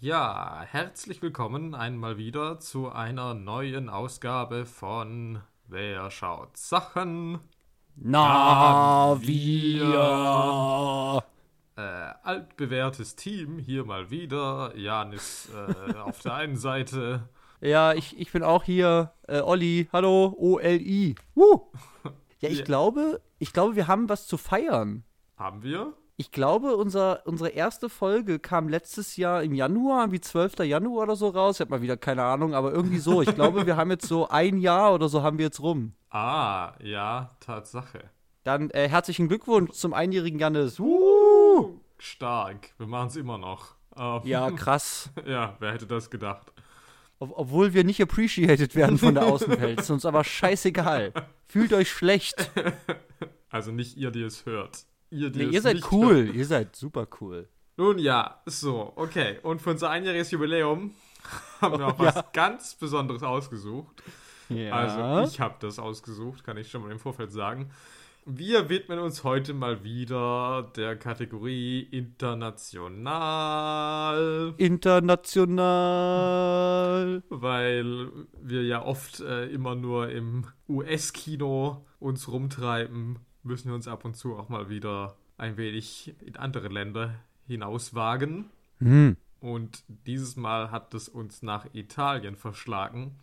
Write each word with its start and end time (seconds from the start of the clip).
Ja, 0.00 0.62
herzlich 0.68 1.22
willkommen 1.22 1.74
einmal 1.74 2.16
wieder 2.18 2.60
zu 2.60 2.90
einer 2.90 3.34
neuen 3.34 3.88
Ausgabe 3.88 4.66
von 4.66 5.40
Wer 5.68 6.10
schaut 6.10 6.56
Sachen? 6.56 7.40
Na, 7.96 9.16
wir. 9.20 11.22
Äh, 11.76 11.80
altbewährtes 12.22 13.16
Team, 13.16 13.58
hier 13.58 13.84
mal 13.84 14.10
wieder. 14.10 14.76
Jan 14.76 15.12
ist 15.12 15.48
äh, 15.54 15.94
auf 15.98 16.20
der 16.20 16.34
einen 16.34 16.56
Seite. 16.56 17.28
Ja, 17.60 17.94
ich, 17.94 18.18
ich 18.20 18.30
bin 18.32 18.42
auch 18.42 18.64
hier. 18.64 19.12
Äh, 19.26 19.40
Olli, 19.40 19.88
hallo, 19.92 20.34
O-L-I. 20.36 21.14
Uh. 21.34 21.60
Ja, 22.40 22.50
ich 22.50 22.58
Ja. 22.58 22.64
glaube, 22.66 23.22
ich 23.38 23.54
glaube, 23.54 23.76
wir 23.76 23.88
haben 23.88 24.10
was 24.10 24.26
zu 24.26 24.36
feiern. 24.36 25.04
Haben 25.38 25.62
wir? 25.62 25.94
Ich 26.18 26.30
glaube, 26.32 26.76
unser, 26.76 27.26
unsere 27.26 27.50
erste 27.50 27.90
Folge 27.90 28.38
kam 28.38 28.70
letztes 28.70 29.18
Jahr 29.18 29.42
im 29.42 29.52
Januar, 29.52 30.12
wie 30.12 30.20
12. 30.20 30.60
Januar 30.60 31.02
oder 31.02 31.16
so 31.16 31.28
raus. 31.28 31.56
Ich 31.56 31.60
habe 31.60 31.72
mal 31.72 31.82
wieder 31.82 31.98
keine 31.98 32.24
Ahnung, 32.24 32.54
aber 32.54 32.72
irgendwie 32.72 32.96
so. 32.98 33.20
Ich 33.20 33.34
glaube, 33.34 33.66
wir 33.66 33.76
haben 33.76 33.90
jetzt 33.90 34.08
so 34.08 34.26
ein 34.28 34.56
Jahr 34.56 34.94
oder 34.94 35.10
so 35.10 35.22
haben 35.22 35.36
wir 35.36 35.44
jetzt 35.44 35.60
rum. 35.60 35.92
Ah, 36.08 36.72
ja, 36.82 37.28
Tatsache. 37.40 38.10
Dann 38.44 38.70
äh, 38.70 38.88
herzlichen 38.88 39.28
Glückwunsch 39.28 39.72
zum 39.72 39.92
einjährigen 39.92 40.38
Jannis. 40.38 40.80
Uh. 40.80 41.80
Stark. 41.98 42.70
Wir 42.78 42.86
machen 42.86 43.08
es 43.08 43.16
immer 43.16 43.36
noch. 43.36 43.74
Ähm, 43.94 44.20
Ja, 44.24 44.50
krass. 44.52 45.10
ja, 45.26 45.56
wer 45.58 45.74
hätte 45.74 45.86
das 45.86 46.08
gedacht? 46.08 46.50
Ob, 47.18 47.32
obwohl 47.36 47.74
wir 47.74 47.84
nicht 47.84 48.00
appreciated 48.00 48.74
werden 48.74 48.96
von 48.96 49.14
der 49.14 49.26
Außenwelt. 49.26 49.80
Ist 49.80 49.90
uns 49.90 50.06
aber 50.06 50.24
scheißegal. 50.24 51.12
Fühlt 51.44 51.74
euch 51.74 51.90
schlecht. 51.90 52.50
Also 53.48 53.70
nicht 53.70 53.96
ihr, 53.96 54.10
die 54.10 54.22
es 54.22 54.44
hört. 54.44 54.84
Ihr, 55.10 55.30
die 55.30 55.46
Nee, 55.46 55.52
ihr 55.52 55.62
seid 55.62 55.92
cool. 55.92 56.30
Ihr 56.34 56.46
seid 56.46 56.76
super 56.76 57.06
cool. 57.20 57.48
Nun 57.76 57.98
ja, 57.98 58.40
so, 58.46 58.92
okay. 58.96 59.38
Und 59.42 59.60
für 59.60 59.70
unser 59.70 59.90
einjähriges 59.90 60.30
Jubiläum 60.30 60.92
haben 61.60 61.78
wir 61.78 61.88
auch 61.88 61.94
Oh, 61.98 62.04
was 62.04 62.14
ja. 62.14 62.24
ganz 62.32 62.74
Besonderes 62.74 63.22
ausgesucht. 63.22 64.02
Ja. 64.48 64.72
Also 64.72 65.32
ich 65.32 65.40
habe 65.40 65.56
das 65.60 65.78
ausgesucht, 65.78 66.44
kann 66.44 66.56
ich 66.56 66.70
schon 66.70 66.82
mal 66.82 66.92
im 66.92 66.98
Vorfeld 66.98 67.32
sagen. 67.32 67.70
Wir 68.28 68.68
widmen 68.68 68.98
uns 68.98 69.22
heute 69.22 69.54
mal 69.54 69.84
wieder 69.84 70.72
der 70.74 70.96
Kategorie 70.96 71.82
international, 71.92 74.52
International. 74.56 77.22
weil 77.28 78.10
wir 78.42 78.64
ja 78.64 78.84
oft 78.84 79.20
äh, 79.20 79.46
immer 79.46 79.76
nur 79.76 80.10
im 80.10 80.44
US-Kino 80.68 81.86
uns 82.00 82.26
rumtreiben, 82.26 83.20
müssen 83.46 83.68
wir 83.68 83.74
uns 83.74 83.88
ab 83.88 84.04
und 84.04 84.16
zu 84.16 84.36
auch 84.36 84.48
mal 84.48 84.68
wieder 84.68 85.16
ein 85.38 85.56
wenig 85.56 86.14
in 86.24 86.36
andere 86.36 86.68
Länder 86.68 87.14
hinauswagen. 87.46 88.50
Hm. 88.78 89.16
Und 89.40 89.84
dieses 89.88 90.36
Mal 90.36 90.70
hat 90.70 90.92
es 90.94 91.08
uns 91.08 91.42
nach 91.42 91.66
Italien 91.72 92.36
verschlagen. 92.36 93.16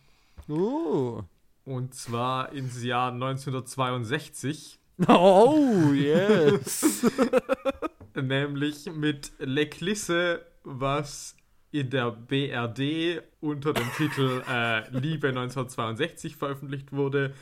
Oh. 0.48 1.22
Und 1.64 1.94
zwar 1.94 2.52
ins 2.52 2.82
Jahr 2.82 3.12
1962. 3.12 4.78
Oh, 5.08 5.90
yes. 5.92 7.04
nämlich 8.14 8.86
mit 8.92 9.32
L'Eclisse, 9.40 10.40
was 10.62 11.36
in 11.72 11.90
der 11.90 12.12
BRD 12.12 13.22
unter 13.40 13.72
dem 13.72 13.90
Titel 13.96 14.42
äh, 14.48 14.88
Liebe 14.90 15.28
1962 15.28 16.36
veröffentlicht 16.36 16.92
wurde 16.92 17.34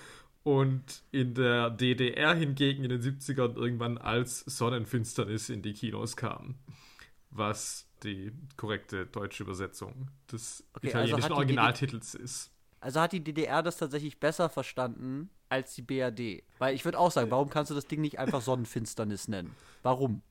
und 0.45 1.03
in 1.13 1.35
der 1.35 1.71
DDR 1.71 2.35
hingegen 2.35 2.85
in 2.85 2.91
den 2.91 3.03
70ern 3.03 3.57
irgendwann 3.57 3.99
als 3.99 4.41
Sonnenfinsternis 4.41 5.49
in 5.49 5.63
die 5.63 5.73
Kinos 5.73 6.17
kam. 6.17 6.57
Was 7.31 7.89
die 8.03 8.33
korrekte 8.57 9.07
deutsche 9.07 9.45
Übersetzung 9.45 10.09
des 10.31 10.65
Okay, 10.75 10.89
also 10.89 10.99
italienischen 10.99 11.29
die 11.29 11.35
Originaltitels 11.35 12.15
ist. 12.15 12.51
Also 12.81 13.01
hat 13.01 13.13
die 13.13 13.23
DDR 13.23 13.63
das 13.63 13.77
tatsächlich 13.77 14.19
besser 14.19 14.49
verstanden 14.49 15.31
als 15.49 15.75
die 15.75 15.83
BRD. 15.83 16.43
Weil 16.59 16.75
ich 16.75 16.85
würde 16.85 16.99
auch 16.99 17.13
sagen, 17.13 17.31
warum 17.31 17.49
kannst 17.49 17.71
du 17.71 17.75
das 17.75 17.87
Ding 17.87 18.01
nicht 18.01 18.19
einfach 18.19 18.41
Sonnenfinsternis 18.43 19.29
nennen? 19.29 19.55
Warum? 19.83 20.23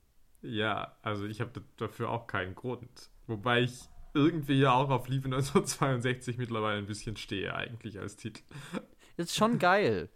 Ja, 0.42 0.96
also 1.02 1.24
ich 1.24 1.40
habe 1.40 1.62
dafür 1.76 2.10
auch 2.10 2.26
keinen 2.26 2.54
Grund. 2.54 3.10
Wobei 3.26 3.62
ich 3.62 3.88
irgendwie 4.12 4.60
ja 4.60 4.72
auch 4.72 4.90
auf 4.90 5.08
Liebe 5.08 5.26
1962 5.26 6.36
mittlerweile 6.36 6.78
ein 6.78 6.86
bisschen 6.86 7.16
stehe, 7.16 7.54
eigentlich 7.54 7.98
als 7.98 8.16
Titel. 8.16 8.42
Ist 9.16 9.36
schon 9.36 9.58
geil. 9.58 10.08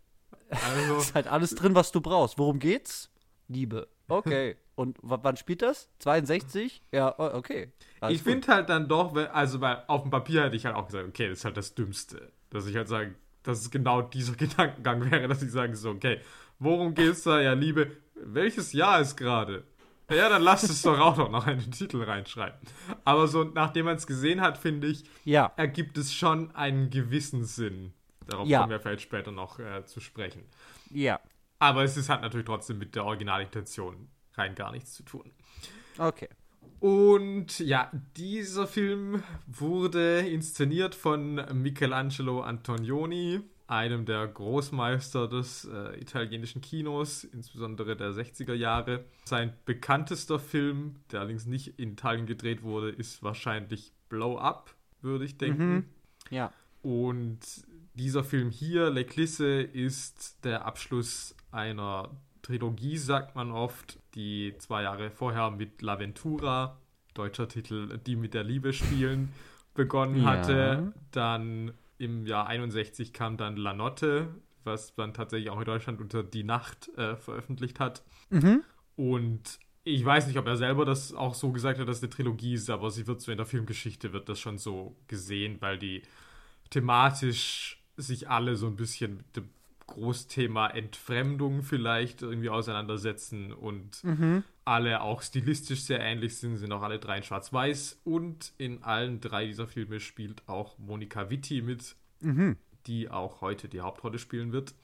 Also, 0.51 0.97
Ist 0.99 1.15
halt 1.15 1.27
alles 1.27 1.55
drin, 1.55 1.75
was 1.75 1.93
du 1.93 2.01
brauchst. 2.01 2.39
Worum 2.39 2.59
geht's? 2.59 3.11
Liebe. 3.49 3.89
Okay. 4.09 4.57
Und 4.77 4.99
wann 5.01 5.37
spielt 5.39 5.63
das? 5.63 5.89
62? 6.01 6.83
Ja, 6.93 7.19
okay. 7.19 7.73
Alles 8.01 8.17
ich 8.17 8.23
finde 8.23 8.49
halt 8.49 8.69
dann 8.69 8.89
doch, 8.89 9.17
also 9.33 9.61
weil 9.63 9.83
auf 9.87 10.03
dem 10.03 10.11
Papier 10.11 10.45
hätte 10.45 10.57
ich 10.57 10.67
halt 10.67 10.77
auch 10.77 10.87
gesagt, 10.87 11.09
okay, 11.09 11.29
das 11.31 11.39
ist 11.39 11.45
halt 11.47 11.57
das 11.57 11.75
Dümmste. 11.75 12.31
Dass 12.51 12.67
ich 12.67 12.77
halt 12.77 12.87
sage, 12.87 13.15
dass 13.43 13.61
es 13.61 13.71
genau 13.71 14.03
dieser 14.03 14.35
Gedankengang 14.37 15.11
wäre, 15.11 15.29
dass 15.29 15.43
ich 15.43 15.51
sage 15.51 15.75
so, 15.77 15.91
okay, 15.91 16.21
worum 16.59 16.95
geht's 16.95 17.23
da? 17.23 17.41
Ja, 17.41 17.55
Liebe, 17.55 17.91
welches 18.15 18.75
Jahr 18.75 19.01
ist 19.01 19.17
gerade? 19.17 19.65
Ja, 20.11 20.29
dann 20.29 20.43
lasst 20.43 20.69
es 20.71 20.83
doch 20.83 20.99
auch 21.01 21.17
noch 21.31 21.47
in 21.49 21.59
den 21.59 21.73
Titel 21.73 22.03
reinschreiben. 22.03 22.59
Aber 23.05 23.27
so, 23.27 23.45
nachdem 23.45 23.87
man 23.87 23.97
es 23.97 24.07
gesehen 24.07 24.41
hat, 24.43 24.59
finde 24.59 24.89
ich, 24.89 25.05
Ja. 25.25 25.53
ergibt 25.57 25.97
es 25.99 26.13
schon 26.13 26.55
einen 26.55 26.91
gewissen 26.91 27.45
Sinn. 27.45 27.93
Darauf 28.27 28.49
Ja. 28.49 28.61
kommen 28.61 28.71
wir 28.71 28.81
vielleicht 28.81 29.03
später 29.03 29.33
noch 29.33 29.59
äh, 29.59 29.85
zu 29.85 30.01
sprechen. 30.01 30.43
Ja. 30.91 31.21
Aber 31.59 31.85
es 31.85 31.97
ist, 31.97 32.09
hat 32.09 32.23
natürlich 32.23 32.47
trotzdem 32.47 32.79
mit 32.79 32.95
der 32.95 33.05
Originalintention 33.05 34.09
rein 34.35 34.55
gar 34.55 34.73
nichts 34.73 34.95
zu 34.95 35.03
tun. 35.03 35.31
Okay. 35.99 36.29
Und 36.81 37.59
ja, 37.61 37.91
dieser 38.17 38.67
Film 38.67 39.23
wurde 39.47 40.21
inszeniert 40.21 40.95
von 40.95 41.37
Michelangelo 41.55 42.43
Antonioni, 42.43 43.41
einem 43.67 44.05
der 44.05 44.29
Großmeister 44.29 45.27
des 45.27 45.65
äh, 45.65 45.99
italienischen 45.99 46.61
Kinos, 46.61 47.25
insbesondere 47.25 47.97
der 47.97 48.11
60er 48.13 48.53
Jahre. 48.55 49.07
Sein 49.25 49.55
bekanntester 49.65 50.39
Film, 50.39 50.97
der 51.11 51.21
allerdings 51.21 51.47
nicht 51.47 51.79
in 51.79 51.93
Italien 51.93 52.27
gedreht 52.27 52.63
wurde, 52.63 52.91
ist 52.91 53.23
wahrscheinlich 53.23 53.93
Blow 54.09 54.39
Up, 54.39 54.75
würde 55.01 55.25
ich 55.25 55.39
denken. 55.39 55.89
Ja. 56.31 56.53
Und 56.83 57.39
dieser 57.97 58.25
Film 58.25 58.51
hier, 58.51 58.89
L'Eclisse, 58.91 59.61
ist 59.63 60.45
der 60.45 60.65
Abschluss 60.67 61.35
einer 61.51 62.11
Trilogie, 62.43 62.97
sagt 62.97 63.35
man 63.35 63.51
oft, 63.51 63.99
die 64.15 64.55
zwei 64.59 64.83
Jahre 64.83 65.11
vorher 65.11 65.51
mit 65.51 65.81
L'Aventura, 65.83 66.77
deutscher 67.15 67.49
Titel 67.49 67.99
Die 68.07 68.17
mit 68.17 68.35
der 68.35 68.45
Liebe 68.45 68.73
spielen, 68.73 69.33
begonnen 69.75 70.23
Ja. 70.23 70.27
hatte. 70.29 70.93
Dann 71.11 71.73
im 71.99 72.27
Jahr 72.27 72.47
61 72.47 73.13
kam 73.13 73.37
dann 73.37 73.57
La 73.57 73.73
Notte, 73.73 74.29
was 74.65 74.97
man 74.97 75.15
tatsächlich 75.15 75.51
auch 75.51 75.59
in 75.59 75.65
Deutschland 75.65 76.01
unter 76.01 76.23
Die 76.23 76.45
Nacht 76.45 76.89
äh, 76.97 77.17
veröffentlicht 77.17 77.81
hat. 77.81 78.03
Mhm. 78.31 78.63
Und 78.97 79.59
ich 79.85 80.05
weiß 80.05 80.27
nicht, 80.27 80.39
ob 80.39 80.47
er 80.47 80.57
selber 80.57 80.85
das 80.85 81.15
auch 81.15 81.35
so 81.35 81.53
gesagt 81.53 81.79
hat, 81.79 81.89
dass 81.89 81.99
es 81.99 82.03
eine 82.03 82.11
Trilogie 82.11 82.55
ist, 82.55 82.69
aber 82.71 82.91
sie 82.91 83.07
wird 83.07 83.21
so 83.21 83.31
in 83.31 83.39
der 83.39 83.47
Filmgeschichte 83.47 84.13
wird 84.13 84.29
das 84.29 84.39
schon 84.41 84.59
so 84.59 84.97
gesehen, 85.09 85.57
weil 85.61 85.79
die 85.79 86.03
thematisch 86.71 87.83
sich 87.97 88.29
alle 88.29 88.57
so 88.57 88.67
ein 88.67 88.77
bisschen 88.77 89.19
mit 89.19 89.37
dem 89.37 89.49
Großthema 89.87 90.69
Entfremdung 90.69 91.63
vielleicht 91.63 92.23
irgendwie 92.23 92.51
auseinandersetzen 92.51 93.53
und 93.53 94.03
alle 94.65 95.01
auch 95.01 95.23
stilistisch 95.23 95.83
sehr 95.83 96.01
ähnlich 96.01 96.37
sind, 96.39 96.57
sind 96.57 96.73
auch 96.73 96.83
alle 96.83 96.99
drei 96.99 97.19
in 97.19 97.23
Schwarz-Weiß 97.23 98.01
und 98.05 98.53
in 98.59 98.83
allen 98.83 99.21
drei 99.21 99.47
dieser 99.47 99.69
Filme 99.69 100.01
spielt 100.01 100.43
auch 100.49 100.77
Monika 100.79 101.31
Witti 101.31 101.63
mit, 101.63 101.95
die 102.87 103.09
auch 103.11 103.41
heute 103.41 103.69
die 103.69 103.81
Hauptrolle 103.81 104.19
spielen 104.19 104.53
wird. 104.53 104.75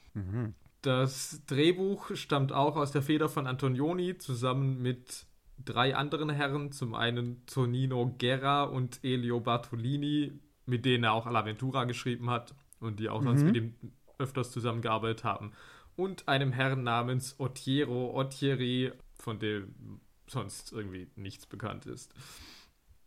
Das 0.83 1.43
Drehbuch 1.47 2.15
stammt 2.15 2.53
auch 2.53 2.77
aus 2.77 2.93
der 2.93 3.03
Feder 3.03 3.29
von 3.29 3.47
Antonioni 3.49 4.19
zusammen 4.19 4.81
mit 4.81 5.27
drei 5.65 5.97
anderen 5.97 6.31
Herren. 6.31 6.71
Zum 6.73 6.95
einen 6.95 7.45
Tonino 7.47 8.15
Guerra 8.19 8.63
und 8.65 9.01
Elio 9.03 9.41
Bartolini, 9.41 10.33
mit 10.67 10.85
denen 10.85 11.05
er 11.05 11.13
auch 11.13 11.27
L'Aventura 11.27 11.87
geschrieben 11.87 12.31
hat 12.31 12.55
und 12.83 13.01
die 13.01 13.09
auch 13.09 13.23
sonst 13.23 13.43
mit 13.45 13.57
ihm 13.57 13.75
öfters 14.19 14.51
zusammengearbeitet 14.53 15.25
haben. 15.25 15.53
Und 15.97 16.29
einem 16.29 16.53
Herrn 16.53 16.83
namens 16.83 17.39
Ottiero 17.39 18.19
Ottieri, 18.19 18.93
von 19.15 19.39
dem 19.39 20.01
sonst 20.27 20.73
irgendwie 20.73 21.11
nichts 21.17 21.47
bekannt 21.47 21.87
ist. 21.87 22.15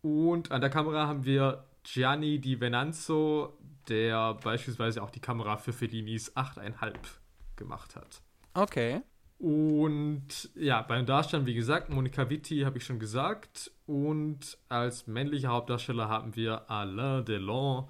Und 0.02 0.52
an 0.52 0.60
der 0.60 0.70
Kamera 0.70 1.06
haben 1.06 1.24
wir 1.24 1.64
Gianni 1.82 2.40
Di 2.40 2.60
Venanzo, 2.60 3.58
der 3.88 4.34
beispielsweise 4.34 5.02
auch 5.02 5.10
die 5.10 5.20
Kamera 5.20 5.56
für 5.56 5.72
Fellinis 5.72 6.36
8,5 6.36 6.94
gemacht 7.56 7.96
hat. 7.96 8.22
Okay. 8.54 9.02
Und 9.38 10.50
ja, 10.54 10.80
beim 10.82 11.04
Darstellen, 11.04 11.46
wie 11.46 11.54
gesagt, 11.54 11.90
Monika 11.90 12.30
Vitti 12.30 12.60
habe 12.60 12.78
ich 12.78 12.84
schon 12.84 12.98
gesagt. 12.98 13.70
Und 13.86 14.58
als 14.68 15.06
männlicher 15.06 15.48
Hauptdarsteller 15.48 16.08
haben 16.08 16.34
wir 16.36 16.70
Alain 16.70 17.24
Delon, 17.24 17.88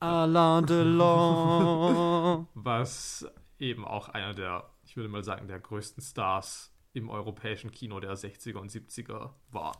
Alain 0.00 0.66
Delon. 0.66 2.46
was 2.54 3.26
eben 3.58 3.84
auch 3.84 4.08
einer 4.08 4.34
der, 4.34 4.70
ich 4.84 4.96
würde 4.96 5.08
mal 5.08 5.24
sagen, 5.24 5.48
der 5.48 5.60
größten 5.60 6.02
Stars 6.02 6.72
im 6.92 7.10
europäischen 7.10 7.70
Kino 7.70 8.00
der 8.00 8.14
60er 8.14 8.58
und 8.58 8.70
70er 8.70 9.30
war. 9.50 9.72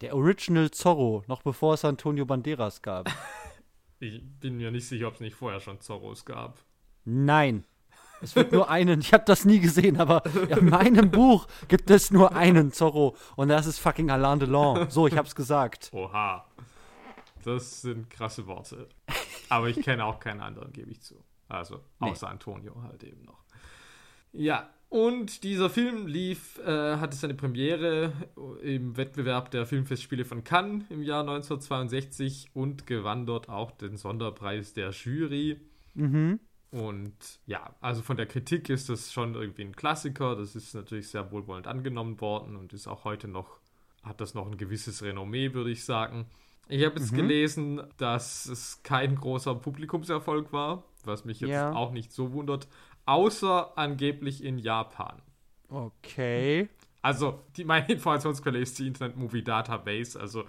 Der 0.00 0.14
Original 0.14 0.70
Zorro, 0.70 1.24
noch 1.26 1.42
bevor 1.42 1.74
es 1.74 1.84
Antonio 1.84 2.24
Banderas 2.24 2.82
gab. 2.82 3.10
Ich 4.02 4.22
bin 4.40 4.56
mir 4.56 4.70
nicht 4.70 4.88
sicher, 4.88 5.08
ob 5.08 5.14
es 5.16 5.20
nicht 5.20 5.36
vorher 5.36 5.60
schon 5.60 5.78
Zorros 5.82 6.24
gab. 6.24 6.64
Nein. 7.04 7.66
Es 8.22 8.34
wird 8.34 8.50
nur 8.50 8.70
einen, 8.70 9.00
ich 9.00 9.12
habe 9.12 9.24
das 9.26 9.44
nie 9.44 9.60
gesehen, 9.60 9.98
aber 10.00 10.22
in 10.48 10.70
meinem 10.70 11.10
Buch 11.10 11.46
gibt 11.68 11.90
es 11.90 12.10
nur 12.10 12.34
einen 12.34 12.72
Zorro 12.72 13.14
und 13.36 13.48
das 13.48 13.66
ist 13.66 13.78
fucking 13.78 14.10
Alain 14.10 14.38
Delon. 14.38 14.90
So, 14.90 15.06
ich 15.06 15.16
hab's 15.18 15.34
gesagt. 15.34 15.90
Oha. 15.92 16.46
Das 17.44 17.82
sind 17.82 18.10
krasse 18.10 18.46
Worte. 18.46 18.88
Aber 19.48 19.68
ich 19.68 19.80
kenne 19.82 20.04
auch 20.04 20.20
keinen 20.20 20.40
anderen, 20.40 20.72
gebe 20.72 20.90
ich 20.90 21.00
zu. 21.00 21.22
Also, 21.48 21.80
außer 21.98 22.26
nee. 22.26 22.32
Antonio 22.32 22.82
halt 22.82 23.02
eben 23.02 23.24
noch. 23.24 23.42
Ja, 24.32 24.70
und 24.90 25.44
dieser 25.44 25.70
Film 25.70 26.08
lief, 26.08 26.58
äh, 26.58 26.96
hatte 26.96 27.16
seine 27.16 27.34
Premiere 27.34 28.12
im 28.60 28.96
Wettbewerb 28.96 29.52
der 29.52 29.64
Filmfestspiele 29.64 30.24
von 30.24 30.42
Cannes 30.42 30.84
im 30.90 31.02
Jahr 31.02 31.20
1962 31.20 32.50
und 32.54 32.88
gewann 32.88 33.24
dort 33.24 33.48
auch 33.48 33.70
den 33.70 33.96
Sonderpreis 33.96 34.72
der 34.72 34.90
Jury. 34.90 35.60
Mhm. 35.94 36.40
Und 36.72 37.14
ja, 37.46 37.74
also 37.80 38.02
von 38.02 38.16
der 38.16 38.26
Kritik 38.26 38.68
ist 38.68 38.88
das 38.88 39.12
schon 39.12 39.36
irgendwie 39.36 39.62
ein 39.62 39.76
Klassiker. 39.76 40.34
Das 40.34 40.56
ist 40.56 40.74
natürlich 40.74 41.08
sehr 41.08 41.30
wohlwollend 41.30 41.68
angenommen 41.68 42.20
worden 42.20 42.56
und 42.56 42.72
ist 42.72 42.88
auch 42.88 43.04
heute 43.04 43.28
noch, 43.28 43.60
hat 44.02 44.20
das 44.20 44.34
noch 44.34 44.46
ein 44.46 44.56
gewisses 44.56 45.02
Renommee, 45.04 45.54
würde 45.54 45.70
ich 45.70 45.84
sagen. 45.84 46.26
Ich 46.70 46.84
habe 46.84 47.00
jetzt 47.00 47.12
mhm. 47.12 47.16
gelesen, 47.16 47.82
dass 47.96 48.46
es 48.46 48.82
kein 48.84 49.16
großer 49.16 49.56
Publikumserfolg 49.56 50.52
war, 50.52 50.84
was 51.04 51.24
mich 51.24 51.40
jetzt 51.40 51.50
ja. 51.50 51.72
auch 51.72 51.90
nicht 51.90 52.12
so 52.12 52.32
wundert, 52.32 52.68
außer 53.06 53.76
angeblich 53.76 54.44
in 54.44 54.56
Japan. 54.56 55.20
Okay. 55.68 56.68
Also, 57.02 57.40
die, 57.56 57.64
meine 57.64 57.88
Informationsquelle 57.92 58.58
ist 58.58 58.78
die 58.78 58.86
Internet 58.86 59.16
Movie 59.16 59.42
Database. 59.42 60.18
Also, 60.18 60.44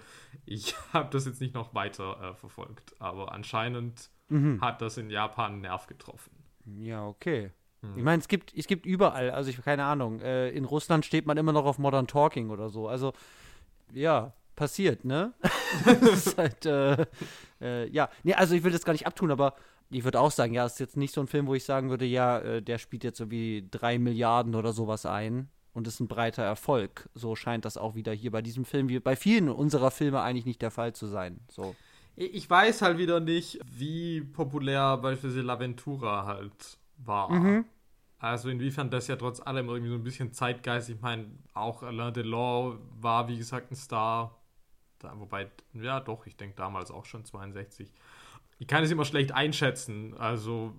ich 0.46 0.76
habe 0.92 1.08
das 1.10 1.26
jetzt 1.26 1.40
nicht 1.40 1.54
noch 1.54 1.74
weiter 1.74 2.16
äh, 2.22 2.34
verfolgt. 2.34 2.94
Aber 3.00 3.32
anscheinend 3.32 4.10
mhm. 4.28 4.60
hat 4.60 4.80
das 4.80 4.98
in 4.98 5.10
Japan 5.10 5.52
einen 5.52 5.60
Nerv 5.62 5.88
getroffen. 5.88 6.30
Ja, 6.78 7.04
okay. 7.04 7.50
Mhm. 7.80 7.98
Ich 7.98 8.04
meine, 8.04 8.20
es 8.20 8.28
gibt, 8.28 8.54
es 8.54 8.68
gibt 8.68 8.86
überall, 8.86 9.32
also 9.32 9.50
ich 9.50 9.60
keine 9.60 9.84
Ahnung, 9.84 10.20
äh, 10.20 10.50
in 10.50 10.66
Russland 10.66 11.04
steht 11.04 11.26
man 11.26 11.36
immer 11.36 11.52
noch 11.52 11.64
auf 11.64 11.78
Modern 11.78 12.06
Talking 12.06 12.50
oder 12.50 12.68
so. 12.68 12.86
Also, 12.86 13.12
ja, 13.92 14.34
passiert, 14.56 15.04
ne? 15.04 15.32
das 15.84 16.26
ist 16.26 16.38
halt, 16.38 16.66
äh, 16.66 17.06
äh, 17.60 17.88
ja. 17.90 18.08
Nee, 18.22 18.34
also 18.34 18.54
ich 18.54 18.62
will 18.62 18.72
das 18.72 18.84
gar 18.84 18.92
nicht 18.92 19.06
abtun, 19.06 19.30
aber 19.30 19.54
ich 19.90 20.04
würde 20.04 20.20
auch 20.20 20.30
sagen, 20.30 20.54
ja, 20.54 20.64
es 20.64 20.74
ist 20.74 20.80
jetzt 20.80 20.96
nicht 20.96 21.14
so 21.14 21.20
ein 21.20 21.26
Film, 21.26 21.46
wo 21.46 21.54
ich 21.54 21.64
sagen 21.64 21.90
würde, 21.90 22.04
ja, 22.04 22.38
äh, 22.38 22.62
der 22.62 22.78
spielt 22.78 23.04
jetzt 23.04 23.18
so 23.18 23.30
wie 23.30 23.66
drei 23.70 23.98
Milliarden 23.98 24.54
oder 24.54 24.72
sowas 24.72 25.06
ein 25.06 25.48
und 25.72 25.86
ist 25.86 26.00
ein 26.00 26.08
breiter 26.08 26.42
Erfolg. 26.42 27.08
So 27.14 27.36
scheint 27.36 27.64
das 27.64 27.76
auch 27.76 27.94
wieder 27.94 28.12
hier 28.12 28.30
bei 28.30 28.42
diesem 28.42 28.64
Film, 28.64 28.88
wie 28.88 29.00
bei 29.00 29.16
vielen 29.16 29.48
unserer 29.48 29.90
Filme 29.90 30.20
eigentlich 30.20 30.46
nicht 30.46 30.62
der 30.62 30.70
Fall 30.70 30.94
zu 30.94 31.06
sein. 31.06 31.40
So. 31.48 31.74
Ich 32.14 32.48
weiß 32.48 32.82
halt 32.82 32.98
wieder 32.98 33.20
nicht, 33.20 33.58
wie 33.64 34.20
populär 34.20 34.98
beispielsweise 34.98 35.46
L'Aventura 35.46 36.26
halt 36.26 36.78
war. 36.98 37.30
Mhm. 37.30 37.64
Also 38.18 38.50
inwiefern 38.50 38.90
das 38.90 39.08
ja 39.08 39.16
trotz 39.16 39.40
allem 39.40 39.68
irgendwie 39.68 39.90
so 39.90 39.96
ein 39.96 40.04
bisschen 40.04 40.32
Zeitgeist, 40.32 40.90
ich 40.90 41.00
meine, 41.00 41.26
auch 41.54 41.82
Alain 41.82 42.14
Delon 42.14 42.78
war, 43.00 43.28
wie 43.28 43.38
gesagt, 43.38 43.72
ein 43.72 43.74
Star. 43.74 44.41
Da, 45.02 45.18
wobei, 45.18 45.50
ja 45.72 46.00
doch, 46.00 46.26
ich 46.26 46.36
denke 46.36 46.56
damals 46.56 46.90
auch 46.90 47.04
schon 47.04 47.24
62. 47.24 47.92
Ich 48.58 48.68
kann 48.68 48.84
es 48.84 48.90
immer 48.90 49.04
schlecht 49.04 49.32
einschätzen, 49.32 50.14
also 50.14 50.72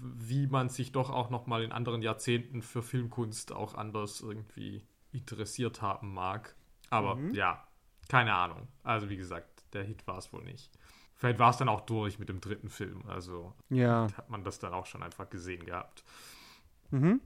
wie 0.00 0.46
man 0.46 0.70
sich 0.70 0.92
doch 0.92 1.10
auch 1.10 1.30
noch 1.30 1.46
mal 1.46 1.62
in 1.62 1.72
anderen 1.72 2.00
Jahrzehnten 2.02 2.62
für 2.62 2.82
Filmkunst 2.82 3.52
auch 3.52 3.74
anders 3.74 4.20
irgendwie 4.20 4.82
interessiert 5.12 5.82
haben 5.82 6.14
mag. 6.14 6.54
Aber 6.90 7.16
mhm. 7.16 7.34
ja, 7.34 7.66
keine 8.08 8.34
Ahnung. 8.34 8.68
Also 8.82 9.10
wie 9.10 9.16
gesagt, 9.16 9.64
der 9.74 9.84
Hit 9.84 10.06
war 10.06 10.18
es 10.18 10.32
wohl 10.32 10.42
nicht. 10.42 10.70
Vielleicht 11.16 11.38
war 11.38 11.50
es 11.50 11.56
dann 11.56 11.68
auch 11.68 11.82
durch 11.82 12.18
mit 12.18 12.28
dem 12.28 12.40
dritten 12.40 12.68
Film. 12.68 13.02
Also 13.08 13.52
ja. 13.70 14.06
hat 14.16 14.30
man 14.30 14.44
das 14.44 14.58
dann 14.58 14.72
auch 14.72 14.86
schon 14.86 15.02
einfach 15.02 15.28
gesehen 15.28 15.66
gehabt. 15.66 16.04
Mhm. 16.90 17.20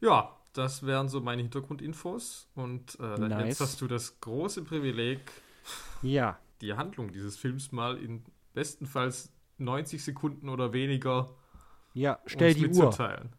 Ja, 0.00 0.36
das 0.52 0.84
wären 0.84 1.08
so 1.08 1.20
meine 1.20 1.42
Hintergrundinfos. 1.42 2.48
Und 2.54 2.98
äh, 3.00 3.18
nice. 3.18 3.46
jetzt 3.46 3.60
hast 3.60 3.80
du 3.80 3.86
das 3.86 4.20
große 4.20 4.64
Privileg, 4.64 5.30
ja. 6.02 6.38
die 6.60 6.74
Handlung 6.74 7.12
dieses 7.12 7.36
Films 7.36 7.72
mal 7.72 7.98
in 7.98 8.24
bestenfalls 8.54 9.32
90 9.58 10.02
Sekunden 10.02 10.48
oder 10.48 10.72
weniger 10.72 11.30
ja, 11.96 12.18
stell 12.26 12.52
die 12.52 12.68
Uhr. 12.68 12.94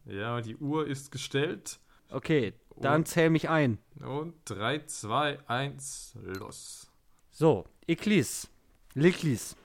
Ja, 0.06 0.42
die 0.42 0.58
Uhr 0.58 0.88
ist 0.88 1.12
gestellt. 1.12 1.80
Okay, 2.10 2.54
dann 2.76 3.02
und, 3.02 3.08
zähl 3.08 3.30
mich 3.30 3.50
ein. 3.50 3.78
Und 4.00 4.34
3, 4.46 4.80
2, 4.88 5.48
1, 5.48 6.18
los. 6.24 6.92
So, 7.30 7.66
Eklis, 7.86 8.50
Leklis. 8.96 9.56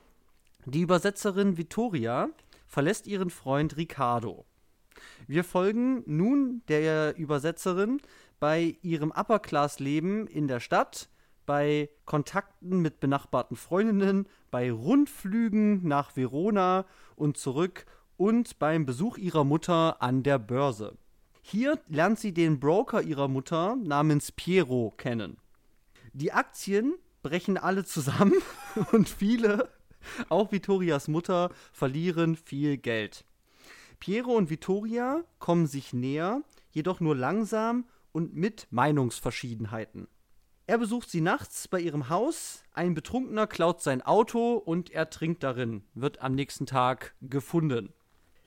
Die 0.66 0.82
Übersetzerin 0.82 1.56
Vittoria 1.56 2.28
verlässt 2.66 3.06
ihren 3.06 3.30
Freund 3.30 3.78
Ricardo. 3.78 4.44
Wir 5.26 5.42
folgen 5.42 6.02
nun 6.04 6.60
der 6.68 7.16
Übersetzerin 7.16 8.02
bei 8.40 8.76
ihrem 8.82 9.10
Upper-Class-Leben 9.10 10.26
in 10.26 10.48
der 10.48 10.60
Stadt, 10.60 11.08
bei 11.46 11.88
Kontakten 12.04 12.80
mit 12.80 13.00
benachbarten 13.00 13.56
Freundinnen, 13.56 14.26
bei 14.50 14.70
Rundflügen 14.70 15.86
nach 15.86 16.16
Verona 16.16 16.84
und 17.16 17.36
zurück 17.36 17.86
und 18.16 18.58
beim 18.58 18.86
Besuch 18.86 19.18
ihrer 19.18 19.44
Mutter 19.44 20.02
an 20.02 20.22
der 20.22 20.38
Börse. 20.38 20.96
Hier 21.42 21.80
lernt 21.88 22.18
sie 22.18 22.32
den 22.32 22.60
Broker 22.60 23.02
ihrer 23.02 23.28
Mutter 23.28 23.76
namens 23.76 24.30
Piero 24.30 24.94
kennen. 24.96 25.38
Die 26.12 26.32
Aktien 26.32 26.94
brechen 27.22 27.58
alle 27.58 27.84
zusammen 27.84 28.34
und 28.92 29.08
viele, 29.08 29.68
auch 30.28 30.52
Vittorias 30.52 31.08
Mutter, 31.08 31.50
verlieren 31.72 32.36
viel 32.36 32.76
Geld. 32.76 33.24
Piero 33.98 34.32
und 34.32 34.50
Vittoria 34.50 35.24
kommen 35.38 35.66
sich 35.66 35.92
näher, 35.92 36.42
jedoch 36.70 37.00
nur 37.00 37.16
langsam 37.16 37.86
und 38.12 38.34
mit 38.34 38.66
Meinungsverschiedenheiten. 38.70 40.08
Er 40.72 40.78
besucht 40.78 41.10
sie 41.10 41.20
nachts 41.20 41.68
bei 41.68 41.80
ihrem 41.80 42.08
Haus, 42.08 42.64
ein 42.72 42.94
Betrunkener 42.94 43.46
klaut 43.46 43.82
sein 43.82 44.00
Auto 44.00 44.54
und 44.54 44.88
er 44.88 45.10
trinkt 45.10 45.42
darin, 45.42 45.84
wird 45.92 46.22
am 46.22 46.34
nächsten 46.34 46.64
Tag 46.64 47.14
gefunden. 47.20 47.92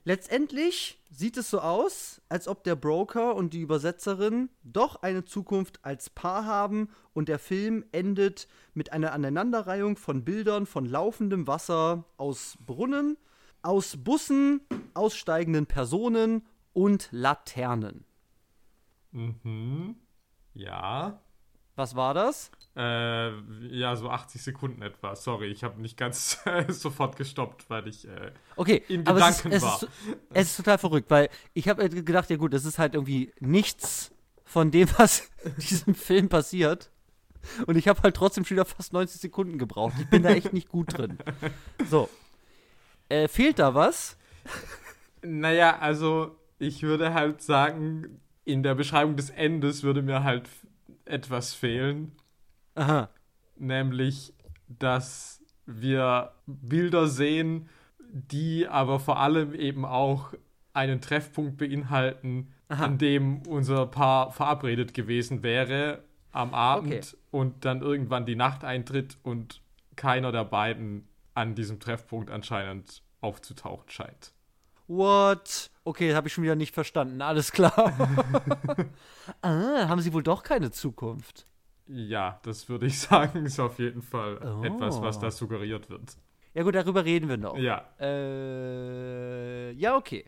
Letztendlich 0.05 0.99
sieht 1.11 1.37
es 1.37 1.51
so 1.51 1.59
aus, 1.59 2.23
als 2.27 2.47
ob 2.47 2.63
der 2.63 2.75
Broker 2.75 3.35
und 3.35 3.53
die 3.53 3.61
Übersetzerin 3.61 4.49
doch 4.63 5.03
eine 5.03 5.23
Zukunft 5.23 5.85
als 5.85 6.09
Paar 6.09 6.45
haben 6.45 6.89
und 7.13 7.29
der 7.29 7.37
Film 7.37 7.85
endet 7.91 8.47
mit 8.73 8.91
einer 8.91 9.11
Aneinanderreihung 9.11 9.95
von 9.95 10.25
Bildern 10.25 10.65
von 10.65 10.87
laufendem 10.87 11.45
Wasser 11.45 12.05
aus 12.17 12.57
Brunnen, 12.65 13.17
aus 13.61 13.97
Bussen, 13.97 14.61
aussteigenden 14.95 15.67
Personen 15.67 16.43
und 16.73 17.07
Laternen. 17.11 18.03
Mhm. 19.11 19.97
Ja. 20.55 21.21
Was 21.75 21.95
war 21.95 22.13
das? 22.13 22.51
Äh, 22.75 23.31
ja, 23.69 23.95
so 23.95 24.09
80 24.09 24.41
Sekunden 24.41 24.81
etwa. 24.81 25.15
Sorry, 25.15 25.47
ich 25.47 25.63
habe 25.63 25.81
nicht 25.81 25.97
ganz 25.97 26.39
sofort 26.69 27.17
gestoppt, 27.17 27.69
weil 27.69 27.87
ich 27.87 28.07
äh, 28.07 28.31
okay, 28.55 28.83
in 28.87 29.03
Gedanken 29.03 29.51
es 29.51 29.55
ist, 29.55 29.55
es 29.55 29.63
war. 29.63 29.83
Ist, 29.83 29.89
es 30.33 30.47
ist 30.51 30.57
total 30.57 30.77
verrückt, 30.77 31.09
weil 31.09 31.29
ich 31.53 31.69
habe 31.69 31.89
gedacht, 31.89 32.29
ja 32.29 32.37
gut, 32.37 32.53
das 32.53 32.65
ist 32.65 32.79
halt 32.79 32.95
irgendwie 32.95 33.33
nichts 33.39 34.11
von 34.43 34.71
dem, 34.71 34.87
was 34.97 35.29
in 35.43 35.55
diesem 35.57 35.95
Film 35.95 36.29
passiert. 36.29 36.91
Und 37.67 37.75
ich 37.75 37.87
habe 37.87 38.01
halt 38.01 38.15
trotzdem 38.15 38.43
schon 38.43 38.57
wieder 38.57 38.65
fast 38.65 38.91
90 38.91 39.21
Sekunden 39.21 39.57
gebraucht. 39.57 39.93
Ich 39.99 40.09
bin 40.09 40.23
da 40.23 40.29
echt 40.29 40.51
nicht 40.51 40.67
gut 40.67 40.97
drin. 40.97 41.17
So. 41.87 42.09
Äh, 43.07 43.27
fehlt 43.27 43.59
da 43.59 43.75
was? 43.75 44.17
Naja, 45.21 45.77
also 45.77 46.35
ich 46.57 46.81
würde 46.81 47.13
halt 47.13 47.41
sagen, 47.41 48.19
in 48.45 48.63
der 48.63 48.75
Beschreibung 48.75 49.15
des 49.15 49.29
Endes 49.29 49.83
würde 49.83 50.01
mir 50.01 50.23
halt 50.23 50.49
etwas 51.05 51.53
fehlen. 51.53 52.11
Aha. 52.75 53.09
Nämlich, 53.57 54.33
dass 54.67 55.41
wir 55.65 56.31
Bilder 56.45 57.07
sehen, 57.07 57.69
die 57.99 58.67
aber 58.67 58.99
vor 58.99 59.19
allem 59.19 59.53
eben 59.53 59.85
auch 59.85 60.33
einen 60.73 61.01
Treffpunkt 61.01 61.57
beinhalten, 61.57 62.53
Aha. 62.67 62.85
an 62.85 62.97
dem 62.97 63.41
unser 63.47 63.85
Paar 63.85 64.31
verabredet 64.31 64.93
gewesen 64.93 65.43
wäre 65.43 66.03
am 66.31 66.53
Abend 66.53 66.93
okay. 66.93 67.17
und 67.31 67.63
dann 67.65 67.81
irgendwann 67.81 68.25
die 68.25 68.35
Nacht 68.35 68.63
eintritt 68.63 69.17
und 69.23 69.61
keiner 69.95 70.31
der 70.31 70.43
beiden 70.43 71.07
an 71.33 71.55
diesem 71.55 71.79
Treffpunkt 71.79 72.29
anscheinend 72.29 73.01
aufzutauchen 73.21 73.89
scheint. 73.89 74.34
What? 74.87 75.71
Okay, 75.83 76.13
habe 76.13 76.27
ich 76.27 76.33
schon 76.33 76.43
wieder 76.43 76.55
nicht 76.55 76.73
verstanden. 76.73 77.21
Alles 77.21 77.51
klar. 77.51 77.73
ah, 79.41 79.87
haben 79.87 80.01
sie 80.01 80.13
wohl 80.13 80.23
doch 80.23 80.43
keine 80.43 80.71
Zukunft. 80.71 81.47
Ja, 81.87 82.39
das 82.43 82.69
würde 82.69 82.87
ich 82.87 82.99
sagen, 82.99 83.45
ist 83.45 83.59
auf 83.59 83.79
jeden 83.79 84.01
Fall 84.01 84.39
oh. 84.41 84.63
etwas, 84.63 85.01
was 85.01 85.19
da 85.19 85.31
suggeriert 85.31 85.89
wird. 85.89 86.17
Ja 86.53 86.63
gut, 86.63 86.75
darüber 86.75 87.03
reden 87.03 87.29
wir 87.29 87.37
noch. 87.37 87.57
Ja. 87.57 87.85
Äh, 87.99 89.71
ja, 89.73 89.95
okay. 89.97 90.25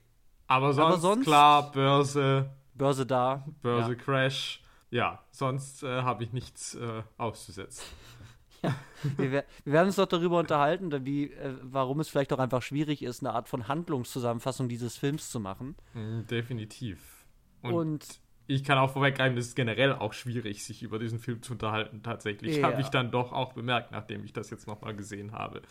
Aber 0.48 0.74
sonst, 0.74 0.88
Aber 0.88 0.98
sonst 0.98 1.26
klar, 1.26 1.72
Börse. 1.72 2.50
Börse 2.74 3.06
da. 3.06 3.46
Börse 3.62 3.92
ja. 3.92 3.96
Crash. 3.96 4.62
Ja, 4.90 5.24
sonst 5.32 5.84
äh, 5.84 6.02
habe 6.02 6.24
ich 6.24 6.34
nichts 6.34 6.76
äh, 6.76 7.04
auszusetzen. 7.18 7.84
Wir, 9.18 9.32
wer- 9.32 9.46
wir 9.64 9.74
werden 9.74 9.88
uns 9.88 9.96
doch 9.98 10.08
darüber 10.08 10.40
unterhalten, 10.40 11.06
wie, 11.06 11.26
äh, 11.32 11.56
warum 11.62 12.00
es 12.00 12.10
vielleicht 12.10 12.34
auch 12.34 12.40
einfach 12.40 12.62
schwierig 12.64 13.04
ist, 13.04 13.22
eine 13.22 13.34
Art 13.34 13.48
von 13.48 13.68
Handlungszusammenfassung 13.68 14.68
dieses 14.70 14.98
Films 14.98 15.30
zu 15.30 15.40
machen. 15.40 15.76
Mm, 15.94 16.22
Definitiv. 16.30 17.00
Und, 17.62 17.74
Und, 17.74 18.06
ich 18.48 18.64
kann 18.64 18.78
auch 18.80 18.92
vorweggreifen, 18.92 19.38
es 19.38 19.48
ist 19.50 19.56
generell 19.56 19.94
auch 19.94 20.14
schwierig, 20.14 20.64
sich 20.64 20.82
über 20.82 20.98
diesen 21.00 21.20
Film 21.20 21.42
zu 21.44 21.54
unterhalten. 21.54 22.02
Tatsächlich 22.02 22.58
Ja. 22.58 22.64
habe 22.72 22.82
ich 22.82 22.88
dann 22.88 23.12
doch 23.12 23.34
auch 23.34 23.54
bemerkt, 23.54 23.92
nachdem 23.92 24.24
ich 24.24 24.34
das 24.34 24.50
jetzt 24.50 24.66
nochmal 24.68 24.96
gesehen 24.96 25.32
habe. 25.34 25.62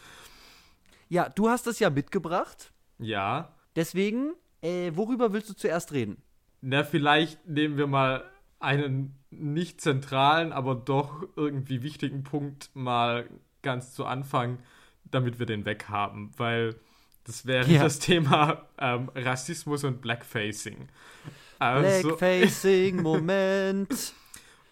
ja, 1.09 1.28
du 1.28 1.49
hast 1.49 1.66
es 1.66 1.78
ja 1.78 1.90
mitgebracht. 1.90 2.73
Ja, 2.99 3.52
Deswegen, 3.76 4.33
äh, 4.62 4.93
worüber 4.95 5.33
willst 5.33 5.50
du 5.50 5.55
zuerst 5.55 5.93
reden? 5.93 6.23
na, 6.62 6.83
vielleicht 6.85 7.47
nehmen 7.47 7.76
wir 7.76 7.87
mal 7.87 8.25
einen 8.60 9.18
nicht 9.30 9.80
zentralen, 9.80 10.52
aber 10.52 10.75
doch 10.75 11.26
irgendwie 11.36 11.82
wichtigen 11.82 12.22
Punkt 12.25 12.70
mal 12.75 13.28
ganz 13.62 13.92
zu 13.94 14.04
Anfang, 14.06 14.58
damit 15.04 15.38
wir 15.38 15.46
den 15.46 15.64
weghaben, 15.64 16.30
weil 16.36 16.76
das 17.25 17.44
wäre 17.46 17.70
Ja. 17.70 17.82
das 17.82 17.98
Thema 17.98 18.66
ähm, 18.78 19.10
Rassismus 19.14 19.84
und 19.84 20.00
Blackfacing. 20.00 20.88
Also, 21.58 22.08
Blackfacing, 22.16 22.96
Moment. 23.02 24.14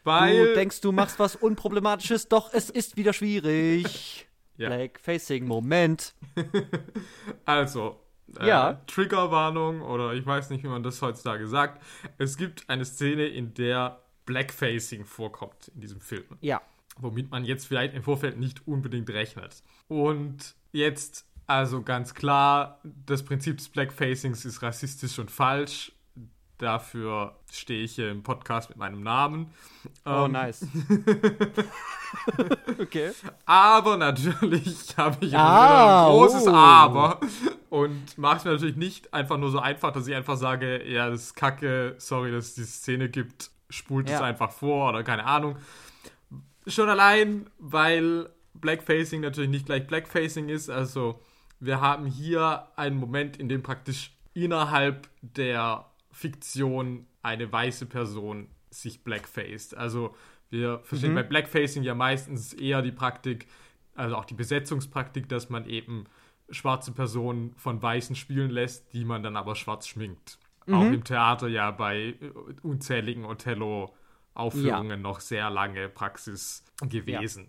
weil, 0.05 0.49
Du 0.49 0.55
denkst, 0.55 0.81
du 0.81 0.93
machst 0.93 1.19
was 1.19 1.35
Unproblematisches, 1.37 2.29
doch 2.29 2.53
es 2.53 2.71
ist 2.71 2.97
wieder 2.97 3.13
schwierig. 3.13 4.29
Ja. 4.57 4.69
Blackfacing, 4.69 5.47
Moment. 5.47 6.15
Also, 7.45 8.01
äh, 8.39 8.47
Ja. 8.49 8.81
Triggerwarnung 8.87 9.83
oder 9.83 10.13
ich 10.15 10.25
weiß 10.27 10.51
nicht, 10.51 10.65
wie 10.65 10.69
man 10.69 10.83
das 10.83 11.01
heutzutage 11.03 11.47
sagt. 11.49 11.83
Es 12.19 12.37
gibt 12.37 12.69
eine 12.69 12.85
Szene, 12.85 13.27
in 13.27 13.55
der 13.55 14.01
Blackfacing 14.27 15.05
vorkommt 15.05 15.69
in 15.75 15.81
diesem 15.81 16.01
Film, 16.01 16.25
Ja. 16.41 16.61
womit 16.99 17.31
man 17.31 17.45
jetzt 17.45 17.67
vielleicht 17.67 17.95
im 17.95 18.03
Vorfeld 18.03 18.39
nicht 18.39 18.67
unbedingt 18.67 19.11
rechnet. 19.11 19.63
Und 19.89 20.55
jetzt 20.73 21.27
also 21.47 21.83
ganz 21.83 22.15
klar, 22.15 22.81
das 23.05 23.23
Prinzip 23.23 23.59
des 23.59 23.69
Blackfacings 23.69 24.45
ist 24.47 24.63
rassistisch 24.63 25.19
und 25.19 25.31
falsch. 25.31 25.93
Dafür 26.59 27.35
stehe 27.53 27.83
ich 27.83 27.95
hier 27.97 28.11
im 28.11 28.23
Podcast 28.23 28.69
mit 28.71 28.79
meinem 28.79 29.03
Namen. 29.03 29.53
Oh, 30.05 30.25
Ähm, 30.27 30.33
nice. 30.33 30.67
okay. 32.81 33.13
Aber 33.45 33.97
natürlich 33.97 34.95
habe 34.97 35.25
ich 35.25 35.37
Ah, 35.37 36.07
ein 36.07 36.13
großes 36.13 36.47
oh. 36.47 36.51
Aber 36.53 37.21
und 37.71 38.17
mache 38.19 38.37
es 38.39 38.45
mir 38.45 38.53
natürlich 38.53 38.77
nicht 38.77 39.13
einfach 39.13 39.37
nur 39.37 39.51
so 39.51 39.59
einfach, 39.59 39.93
dass 39.93 40.07
ich 40.07 40.15
einfach 40.15 40.37
sage, 40.37 40.89
ja, 40.89 41.11
das 41.11 41.23
ist 41.25 41.35
kacke, 41.35 41.97
sorry, 41.99 42.31
dass 42.31 42.47
es 42.47 42.55
diese 42.55 42.67
Szene 42.69 43.09
gibt, 43.09 43.51
spult 43.69 44.07
es 44.09 44.13
Ja. 44.13 44.21
einfach 44.23 44.53
vor 44.53 44.91
oder 44.91 45.03
keine 45.03 45.25
Ahnung. 45.25 45.57
Schon 46.67 46.89
allein, 46.89 47.51
weil 47.59 48.31
Blackfacing 48.55 49.21
natürlich 49.21 49.51
nicht 49.51 49.67
gleich 49.67 49.87
Blackfacing 49.87 50.49
ist, 50.49 50.71
also 50.71 51.21
wir 51.61 51.81
haben 51.81 52.07
hier 52.07 52.69
einen 52.77 52.97
Moment, 52.97 53.37
in 53.37 53.49
dem 53.49 53.63
praktisch 53.63 54.13
innerhalb 54.35 55.09
der 55.23 55.87
Fiktion 56.15 57.07
eine 57.23 57.51
weiße 57.51 57.87
Person 57.87 58.49
sich 58.71 59.03
blackfaced. 59.03 59.77
Also 59.77 60.15
wir 60.51 60.81
verstehen 60.85 61.11
Mhm. 61.13 61.17
bei 61.17 61.23
Blackfacing 61.25 61.83
ja 61.83 61.95
meistens 61.95 62.53
eher 62.53 62.83
die 62.83 62.93
Praktik, 62.93 63.47
also 63.95 64.17
auch 64.17 64.25
die 64.25 64.35
Besetzungspraktik, 64.35 65.29
dass 65.29 65.51
man 65.51 65.67
eben 65.67 66.05
schwarze 66.51 66.93
Personen 66.93 67.53
von 67.57 67.83
Weißen 67.83 68.15
spielen 68.17 68.51
lässt, 68.51 68.93
die 68.93 69.05
man 69.05 69.23
dann 69.23 69.37
aber 69.37 69.55
schwarz 69.57 69.89
schminkt. 69.89 70.39
Mhm. 70.67 70.75
Auch 70.75 70.85
im 70.85 71.05
Theater 71.05 71.49
ja 71.49 71.71
bei 71.71 72.15
äh, 72.21 72.31
unzähligen 72.63 73.25
Othello-Aufführungen 73.25 74.91
Ja. 74.91 74.97
noch 74.97 75.21
sehr 75.21 75.51
lange 75.51 75.89
Praxis 75.89 76.65
gewesen. 76.89 77.49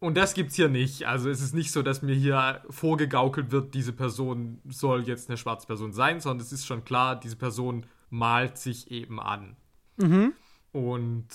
Und 0.00 0.16
das 0.16 0.34
gibt's 0.34 0.54
hier 0.54 0.68
nicht. 0.68 1.04
Also 1.08 1.28
es 1.28 1.40
ist 1.40 1.54
nicht 1.54 1.72
so, 1.72 1.82
dass 1.82 2.02
mir 2.02 2.14
hier 2.14 2.62
vorgegaukelt 2.70 3.50
wird, 3.50 3.74
diese 3.74 3.92
Person 3.92 4.60
soll 4.68 5.08
jetzt 5.08 5.28
eine 5.28 5.36
schwarze 5.36 5.66
Person 5.66 5.92
sein, 5.92 6.20
sondern 6.20 6.40
es 6.46 6.52
ist 6.52 6.66
schon 6.66 6.84
klar, 6.84 7.18
diese 7.18 7.34
Person 7.36 7.84
malt 8.10 8.58
sich 8.58 8.90
eben 8.90 9.20
an. 9.20 9.56
Und 10.72 11.26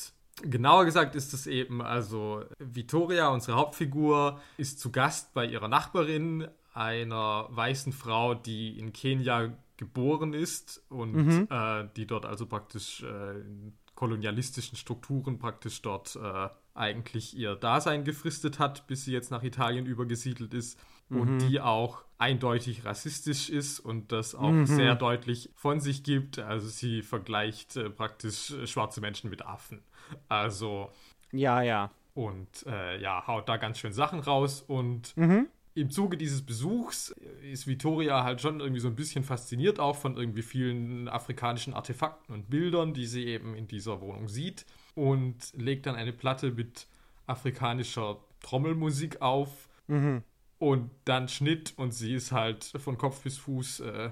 genauer 0.42 0.86
gesagt 0.86 1.15
ist 1.15 1.34
es 1.34 1.48
eben, 1.48 1.82
also 1.82 2.44
Vittoria, 2.60 3.30
unsere 3.30 3.58
Hauptfigur, 3.58 4.39
ist 4.58 4.80
zu 4.80 4.92
Gast 4.92 5.34
bei 5.34 5.46
ihrer 5.46 5.68
Nachbarin, 5.68 6.48
einer 6.74 7.48
weißen 7.51 7.94
Frau, 7.94 8.34
die 8.34 8.80
in 8.80 8.94
Kenia 8.94 9.53
geboren 9.77 10.34
ist 10.34 10.84
und 10.89 11.48
äh, 11.50 11.88
die 11.96 12.08
dort 12.08 12.25
also 12.25 12.46
praktisch 12.46 13.03
äh, 13.03 13.39
in 13.39 13.74
kolonialistischen 13.96 14.77
Strukturen 14.77 15.38
praktisch 15.38 15.82
dort 15.82 16.15
äh, 16.15 16.50
eigentlich 16.74 17.38
ihr 17.38 17.56
Dasein 17.56 18.03
gefristet 18.03 18.60
hat, 18.60 18.88
bis 18.88 19.06
sie 19.06 19.12
jetzt 19.12 19.30
nach 19.30 19.44
Italien 19.44 19.86
übergesiedelt 19.86 20.53
ist 20.53 20.80
und 21.20 21.39
die 21.39 21.60
auch 21.60 22.03
eindeutig 22.17 22.86
rassistisch 22.86 23.50
ist 23.50 23.79
und 23.79 24.12
das 24.12 24.34
auch 24.34 24.65
sehr 24.65 24.96
deutlich 24.96 25.50
von 25.55 25.79
sich 25.82 26.03
gibt. 26.03 26.39
Also 26.39 26.67
sie 26.67 27.01
vergleicht 27.01 27.75
äh, 27.75 27.89
praktisch 27.89 28.51
äh, 28.51 28.65
schwarze 28.65 29.01
Menschen 29.01 29.29
mit 29.29 29.46
Affen. 29.46 29.82
Also 30.29 30.89
Ja, 31.32 31.62
ja. 31.62 31.91
und 32.13 32.65
äh, 32.65 33.01
ja, 33.01 33.25
haut 33.27 33.50
da 33.50 33.58
ganz 33.58 33.79
schön 33.79 33.93
Sachen 33.93 34.20
raus. 34.20 34.63
Und 34.65 35.13
im 35.75 35.89
Zuge 35.89 36.17
dieses 36.17 36.46
Besuchs 36.46 37.13
ist 37.51 37.67
Vittoria 37.67 38.24
halt 38.24 38.41
schon 38.41 38.60
irgendwie 38.60 38.79
so 38.79 38.88
ein 38.88 38.96
bisschen 38.96 39.24
fasziniert 39.24 39.79
auch 39.79 39.96
von 39.96 40.15
irgendwie 40.17 40.43
vielen 40.43 41.10
afrikanischen 41.10 41.74
Artefakten 41.74 42.34
und 42.34 42.50
Bildern, 42.50 42.93
die 42.93 43.08
sie 43.08 43.25
eben 43.25 43.55
in 43.55 43.67
dieser 43.67 44.00
Wohnung 44.00 44.27
sieht. 44.29 44.65
Und 44.96 45.51
legt 45.58 45.88
dann 45.88 45.96
eine 45.96 46.13
Platte 46.13 46.51
mit 46.51 46.88
afrikanischer 47.25 48.17
Trommelmusik 48.41 49.22
auf. 49.22 49.67
Und 50.63 50.91
dann 51.03 51.27
Schnitt 51.27 51.74
und 51.75 51.93
sie 51.93 52.13
ist 52.13 52.32
halt 52.32 52.63
von 52.77 52.98
Kopf 52.98 53.22
bis 53.22 53.38
Fuß 53.38 53.82
äh, 53.82 54.12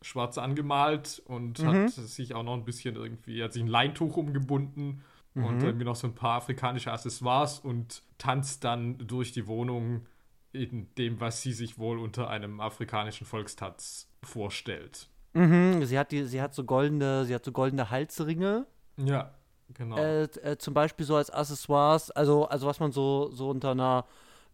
schwarz 0.00 0.38
angemalt 0.38 1.20
und 1.26 1.58
hat 1.64 1.90
sich 1.90 2.34
auch 2.36 2.44
noch 2.44 2.54
ein 2.54 2.64
bisschen 2.64 2.94
irgendwie, 2.94 3.42
hat 3.42 3.52
sich 3.52 3.64
ein 3.64 3.68
Leintuch 3.68 4.16
umgebunden 4.16 5.02
und 5.34 5.60
irgendwie 5.64 5.84
noch 5.84 5.96
so 5.96 6.06
ein 6.06 6.14
paar 6.14 6.36
afrikanische 6.36 6.92
Accessoires 6.92 7.58
und 7.58 8.02
tanzt 8.16 8.62
dann 8.62 8.98
durch 8.98 9.32
die 9.32 9.48
Wohnung 9.48 10.06
in 10.52 10.86
dem, 10.94 11.20
was 11.20 11.42
sie 11.42 11.52
sich 11.52 11.78
wohl 11.78 11.98
unter 11.98 12.30
einem 12.30 12.60
afrikanischen 12.60 13.26
Volkstanz 13.26 14.08
vorstellt. 14.22 15.08
Mhm, 15.34 15.84
sie 15.84 15.98
hat 15.98 16.12
die, 16.12 16.24
sie 16.26 16.40
hat 16.40 16.54
so 16.54 16.62
goldene, 16.62 17.24
sie 17.24 17.34
hat 17.34 17.44
so 17.44 17.50
goldene 17.50 17.90
Halsringe, 17.90 18.66
Ja, 19.04 19.34
genau. 19.74 19.96
äh, 19.96 20.22
äh, 20.22 20.58
zum 20.58 20.74
Beispiel 20.74 21.04
so 21.04 21.16
als 21.16 21.30
Accessoires, 21.30 22.12
also, 22.12 22.46
also 22.46 22.68
was 22.68 22.78
man 22.78 22.92
so, 22.92 23.30
so 23.32 23.50
unter 23.50 23.72
einer 23.72 24.04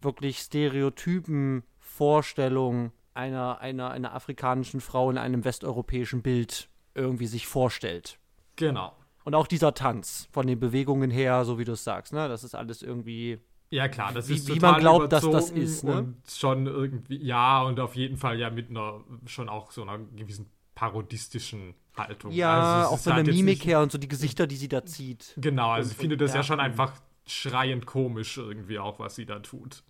wirklich 0.01 0.39
stereotypen 0.39 1.63
Vorstellung 1.79 2.91
einer, 3.13 3.59
einer, 3.59 3.89
einer 3.91 4.13
afrikanischen 4.13 4.81
Frau 4.81 5.09
in 5.09 5.17
einem 5.17 5.45
westeuropäischen 5.45 6.21
Bild 6.21 6.69
irgendwie 6.93 7.27
sich 7.27 7.47
vorstellt. 7.47 8.19
genau. 8.55 8.95
Und 9.23 9.33
auch 9.33 9.47
dieser 9.47 9.73
Tanz 9.73 10.27
von 10.31 10.45
den 10.45 10.59
Bewegungen 10.59 11.09
her, 11.09 11.45
so 11.45 11.57
wie 11.57 11.65
du 11.65 11.71
es 11.71 11.83
sagst, 11.83 12.13
ne? 12.13 12.27
Das 12.27 12.43
ist 12.43 12.53
alles 12.53 12.83
irgendwie. 12.83 13.39
Ja, 13.71 13.87
klar, 13.87 14.13
das 14.13 14.29
Wie- 14.29 14.35
ist 14.35 14.47
wie 14.47 14.53
total 14.53 14.73
man 14.73 14.79
glaubt, 14.81 15.11
dass 15.11 15.27
das 15.27 15.49
ist, 15.49 15.83
ne? 15.83 15.97
Und 15.97 16.17
schon 16.29 16.67
irgendwie, 16.67 17.17
ja, 17.25 17.63
und 17.63 17.79
auf 17.79 17.95
jeden 17.95 18.17
Fall 18.17 18.37
ja 18.39 18.51
mit 18.51 18.69
einer, 18.69 19.03
schon 19.25 19.49
auch 19.49 19.71
so 19.71 19.81
einer 19.81 19.97
gewissen 19.97 20.51
parodistischen 20.75 21.73
Haltung. 21.97 22.31
Ja, 22.31 22.81
Also 22.83 22.93
auch 22.95 22.99
von 22.99 23.13
halt 23.13 23.25
der 23.27 23.33
jetzt 23.33 23.43
Mimik 23.43 23.65
her 23.65 23.81
und 23.81 23.91
so 23.91 23.97
die 23.97 24.07
Gesichter, 24.07 24.45
die 24.45 24.57
sie 24.57 24.67
da 24.67 24.85
zieht. 24.85 25.33
Genau, 25.37 25.71
also 25.71 25.89
ich 25.89 25.97
und- 25.97 26.01
finde 26.01 26.17
das 26.17 26.31
ja 26.33 26.37
ja. 26.37 26.43
schon 26.43 26.59
einfach 26.59 26.93
schreiend 27.27 27.85
komisch 27.85 28.37
irgendwie 28.37 28.79
auch, 28.79 28.99
was 28.99 29.15
sie 29.15 29.25
da 29.25 29.39
tut. 29.39 29.83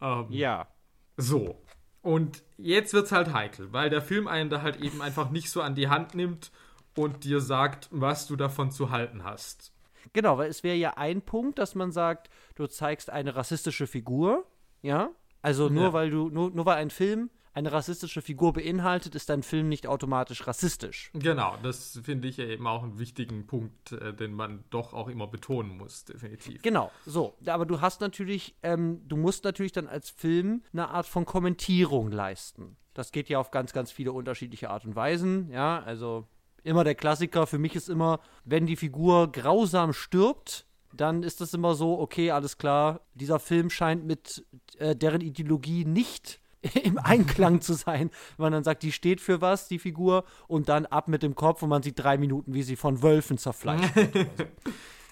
Ähm, 0.00 0.26
Ja. 0.30 0.68
So. 1.16 1.62
Und 2.02 2.44
jetzt 2.56 2.92
wird's 2.94 3.10
halt 3.10 3.32
heikel, 3.32 3.72
weil 3.72 3.90
der 3.90 4.02
Film 4.02 4.28
einen 4.28 4.48
da 4.50 4.62
halt 4.62 4.76
eben 4.76 5.02
einfach 5.02 5.30
nicht 5.30 5.50
so 5.50 5.60
an 5.62 5.74
die 5.74 5.88
Hand 5.88 6.14
nimmt 6.14 6.52
und 6.96 7.24
dir 7.24 7.40
sagt, 7.40 7.88
was 7.90 8.26
du 8.26 8.36
davon 8.36 8.70
zu 8.70 8.90
halten 8.90 9.24
hast. 9.24 9.72
Genau, 10.12 10.38
weil 10.38 10.48
es 10.48 10.62
wäre 10.62 10.76
ja 10.76 10.94
ein 10.96 11.20
Punkt, 11.22 11.58
dass 11.58 11.74
man 11.74 11.90
sagt, 11.90 12.30
du 12.54 12.66
zeigst 12.68 13.10
eine 13.10 13.34
rassistische 13.34 13.86
Figur, 13.88 14.46
ja? 14.82 15.10
Also 15.42 15.68
nur 15.68 15.84
Ja. 15.84 15.92
weil 15.92 16.10
du, 16.10 16.28
nur, 16.30 16.50
nur 16.50 16.64
weil 16.66 16.76
ein 16.76 16.90
Film 16.90 17.28
eine 17.56 17.72
rassistische 17.72 18.20
Figur 18.20 18.52
beinhaltet, 18.52 19.14
ist 19.14 19.30
dein 19.30 19.42
Film 19.42 19.70
nicht 19.70 19.86
automatisch 19.86 20.46
rassistisch. 20.46 21.10
Genau, 21.14 21.56
das 21.62 21.98
finde 22.04 22.28
ich 22.28 22.36
ja 22.36 22.44
eben 22.44 22.66
auch 22.66 22.82
einen 22.82 22.98
wichtigen 22.98 23.46
Punkt, 23.46 23.92
äh, 23.92 24.12
den 24.12 24.34
man 24.34 24.64
doch 24.68 24.92
auch 24.92 25.08
immer 25.08 25.26
betonen 25.26 25.78
muss, 25.78 26.04
definitiv. 26.04 26.60
Genau, 26.60 26.92
so. 27.06 27.34
Aber 27.46 27.64
du 27.64 27.80
hast 27.80 28.02
natürlich, 28.02 28.54
ähm, 28.62 29.00
du 29.08 29.16
musst 29.16 29.44
natürlich 29.44 29.72
dann 29.72 29.88
als 29.88 30.10
Film 30.10 30.62
eine 30.74 30.90
Art 30.90 31.06
von 31.06 31.24
Kommentierung 31.24 32.10
leisten. 32.10 32.76
Das 32.92 33.10
geht 33.10 33.30
ja 33.30 33.38
auf 33.38 33.50
ganz, 33.50 33.72
ganz 33.72 33.90
viele 33.90 34.12
unterschiedliche 34.12 34.68
Art 34.68 34.84
und 34.84 34.94
Weisen, 34.94 35.48
ja. 35.50 35.82
Also 35.82 36.26
immer 36.62 36.84
der 36.84 36.94
Klassiker 36.94 37.46
für 37.46 37.58
mich 37.58 37.74
ist 37.74 37.88
immer, 37.88 38.20
wenn 38.44 38.66
die 38.66 38.76
Figur 38.76 39.32
grausam 39.32 39.94
stirbt, 39.94 40.66
dann 40.92 41.22
ist 41.22 41.40
das 41.40 41.54
immer 41.54 41.74
so, 41.74 41.98
okay, 41.98 42.32
alles 42.32 42.58
klar, 42.58 43.00
dieser 43.14 43.38
Film 43.38 43.70
scheint 43.70 44.04
mit 44.04 44.44
äh, 44.76 44.94
deren 44.94 45.22
Ideologie 45.22 45.86
nicht 45.86 46.38
im 46.74 46.98
Einklang 46.98 47.60
zu 47.60 47.74
sein, 47.74 48.10
wenn 48.36 48.44
man 48.44 48.52
dann 48.52 48.64
sagt, 48.64 48.82
die 48.82 48.92
steht 48.92 49.20
für 49.20 49.40
was, 49.40 49.68
die 49.68 49.78
Figur, 49.78 50.24
und 50.48 50.68
dann 50.68 50.86
ab 50.86 51.08
mit 51.08 51.22
dem 51.22 51.34
Kopf 51.34 51.62
und 51.62 51.68
man 51.68 51.82
sieht 51.82 51.98
drei 51.98 52.18
Minuten, 52.18 52.54
wie 52.54 52.62
sie 52.62 52.76
von 52.76 53.02
Wölfen 53.02 53.38
zerfleischt 53.38 53.94
wird. 53.96 54.28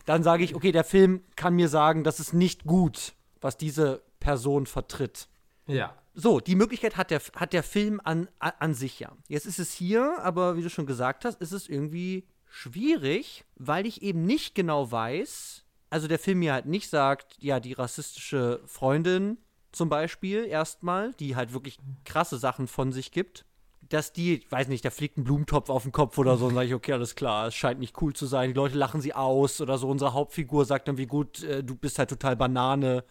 Dann 0.06 0.22
sage 0.22 0.44
ich, 0.44 0.54
okay, 0.54 0.70
der 0.70 0.84
Film 0.84 1.22
kann 1.34 1.54
mir 1.54 1.68
sagen, 1.68 2.04
das 2.04 2.20
ist 2.20 2.34
nicht 2.34 2.64
gut, 2.64 3.14
was 3.40 3.56
diese 3.56 4.02
Person 4.20 4.66
vertritt. 4.66 5.28
Ja. 5.66 5.94
So, 6.12 6.40
die 6.40 6.56
Möglichkeit 6.56 6.96
hat 6.96 7.10
der, 7.10 7.20
hat 7.36 7.52
der 7.52 7.62
Film 7.62 8.00
an, 8.04 8.28
an 8.38 8.74
sich 8.74 9.00
ja. 9.00 9.12
Jetzt 9.28 9.46
ist 9.46 9.58
es 9.58 9.72
hier, 9.72 10.18
aber 10.20 10.56
wie 10.56 10.62
du 10.62 10.68
schon 10.68 10.86
gesagt 10.86 11.24
hast, 11.24 11.40
ist 11.40 11.52
es 11.52 11.68
irgendwie 11.68 12.28
schwierig, 12.46 13.44
weil 13.56 13.86
ich 13.86 14.02
eben 14.02 14.24
nicht 14.24 14.54
genau 14.54 14.92
weiß, 14.92 15.64
also 15.90 16.08
der 16.08 16.18
Film 16.18 16.40
mir 16.40 16.52
halt 16.52 16.66
nicht 16.66 16.90
sagt, 16.90 17.36
ja, 17.38 17.60
die 17.60 17.72
rassistische 17.72 18.60
Freundin 18.66 19.38
zum 19.74 19.88
Beispiel 19.88 20.44
erstmal, 20.44 21.12
die 21.14 21.36
halt 21.36 21.52
wirklich 21.52 21.78
krasse 22.04 22.38
Sachen 22.38 22.66
von 22.66 22.92
sich 22.92 23.10
gibt, 23.10 23.44
dass 23.88 24.12
die, 24.12 24.36
ich 24.36 24.50
weiß 24.50 24.68
nicht, 24.68 24.84
da 24.84 24.90
fliegt 24.90 25.18
ein 25.18 25.24
Blumentopf 25.24 25.68
auf 25.68 25.82
den 25.82 25.92
Kopf 25.92 26.16
oder 26.18 26.36
so, 26.36 26.46
und 26.46 26.54
sage 26.54 26.68
ich, 26.68 26.74
okay, 26.74 26.92
alles 26.92 27.14
klar, 27.14 27.48
es 27.48 27.54
scheint 27.54 27.80
nicht 27.80 28.00
cool 28.00 28.14
zu 28.14 28.26
sein, 28.26 28.50
die 28.50 28.54
Leute 28.54 28.78
lachen 28.78 29.00
sie 29.00 29.14
aus 29.14 29.60
oder 29.60 29.78
so, 29.78 29.88
unsere 29.88 30.14
Hauptfigur 30.14 30.64
sagt 30.64 30.88
dann, 30.88 30.96
wie 30.96 31.06
gut, 31.06 31.42
äh, 31.42 31.62
du 31.62 31.74
bist 31.74 31.98
halt 31.98 32.08
total 32.08 32.36
Banane. 32.36 33.04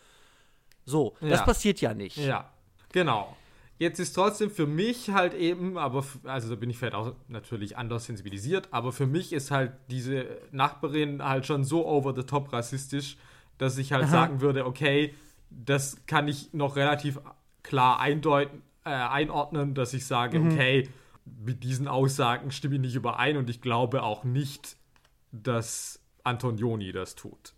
So, 0.86 1.16
ja. 1.22 1.30
das 1.30 1.46
passiert 1.46 1.80
ja 1.82 1.94
nicht. 1.94 2.18
Ja, 2.18 2.52
genau. 2.92 3.36
Jetzt 3.80 4.00
ist 4.00 4.14
trotzdem 4.14 4.50
für 4.50 4.68
mich 4.68 5.10
halt 5.10 5.34
eben, 5.34 5.78
aber 5.78 6.06
also 6.24 6.50
da 6.50 6.56
bin 6.56 6.70
ich 6.70 6.78
vielleicht 6.78 6.96
auch 6.96 7.14
natürlich 7.28 7.78
anders 7.78 8.06
sensibilisiert, 8.06 8.70
aber 8.72 8.92
für 8.92 9.08
mich 9.08 9.34
ist 9.34 9.52
halt 9.52 9.74
diese 9.90 10.26
Nachbarin 10.52 11.24
halt 11.24 11.46
schon 11.46 11.64
so 11.64 11.86
over 11.86 12.14
the 12.16 12.24
top 12.24 12.54
rassistisch, 12.54 13.18
dass 13.58 13.78
ich 13.78 13.92
halt 13.92 14.06
Aha. 14.06 14.12
sagen 14.12 14.42
würde, 14.42 14.66
okay, 14.66 15.14
das 15.66 16.06
kann 16.06 16.28
ich 16.28 16.54
noch 16.54 16.76
relativ 16.76 17.20
klar 17.62 18.00
eindeuten, 18.00 18.62
äh, 18.86 18.90
einordnen, 18.90 19.74
dass 19.74 19.94
ich 19.94 20.06
sage, 20.06 20.40
mhm. 20.40 20.52
okay, 20.52 20.90
mit 21.26 21.64
diesen 21.64 21.88
Aussagen 21.88 22.52
stimme 22.52 22.76
ich 22.76 22.82
nicht 22.82 22.96
überein 22.96 23.38
und 23.38 23.50
ich 23.50 23.62
glaube 23.62 24.04
auch 24.04 24.24
nicht, 24.24 24.76
dass 25.32 26.02
Antonioni 26.24 26.92
das 26.92 27.16
tut. 27.16 27.54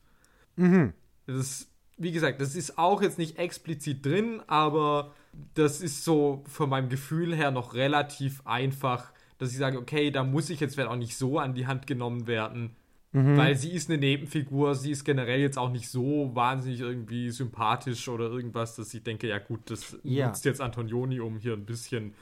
Mhm. 0.56 0.94
Das, 1.26 1.68
wie 1.98 2.12
gesagt, 2.12 2.42
das 2.42 2.56
ist 2.56 2.78
auch 2.78 3.02
jetzt 3.02 3.18
nicht 3.18 3.38
explizit 3.40 4.06
drin, 4.06 4.42
aber 4.48 5.14
das 5.54 5.82
ist 5.82 6.04
so 6.04 6.44
von 6.48 6.70
meinem 6.70 6.90
Gefühl 6.90 7.36
her 7.36 7.52
noch 7.52 7.74
relativ 7.74 8.46
einfach, 8.46 9.12
dass 9.38 9.52
ich 9.52 9.58
sage, 9.58 9.78
okay, 9.78 10.12
da 10.12 10.24
muss 10.24 10.50
ich 10.50 10.60
jetzt 10.60 10.80
auch 10.80 10.96
nicht 10.96 11.18
so 11.18 11.40
an 11.40 11.56
die 11.56 11.68
Hand 11.68 11.88
genommen 11.88 12.28
werden, 12.28 12.76
mhm. 13.16 13.38
weil 13.38 13.56
sie 13.56 13.72
ist 13.72 13.90
eine 13.90 13.98
Nebenfigur, 13.98 14.76
sie 14.76 14.92
ist 14.92 15.04
generell 15.04 15.40
jetzt 15.40 15.58
auch 15.58 15.72
nicht 15.72 15.90
so 15.90 16.32
wahnsinnig 16.34 16.82
irgendwie 16.82 17.30
sympathisch 17.32 18.08
oder 18.08 18.26
irgendwas, 18.26 18.76
dass 18.76 18.94
ich 18.94 19.04
denke, 19.04 19.28
ja 19.28 19.40
gut, 19.40 19.62
das 19.70 19.98
ja. 20.04 20.28
nutzt 20.28 20.46
jetzt 20.46 20.62
Antonioni, 20.62 21.20
um 21.20 21.38
hier 21.38 21.54
ein 21.54 21.66
bisschen 21.66 22.14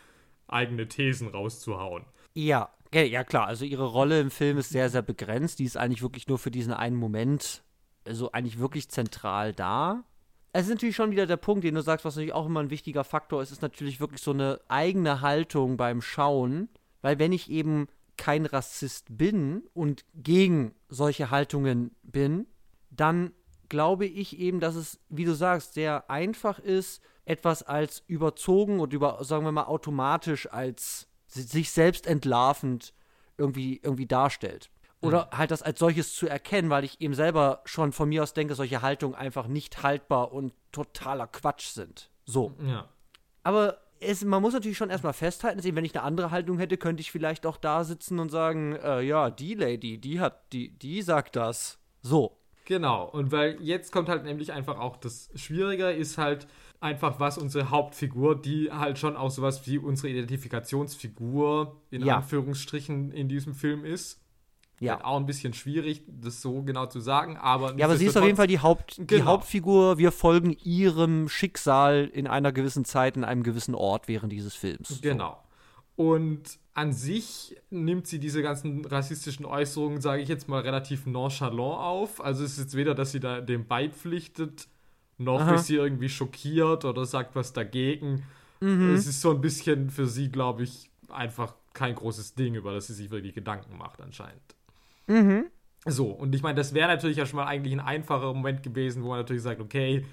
eigene 0.47 0.88
Thesen 0.88 1.27
rauszuhauen. 1.27 2.03
Ja, 2.33 2.69
ja 2.93 3.23
klar, 3.23 3.47
also 3.47 3.65
ihre 3.65 3.85
Rolle 3.85 4.19
im 4.19 4.31
Film 4.31 4.57
ist 4.57 4.69
sehr, 4.69 4.89
sehr 4.89 5.01
begrenzt, 5.01 5.59
die 5.59 5.65
ist 5.65 5.77
eigentlich 5.77 6.01
wirklich 6.01 6.27
nur 6.27 6.39
für 6.39 6.51
diesen 6.51 6.73
einen 6.73 6.95
Moment, 6.95 7.63
also 8.05 8.31
eigentlich 8.31 8.59
wirklich 8.59 8.89
zentral 8.89 9.53
da 9.53 10.03
es 10.55 10.65
ist 10.65 10.69
natürlich 10.69 10.95
schon 10.95 11.12
wieder 11.12 11.25
der 11.25 11.38
Punkt, 11.38 11.63
den 11.63 11.73
du 11.73 11.81
sagst, 11.81 12.05
was 12.05 12.15
natürlich 12.15 12.33
auch 12.33 12.45
immer 12.45 12.59
ein 12.59 12.69
wichtiger 12.69 13.03
Faktor 13.03 13.41
ist, 13.41 13.51
ist 13.51 13.63
natürlich 13.63 14.00
wirklich 14.00 14.21
so 14.21 14.31
eine 14.31 14.62
eigene 14.67 15.21
Haltung 15.21 15.77
beim 15.77 16.01
Schauen. 16.01 16.69
Weil 17.01 17.17
wenn 17.17 17.31
ich 17.31 17.50
eben 17.50 17.88
kein 18.17 18.46
Rassist 18.46 19.17
bin 19.17 19.63
und 19.74 20.05
gegen 20.13 20.75
solche 20.89 21.32
Haltungen 21.32 21.96
bin, 22.03 22.48
dann 22.89 23.34
glaube 23.70 24.05
ich 24.05 24.38
eben, 24.38 24.60
dass 24.60 24.75
es, 24.75 25.00
wie 25.10 25.25
du 25.25 25.34
sagst, 25.34 25.74
sehr 25.74 26.10
einfach 26.10 26.60
ist, 26.60 27.01
etwas 27.25 27.63
als 27.63 28.03
überzogen 28.08 28.79
und 28.79 28.93
über, 28.93 29.24
sagen 29.24 29.46
wir 29.46 29.51
mal, 29.51 29.65
automatisch 29.65 30.51
als 30.51 31.08
sich 31.27 31.72
selbst 31.72 32.05
entlarvend 32.05 32.93
irgendwie, 33.38 33.79
irgendwie 33.82 34.05
darstellt. 34.05 34.70
Oder 35.01 35.25
mhm. 35.32 35.38
halt 35.38 35.51
das 35.51 35.62
als 35.62 35.79
solches 35.79 36.15
zu 36.15 36.27
erkennen, 36.27 36.70
weil 36.70 36.84
ich 36.84 37.01
eben 37.01 37.13
selber 37.13 37.62
schon 37.65 37.91
von 37.91 38.10
mir 38.10 38.24
aus 38.24 38.34
denke, 38.34 38.55
solche 38.55 38.82
Haltungen 38.82 39.15
einfach 39.15 39.48
nicht 39.48 39.84
haltbar 39.84 40.32
und 40.32 40.53
totaler 40.72 41.27
Quatsch 41.27 41.67
sind. 41.67 42.10
So. 42.25 42.53
Ja. 42.65 42.88
Aber 43.43 43.79
es, 44.05 44.24
man 44.24 44.41
muss 44.41 44.53
natürlich 44.53 44.77
schon 44.77 44.89
erstmal 44.89 45.13
festhalten, 45.13 45.62
wenn 45.75 45.86
ich 45.86 45.95
eine 45.95 46.03
andere 46.03 46.31
Haltung 46.31 46.60
hätte, 46.60 46.77
könnte 46.77 47.01
ich 47.01 47.12
vielleicht 47.12 47.45
auch 47.45 47.58
da 47.58 47.84
sitzen 47.84 48.19
und 48.19 48.30
sagen, 48.30 48.75
äh, 48.75 49.01
ja, 49.01 49.30
die 49.30 49.54
Lady, 49.54 49.97
die 49.97 50.19
hat, 50.19 50.51
die, 50.54 50.69
die 50.77 51.01
sagt 51.01 51.36
das. 51.36 51.80
So. 52.01 52.38
Genau, 52.65 53.10
und 53.10 53.32
weil 53.32 53.58
jetzt 53.62 53.91
kommt 53.91 54.08
halt 54.08 54.23
nämlich 54.23 54.54
einfach 54.54 54.80
auch 54.80 54.95
das 54.95 55.30
Schwierige, 55.36 55.91
ist 55.91 56.17
halt 56.17 56.47
einfach, 56.80 57.19
was 57.19 57.38
unsere 57.38 57.69
Hauptfigur, 57.69 58.41
die 58.41 58.71
halt 58.71 58.99
schon 58.99 59.17
auch 59.17 59.32
sowas 59.32 59.67
wie 59.67 59.77
unsere 59.77 60.10
Identifikationsfigur 60.10 61.82
in 61.91 62.06
ja. 62.06 62.17
Anführungsstrichen 62.17 63.12
in 63.12 63.27
diesem 63.27 63.54
Film 63.54 63.84
ist. 63.84 64.22
Ja. 64.84 64.96
Halt 64.96 65.06
auch 65.06 65.17
ein 65.17 65.26
bisschen 65.26 65.54
schwierig, 65.54 66.04
das 66.08 66.41
so 66.41 66.62
genau 66.62 66.88
zu 66.88 67.00
sagen, 67.00 67.38
aber. 67.38 67.76
Ja, 67.78 67.86
aber 67.86 67.96
sie 67.96 68.06
ist 68.06 68.17
auf 68.17 68.26
jeden 68.26 68.36
Fall 68.36 68.48
die, 68.48 68.60
Haupt, 68.60 68.96
genau. 68.98 69.08
die 69.08 69.24
Hauptfigur. 69.24 69.98
Wir 69.98 70.12
folgen 70.12 70.58
ihrem 70.63 71.30
Schicksal 71.30 72.10
in 72.12 72.28
einer 72.28 72.52
gewissen 72.52 72.84
Zeit, 72.84 73.15
in 73.15 73.24
einem 73.24 73.43
gewissen 73.43 73.76
Ort 73.76 74.08
während 74.08 74.32
dieses 74.34 74.56
Films. 74.56 75.00
Genau. 75.02 75.41
Und 75.96 76.60
an 76.74 76.91
sich 76.91 77.56
nimmt 77.69 78.08
sie 78.08 78.19
diese 78.19 78.41
ganzen 78.41 78.84
rassistischen 78.86 79.46
Äußerungen, 79.46 80.02
sage 80.02 80.22
ich 80.22 80.28
jetzt 80.28 80.50
mal, 80.50 80.62
relativ 80.62 81.06
nonchalant 81.06 81.80
auf. 81.80 82.24
Also 82.24 82.43
es 82.43 82.54
ist 82.54 82.60
jetzt 82.60 82.76
weder, 82.76 82.96
dass 82.96 83.12
sie 83.12 83.19
da 83.19 83.41
dem 83.41 83.67
beipflichtet, 83.67 84.67
noch 85.17 85.41
Aha. 85.41 85.56
ist 85.56 85.67
sie 85.67 85.76
irgendwie 85.76 86.10
schockiert 86.10 86.84
oder 86.84 87.06
sagt 87.06 87.36
was 87.36 87.54
dagegen. 87.54 88.24
Mhm. 88.60 88.96
Es 88.96 89.08
ist 89.08 89.22
so 89.22 89.32
ein 89.32 89.39
bisschen 89.39 89.91
für 89.91 90.08
sie, 90.08 90.30
glaube 90.30 90.63
ich, 90.63 90.89
einfach 91.10 91.54
kein 91.74 91.96
großes 91.96 92.36
Ding, 92.36 92.56
über 92.56 92.74
das 92.74 92.88
sie 92.88 92.93
sich 92.93 93.12
wirklich 93.12 93.34
Gedanken 93.36 93.78
macht 93.78 94.02
anscheinend. 94.02 94.41
Mhm. 95.07 95.45
So, 95.85 96.11
und 96.11 96.33
ich 96.33 96.41
meine, 96.41 96.55
das 96.55 96.73
wäre 96.73 96.87
natürlich 96.87 97.17
ja 97.17 97.25
schon 97.25 97.37
mal 97.37 97.45
eigentlich 97.45 97.73
ein 97.73 97.79
einfacher 97.79 98.33
Moment 98.33 98.63
gewesen, 98.63 99.03
wo 99.03 99.09
man 99.09 99.19
natürlich 99.19 99.43
sagt, 99.43 99.59
okay, 99.59 100.05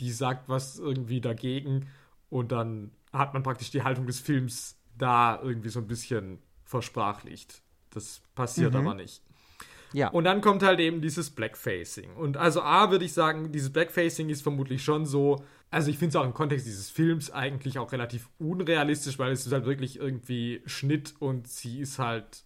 die 0.00 0.10
sagt 0.10 0.48
was 0.48 0.78
irgendwie 0.78 1.20
dagegen 1.20 1.86
und 2.28 2.50
dann 2.50 2.90
hat 3.12 3.34
man 3.34 3.42
praktisch 3.42 3.70
die 3.70 3.82
Haltung 3.82 4.06
des 4.06 4.20
Films 4.20 4.76
da 4.98 5.40
irgendwie 5.40 5.68
so 5.68 5.80
ein 5.80 5.86
bisschen 5.86 6.38
versprachlicht. 6.64 7.62
Das 7.90 8.20
passiert 8.34 8.72
mhm. 8.72 8.80
aber 8.80 8.94
nicht. 8.94 9.22
Ja. 9.92 10.08
Und 10.08 10.24
dann 10.24 10.40
kommt 10.40 10.62
halt 10.62 10.80
eben 10.80 11.00
dieses 11.00 11.30
Blackfacing. 11.30 12.14
Und 12.14 12.36
also 12.36 12.60
A 12.62 12.90
würde 12.90 13.04
ich 13.04 13.12
sagen, 13.12 13.52
dieses 13.52 13.72
Blackfacing 13.72 14.28
ist 14.28 14.42
vermutlich 14.42 14.82
schon 14.82 15.06
so, 15.06 15.44
also 15.70 15.90
ich 15.90 15.98
finde 15.98 16.10
es 16.10 16.16
auch 16.16 16.24
im 16.24 16.34
Kontext 16.34 16.66
dieses 16.66 16.90
Films 16.90 17.30
eigentlich 17.30 17.78
auch 17.78 17.92
relativ 17.92 18.28
unrealistisch, 18.38 19.18
weil 19.18 19.32
es 19.32 19.46
ist 19.46 19.52
halt 19.52 19.64
wirklich 19.64 19.98
irgendwie 19.98 20.62
Schnitt 20.66 21.14
und 21.20 21.46
sie 21.46 21.80
ist 21.80 21.98
halt 21.98 22.44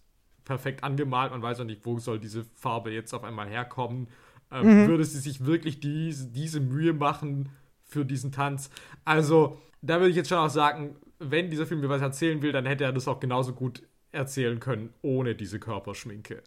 perfekt 0.50 0.82
angemalt. 0.82 1.30
Man 1.30 1.42
weiß 1.42 1.60
auch 1.60 1.64
nicht, 1.64 1.86
wo 1.86 2.00
soll 2.00 2.18
diese 2.18 2.44
Farbe 2.56 2.90
jetzt 2.90 3.14
auf 3.14 3.22
einmal 3.22 3.48
herkommen. 3.48 4.08
Ähm, 4.50 4.82
mhm. 4.82 4.88
Würde 4.88 5.04
sie 5.04 5.20
sich 5.20 5.46
wirklich 5.46 5.78
diese, 5.78 6.26
diese 6.26 6.58
Mühe 6.58 6.92
machen 6.92 7.50
für 7.84 8.04
diesen 8.04 8.32
Tanz? 8.32 8.68
Also, 9.04 9.60
da 9.80 10.00
würde 10.00 10.10
ich 10.10 10.16
jetzt 10.16 10.28
schon 10.28 10.38
auch 10.38 10.50
sagen, 10.50 10.96
wenn 11.20 11.50
dieser 11.50 11.66
Film 11.66 11.82
mir 11.82 11.88
was 11.88 12.02
erzählen 12.02 12.42
will, 12.42 12.50
dann 12.50 12.66
hätte 12.66 12.82
er 12.82 12.92
das 12.92 13.06
auch 13.06 13.20
genauso 13.20 13.52
gut 13.52 13.84
erzählen 14.10 14.58
können, 14.58 14.92
ohne 15.02 15.36
diese 15.36 15.60
Körperschminke. 15.60 16.42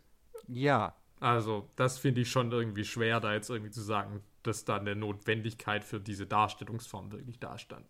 Ja. 0.49 0.93
Also, 1.21 1.69
das 1.77 1.97
finde 1.97 2.19
ich 2.19 2.29
schon 2.29 2.51
irgendwie 2.51 2.83
schwer, 2.83 3.21
da 3.21 3.33
jetzt 3.33 3.49
irgendwie 3.49 3.71
zu 3.71 3.81
sagen, 3.81 4.19
dass 4.43 4.65
da 4.65 4.75
eine 4.75 4.97
Notwendigkeit 4.97 5.85
für 5.85 6.01
diese 6.01 6.25
Darstellungsform 6.25 7.13
wirklich 7.13 7.39
dastand. 7.39 7.85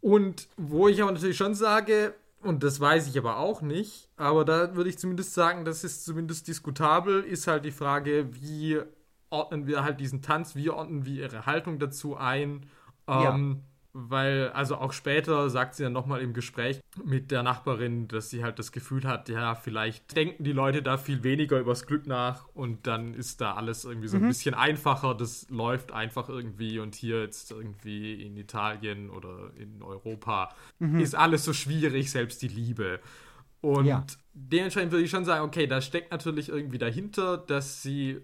Und 0.00 0.48
wo 0.56 0.88
ich 0.88 1.02
aber 1.02 1.12
natürlich 1.12 1.36
schon 1.36 1.54
sage, 1.54 2.14
und 2.44 2.62
das 2.62 2.80
weiß 2.80 3.08
ich 3.08 3.18
aber 3.18 3.38
auch 3.38 3.62
nicht, 3.62 4.08
aber 4.16 4.44
da 4.44 4.74
würde 4.76 4.90
ich 4.90 4.98
zumindest 4.98 5.34
sagen, 5.34 5.64
das 5.64 5.84
ist 5.84 6.04
zumindest 6.04 6.46
diskutabel, 6.48 7.22
ist 7.22 7.46
halt 7.46 7.64
die 7.64 7.72
Frage, 7.72 8.28
wie 8.34 8.80
ordnen 9.30 9.66
wir 9.66 9.82
halt 9.82 10.00
diesen 10.00 10.22
Tanz, 10.22 10.54
wie 10.54 10.70
ordnen 10.70 11.04
wir 11.04 11.22
ihre 11.22 11.46
Haltung 11.46 11.78
dazu 11.78 12.16
ein. 12.16 12.66
Ähm, 13.06 13.22
ja 13.56 13.73
weil, 13.96 14.48
also 14.48 14.76
auch 14.76 14.92
später 14.92 15.48
sagt 15.48 15.76
sie 15.76 15.84
dann 15.84 15.92
nochmal 15.92 16.20
im 16.20 16.34
Gespräch 16.34 16.80
mit 17.04 17.30
der 17.30 17.44
Nachbarin, 17.44 18.08
dass 18.08 18.28
sie 18.28 18.42
halt 18.42 18.58
das 18.58 18.72
Gefühl 18.72 19.04
hat, 19.04 19.28
ja, 19.28 19.54
vielleicht 19.54 20.16
denken 20.16 20.42
die 20.42 20.52
Leute 20.52 20.82
da 20.82 20.98
viel 20.98 21.22
weniger 21.22 21.60
übers 21.60 21.86
Glück 21.86 22.08
nach 22.08 22.48
und 22.54 22.88
dann 22.88 23.14
ist 23.14 23.40
da 23.40 23.54
alles 23.54 23.84
irgendwie 23.84 24.08
so 24.08 24.16
ein 24.16 24.24
mhm. 24.24 24.28
bisschen 24.28 24.56
einfacher, 24.56 25.14
das 25.14 25.48
läuft 25.48 25.92
einfach 25.92 26.28
irgendwie 26.28 26.80
und 26.80 26.96
hier 26.96 27.22
jetzt 27.22 27.52
irgendwie 27.52 28.20
in 28.20 28.36
Italien 28.36 29.10
oder 29.10 29.52
in 29.56 29.80
Europa 29.80 30.52
mhm. 30.80 30.98
ist 30.98 31.14
alles 31.14 31.44
so 31.44 31.52
schwierig, 31.52 32.10
selbst 32.10 32.42
die 32.42 32.48
Liebe. 32.48 32.98
Und 33.60 33.86
ja. 33.86 34.04
dementsprechend 34.32 34.90
würde 34.90 35.04
ich 35.04 35.10
schon 35.10 35.24
sagen, 35.24 35.44
okay, 35.44 35.68
da 35.68 35.80
steckt 35.80 36.10
natürlich 36.10 36.48
irgendwie 36.48 36.78
dahinter, 36.78 37.38
dass 37.38 37.82
sie 37.82 38.20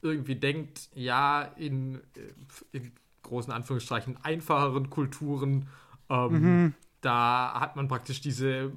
irgendwie 0.00 0.36
denkt, 0.36 0.88
ja, 0.94 1.42
in, 1.42 1.96
äh, 2.16 2.32
in 2.72 2.92
großen 3.30 3.52
Anführungsstrichen 3.52 4.18
einfacheren 4.22 4.90
Kulturen. 4.90 5.68
Ähm, 6.08 6.32
mhm. 6.32 6.74
Da 7.00 7.58
hat 7.58 7.76
man 7.76 7.88
praktisch 7.88 8.20
diese 8.20 8.72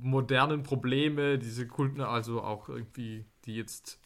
modernen 0.00 0.62
Probleme, 0.62 1.38
diese 1.38 1.66
Kulten, 1.66 2.00
also 2.00 2.42
auch 2.42 2.70
irgendwie, 2.70 3.26
die 3.44 3.56
jetzt 3.56 4.00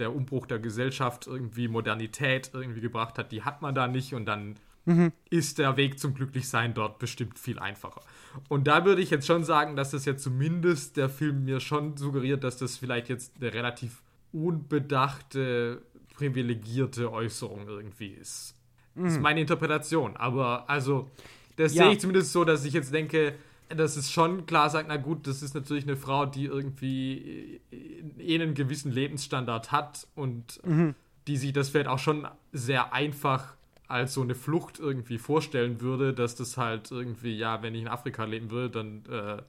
der 0.00 0.14
Umbruch 0.14 0.46
der 0.46 0.58
Gesellschaft 0.58 1.26
irgendwie 1.26 1.68
Modernität 1.68 2.50
irgendwie 2.52 2.80
gebracht 2.80 3.18
hat, 3.18 3.30
die 3.30 3.42
hat 3.42 3.62
man 3.62 3.74
da 3.74 3.86
nicht 3.86 4.14
und 4.14 4.26
dann 4.26 4.56
mhm. 4.86 5.12
ist 5.28 5.58
der 5.58 5.76
Weg 5.76 6.00
zum 6.00 6.14
Glücklichsein 6.14 6.74
dort 6.74 6.98
bestimmt 6.98 7.38
viel 7.38 7.58
einfacher. 7.58 8.00
Und 8.48 8.66
da 8.66 8.84
würde 8.84 9.02
ich 9.02 9.10
jetzt 9.10 9.26
schon 9.26 9.44
sagen, 9.44 9.76
dass 9.76 9.90
das 9.90 10.04
jetzt 10.04 10.24
zumindest 10.24 10.96
der 10.96 11.08
Film 11.08 11.44
mir 11.44 11.60
schon 11.60 11.96
suggeriert, 11.96 12.42
dass 12.42 12.56
das 12.56 12.76
vielleicht 12.76 13.08
jetzt 13.08 13.36
eine 13.36 13.52
relativ 13.52 14.02
unbedachte, 14.32 15.82
privilegierte 16.14 17.12
Äußerung 17.12 17.68
irgendwie 17.68 18.08
ist. 18.08 18.54
Das 19.04 19.14
ist 19.14 19.20
meine 19.20 19.40
Interpretation. 19.40 20.16
Aber 20.16 20.68
also, 20.68 21.10
das 21.56 21.74
Ja. 21.74 21.84
sehe 21.84 21.92
ich 21.92 22.00
zumindest 22.00 22.32
so, 22.32 22.44
dass 22.44 22.64
ich 22.64 22.72
jetzt 22.72 22.92
denke, 22.92 23.34
dass 23.68 23.96
es 23.96 24.10
schon 24.10 24.46
klar 24.46 24.68
sagt, 24.70 24.88
na 24.88 24.96
gut, 24.96 25.26
das 25.26 25.42
ist 25.42 25.54
natürlich 25.54 25.84
eine 25.84 25.96
Frau, 25.96 26.26
die 26.26 26.44
irgendwie 26.46 27.60
äh, 27.70 28.02
eh 28.18 28.34
einen 28.34 28.54
gewissen 28.54 28.90
Lebensstandard 28.92 29.70
hat 29.72 30.06
und 30.14 30.60
die 31.26 31.36
sich 31.36 31.52
das 31.52 31.68
vielleicht 31.68 31.88
auch 31.88 31.98
schon 31.98 32.26
sehr 32.52 32.92
einfach 32.92 33.54
als 33.86 34.14
so 34.14 34.22
eine 34.22 34.34
Flucht 34.34 34.78
irgendwie 34.78 35.18
vorstellen 35.18 35.80
würde, 35.80 36.14
dass 36.14 36.36
das 36.36 36.56
halt 36.56 36.90
irgendwie, 36.90 37.36
ja, 37.36 37.62
wenn 37.62 37.74
ich 37.74 37.82
in 37.82 37.88
Afrika 37.88 38.24
leben 38.24 38.50
würde, 38.50 38.70
dann 38.70 39.04
äh, 39.06 39.42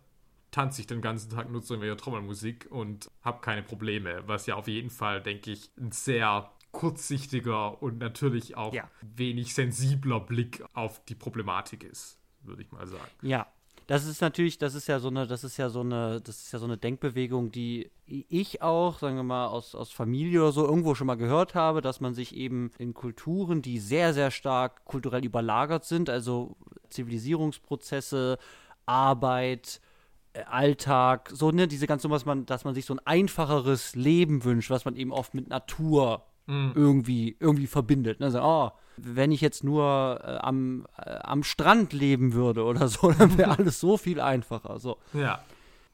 tanze 0.49 0.81
ich 0.81 0.87
den 0.87 1.01
ganzen 1.01 1.29
Tag 1.29 1.49
nur 1.51 1.61
zu 1.61 1.73
irgendwelcher 1.73 1.97
Trommelmusik 1.97 2.67
und 2.69 3.09
habe 3.23 3.41
keine 3.41 3.63
Probleme, 3.63 4.23
was 4.25 4.47
ja 4.47 4.55
auf 4.55 4.67
jeden 4.67 4.89
Fall, 4.89 5.21
denke 5.21 5.51
ich, 5.51 5.69
ein 5.79 5.91
sehr 5.91 6.51
kurzsichtiger 6.71 7.81
und 7.81 7.97
natürlich 7.99 8.55
auch 8.57 8.73
Ja. 8.73 8.89
wenig 9.01 9.53
sensibler 9.53 10.19
Blick 10.19 10.63
auf 10.73 11.03
die 11.05 11.15
Problematik 11.15 11.83
ist, 11.83 12.17
würde 12.43 12.61
ich 12.61 12.71
mal 12.71 12.87
sagen. 12.87 13.09
Ja, 13.21 13.47
das 13.87 14.05
ist 14.05 14.21
natürlich, 14.21 14.57
das 14.57 14.73
ist 14.73 14.87
ja 14.87 14.99
so 14.99 15.09
eine, 15.09 15.27
das 15.27 15.43
ist 15.43 15.57
ja 15.57 15.69
so 15.69 15.81
eine, 15.81 16.21
das 16.21 16.43
ist 16.43 16.51
ja 16.53 16.59
so 16.59 16.65
eine 16.65 16.77
Denkbewegung, 16.77 17.51
die 17.51 17.91
ich 18.05 18.61
auch, 18.61 18.99
sagen 18.99 19.15
wir 19.17 19.23
mal, 19.23 19.47
aus, 19.47 19.75
aus 19.75 19.91
Familie 19.91 20.41
oder 20.41 20.51
so 20.51 20.65
irgendwo 20.65 20.95
schon 20.95 21.07
mal 21.07 21.15
gehört 21.15 21.55
habe, 21.55 21.81
dass 21.81 21.99
man 21.99 22.13
sich 22.13 22.35
eben 22.35 22.71
in 22.77 22.93
Kulturen, 22.93 23.61
die 23.61 23.79
sehr, 23.79 24.13
sehr 24.13 24.31
stark 24.31 24.85
kulturell 24.85 25.25
überlagert 25.25 25.83
sind, 25.83 26.09
also 26.09 26.55
Zivilisierungsprozesse, 26.89 28.37
Arbeit, 28.85 29.81
äh, 30.33 30.43
Alltag, 30.43 31.29
so, 31.33 31.51
ne, 31.51 31.67
diese 31.67 31.87
ganze, 31.87 32.09
was 32.09 32.25
man, 32.25 32.45
dass 32.45 32.63
man 32.63 32.73
sich 32.73 32.85
so 32.85 32.93
ein 32.93 32.99
einfacheres 33.05 33.95
Leben 33.95 34.43
wünscht, 34.43 34.69
was 34.69 34.85
man 34.85 34.95
eben 34.95 35.11
oft 35.11 35.33
mit 35.33 35.49
Natur 35.49 36.25
irgendwie, 36.47 37.37
irgendwie 37.39 37.67
verbindet. 37.67 38.19
Ne? 38.19 38.27
Also, 38.27 38.41
oh, 38.41 38.71
wenn 38.97 39.31
ich 39.31 39.41
jetzt 39.41 39.63
nur 39.63 40.19
äh, 40.23 40.37
am, 40.37 40.85
äh, 40.97 41.11
am 41.21 41.43
Strand 41.43 41.93
leben 41.93 42.33
würde 42.33 42.63
oder 42.63 42.87
so, 42.87 43.11
dann 43.17 43.37
wäre 43.37 43.51
alles 43.57 43.79
so 43.79 43.97
viel 43.97 44.19
einfacher. 44.19 44.79
So. 44.79 44.97
Ja. 45.13 45.41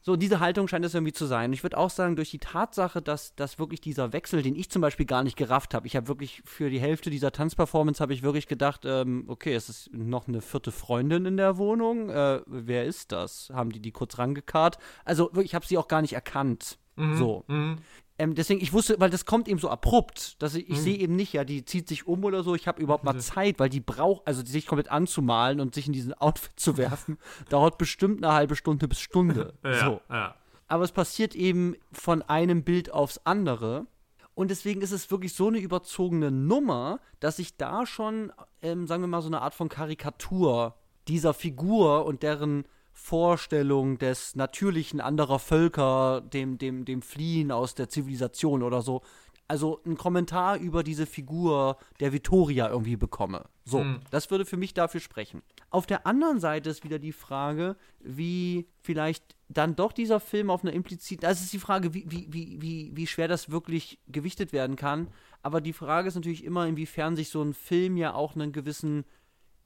So, 0.01 0.15
diese 0.15 0.39
Haltung 0.39 0.69
scheint 0.69 0.85
es 0.85 0.93
irgendwie 0.93 1.11
zu 1.11 1.25
sein. 1.25 1.49
Und 1.49 1.53
ich 1.53 1.63
würde 1.63 1.77
auch 1.77 1.89
sagen, 1.89 2.15
durch 2.15 2.31
die 2.31 2.39
Tatsache, 2.39 3.01
dass, 3.01 3.35
dass 3.35 3.59
wirklich 3.59 3.81
dieser 3.81 4.13
Wechsel, 4.13 4.41
den 4.41 4.55
ich 4.55 4.69
zum 4.69 4.81
Beispiel 4.81 5.05
gar 5.05 5.21
nicht 5.21 5.35
gerafft 5.35 5.73
habe, 5.73 5.85
ich 5.85 5.97
habe 5.97 6.07
wirklich 6.07 6.41
für 6.45 6.69
die 6.69 6.79
Hälfte 6.79 7.09
dieser 7.09 7.33
Tanzperformance 7.33 8.01
habe 8.01 8.13
ich 8.13 8.23
wirklich 8.23 8.47
gedacht, 8.47 8.81
ähm, 8.85 9.25
okay, 9.27 9.53
es 9.53 9.67
ist 9.67 9.93
noch 9.93 10.29
eine 10.29 10.39
vierte 10.39 10.71
Freundin 10.71 11.25
in 11.25 11.35
der 11.35 11.57
Wohnung. 11.57 12.09
Äh, 12.09 12.41
wer 12.45 12.85
ist 12.85 13.11
das? 13.11 13.51
Haben 13.53 13.71
die 13.71 13.81
die 13.81 13.91
kurz 13.91 14.17
rangekarrt? 14.17 14.77
Also 15.03 15.25
wirklich, 15.25 15.47
ich 15.47 15.55
habe 15.55 15.65
sie 15.65 15.77
auch 15.77 15.89
gar 15.89 16.01
nicht 16.01 16.13
erkannt. 16.13 16.77
So. 17.15 17.43
Mhm. 17.47 17.77
Ähm, 18.19 18.33
deswegen, 18.33 18.61
ich 18.61 18.73
wusste, 18.73 18.99
weil 18.99 19.09
das 19.11 19.25
kommt 19.25 19.47
eben 19.47 19.59
so 19.59 19.69
abrupt, 19.69 20.41
dass 20.41 20.55
ich, 20.55 20.69
ich 20.69 20.81
sehe 20.81 20.97
eben 20.97 21.15
nicht, 21.15 21.33
ja, 21.33 21.43
die 21.43 21.63
zieht 21.65 21.87
sich 21.87 22.07
um 22.07 22.23
oder 22.23 22.41
so, 22.43 22.55
ich 22.55 22.67
habe 22.67 22.81
überhaupt 22.81 23.03
mal 23.03 23.19
Zeit, 23.19 23.59
weil 23.59 23.69
die 23.69 23.79
braucht, 23.79 24.25
also 24.25 24.43
sich 24.43 24.65
komplett 24.65 24.89
anzumalen 24.89 25.59
und 25.59 25.75
sich 25.75 25.85
in 25.87 25.93
diesen 25.93 26.13
Outfit 26.15 26.59
zu 26.59 26.77
werfen, 26.77 27.17
dauert 27.49 27.77
bestimmt 27.77 28.23
eine 28.23 28.33
halbe 28.33 28.55
Stunde 28.55 28.87
bis 28.87 28.99
Stunde. 28.99 29.53
Ja, 29.63 29.85
So. 29.85 30.01
ja. 30.09 30.35
Aber 30.67 30.83
es 30.83 30.91
passiert 30.91 31.35
eben 31.35 31.75
von 31.93 32.21
einem 32.23 32.63
Bild 32.63 32.91
aufs 32.91 33.21
andere. 33.23 33.85
Und 34.33 34.51
deswegen 34.51 34.81
ist 34.81 34.91
es 34.91 35.09
wirklich 35.09 35.33
so 35.33 35.47
eine 35.47 35.59
überzogene 35.59 36.29
Nummer, 36.29 36.99
dass 37.19 37.39
ich 37.39 37.55
da 37.57 37.85
schon, 37.85 38.31
ähm, 38.61 38.85
sagen 38.85 39.01
wir 39.01 39.07
mal, 39.07 39.21
so 39.21 39.27
eine 39.29 39.41
Art 39.41 39.53
von 39.53 39.69
Karikatur 39.69 40.75
dieser 41.07 41.33
Figur 41.33 42.05
und 42.05 42.21
deren 42.21 42.65
Vorstellung 42.99 43.99
des 43.99 44.35
Natürlichen 44.35 44.99
anderer 44.99 45.37
Völker, 45.37 46.19
dem, 46.21 46.57
dem, 46.57 46.83
dem 46.83 47.03
Fliehen 47.03 47.51
aus 47.51 47.75
der 47.75 47.89
Zivilisation 47.89 48.63
oder 48.63 48.81
so. 48.81 49.01
Also 49.47 49.79
ein 49.85 49.95
Kommentar 49.95 50.57
über 50.57 50.83
diese 50.83 51.05
Figur 51.05 51.77
der 51.99 52.11
Vittoria 52.11 52.67
irgendwie 52.69 52.97
bekomme. 52.97 53.45
So, 53.63 53.85
das 54.09 54.29
würde 54.31 54.45
für 54.45 54.57
mich 54.57 54.73
dafür 54.73 54.99
sprechen. 54.99 55.41
Auf 55.69 55.85
der 55.85 56.07
anderen 56.07 56.39
Seite 56.39 56.69
ist 56.69 56.83
wieder 56.83 56.99
die 56.99 57.13
Frage, 57.13 57.77
wie 57.99 58.67
vielleicht 58.81 59.35
dann 59.47 59.75
doch 59.75 59.93
dieser 59.93 60.19
Film 60.19 60.49
auf 60.49 60.63
einer 60.63 60.73
impliziten, 60.73 61.29
es 61.29 61.41
ist 61.41 61.53
die 61.53 61.59
Frage, 61.59 61.93
wie, 61.93 62.03
wie, 62.09 62.27
wie, 62.29 62.61
wie, 62.61 62.91
wie 62.93 63.07
schwer 63.07 63.27
das 63.27 63.51
wirklich 63.51 63.99
gewichtet 64.07 64.51
werden 64.53 64.75
kann. 64.75 65.07
Aber 65.43 65.61
die 65.61 65.73
Frage 65.73 66.07
ist 66.07 66.15
natürlich 66.15 66.43
immer, 66.43 66.65
inwiefern 66.65 67.15
sich 67.15 67.29
so 67.29 67.41
ein 67.41 67.53
Film 67.53 67.95
ja 67.95 68.15
auch 68.15 68.35
einen 68.35 68.51
gewissen 68.51 69.05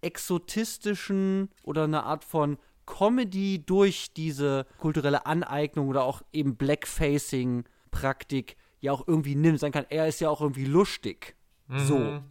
exotistischen 0.01 1.49
oder 1.63 1.85
eine 1.85 2.03
Art 2.03 2.23
von 2.23 2.57
Comedy 2.91 3.63
durch 3.65 4.13
diese 4.13 4.65
kulturelle 4.77 5.25
Aneignung 5.25 5.88
oder 5.88 6.04
auch 6.04 6.21
eben 6.34 6.58
Blackfacing-Praktik 6.58 8.58
ja 8.82 8.91
auch 8.91 9.08
irgendwie 9.08 9.36
nimmt. 9.36 9.60
Sein 9.60 9.71
kann, 9.71 9.86
er 9.89 10.08
ist 10.08 10.19
ja 10.19 10.30
auch 10.30 10.41
irgendwie 10.41 10.65
lustig. 10.65 11.36
So. 11.69 12.21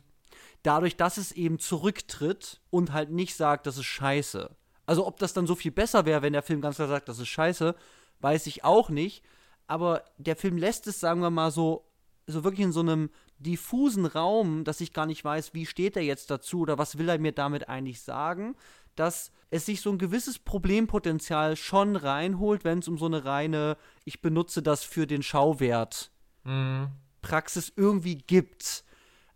Dadurch, 0.62 0.96
dass 0.96 1.16
es 1.16 1.32
eben 1.32 1.58
zurücktritt 1.58 2.60
und 2.68 2.92
halt 2.92 3.10
nicht 3.10 3.34
sagt, 3.34 3.66
das 3.66 3.78
ist 3.78 3.86
scheiße. 3.86 4.54
Also, 4.84 5.06
ob 5.06 5.18
das 5.18 5.32
dann 5.32 5.46
so 5.46 5.54
viel 5.54 5.70
besser 5.70 6.04
wäre, 6.04 6.20
wenn 6.20 6.34
der 6.34 6.42
Film 6.42 6.60
ganz 6.60 6.76
klar 6.76 6.88
sagt, 6.88 7.08
das 7.08 7.18
ist 7.18 7.28
scheiße, 7.28 7.74
weiß 8.20 8.46
ich 8.46 8.62
auch 8.62 8.90
nicht. 8.90 9.24
Aber 9.66 10.04
der 10.18 10.36
Film 10.36 10.58
lässt 10.58 10.86
es, 10.88 11.00
sagen 11.00 11.22
wir 11.22 11.30
mal, 11.30 11.50
so, 11.50 11.86
so 12.26 12.44
wirklich 12.44 12.66
in 12.66 12.72
so 12.72 12.80
einem 12.80 13.08
diffusen 13.38 14.04
Raum, 14.04 14.64
dass 14.64 14.82
ich 14.82 14.92
gar 14.92 15.06
nicht 15.06 15.24
weiß, 15.24 15.54
wie 15.54 15.64
steht 15.64 15.96
er 15.96 16.02
jetzt 16.02 16.30
dazu 16.30 16.60
oder 16.60 16.76
was 16.76 16.98
will 16.98 17.08
er 17.08 17.18
mir 17.18 17.32
damit 17.32 17.70
eigentlich 17.70 18.02
sagen, 18.02 18.54
dass 18.96 19.32
es 19.50 19.66
sich 19.66 19.80
so 19.80 19.90
ein 19.90 19.98
gewisses 19.98 20.38
Problempotenzial 20.38 21.56
schon 21.56 21.96
reinholt, 21.96 22.64
wenn 22.64 22.78
es 22.78 22.88
um 22.88 22.98
so 22.98 23.06
eine 23.06 23.24
reine, 23.24 23.76
ich 24.04 24.20
benutze 24.20 24.62
das 24.62 24.84
für 24.84 25.06
den 25.06 25.22
Schauwert 25.22 26.10
Praxis 27.22 27.72
irgendwie 27.76 28.16
gibt. 28.16 28.84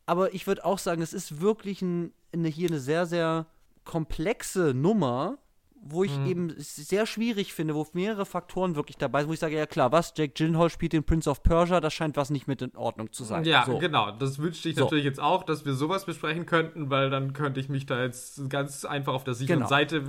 Aber 0.06 0.34
ich 0.34 0.46
würde 0.46 0.64
auch 0.64 0.78
sagen, 0.78 1.02
es 1.02 1.12
ist 1.12 1.40
wirklich 1.40 1.82
ein, 1.82 2.12
eine, 2.32 2.48
hier 2.48 2.68
eine 2.68 2.80
sehr, 2.80 3.06
sehr 3.06 3.46
komplexe 3.84 4.74
Nummer, 4.74 5.38
wo 5.86 6.04
ich 6.04 6.12
eben 6.26 6.50
es 6.50 6.76
sehr 6.76 7.06
schwierig 7.06 7.52
finde, 7.52 7.74
wo 7.74 7.86
mehrere 7.92 8.24
Faktoren 8.26 8.74
wirklich 8.76 8.96
dabei 8.96 9.20
sind, 9.20 9.28
wo 9.28 9.34
ich 9.34 9.38
sage, 9.40 9.56
ja 9.56 9.66
klar, 9.66 9.92
was, 9.92 10.14
Jake 10.16 10.32
Gyllenhaal 10.34 10.70
spielt 10.70 10.92
den 10.92 11.04
Prince 11.04 11.28
of 11.28 11.42
Persia, 11.42 11.80
das 11.80 11.92
scheint 11.92 12.16
was 12.16 12.30
nicht 12.30 12.48
mit 12.48 12.62
in 12.62 12.74
Ordnung 12.74 13.12
zu 13.12 13.24
sein. 13.24 13.44
Ja, 13.44 13.64
so. 13.66 13.78
genau. 13.78 14.10
Das 14.12 14.38
wünschte 14.38 14.68
ich 14.68 14.76
So. 14.76 14.84
natürlich 14.84 15.04
jetzt 15.04 15.20
auch, 15.20 15.42
dass 15.42 15.64
wir 15.64 15.74
sowas 15.74 16.04
besprechen 16.06 16.46
könnten, 16.46 16.90
weil 16.90 17.10
dann 17.10 17.32
könnte 17.32 17.60
ich 17.60 17.68
mich 17.68 17.86
da 17.86 18.02
jetzt 18.02 18.48
ganz 18.48 18.84
einfach 18.84 19.12
auf 19.14 19.24
der 19.24 19.34
sicheren 19.34 19.60
Genau. 19.60 19.68
Seite 19.68 20.02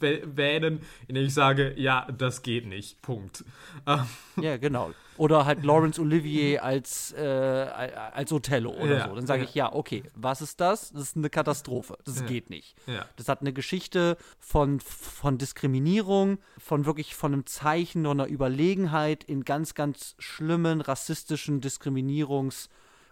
wähnen, 0.00 0.80
indem 1.08 1.24
ich 1.24 1.34
sage, 1.34 1.74
ja, 1.76 2.06
das 2.16 2.42
geht 2.42 2.66
nicht. 2.66 3.00
Punkt. 3.02 3.44
Ja, 4.40 4.56
genau. 4.56 4.90
Oder 5.16 5.44
halt 5.44 5.62
Laurence 5.64 5.98
Olivier 5.98 6.64
als, 6.64 7.12
äh, 7.12 7.20
als 7.22 8.32
Othello 8.32 8.70
oder 8.70 8.98
Ja, 8.98 9.08
so. 9.08 9.14
Dann 9.14 9.26
sage 9.26 9.42
ja. 9.42 9.48
ich, 9.48 9.54
ja, 9.54 9.72
okay, 9.72 10.04
was 10.14 10.40
ist 10.40 10.60
das? 10.60 10.92
Das 10.92 11.02
ist 11.02 11.16
eine 11.16 11.30
Katastrophe. 11.30 11.98
Das 12.04 12.24
geht 12.24 12.50
nicht. 12.50 12.74
Ja. 12.86 13.06
Das 13.16 13.28
hat 13.28 13.40
eine 13.40 13.52
Geschichte 13.52 14.16
von, 14.38 14.80
von 14.80 15.38
Diskriminierung, 15.38 16.38
von 16.58 16.86
wirklich 16.86 17.14
von 17.14 17.32
einem 17.32 17.46
Zeichen 17.46 18.06
oder 18.06 18.24
einer 18.24 18.32
Überlegenheit 18.32 19.24
in 19.24 19.44
ganz, 19.44 19.74
ganz 19.74 20.14
schlimmen 20.18 20.80
rassistischen 20.80 21.60
Diskriminierungs- 21.60 22.68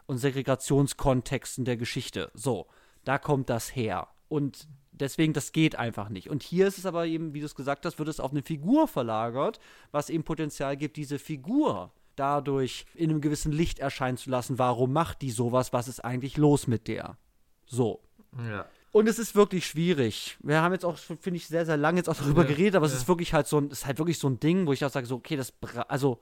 und 0.07 0.19
Segregationskontexten 0.19 1.65
der 1.65 1.77
Geschichte. 1.77 2.31
So, 2.35 2.67
da 3.05 3.19
kommt 3.19 3.51
das 3.51 3.75
her. 3.75 4.09
Und 4.31 4.69
deswegen, 4.93 5.33
das 5.33 5.51
geht 5.53 5.77
einfach 5.77 6.09
nicht. 6.09 6.31
Und 6.31 6.43
hier 6.43 6.69
ist 6.69 6.79
es 6.79 6.87
aber 6.87 7.05
eben, 7.07 7.35
wie 7.35 7.40
du 7.40 7.47
es 7.47 7.57
gesagt 7.57 7.85
hast, 7.85 7.99
wird 7.99 8.09
es 8.09 8.21
auf 8.21 8.31
eine 8.31 8.43
Figur 8.43 8.87
verlagert, 8.87 9.59
was 9.90 10.09
eben 10.09 10.23
Potenzial 10.23 10.77
gibt, 10.77 10.97
diese 10.97 11.19
Figur 11.19 11.93
dadurch 12.14 12.87
in 12.95 13.11
einem 13.11 13.21
gewissen 13.21 13.51
Licht 13.51 13.81
erscheinen 13.81 14.16
zu 14.16 14.31
lassen. 14.31 14.59
Warum 14.59 14.93
macht 14.93 15.21
die 15.21 15.33
sowas? 15.33 15.73
Was 15.73 15.88
ist 15.88 16.05
eigentlich 16.05 16.37
los 16.37 16.69
mit 16.69 16.87
der? 16.87 17.16
So. 17.66 18.01
ja. 18.49 18.66
Und 18.93 19.09
es 19.09 19.19
ist 19.19 19.35
wirklich 19.35 19.66
schwierig. 19.66 20.37
Wir 20.40 20.62
haben 20.62 20.73
jetzt 20.73 20.85
auch, 20.85 20.97
finde 20.99 21.37
ich, 21.37 21.47
sehr, 21.47 21.66
sehr 21.66 21.77
lange 21.77 21.99
jetzt 21.99 22.09
auch 22.09 22.16
darüber 22.16 22.43
Ja, 22.43 22.49
geredet, 22.49 22.77
aber 22.77 22.87
es 22.87 22.93
ja. 22.93 22.99
ist 22.99 23.09
wirklich 23.09 23.33
halt 23.35 23.47
so 23.47 23.59
ein, 23.59 23.66
es 23.66 23.81
ist 23.81 23.87
halt 23.87 23.99
wirklich 23.99 24.19
so 24.19 24.29
ein 24.29 24.40
Ding, 24.40 24.66
wo 24.66 24.73
ich 24.73 24.85
auch 24.85 24.90
sage, 24.90 25.07
so, 25.07 25.16
okay, 25.16 25.37
das, 25.37 25.53
also 25.88 26.19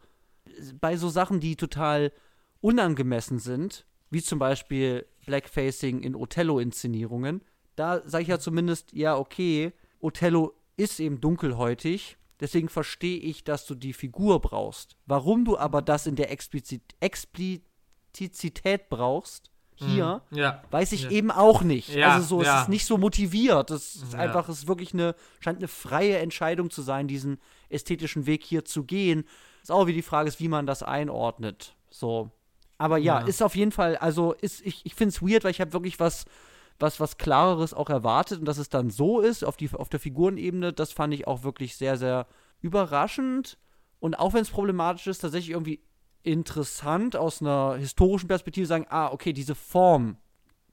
bei 0.81 0.97
so 0.97 1.09
Sachen, 1.09 1.41
die 1.41 1.57
total 1.57 2.13
unangemessen 2.61 3.39
sind, 3.39 3.87
wie 4.11 4.23
zum 4.23 4.39
Beispiel 4.39 5.07
Blackfacing 5.27 6.01
in 6.01 6.15
Othello-Inszenierungen, 6.15 7.43
da 7.79 8.03
sage 8.05 8.23
ich 8.23 8.29
ja 8.29 8.39
zumindest, 8.39 8.93
ja, 8.93 9.17
okay, 9.17 9.73
Othello 10.01 10.55
ist 10.77 11.01
eben 11.01 11.21
dunkelhäutig, 11.21 12.17
deswegen 12.41 12.69
verstehe 12.69 13.19
ich, 13.19 13.45
dass 13.45 13.67
du 13.67 13.75
die 13.75 13.93
Figur 13.93 14.41
brauchst. 14.41 14.97
Warum 15.07 15.45
du 15.45 15.57
aber 15.59 15.83
das 15.83 16.07
in 16.07 16.17
der 16.17 16.31
Explizit 16.31 16.83
Explizität 18.13 18.89
brauchst, 18.89 19.51
hier, 19.75 20.23
Ja. 20.33 20.63
weiß 20.73 20.91
ich 20.91 21.05
ja. 21.05 21.11
eben 21.11 21.31
auch 21.31 21.63
nicht. 21.63 21.91
Ja, 21.95 22.15
also 22.15 22.27
so, 22.27 22.43
es 22.43 22.63
ist 22.63 22.69
nicht 22.69 22.85
so 22.85 22.99
motiviert. 22.99 23.71
Es 23.71 23.95
ist 23.95 24.13
Ja. 24.13 24.19
einfach, 24.19 24.49
es 24.49 24.59
ist 24.61 24.67
wirklich 24.69 24.93
eine, 24.93 25.15
scheint 25.39 25.59
eine 25.59 25.69
freie 25.69 26.19
Entscheidung 26.19 26.71
zu 26.71 26.83
sein, 26.83 27.07
diesen 27.07 27.39
ästhetischen 27.69 28.27
Weg 28.27 28.43
hier 28.43 28.65
zu 28.65 28.83
gehen. 28.83 29.25
Ist 29.63 29.71
auch 29.71 29.87
wie 29.87 29.93
die 29.93 30.03
Frage 30.03 30.29
ist, 30.29 30.41
wie 30.41 30.49
man 30.49 30.67
das 30.67 30.83
einordnet. 30.83 31.77
So. 31.91 32.31
Aber 32.77 32.99
ja, 32.99 33.21
Ja. 33.21 33.27
ist 33.27 33.41
auf 33.41 33.55
jeden 33.55 33.71
Fall, 33.71 33.97
also 33.99 34.33
ist, 34.33 34.67
ich, 34.67 34.85
ich 34.85 34.97
finde 34.97 35.11
es 35.15 35.23
weird, 35.23 35.45
weil 35.45 35.53
ich 35.53 35.61
habe 35.61 35.73
wirklich 35.73 36.01
was, 36.01 36.25
was, 36.79 37.01
was 37.01 37.19
Klareres 37.19 37.75
auch 37.75 37.91
erwartet 37.91 38.41
und 38.41 38.45
dass 38.45 38.59
es 38.59 38.69
dann 38.69 38.91
so 38.91 39.21
ist, 39.21 39.45
auf, 39.45 39.57
die, 39.57 39.71
auf 39.73 39.89
der 39.89 40.01
Figurenebene, 40.01 40.73
das 40.73 40.93
fand 40.93 41.13
ich 41.15 41.27
auch 41.27 41.43
wirklich 41.43 41.77
sehr, 41.77 41.97
sehr 41.97 42.27
überraschend. 42.61 43.59
Und 44.01 44.19
auch 44.19 44.33
wenn 44.35 44.43
es 44.43 44.51
problematisch 44.51 45.07
ist, 45.09 45.19
tatsächlich 45.19 45.51
irgendwie 45.51 45.83
interessant 46.23 47.17
aus 47.17 47.41
einer 47.41 47.77
historischen 47.77 48.29
Perspektive 48.29 48.67
sagen, 48.67 48.87
ah, 48.91 49.09
okay, 49.09 49.33
diese 49.33 49.55
Form 49.55 50.19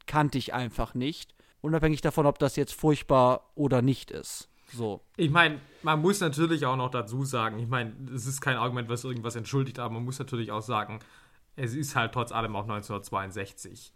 kannte 0.05 0.37
ich 0.37 0.53
einfach 0.53 0.93
nicht. 0.93 1.33
unabhängig 1.61 2.01
davon, 2.01 2.27
ob 2.27 2.37
das 2.37 2.55
jetzt 2.57 2.75
furchtbar 2.75 3.49
oder 3.55 3.81
nicht 3.81 4.11
ist. 4.11 4.49
So. 4.71 5.01
Ich 5.17 5.31
meine, 5.31 5.59
man 5.81 5.99
muss 5.99 6.19
natürlich 6.19 6.65
auch 6.67 6.75
noch 6.75 6.91
dazu 6.91 7.25
sagen, 7.25 7.57
ich 7.57 7.67
meine, 7.67 7.93
es 8.13 8.27
ist 8.27 8.39
kein 8.39 8.57
Argument, 8.57 8.87
was 8.87 9.03
irgendwas 9.03 9.35
entschuldigt, 9.35 9.79
aber 9.79 9.95
man 9.95 10.03
muss 10.05 10.19
natürlich 10.19 10.51
auch 10.51 10.61
sagen, 10.61 10.99
es 11.55 11.73
ist 11.73 11.95
halt 11.95 12.13
trotz 12.13 12.31
allem 12.31 12.55
auch 12.55 12.63
1962. 12.63 13.93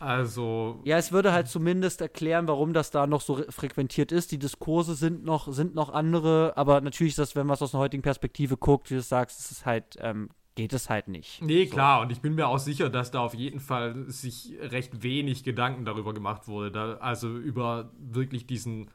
Also. 0.00 0.80
Ja, 0.84 0.96
es 0.96 1.12
würde 1.12 1.32
halt 1.32 1.48
zumindest 1.48 2.00
erklären, 2.00 2.46
warum 2.48 2.72
das 2.72 2.90
da 2.90 3.06
noch 3.06 3.20
so 3.20 3.42
frequentiert 3.50 4.12
ist. 4.12 4.32
Die 4.32 4.38
Diskurse 4.38 4.94
sind 4.94 5.24
noch, 5.24 5.52
sind 5.52 5.74
noch 5.74 5.90
andere, 5.90 6.52
aber 6.56 6.80
natürlich 6.80 7.12
ist 7.12 7.18
das, 7.18 7.36
wenn 7.36 7.46
man 7.46 7.54
es 7.54 7.62
aus 7.62 7.74
einer 7.74 7.82
heutigen 7.82 8.02
Perspektive 8.02 8.56
guckt, 8.56 8.90
wie 8.90 8.94
du 8.94 9.02
sagst, 9.02 9.40
ist 9.40 9.50
es 9.50 9.66
halt, 9.66 9.96
ähm, 10.00 10.30
geht 10.54 10.72
es 10.72 10.88
halt 10.88 11.08
nicht. 11.08 11.42
Nee, 11.42 11.66
so. 11.66 11.74
klar, 11.74 12.02
und 12.02 12.12
ich 12.12 12.20
bin 12.20 12.34
mir 12.34 12.48
auch 12.48 12.58
sicher, 12.58 12.90
dass 12.90 13.10
da 13.10 13.20
auf 13.20 13.34
jeden 13.34 13.60
Fall 13.60 14.04
sich 14.08 14.54
recht 14.60 15.02
wenig 15.02 15.44
Gedanken 15.44 15.84
darüber 15.84 16.14
gemacht 16.14 16.48
wurde. 16.48 16.70
Da, 16.70 16.94
also 16.94 17.36
über 17.36 17.92
wirklich 17.98 18.46
diesen 18.46 18.90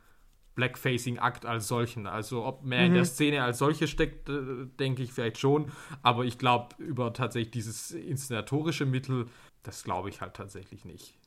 Blackfacing-Akt 0.55 1.45
als 1.45 1.67
solchen. 1.67 2.07
Also 2.07 2.45
ob 2.45 2.63
mehr 2.63 2.81
mhm. 2.81 2.85
in 2.87 2.93
der 2.93 3.05
Szene 3.05 3.43
als 3.43 3.57
solche 3.57 3.87
steckt, 3.87 4.29
äh, 4.29 4.67
denke 4.79 5.03
ich 5.03 5.11
vielleicht 5.11 5.37
schon. 5.37 5.71
Aber 6.01 6.25
ich 6.25 6.37
glaube, 6.37 6.75
über 6.77 7.13
tatsächlich 7.13 7.51
dieses 7.51 7.91
inszenatorische 7.91 8.85
Mittel 8.85 9.27
das 9.63 9.83
glaube 9.83 10.09
ich 10.09 10.21
halt 10.21 10.35
tatsächlich 10.35 10.85
nicht. 10.85 11.17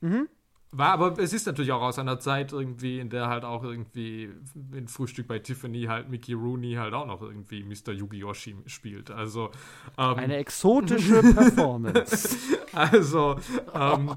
Mhm. 0.00 0.28
War, 0.72 0.92
aber 0.92 1.18
es 1.18 1.32
ist 1.32 1.46
natürlich 1.46 1.72
auch 1.72 1.82
aus 1.82 1.98
einer 1.98 2.20
Zeit 2.20 2.52
irgendwie, 2.52 3.00
in 3.00 3.10
der 3.10 3.26
halt 3.26 3.44
auch 3.44 3.64
irgendwie 3.64 4.30
in 4.72 4.86
Frühstück 4.86 5.26
bei 5.26 5.40
Tiffany 5.40 5.82
halt 5.84 6.08
Mickey 6.08 6.32
Rooney 6.32 6.74
halt 6.74 6.94
auch 6.94 7.06
noch 7.06 7.22
irgendwie 7.22 7.64
Mr. 7.64 7.92
Yugi 7.92 8.24
spielt. 8.66 9.10
Also 9.10 9.50
ähm, 9.98 10.14
eine 10.14 10.36
exotische 10.36 11.22
Performance. 11.22 12.36
also 12.72 13.36
ähm, 13.74 14.14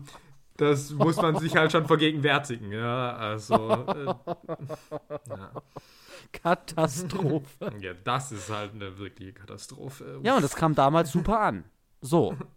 das 0.57 0.91
muss 0.91 1.15
man 1.15 1.39
sich 1.39 1.55
halt 1.55 1.71
schon 1.71 1.87
vergegenwärtigen. 1.87 2.71
Ja, 2.71 3.15
also 3.15 3.55
äh, 3.55 4.05
ja. 5.29 5.51
Katastrophe. 6.31 7.73
Ja, 7.79 7.93
das 7.95 8.31
ist 8.31 8.51
halt 8.51 8.73
eine 8.73 8.97
wirkliche 8.99 9.33
Katastrophe. 9.33 10.19
Ja, 10.21 10.35
und 10.35 10.43
das 10.43 10.55
kam 10.55 10.75
damals 10.75 11.11
super 11.11 11.39
an. 11.39 11.63
So. 12.01 12.35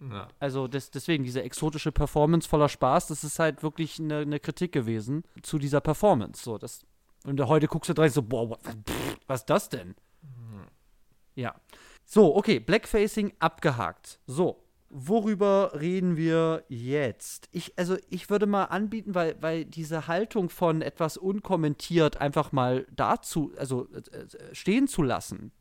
Ja. 0.00 0.28
Also 0.38 0.66
das, 0.66 0.90
deswegen, 0.90 1.24
diese 1.24 1.42
exotische 1.42 1.92
Performance 1.92 2.48
voller 2.48 2.68
Spaß, 2.68 3.08
das 3.08 3.22
ist 3.22 3.38
halt 3.38 3.62
wirklich 3.62 3.98
eine, 3.98 4.18
eine 4.18 4.40
Kritik 4.40 4.72
gewesen 4.72 5.24
zu 5.42 5.58
dieser 5.58 5.80
Performance. 5.80 6.42
So, 6.42 6.56
das, 6.56 6.86
und 7.24 7.40
heute 7.46 7.66
guckst 7.66 7.90
du 7.90 7.94
direkt 7.94 8.14
so, 8.14 8.22
boah, 8.22 8.50
was, 8.50 8.58
was 9.26 9.40
ist 9.40 9.50
das 9.50 9.68
denn? 9.68 9.88
Mhm. 10.22 10.66
Ja. 11.34 11.54
So, 12.04 12.34
okay, 12.34 12.58
Blackfacing 12.58 13.34
abgehakt. 13.38 14.20
So, 14.26 14.64
worüber 14.88 15.72
reden 15.78 16.16
wir 16.16 16.64
jetzt? 16.68 17.48
Ich, 17.52 17.78
also 17.78 17.96
ich 18.08 18.30
würde 18.30 18.46
mal 18.46 18.64
anbieten, 18.64 19.14
weil, 19.14 19.40
weil 19.40 19.64
diese 19.64 20.08
Haltung 20.08 20.48
von 20.48 20.82
etwas 20.82 21.16
unkommentiert 21.16 22.20
einfach 22.20 22.52
mal 22.52 22.86
dazu, 22.90 23.52
also 23.56 23.86
äh, 23.92 24.54
stehen 24.54 24.88
zu 24.88 25.02
lassen, 25.02 25.52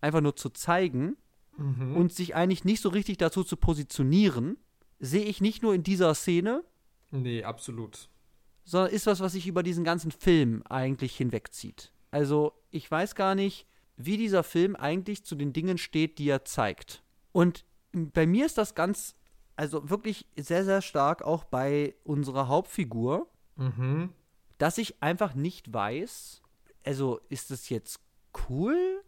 einfach 0.00 0.20
nur 0.20 0.36
zu 0.36 0.50
zeigen, 0.50 1.16
mhm. 1.56 1.96
und 1.96 2.12
sich 2.12 2.34
eigentlich 2.34 2.64
nicht 2.64 2.80
so 2.80 2.88
richtig 2.88 3.18
dazu 3.18 3.44
zu 3.44 3.56
positionieren, 3.56 4.56
sehe 4.98 5.24
ich 5.24 5.40
nicht 5.40 5.62
nur 5.62 5.74
in 5.74 5.82
dieser 5.82 6.14
Szene. 6.14 6.64
Nee, 7.10 7.44
absolut. 7.44 8.08
Sondern 8.64 8.92
ist 8.92 9.06
was, 9.06 9.20
was 9.20 9.32
sich 9.32 9.46
über 9.46 9.62
diesen 9.62 9.84
ganzen 9.84 10.12
Film 10.12 10.62
eigentlich 10.68 11.16
hinwegzieht. 11.16 11.92
Also, 12.10 12.52
ich 12.70 12.88
weiß 12.90 13.14
gar 13.14 13.34
nicht, 13.34 13.66
wie 13.96 14.16
dieser 14.16 14.42
Film 14.42 14.76
eigentlich 14.76 15.24
zu 15.24 15.34
den 15.34 15.52
Dingen 15.52 15.78
steht, 15.78 16.18
die 16.18 16.28
er 16.28 16.44
zeigt. 16.44 17.02
Und 17.32 17.64
bei 17.92 18.26
mir 18.26 18.46
ist 18.46 18.58
das 18.58 18.74
ganz, 18.74 19.14
also 19.56 19.90
wirklich 19.90 20.26
sehr, 20.36 20.64
sehr 20.64 20.82
stark 20.82 21.22
auch 21.22 21.44
bei 21.44 21.94
unserer 22.04 22.48
Hauptfigur, 22.48 23.28
mhm. 23.56 24.10
dass 24.58 24.78
ich 24.78 25.02
einfach 25.02 25.34
nicht 25.34 25.72
weiß, 25.72 26.42
also 26.84 27.20
ist 27.28 27.50
das 27.50 27.68
jetzt 27.68 28.00
cool 28.48 29.02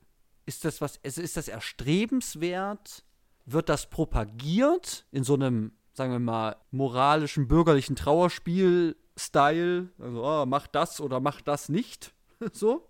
ist 0.47 0.65
das 0.65 0.81
was, 0.81 0.97
ist 0.97 1.37
das 1.37 1.49
erstrebenswert? 1.49 3.05
Wird 3.47 3.69
das 3.69 3.91
propagiert 3.91 5.07
in 5.11 5.25
so 5.25 5.35
einem, 5.35 5.73
sagen 5.93 6.13
wir 6.13 6.19
mal, 6.19 6.57
moralischen, 6.71 7.49
bürgerlichen 7.49 7.97
Trauerspiel-Style? 7.97 9.91
Also, 9.99 10.25
oh, 10.25 10.47
mach 10.47 10.67
das 10.67 11.01
oder 11.01 11.21
mach 11.21 11.41
das 11.41 11.69
nicht. 11.69 12.15
so. 12.53 12.89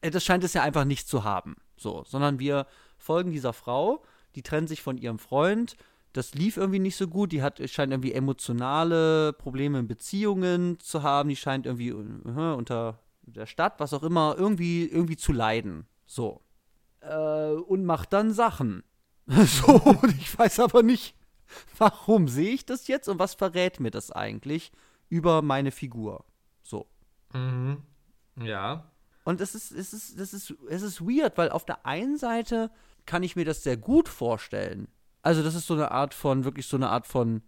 Äh, 0.00 0.10
das 0.10 0.24
scheint 0.24 0.44
es 0.44 0.54
ja 0.54 0.62
einfach 0.62 0.84
nicht 0.84 1.08
zu 1.08 1.24
haben. 1.24 1.56
So, 1.76 2.04
sondern 2.06 2.38
wir 2.38 2.66
folgen 2.98 3.32
dieser 3.32 3.54
Frau, 3.54 4.04
die 4.34 4.42
trennt 4.42 4.68
sich 4.68 4.82
von 4.82 4.98
ihrem 4.98 5.18
Freund. 5.18 5.76
Das 6.12 6.34
lief 6.34 6.56
irgendwie 6.56 6.78
nicht 6.78 6.96
so 6.96 7.08
gut. 7.08 7.32
Die 7.32 7.42
hat, 7.42 7.60
scheint 7.70 7.92
irgendwie 7.92 8.12
emotionale 8.12 9.32
Probleme 9.32 9.78
in 9.78 9.88
Beziehungen 9.88 10.78
zu 10.80 11.02
haben. 11.02 11.28
Die 11.28 11.36
scheint 11.36 11.66
irgendwie 11.66 11.92
uh, 11.92 12.54
unter 12.56 13.00
der 13.22 13.46
Stadt, 13.46 13.78
was 13.78 13.94
auch 13.94 14.02
immer, 14.02 14.34
irgendwie, 14.36 14.86
irgendwie 14.86 15.16
zu 15.16 15.32
leiden. 15.32 15.86
So 16.06 16.42
äh, 17.00 17.52
und 17.52 17.84
macht 17.84 18.12
dann 18.12 18.32
Sachen. 18.32 18.82
so, 19.26 19.72
und 19.72 20.14
ich 20.18 20.38
weiß 20.38 20.60
aber 20.60 20.82
nicht, 20.82 21.14
warum 21.78 22.28
sehe 22.28 22.50
ich 22.50 22.66
das 22.66 22.88
jetzt 22.88 23.08
und 23.08 23.18
was 23.18 23.34
verrät 23.34 23.80
mir 23.80 23.90
das 23.90 24.10
eigentlich 24.10 24.72
über 25.08 25.42
meine 25.42 25.70
Figur. 25.70 26.24
So. 26.62 26.86
Mhm. 27.32 27.82
Ja. 28.40 28.90
Und 29.24 29.40
es 29.40 29.54
ist, 29.54 29.70
es 29.72 29.92
ist, 29.92 30.18
das 30.18 30.32
ist, 30.32 30.54
es 30.68 30.82
ist 30.82 31.02
weird, 31.02 31.38
weil 31.38 31.50
auf 31.50 31.64
der 31.64 31.86
einen 31.86 32.16
Seite 32.16 32.72
kann 33.06 33.22
ich 33.22 33.36
mir 33.36 33.44
das 33.44 33.62
sehr 33.62 33.76
gut 33.76 34.08
vorstellen. 34.08 34.88
Also, 35.22 35.42
das 35.42 35.54
ist 35.54 35.66
so 35.66 35.74
eine 35.74 35.90
Art 35.90 36.14
von, 36.14 36.44
wirklich 36.44 36.66
so 36.66 36.76
eine 36.76 36.88
Art 36.88 37.06
von 37.06 37.42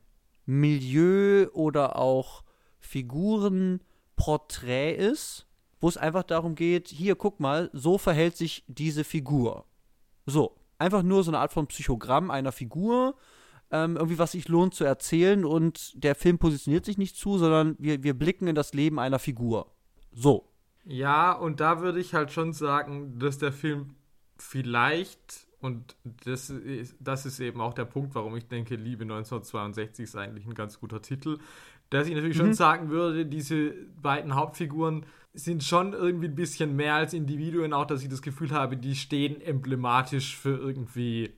Milieu 0.45 1.49
oder 1.53 1.97
auch 1.97 2.45
Figurenporträt 2.81 4.95
ist, 4.95 5.47
wo 5.83 5.89
es 5.89 5.97
einfach 5.97 6.23
darum 6.23 6.55
geht, 6.55 6.89
hier, 6.89 7.17
guck 7.17 7.41
mal, 7.41 7.69
so 7.73 7.99
verhält 7.99 8.37
sich 8.37 8.65
diese 8.69 9.03
Figur. 9.03 9.67
So, 10.27 10.57
einfach 10.79 11.03
nur 11.03 11.25
so 11.25 11.33
eine 11.33 11.41
Art 11.41 11.53
von 11.53 11.67
Psychogramm 11.67 12.31
einer 12.31 12.53
Figur, 12.53 13.17
ähm, 13.73 13.97
irgendwie 13.97 14.19
was 14.19 14.33
sich 14.33 14.47
lohnt 14.47 14.75
zu 14.75 14.85
erzählen 14.85 15.45
und 15.45 15.93
der 16.03 16.15
Film 16.15 16.39
positioniert 16.39 16.85
sich 16.85 16.99
nicht 16.99 17.17
zu, 17.17 17.37
sondern 17.37 17.75
wir, 17.81 18.05
wir 18.05 18.15
blicken 18.15 18.47
in 18.47 18.55
das 18.55 18.75
Leben 18.75 19.01
einer 19.01 19.19
Figur. 19.19 19.73
So. 20.13 20.49
Ja, 20.85 21.33
und 21.33 21.59
da 21.59 21.81
würde 21.81 21.99
ich 21.99 22.15
halt 22.15 22.31
schon 22.31 22.53
sagen, 22.53 23.19
dass 23.19 23.39
der 23.39 23.53
Film 23.53 23.97
vielleicht, 24.39 25.49
und 25.61 25.97
das 26.25 26.49
ist, 26.49 26.95
das 27.01 27.27
ist 27.27 27.41
eben 27.41 27.61
auch 27.61 27.75
der 27.75 27.87
Punkt, 27.87 28.15
warum 28.15 28.37
ich 28.37 28.47
denke, 28.47 28.77
Liebe 28.77 29.03
1962 29.03 30.05
ist 30.05 30.17
eigentlich 30.17 30.47
ein 30.47 30.55
ganz 30.55 30.79
guter 30.79 31.03
Titel, 31.03 31.39
dass 31.91 32.07
ich 32.07 32.15
natürlich 32.15 32.37
mhm. 32.37 32.43
schon 32.43 32.55
sagen 32.55 32.89
würde, 32.91 33.27
diese 33.27 33.73
beiden 34.01 34.37
Hauptfiguren 34.37 35.07
sind 35.35 35.65
schon 35.65 35.93
irgendwie 35.93 36.27
ein 36.27 36.35
bisschen 36.35 36.77
mehr 36.77 36.95
als 36.95 37.15
Individuen, 37.15 37.73
auch 37.73 37.87
dass 37.87 38.03
ich 38.03 38.09
das 38.09 38.23
Gefühl 38.23 38.51
habe, 38.51 38.77
die 38.77 38.95
stehen 38.95 39.41
emblematisch 39.41 40.37
für 40.37 40.57
irgendwie 40.57 41.35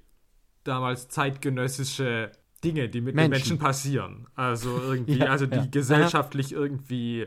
damals 0.65 1.09
zeitgenössische 1.09 2.33
Dinge, 2.65 2.89
die 2.89 3.01
mit 3.01 3.15
Menschen. 3.15 3.31
den 3.31 3.39
Menschen 3.39 3.59
passieren. 3.59 4.27
Also 4.35 4.81
irgendwie, 4.81 5.19
ja, 5.19 5.27
also 5.27 5.47
die 5.47 5.57
ja. 5.57 5.67
gesellschaftlich 5.67 6.53
irgendwie 6.53 7.27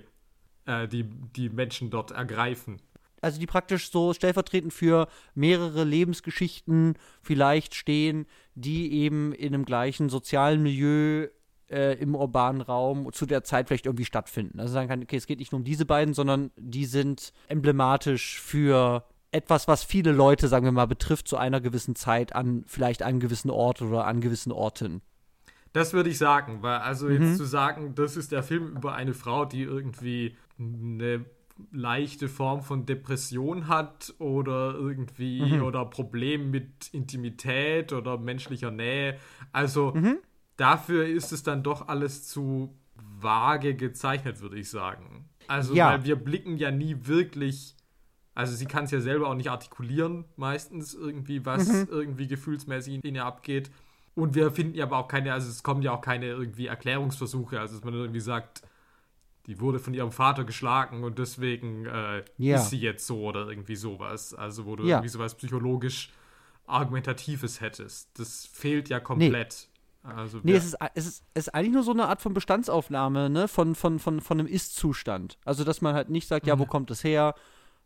äh, 0.66 0.88
die, 0.88 1.04
die 1.04 1.50
Menschen 1.50 1.90
dort 1.90 2.12
ergreifen. 2.12 2.82
Also 3.22 3.40
die 3.40 3.48
praktisch 3.48 3.90
so 3.90 4.14
stellvertretend 4.14 4.74
für 4.74 5.08
mehrere 5.34 5.84
Lebensgeschichten 5.84 6.96
vielleicht 7.22 7.74
stehen, 7.76 8.28
die 8.56 8.92
eben 8.94 9.34
in 9.34 9.54
einem 9.54 9.66
gleichen 9.66 10.10
sozialen 10.10 10.62
Milieu 10.62 11.28
äh, 11.70 11.94
im 12.00 12.16
urbanen 12.16 12.62
Raum 12.62 13.12
zu 13.12 13.26
der 13.26 13.44
Zeit 13.44 13.68
vielleicht 13.68 13.86
irgendwie 13.86 14.06
stattfinden. 14.06 14.60
Also 14.60 14.74
sagen 14.74 14.90
kann, 14.90 15.04
okay, 15.04 15.18
es 15.18 15.28
geht 15.28 15.40
nicht 15.40 15.52
nur 15.52 15.60
um 15.60 15.66
diese 15.66 15.86
beiden, 15.86 16.14
sondern 16.14 16.52
die 16.58 16.86
sind 16.86 17.34
emblematisch 17.48 18.40
für 18.40 19.04
etwas, 19.32 19.68
was 19.68 19.84
viele 19.84 20.12
Leute, 20.12 20.48
sagen 20.48 20.66
wir 20.66 20.72
mal, 20.72 20.88
betrifft 20.88 21.28
zu 21.28 21.38
einer 21.38 21.62
gewissen 21.62 21.96
Zeit 21.96 22.34
an 22.34 22.64
vielleicht 22.68 23.04
einem 23.04 23.20
gewissen 23.20 23.50
Ort 23.50 23.82
oder 23.82 24.06
an 24.06 24.22
gewissen 24.22 24.52
Orten. 24.52 25.02
Das 25.74 25.94
würde 25.94 26.10
ich 26.10 26.18
sagen, 26.18 26.64
weil 26.64 26.80
also 26.80 27.10
jetzt 27.10 27.22
mhm. 27.22 27.36
zu 27.36 27.46
sagen, 27.46 27.94
das 27.94 28.16
ist 28.16 28.32
der 28.32 28.42
Film 28.42 28.78
über 28.78 28.96
eine 28.96 29.14
Frau, 29.14 29.46
die 29.46 29.64
irgendwie 29.64 30.36
eine 30.58 31.26
leichte 31.72 32.30
Form 32.30 32.62
von 32.62 32.86
Depression 32.86 33.68
hat 33.68 34.14
oder 34.20 34.76
irgendwie 34.76 35.42
mhm. 35.42 35.64
oder 35.64 35.86
Problem 35.86 36.52
mit 36.52 36.88
Intimität 36.94 37.94
oder 37.94 38.18
menschlicher 38.18 38.72
Nähe. 38.72 39.18
Also 39.52 39.92
mhm 39.94 40.20
dafür 40.58 41.06
ist 41.08 41.32
es 41.32 41.44
dann 41.44 41.64
doch 41.64 41.88
alles 41.88 42.28
zu 42.28 42.76
vage 42.96 43.76
gezeichnet, 43.76 44.42
würde 44.42 44.58
ich 44.60 44.70
sagen. 44.70 45.30
Also, 45.48 45.74
ja. 45.74 45.92
weil 45.92 46.04
wir 46.04 46.16
blicken 46.18 46.58
ja 46.58 46.72
nie 46.72 46.98
wirklich. 47.04 47.76
Also, 48.36 48.56
sie 48.56 48.66
kann 48.66 48.84
es 48.84 48.92
ja 48.92 49.00
selber 49.00 49.30
auch 49.30 49.36
nicht 49.36 49.50
artikulieren, 49.50 50.26
meistens 50.36 50.94
irgendwie, 50.94 51.46
was 51.46 51.68
mhm. 51.68 51.88
irgendwie 51.90 52.28
gefühlsmäßig 52.28 53.04
in 53.04 53.16
ihr 53.16 53.26
abgeht. 53.26 53.72
Und 54.14 54.36
wir 54.36 54.52
finden 54.52 54.76
ja 54.76 54.86
aber 54.86 54.98
auch 54.98 55.08
keine, 55.08 55.32
also 55.32 55.48
es 55.48 55.62
kommen 55.62 55.84
ja 55.84 55.92
auch 55.92 56.02
keine 56.02 56.26
irgendwie 56.26 56.66
Erklärungsversuche, 56.66 57.60
also 57.60 57.76
dass 57.76 57.84
man 57.84 57.94
irgendwie 57.94 58.20
sagt, 58.20 58.64
die 59.46 59.60
wurde 59.60 59.78
von 59.78 59.94
ihrem 59.94 60.12
Vater 60.12 60.44
geschlagen 60.44 61.04
und 61.04 61.20
deswegen 61.20 61.86
äh, 61.86 62.24
ja. 62.38 62.58
ist 62.58 62.72
sie 62.72 62.80
jetzt 62.80 63.06
so 63.06 63.22
oder 63.22 63.48
irgendwie 63.48 63.76
sowas. 63.76 64.34
Also, 64.34 64.66
wo 64.66 64.76
du 64.76 64.84
ja. 64.84 64.98
irgendwie 64.98 65.10
sowas 65.10 65.36
psychologisch 65.36 66.12
Argumentatives 66.66 67.62
hättest. 67.62 68.20
Das 68.20 68.46
fehlt 68.46 68.90
ja 68.90 69.00
komplett. 69.00 69.70
Also, 70.04 70.40
Nee, 70.44 70.54
es 70.54 70.66
ist, 70.66 70.78
es, 70.96 71.06
ist, 71.08 71.24
es 71.34 71.48
ist 71.48 71.54
eigentlich 71.54 71.74
nur 71.74 71.84
so 71.84 71.92
eine 71.92 72.08
Art 72.08 72.22
von 72.22 72.34
Bestandsaufnahme, 72.34 73.30
ne, 73.30 73.48
von, 73.48 73.76
von, 73.76 74.00
von, 74.00 74.22
von 74.22 74.40
einem 74.40 74.48
Ist-Zustand. 74.48 75.38
Also, 75.44 75.64
dass 75.64 75.82
man 75.82 75.94
halt 75.96 76.10
nicht 76.10 76.28
sagt, 76.28 76.48
ja, 76.48 76.58
wo 76.60 76.64
Mhm. 76.64 76.70
kommt 76.70 76.92
es 76.92 77.04
her? 77.04 77.34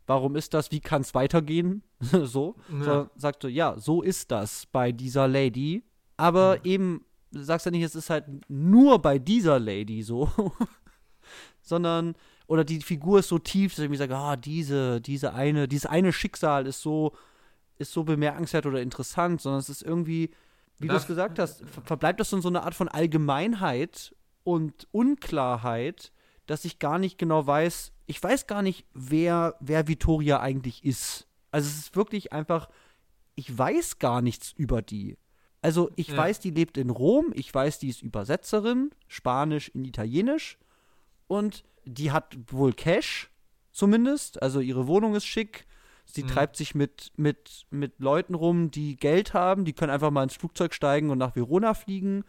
Warum 0.06 0.36
ist 0.36 0.54
das? 0.54 0.70
Wie 0.70 0.80
kann 0.80 1.02
es 1.02 1.14
weitergehen? 1.14 1.82
so. 2.24 2.56
Ja. 2.68 2.78
Sondern 2.84 3.10
sagt 3.16 3.42
so, 3.42 3.48
ja, 3.48 3.76
so 3.78 4.02
ist 4.02 4.30
das 4.30 4.66
bei 4.66 4.92
dieser 4.92 5.26
Lady. 5.28 5.82
Aber 6.16 6.56
Mhm. 6.58 6.60
eben, 6.70 7.04
du 7.32 7.42
sagst 7.42 7.66
ja 7.66 7.72
nicht, 7.72 7.82
es 7.82 7.94
ist 7.96 8.10
halt 8.10 8.24
nur 8.48 9.00
bei 9.00 9.18
dieser 9.18 9.58
Lady 9.58 10.02
so. 10.02 10.30
sondern, 11.62 12.14
oder 12.46 12.64
die 12.64 12.80
Figur 12.82 13.20
ist 13.20 13.28
so 13.28 13.38
tief, 13.38 13.74
dass 13.74 13.84
ich 13.84 13.90
mir 13.90 13.96
sage, 13.96 14.16
ah, 14.16 14.36
diese, 14.36 15.00
diese 15.00 15.32
eine, 15.34 15.68
dieses 15.68 15.86
eine 15.86 16.12
Schicksal 16.12 16.66
ist 16.66 16.82
so, 16.82 17.12
ist 17.78 17.92
so 17.92 18.04
bemerkenswert 18.04 18.66
oder 18.66 18.80
interessant, 18.82 19.40
sondern 19.40 19.60
es 19.60 19.68
ist 19.68 19.82
irgendwie, 19.82 20.30
wie 20.82 20.88
du 20.88 20.94
es 20.94 21.06
gesagt 21.06 21.38
hast, 21.38 21.64
ver 21.68 21.82
verbleibt 21.82 22.20
das 22.20 22.32
in 22.32 22.42
so 22.42 22.48
eine 22.48 22.62
Art 22.62 22.74
von 22.74 22.88
Allgemeinheit 22.88 24.14
und 24.44 24.86
Unklarheit, 24.92 26.12
dass 26.46 26.64
ich 26.64 26.78
gar 26.78 26.98
nicht 26.98 27.18
genau 27.18 27.46
weiß, 27.46 27.92
ich 28.06 28.22
weiß 28.22 28.46
gar 28.46 28.62
nicht, 28.62 28.84
wer, 28.92 29.54
wer 29.60 29.88
Vittoria 29.88 30.40
eigentlich 30.40 30.84
ist. 30.84 31.26
Also 31.50 31.68
es 31.68 31.78
ist 31.78 31.96
wirklich 31.96 32.32
einfach, 32.32 32.68
ich 33.34 33.56
weiß 33.56 33.98
gar 33.98 34.20
nichts 34.22 34.52
über 34.52 34.82
die. 34.82 35.16
Also 35.60 35.90
ich 35.96 36.08
Ja. 36.08 36.16
weiß, 36.16 36.40
die 36.40 36.50
lebt 36.50 36.76
in 36.76 36.90
Rom, 36.90 37.30
ich 37.34 37.54
weiß, 37.54 37.78
die 37.78 37.88
ist 37.88 38.02
Übersetzerin, 38.02 38.90
Spanisch 39.06 39.68
in 39.68 39.84
Italienisch 39.84 40.58
und 41.28 41.62
die 41.84 42.10
hat 42.10 42.36
wohl 42.52 42.72
Cash, 42.72 43.30
zumindest. 43.70 44.42
Also 44.42 44.60
ihre 44.60 44.86
Wohnung 44.88 45.14
ist 45.14 45.24
schick. 45.26 45.66
Sie 46.04 46.24
Mhm. 46.24 46.28
treibt 46.28 46.56
sich 46.56 46.74
mit, 46.74 47.12
mit, 47.16 47.66
mit 47.70 47.98
Leuten 47.98 48.34
rum, 48.34 48.70
die 48.70 48.96
Geld 48.96 49.34
haben, 49.34 49.64
die 49.64 49.72
können 49.72 49.90
einfach 49.92 50.10
mal 50.10 50.22
ins 50.24 50.36
Flugzeug 50.36 50.74
steigen 50.74 51.10
und 51.10 51.18
nach 51.18 51.34
Verona 51.36 51.74
fliegen. 51.74 52.24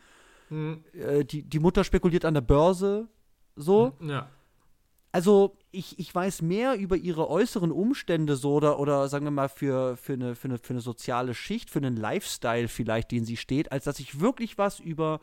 Hm, 0.49 0.83
Äh, 0.93 1.25
die, 1.25 1.43
die 1.43 1.59
Mutter 1.59 1.83
spekuliert 1.83 2.25
an 2.25 2.33
der 2.33 2.41
Börse. 2.41 3.07
So. 3.55 3.93
Ja. 3.99 4.29
Also, 5.11 5.57
ich, 5.71 5.99
ich 5.99 6.13
weiß 6.13 6.41
mehr 6.41 6.75
über 6.75 6.95
ihre 6.95 7.29
äußeren 7.29 7.71
Umstände 7.71 8.35
so 8.35 8.53
oder, 8.55 8.79
oder 8.79 9.07
sagen 9.09 9.25
wir 9.25 9.31
mal 9.31 9.49
für, 9.49 9.95
für, 9.95 10.13
eine, 10.13 10.35
für, 10.35 10.47
eine, 10.47 10.57
für 10.57 10.73
eine 10.73 10.81
soziale 10.81 11.35
Schicht, 11.35 11.69
für 11.69 11.79
einen 11.79 11.95
Lifestyle 11.97 12.67
vielleicht, 12.67 13.11
den 13.11 13.23
sie 13.23 13.37
steht, 13.37 13.71
als 13.71 13.83
dass 13.83 13.99
ich 13.99 14.19
wirklich 14.19 14.57
was 14.57 14.79
über 14.79 15.19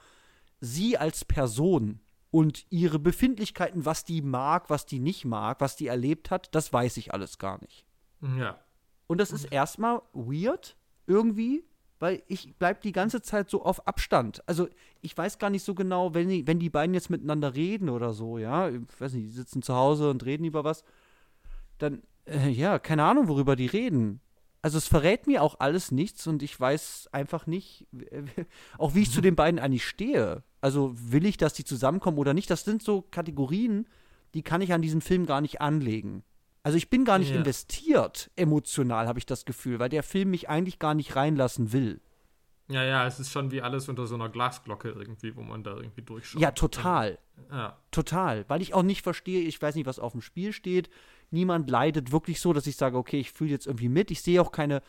sie 0.60 0.96
als 0.96 1.24
Person 1.24 1.98
und 2.30 2.66
ihre 2.70 3.00
Befindlichkeiten, 3.00 3.84
was 3.84 4.04
die 4.04 4.22
mag, 4.22 4.70
was 4.70 4.86
die 4.86 5.00
nicht 5.00 5.24
mag, 5.24 5.60
was 5.60 5.74
die 5.74 5.88
erlebt 5.88 6.30
hat, 6.30 6.54
das 6.54 6.72
weiß 6.72 6.96
ich 6.98 7.12
alles 7.12 7.38
gar 7.38 7.60
nicht. 7.60 7.84
Ja. 8.20 8.59
Und 9.06 9.18
das 9.18 9.33
ist 9.33 9.46
erstmal 9.46 10.02
weird, 10.12 10.76
irgendwie, 11.06 11.64
weil 11.98 12.22
ich 12.28 12.54
bleib 12.59 12.80
die 12.83 12.92
ganze 12.92 13.22
Zeit 13.22 13.50
so 13.50 13.64
auf 13.64 13.87
Abstand. 13.87 14.42
Also 14.46 14.68
ich 15.00 15.16
weiß 15.16 15.38
gar 15.38 15.50
nicht 15.50 15.64
so 15.64 15.74
genau, 15.74 16.14
wenn 16.14 16.28
die, 16.28 16.46
wenn 16.46 16.59
die 16.59 16.70
beiden 16.70 16.94
jetzt 16.94 17.11
miteinander 17.11 17.54
reden 17.54 17.88
oder 17.88 18.12
so, 18.12 18.38
ja, 18.38 18.68
ich 18.68 18.80
weiß 18.98 19.14
nicht, 19.14 19.26
die 19.26 19.33
sitzen 19.33 19.62
zu 19.62 19.74
Hause 19.74 20.11
und 20.11 20.24
reden 20.24 20.44
über 20.44 20.64
was, 20.64 20.85
dann, 21.78 22.02
äh, 22.24 22.48
ja, 22.48 22.78
keine 22.78 23.04
Ahnung, 23.04 23.28
worüber 23.28 23.56
die 23.56 23.66
reden. 23.66 24.20
Also 24.62 24.78
es 24.78 24.87
verrät 24.87 25.26
mir 25.26 25.42
auch 25.42 25.56
alles 25.59 25.90
nichts 25.90 26.26
und 26.26 26.42
ich 26.42 26.59
weiß 26.59 27.09
einfach 27.12 27.46
nicht, 27.46 27.87
auch 28.78 28.94
wie 28.94 29.02
ich 29.02 29.11
zu 29.11 29.20
den 29.20 29.37
beiden 29.37 29.59
eigentlich 29.59 29.87
stehe. 29.87 30.42
Also 30.61 30.92
will 30.94 31.24
ich, 31.26 31.37
dass 31.37 31.54
die 31.54 31.64
zusammenkommen 31.64 32.18
oder 32.18 32.35
nicht? 32.35 32.50
Das 32.50 32.64
sind 32.64 32.83
so 32.83 33.02
Kategorien, 33.02 33.87
die 34.35 34.42
kann 34.42 34.61
ich 34.61 34.72
an 34.72 34.83
diesen 34.83 35.00
Film 35.00 35.26
gar 35.26 35.40
nicht 35.40 35.61
anlegen. 35.61 36.22
Also 36.62 36.77
ich 36.77 36.90
bin 36.90 37.05
gar 37.05 37.18
nicht 37.18 37.31
Ja. 37.31 37.37
investiert 37.37 38.31
emotional, 38.37 39.07
habe 39.09 39.18
ich 39.18 39.27
das 39.27 39.44
Gefühl, 39.44 39.79
weil 39.79 39.88
der 39.88 40.03
Film 40.03 40.31
mich 40.31 40.49
eigentlich 40.49 40.79
gar 40.79 40.94
nicht 40.94 41.16
reinlassen 41.16 41.73
will. 41.73 42.01
Ja, 42.68 42.85
ja, 42.85 43.07
es 43.07 43.18
ist 43.18 43.33
schon 43.33 43.51
wie 43.51 43.62
alles 43.62 43.88
unter 43.88 44.07
so 44.07 44.14
einer 44.14 44.29
Glasglocke 44.29 44.90
irgendwie, 44.90 45.35
wo 45.35 45.42
man 45.42 45.64
da 45.64 45.77
irgendwie 45.77 46.03
durchschaut. 46.03 46.40
Ja, 46.40 46.53
total. 46.53 47.18
Ja. 47.51 47.77
Total. 47.90 48.44
Weil 48.49 48.62
ich 48.62 48.75
auch 48.75 48.85
nicht 48.85 49.03
verstehe, 49.03 49.42
ich 49.42 49.61
weiß 49.61 49.75
nicht, 49.75 49.87
was 49.87 49.99
auf 49.99 50.12
dem 50.12 50.20
Spiel 50.20 50.53
steht. 50.53 50.88
Niemand 51.33 51.68
leidet 51.68 52.12
wirklich 52.12 52.40
so, 52.40 52.53
dass 52.53 52.68
ich 52.68 52.77
sage, 52.77 52.96
okay, 52.96 53.18
ich 53.18 53.33
fühle 53.33 53.51
jetzt 53.51 53.66
irgendwie 53.66 53.88
mit. 53.88 54.12
Ich 54.12 54.23
sehe 54.23 54.40
auch 54.40 54.53
keine 54.53 54.83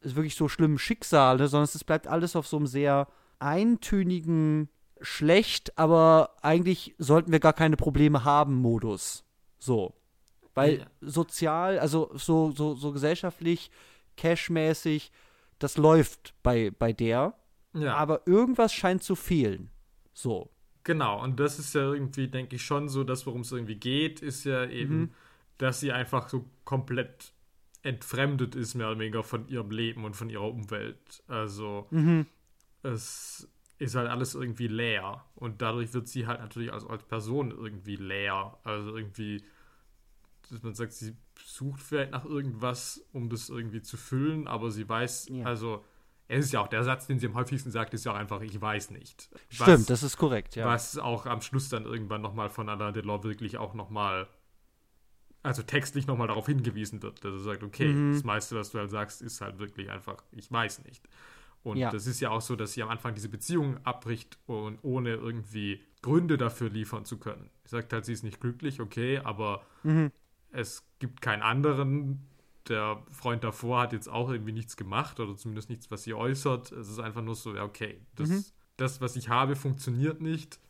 wirklich 0.00 0.36
so 0.36 0.48
schlimmen 0.48 0.78
Schicksale, 0.78 1.48
sondern 1.48 1.68
es 1.72 1.82
bleibt 1.82 2.06
alles 2.06 2.36
auf 2.36 2.46
so 2.46 2.56
einem 2.56 2.68
sehr 2.68 3.08
eintönigen, 3.40 4.68
schlecht, 5.00 5.76
aber 5.78 6.36
eigentlich 6.42 6.94
sollten 6.98 7.32
wir 7.32 7.40
gar 7.40 7.52
keine 7.52 7.76
Probleme 7.76 8.24
haben 8.24 8.54
Modus. 8.54 9.24
So. 9.58 9.94
Weil 10.58 10.78
Ja. 10.80 10.86
sozial, 11.00 11.78
also 11.78 12.10
so, 12.14 12.50
so, 12.52 12.74
so 12.74 12.92
gesellschaftlich, 12.92 13.70
cashmäßig, 14.16 15.10
das 15.58 15.76
läuft 15.76 16.34
bei, 16.42 16.70
bei 16.70 16.92
der. 16.92 17.34
Ja. 17.74 17.94
Aber 17.96 18.26
irgendwas 18.26 18.72
scheint 18.72 19.02
zu 19.02 19.14
fehlen. 19.16 19.70
So. 20.12 20.50
Genau, 20.84 21.22
und 21.22 21.38
das 21.38 21.58
ist 21.58 21.74
ja 21.74 21.82
irgendwie, 21.92 22.28
denke 22.28 22.56
ich, 22.56 22.62
schon 22.64 22.88
so, 22.88 23.04
dass 23.04 23.26
worum 23.26 23.42
es 23.42 23.52
irgendwie 23.52 23.76
geht, 23.76 24.20
ist 24.22 24.44
ja 24.44 24.64
eben, 24.66 24.98
Mhm. 25.00 25.14
dass 25.58 25.80
sie 25.80 25.92
einfach 25.92 26.28
so 26.28 26.44
komplett 26.64 27.32
entfremdet 27.82 28.54
ist, 28.54 28.74
mehr 28.74 28.88
oder 28.90 28.98
weniger 29.00 29.22
von 29.22 29.46
ihrem 29.48 29.70
Leben 29.70 30.04
und 30.04 30.16
von 30.16 30.30
ihrer 30.30 30.48
Umwelt. 30.48 31.22
Also 31.28 31.86
Mhm. 31.90 32.26
es 32.82 33.48
ist 33.78 33.94
halt 33.94 34.08
alles 34.08 34.34
irgendwie 34.34 34.66
leer 34.68 35.24
und 35.36 35.62
dadurch 35.62 35.92
wird 35.94 36.08
sie 36.08 36.26
halt 36.26 36.40
natürlich 36.40 36.72
als, 36.72 36.84
als 36.84 37.02
Person 37.04 37.50
irgendwie 37.50 37.96
leer. 37.96 38.58
Also 38.64 38.96
irgendwie, 38.96 39.44
dass 40.50 40.62
man 40.62 40.74
sagt, 40.74 40.92
sie 40.92 41.16
sucht 41.44 41.80
vielleicht 41.80 42.12
nach 42.12 42.24
irgendwas, 42.24 43.04
um 43.12 43.28
das 43.30 43.48
irgendwie 43.48 43.82
zu 43.82 43.96
füllen, 43.96 44.46
aber 44.48 44.70
sie 44.70 44.88
weiß, 44.88 45.28
Ja. 45.30 45.44
also 45.44 45.84
es 46.30 46.46
ist 46.46 46.52
ja 46.52 46.60
auch 46.60 46.68
der 46.68 46.84
Satz, 46.84 47.06
den 47.06 47.18
sie 47.18 47.26
am 47.26 47.34
häufigsten 47.34 47.70
sagt, 47.70 47.94
ist 47.94 48.04
ja 48.04 48.12
auch 48.12 48.16
einfach, 48.16 48.40
ich 48.42 48.60
weiß 48.60 48.90
nicht. 48.90 49.30
Stimmt, 49.48 49.68
Was- 49.68 49.86
das 49.86 50.02
ist 50.02 50.16
korrekt, 50.18 50.56
ja. 50.56 50.66
was 50.66 50.98
auch 50.98 51.26
am 51.26 51.40
Schluss 51.40 51.68
dann 51.70 51.84
irgendwann 51.84 52.20
nochmal 52.20 52.50
von 52.50 52.68
Alain 52.68 52.92
Delors 52.92 53.22
wirklich 53.24 53.56
auch 53.56 53.72
nochmal, 53.74 54.28
also 55.42 55.62
textlich 55.62 56.06
nochmal 56.06 56.28
darauf 56.28 56.46
hingewiesen 56.46 57.02
wird, 57.02 57.24
dass 57.24 57.32
er 57.32 57.38
sagt, 57.40 57.62
okay, 57.62 57.92
Mhm. 57.92 58.12
das 58.12 58.24
meiste, 58.24 58.56
was 58.56 58.70
du 58.70 58.78
halt 58.78 58.90
sagst, 58.90 59.22
ist 59.22 59.40
halt 59.40 59.58
wirklich 59.58 59.90
einfach, 59.90 60.22
ich 60.32 60.50
weiß 60.50 60.84
nicht. 60.84 61.08
Und 61.62 61.78
Ja. 61.78 61.90
das 61.90 62.06
ist 62.06 62.20
ja 62.20 62.30
auch 62.30 62.40
so, 62.40 62.56
dass 62.56 62.72
sie 62.72 62.82
am 62.82 62.88
Anfang 62.88 63.14
diese 63.14 63.28
Beziehung 63.28 63.78
abbricht 63.84 64.38
und 64.46 64.78
ohne 64.82 65.14
irgendwie 65.14 65.82
Gründe 66.02 66.36
dafür 66.38 66.70
liefern 66.70 67.04
zu 67.04 67.18
können. 67.18 67.50
Sie 67.64 67.70
sagt 67.70 67.92
halt, 67.92 68.04
sie 68.04 68.12
ist 68.12 68.22
nicht 68.22 68.40
glücklich, 68.40 68.80
okay, 68.80 69.18
aber 69.18 69.62
Mhm. 69.82 70.12
Es 70.50 70.84
gibt 70.98 71.20
keinen 71.20 71.42
anderen. 71.42 72.26
Der 72.68 73.02
Freund 73.10 73.44
davor 73.44 73.80
hat 73.82 73.92
jetzt 73.92 74.08
auch 74.08 74.30
irgendwie 74.30 74.52
nichts 74.52 74.76
gemacht 74.76 75.20
oder 75.20 75.36
zumindest 75.36 75.70
nichts, 75.70 75.90
was 75.90 76.02
sie 76.02 76.14
äußert. 76.14 76.70
Es 76.72 76.88
ist 76.88 76.98
einfach 76.98 77.22
nur 77.22 77.34
so, 77.34 77.54
ja, 77.54 77.64
okay, 77.64 78.00
das, 78.14 78.28
Mhm. 78.28 78.44
das, 78.76 79.00
was 79.00 79.16
ich 79.16 79.28
habe, 79.28 79.56
funktioniert 79.56 80.20
nicht, 80.20 80.60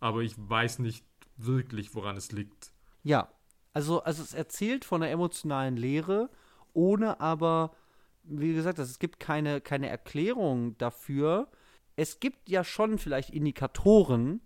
aber 0.00 0.20
ich 0.22 0.34
weiß 0.38 0.78
nicht 0.78 1.04
wirklich, 1.36 1.94
woran 1.94 2.16
es 2.16 2.32
liegt. 2.32 2.72
Ja, 3.02 3.28
also, 3.74 4.02
also 4.02 4.22
es 4.22 4.34
erzählt 4.34 4.84
von 4.84 5.02
einer 5.02 5.12
emotionalen 5.12 5.76
Leere, 5.76 6.30
ohne 6.72 7.20
aber, 7.20 7.74
wie 8.22 8.54
gesagt, 8.54 8.78
es 8.78 8.98
gibt 8.98 9.20
keine, 9.20 9.60
keine 9.60 9.88
Erklärung 9.88 10.76
dafür. 10.78 11.50
Es 11.96 12.20
gibt 12.20 12.48
ja 12.48 12.64
schon 12.64 12.98
vielleicht 12.98 13.30
Indikatoren, 13.30 14.40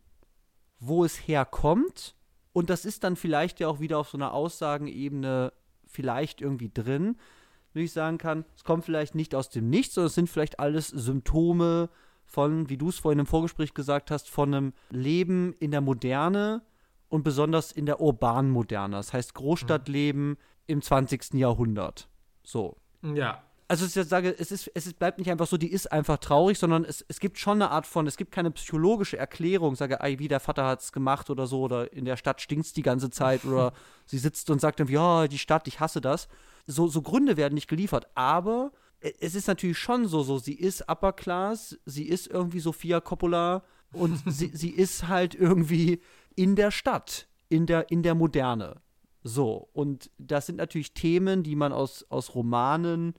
wo 0.78 1.04
es 1.04 1.16
herkommt. 1.28 2.14
Und 2.56 2.70
das 2.70 2.86
ist 2.86 3.04
dann 3.04 3.16
vielleicht 3.16 3.60
ja 3.60 3.68
auch 3.68 3.80
wieder 3.80 3.98
auf 3.98 4.08
so 4.08 4.16
einer 4.16 4.32
Aussagenebene 4.32 5.52
vielleicht 5.84 6.40
irgendwie 6.40 6.70
drin, 6.72 7.18
wo 7.74 7.80
ich 7.80 7.92
sagen 7.92 8.16
kann, 8.16 8.46
es 8.56 8.64
kommt 8.64 8.86
vielleicht 8.86 9.14
nicht 9.14 9.34
aus 9.34 9.50
dem 9.50 9.68
Nichts, 9.68 9.94
sondern 9.94 10.06
es 10.06 10.14
sind 10.14 10.30
vielleicht 10.30 10.58
alles 10.58 10.88
Symptome 10.88 11.90
von, 12.24 12.70
wie 12.70 12.78
du 12.78 12.88
es 12.88 12.98
vorhin 12.98 13.18
im 13.18 13.26
Vorgespräch 13.26 13.74
gesagt 13.74 14.10
hast, 14.10 14.30
von 14.30 14.54
einem 14.54 14.72
Leben 14.88 15.52
in 15.58 15.70
der 15.70 15.82
Moderne 15.82 16.62
und 17.10 17.24
besonders 17.24 17.72
in 17.72 17.84
der 17.84 18.00
urbanen 18.00 18.50
Moderne. 18.50 18.96
Das 18.96 19.12
heißt 19.12 19.34
Großstadtleben 19.34 20.38
im 20.66 20.80
20. 20.80 21.34
Jahrhundert. 21.34 22.08
So. 22.42 22.78
Ja, 23.02 23.42
Also 23.68 23.84
ich 23.84 24.08
sage, 24.08 24.34
es 24.38 24.52
ist, 24.52 24.70
es 24.74 24.86
ist, 24.86 24.98
bleibt 24.98 25.18
nicht 25.18 25.30
einfach 25.30 25.48
so, 25.48 25.56
die 25.56 25.72
ist 25.72 25.90
einfach 25.90 26.18
traurig, 26.18 26.56
sondern 26.56 26.84
es, 26.84 27.04
es 27.08 27.18
gibt 27.18 27.38
schon 27.38 27.60
eine 27.60 27.72
Art 27.72 27.86
von, 27.86 28.06
es 28.06 28.16
gibt 28.16 28.30
keine 28.30 28.52
psychologische 28.52 29.16
Erklärung, 29.16 29.74
sage, 29.74 29.98
ey, 30.00 30.20
wie 30.20 30.28
der 30.28 30.38
Vater 30.38 30.66
hat 30.66 30.82
es 30.82 30.92
gemacht 30.92 31.30
oder 31.30 31.48
so, 31.48 31.62
oder 31.62 31.92
in 31.92 32.04
der 32.04 32.16
Stadt 32.16 32.40
stinkt 32.40 32.66
es 32.66 32.72
die 32.74 32.82
ganze 32.82 33.10
Zeit, 33.10 33.44
oder 33.44 33.72
sie 34.06 34.18
sitzt 34.18 34.50
und 34.50 34.60
sagt 34.60 34.78
dann, 34.78 34.86
ja, 34.86 35.26
die 35.26 35.38
Stadt, 35.38 35.66
ich 35.66 35.80
hasse 35.80 36.00
das. 36.00 36.28
So, 36.68 36.86
so 36.86 37.02
Gründe 37.02 37.36
werden 37.36 37.54
nicht 37.54 37.68
geliefert, 37.68 38.06
aber 38.14 38.70
e- 39.00 39.12
es 39.18 39.34
ist 39.34 39.48
natürlich 39.48 39.78
schon 39.78 40.06
so, 40.06 40.22
so, 40.22 40.38
sie 40.38 40.54
ist 40.54 40.88
Upper 40.88 41.12
Class, 41.12 41.76
sie 41.86 42.04
ist 42.04 42.28
irgendwie 42.28 42.60
Sophia 42.60 43.00
Coppola 43.00 43.64
und 43.92 44.22
sie, 44.26 44.50
sie 44.54 44.70
ist 44.70 45.08
halt 45.08 45.34
irgendwie 45.34 46.00
in 46.36 46.54
der 46.54 46.70
Stadt, 46.70 47.26
in 47.48 47.66
der, 47.66 47.90
in 47.90 48.04
der 48.04 48.14
Moderne. 48.14 48.80
So, 49.24 49.68
und 49.72 50.08
das 50.18 50.46
sind 50.46 50.54
natürlich 50.54 50.94
Themen, 50.94 51.42
die 51.42 51.56
man 51.56 51.72
aus, 51.72 52.06
aus 52.10 52.36
Romanen 52.36 53.14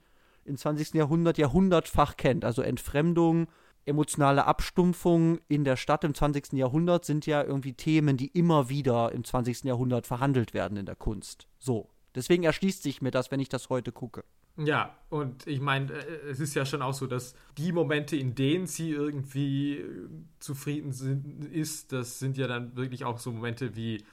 im 0.48 0.56
20. 0.56 0.94
Jahrhundert 0.94 1.38
jahrhundertfach 1.38 2.16
kennt. 2.16 2.44
Also 2.44 2.62
Entfremdung, 2.62 3.46
emotionale 3.84 4.44
Abstumpfung 4.46 5.38
in 5.48 5.64
der 5.64 5.76
Stadt 5.76 6.04
im 6.04 6.14
20. 6.14 6.52
Jahrhundert 6.54 7.04
sind 7.04 7.26
ja 7.26 7.42
irgendwie 7.42 7.74
Themen, 7.74 8.16
die 8.16 8.28
immer 8.28 8.68
wieder 8.68 9.12
im 9.12 9.24
20. 9.24 9.64
Jahrhundert 9.64 10.06
verhandelt 10.06 10.54
werden 10.54 10.76
in 10.76 10.86
der 10.86 10.96
Kunst. 10.96 11.48
So. 11.58 11.90
Deswegen 12.14 12.42
erschließt 12.42 12.82
sich 12.82 13.00
mir 13.02 13.10
das, 13.10 13.30
wenn 13.30 13.38
ich 13.38 13.48
das 13.48 13.68
heute 13.68 13.92
gucke. 13.92 14.24
Ja, 14.56 14.96
und 15.08 15.46
ich 15.46 15.60
meine, 15.60 15.92
äh, 15.92 16.30
es 16.30 16.40
ist 16.40 16.54
ja 16.54 16.66
schon 16.66 16.82
auch 16.82 16.92
so, 16.92 17.06
dass 17.06 17.34
die 17.56 17.70
Momente, 17.70 18.16
in 18.16 18.34
denen 18.34 18.66
sie 18.66 18.90
irgendwie 18.90 19.76
äh, 19.76 20.08
zufrieden 20.40 20.92
sind, 20.92 21.44
ist, 21.44 21.92
das 21.92 22.18
sind 22.18 22.36
ja 22.36 22.48
dann 22.48 22.74
wirklich 22.76 23.04
auch 23.04 23.18
so 23.18 23.30
Momente 23.30 23.76
wie 23.76 24.04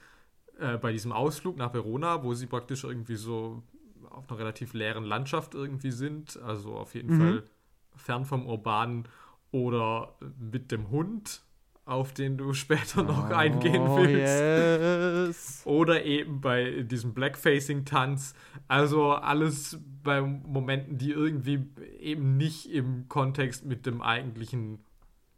äh, 0.60 0.78
bei 0.78 0.92
diesem 0.92 1.10
Ausflug 1.10 1.56
nach 1.56 1.74
Verona, 1.74 2.22
wo 2.22 2.32
sie 2.34 2.46
praktisch 2.46 2.84
irgendwie 2.84 3.16
so 3.16 3.64
auf 4.16 4.28
einer 4.30 4.38
relativ 4.38 4.72
leeren 4.72 5.04
Landschaft 5.04 5.54
irgendwie 5.54 5.90
sind, 5.90 6.40
also 6.42 6.74
auf 6.76 6.94
jeden 6.94 7.16
mhm. 7.16 7.20
Fall 7.20 7.42
fern 7.94 8.24
vom 8.24 8.46
Urbanen 8.46 9.08
oder 9.50 10.16
mit 10.38 10.72
dem 10.72 10.90
Hund, 10.90 11.42
auf 11.84 12.12
den 12.12 12.36
du 12.36 12.52
später 12.54 13.02
noch 13.02 13.30
oh, 13.30 13.34
eingehen 13.34 13.82
willst. 13.96 14.40
Yes. 14.40 15.62
Oder 15.64 16.04
eben 16.04 16.40
bei 16.40 16.82
diesem 16.82 17.14
Blackfacing-Tanz. 17.14 18.34
Also 18.68 19.12
alles 19.12 19.78
bei 20.02 20.20
Momenten, 20.20 20.98
die 20.98 21.10
irgendwie 21.10 21.66
eben 21.98 22.36
nicht 22.36 22.70
im 22.70 23.08
Kontext 23.08 23.64
mit 23.64 23.86
dem 23.86 24.02
eigentlichen 24.02 24.84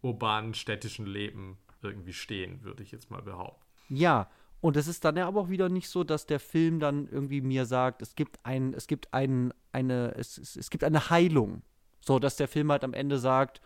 urbanen 0.00 0.54
städtischen 0.54 1.06
Leben 1.06 1.58
irgendwie 1.82 2.12
stehen, 2.12 2.62
würde 2.62 2.82
ich 2.82 2.92
jetzt 2.92 3.10
mal 3.10 3.22
behaupten. 3.22 3.64
Ja, 3.88 4.28
und 4.61 4.76
es 4.76 4.88
ist 4.88 5.04
dann 5.04 5.16
ja 5.16 5.26
aber 5.28 5.40
auch 5.42 5.48
wieder 5.48 5.68
nicht 5.68 5.88
so, 5.88 6.02
dass 6.02 6.26
der 6.26 6.40
Film 6.40 6.80
dann 6.80 7.09
irgendwie 7.09 7.40
mir 7.40 7.64
sagt, 7.64 8.02
es 8.02 8.14
gibt 8.14 8.38
ein, 8.42 8.74
es 8.74 8.86
gibt 8.86 9.14
ein, 9.14 9.54
eine, 9.72 10.14
es, 10.16 10.36
es, 10.36 10.56
es 10.56 10.70
gibt 10.70 10.82
eine 10.84 11.11
Heilung. 11.11 11.62
So, 12.00 12.18
dass 12.18 12.36
der 12.36 12.48
Film 12.48 12.72
halt 12.72 12.84
am 12.84 12.94
Ende 12.94 13.18
sagt, 13.18 13.61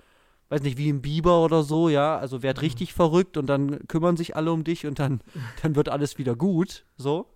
weiß 0.50 0.62
nicht, 0.62 0.76
wie 0.76 0.90
im 0.90 1.00
Biber 1.00 1.42
oder 1.42 1.62
so, 1.62 1.88
ja, 1.88 2.18
also 2.18 2.42
werd 2.42 2.58
mhm. 2.58 2.62
richtig 2.62 2.92
verrückt 2.92 3.38
und 3.38 3.46
dann 3.46 3.86
kümmern 3.88 4.18
sich 4.18 4.36
alle 4.36 4.52
um 4.52 4.64
dich 4.64 4.86
und 4.86 4.98
dann, 4.98 5.22
dann 5.62 5.76
wird 5.76 5.88
alles 5.88 6.18
wieder 6.18 6.36
gut, 6.36 6.84
so. 6.96 7.26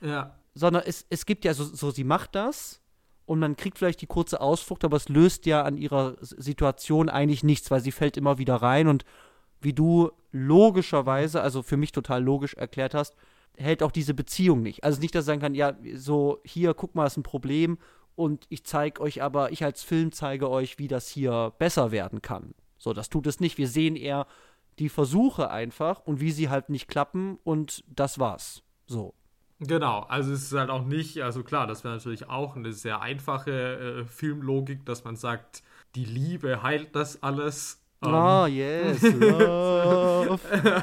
Ja. 0.00 0.34
Sondern 0.54 0.82
es, 0.84 1.06
es 1.08 1.24
gibt 1.24 1.44
ja 1.44 1.54
so, 1.54 1.64
so, 1.64 1.92
sie 1.92 2.04
macht 2.04 2.34
das 2.34 2.80
und 3.26 3.38
man 3.38 3.56
kriegt 3.56 3.78
vielleicht 3.78 4.00
die 4.00 4.06
kurze 4.06 4.40
Ausflucht, 4.40 4.84
aber 4.84 4.96
es 4.96 5.08
löst 5.08 5.46
ja 5.46 5.62
an 5.62 5.76
ihrer 5.76 6.16
Situation 6.20 7.08
eigentlich 7.08 7.44
nichts, 7.44 7.70
weil 7.70 7.80
sie 7.80 7.92
fällt 7.92 8.16
immer 8.16 8.38
wieder 8.38 8.56
rein 8.56 8.88
und 8.88 9.04
wie 9.64 9.72
du 9.72 10.10
logischerweise, 10.32 11.40
also 11.40 11.62
für 11.62 11.76
mich 11.76 11.92
total 11.92 12.22
logisch 12.22 12.54
erklärt 12.54 12.94
hast, 12.94 13.14
hält 13.56 13.82
auch 13.82 13.92
diese 13.92 14.14
Beziehung 14.14 14.62
nicht. 14.62 14.84
Also 14.84 15.00
nicht, 15.00 15.14
dass 15.14 15.24
ich 15.24 15.26
sagen 15.26 15.40
kann, 15.40 15.54
ja, 15.54 15.74
so 15.94 16.40
hier, 16.44 16.74
guck 16.74 16.94
mal, 16.94 17.06
ist 17.06 17.16
ein 17.16 17.22
Problem 17.22 17.78
und 18.16 18.46
ich 18.48 18.64
zeige 18.64 19.00
euch 19.00 19.22
aber, 19.22 19.52
ich 19.52 19.64
als 19.64 19.82
Film 19.82 20.12
zeige 20.12 20.50
euch, 20.50 20.78
wie 20.78 20.88
das 20.88 21.08
hier 21.08 21.52
besser 21.58 21.90
werden 21.90 22.22
kann. 22.22 22.54
So, 22.78 22.92
das 22.92 23.08
tut 23.08 23.26
es 23.26 23.40
nicht. 23.40 23.58
Wir 23.58 23.68
sehen 23.68 23.96
eher 23.96 24.26
die 24.78 24.88
Versuche 24.88 25.50
einfach 25.50 26.00
und 26.00 26.20
wie 26.20 26.32
sie 26.32 26.48
halt 26.48 26.68
nicht 26.68 26.88
klappen 26.88 27.38
und 27.44 27.84
das 27.88 28.18
war's. 28.18 28.62
So. 28.86 29.14
Genau, 29.60 30.00
also 30.00 30.32
es 30.32 30.42
ist 30.42 30.52
halt 30.52 30.68
auch 30.68 30.84
nicht, 30.84 31.22
also 31.22 31.44
klar, 31.44 31.66
das 31.66 31.84
wäre 31.84 31.94
natürlich 31.94 32.28
auch 32.28 32.56
eine 32.56 32.72
sehr 32.72 33.00
einfache 33.00 34.00
äh, 34.00 34.04
Filmlogik, 34.04 34.84
dass 34.84 35.04
man 35.04 35.16
sagt, 35.16 35.62
die 35.94 36.04
Liebe 36.04 36.62
heilt 36.62 36.96
das 36.96 37.22
alles. 37.22 37.83
Ah, 38.06 38.44
oh, 38.44 38.46
yes, 38.46 39.02
love. 39.02 40.40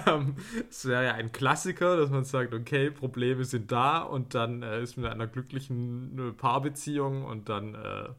Ähm, 0.07 0.35
es 0.69 0.85
wäre 0.85 1.05
ja 1.05 1.13
ein 1.13 1.31
Klassiker, 1.31 1.97
dass 1.97 2.09
man 2.09 2.23
sagt, 2.23 2.53
okay, 2.53 2.91
Probleme 2.91 3.43
sind 3.43 3.71
da 3.71 3.99
und 3.99 4.33
dann 4.33 4.63
äh, 4.63 4.81
ist 4.81 4.97
man 4.97 5.05
in 5.05 5.11
einer 5.11 5.27
glücklichen 5.27 6.29
äh, 6.29 6.31
Paarbeziehung 6.31 7.25
und 7.25 7.49
dann 7.49 7.75
äh, 7.75 8.09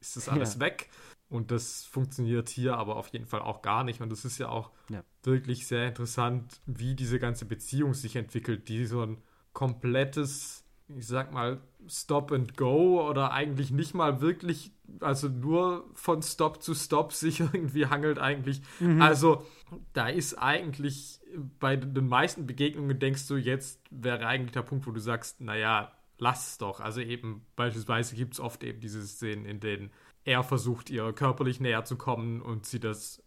ist 0.00 0.16
das 0.16 0.28
alles 0.28 0.54
ja. 0.54 0.60
weg. 0.60 0.90
Und 1.28 1.52
das 1.52 1.84
funktioniert 1.84 2.48
hier 2.48 2.76
aber 2.76 2.96
auf 2.96 3.08
jeden 3.08 3.26
Fall 3.26 3.40
auch 3.40 3.62
gar 3.62 3.84
nicht. 3.84 4.00
Und 4.00 4.12
es 4.12 4.24
ist 4.24 4.38
ja 4.38 4.48
auch 4.48 4.72
ja. 4.88 5.04
wirklich 5.22 5.66
sehr 5.66 5.86
interessant, 5.86 6.60
wie 6.66 6.96
diese 6.96 7.20
ganze 7.20 7.44
Beziehung 7.44 7.94
sich 7.94 8.16
entwickelt, 8.16 8.68
die 8.68 8.84
so 8.84 9.02
ein 9.02 9.18
komplettes, 9.52 10.59
ich 10.96 11.06
sag 11.06 11.32
mal, 11.32 11.60
Stop 11.88 12.32
and 12.32 12.56
Go 12.56 13.08
oder 13.08 13.32
eigentlich 13.32 13.70
nicht 13.70 13.94
mal 13.94 14.20
wirklich, 14.20 14.72
also 15.00 15.28
nur 15.28 15.88
von 15.94 16.22
Stop 16.22 16.62
zu 16.62 16.74
Stop 16.74 17.12
sich 17.14 17.40
irgendwie 17.40 17.86
hangelt 17.86 18.18
eigentlich. 18.18 18.62
Mhm. 18.80 19.00
Also 19.00 19.46
da 19.92 20.08
ist 20.08 20.34
eigentlich 20.34 21.20
bei 21.58 21.76
den 21.76 22.08
meisten 22.08 22.46
Begegnungen 22.46 22.98
denkst 22.98 23.28
du, 23.28 23.36
jetzt 23.36 23.80
wäre 23.90 24.26
eigentlich 24.26 24.52
der 24.52 24.62
Punkt, 24.62 24.86
wo 24.86 24.90
du 24.90 25.00
sagst, 25.00 25.40
naja, 25.40 25.92
lass 26.18 26.52
es 26.52 26.58
doch. 26.58 26.80
Also 26.80 27.00
eben 27.00 27.46
beispielsweise 27.56 28.16
gibt 28.16 28.34
es 28.34 28.40
oft 28.40 28.62
eben 28.64 28.80
diese 28.80 29.04
Szenen, 29.06 29.46
in 29.46 29.60
denen 29.60 29.90
er 30.24 30.42
versucht, 30.42 30.90
ihr 30.90 31.12
körperlich 31.12 31.60
näher 31.60 31.84
zu 31.84 31.96
kommen 31.96 32.42
und 32.42 32.66
sie 32.66 32.80
das 32.80 33.22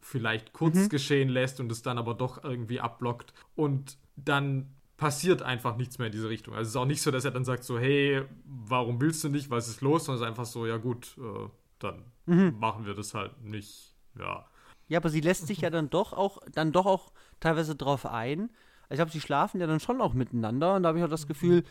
vielleicht 0.00 0.52
kurz 0.52 0.76
mhm. 0.76 0.88
geschehen 0.88 1.28
lässt 1.28 1.58
und 1.58 1.70
es 1.72 1.82
dann 1.82 1.98
aber 1.98 2.14
doch 2.14 2.44
irgendwie 2.44 2.80
abblockt. 2.80 3.32
Und 3.56 3.98
dann 4.14 4.75
passiert 4.96 5.42
einfach 5.42 5.76
nichts 5.76 5.98
mehr 5.98 6.06
in 6.06 6.12
diese 6.12 6.28
Richtung. 6.28 6.54
Also 6.54 6.62
es 6.62 6.68
ist 6.70 6.76
auch 6.76 6.86
nicht 6.86 7.02
so, 7.02 7.10
dass 7.10 7.24
er 7.24 7.30
dann 7.30 7.44
sagt 7.44 7.64
so, 7.64 7.78
hey, 7.78 8.22
warum 8.44 9.00
willst 9.00 9.22
du 9.24 9.28
nicht, 9.28 9.50
was 9.50 9.68
ist 9.68 9.80
los? 9.80 10.04
Sondern 10.04 10.22
es 10.22 10.22
ist 10.22 10.28
einfach 10.28 10.46
so, 10.46 10.66
ja 10.66 10.78
gut, 10.78 11.16
äh, 11.18 11.48
dann 11.78 12.04
mhm. 12.26 12.56
machen 12.58 12.86
wir 12.86 12.94
das 12.94 13.14
halt 13.14 13.42
nicht. 13.42 13.94
Ja. 14.18 14.46
Ja, 14.88 14.98
aber 14.98 15.10
sie 15.10 15.20
lässt 15.20 15.46
sich 15.46 15.60
ja 15.60 15.70
dann 15.70 15.90
doch 15.90 16.12
auch, 16.12 16.38
dann 16.52 16.72
doch 16.72 16.86
auch 16.86 17.12
teilweise 17.40 17.74
drauf 17.74 18.06
ein. 18.06 18.50
Ich 18.88 18.96
glaube, 18.96 19.10
sie 19.10 19.20
schlafen 19.20 19.60
ja 19.60 19.66
dann 19.66 19.80
schon 19.80 20.00
auch 20.00 20.14
miteinander 20.14 20.76
und 20.76 20.84
da 20.84 20.88
habe 20.88 20.98
ich 20.98 21.04
auch 21.04 21.10
das. 21.10 21.26
Gefühl, 21.26 21.64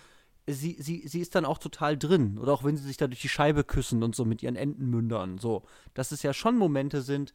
sie, 0.48 0.76
sie, 0.80 1.08
sie 1.08 1.22
ist 1.22 1.34
dann 1.34 1.46
auch 1.46 1.58
total 1.58 1.98
drin. 1.98 2.38
Oder 2.38 2.52
auch 2.52 2.64
wenn 2.64 2.78
sie 2.78 2.84
sich 2.84 2.98
da 2.98 3.08
durch 3.08 3.22
die 3.22 3.30
Scheibe 3.30 3.64
küssen 3.64 4.04
und 4.04 4.16
so 4.16 4.26
mit 4.26 4.44
ihren 4.44 4.56
Entenmündern. 4.56 5.38
So. 5.38 5.64
Dass 5.94 6.12
es 6.12 6.24
ja 6.24 6.34
schon 6.34 6.58
Momente 6.58 7.02
sind, 7.02 7.34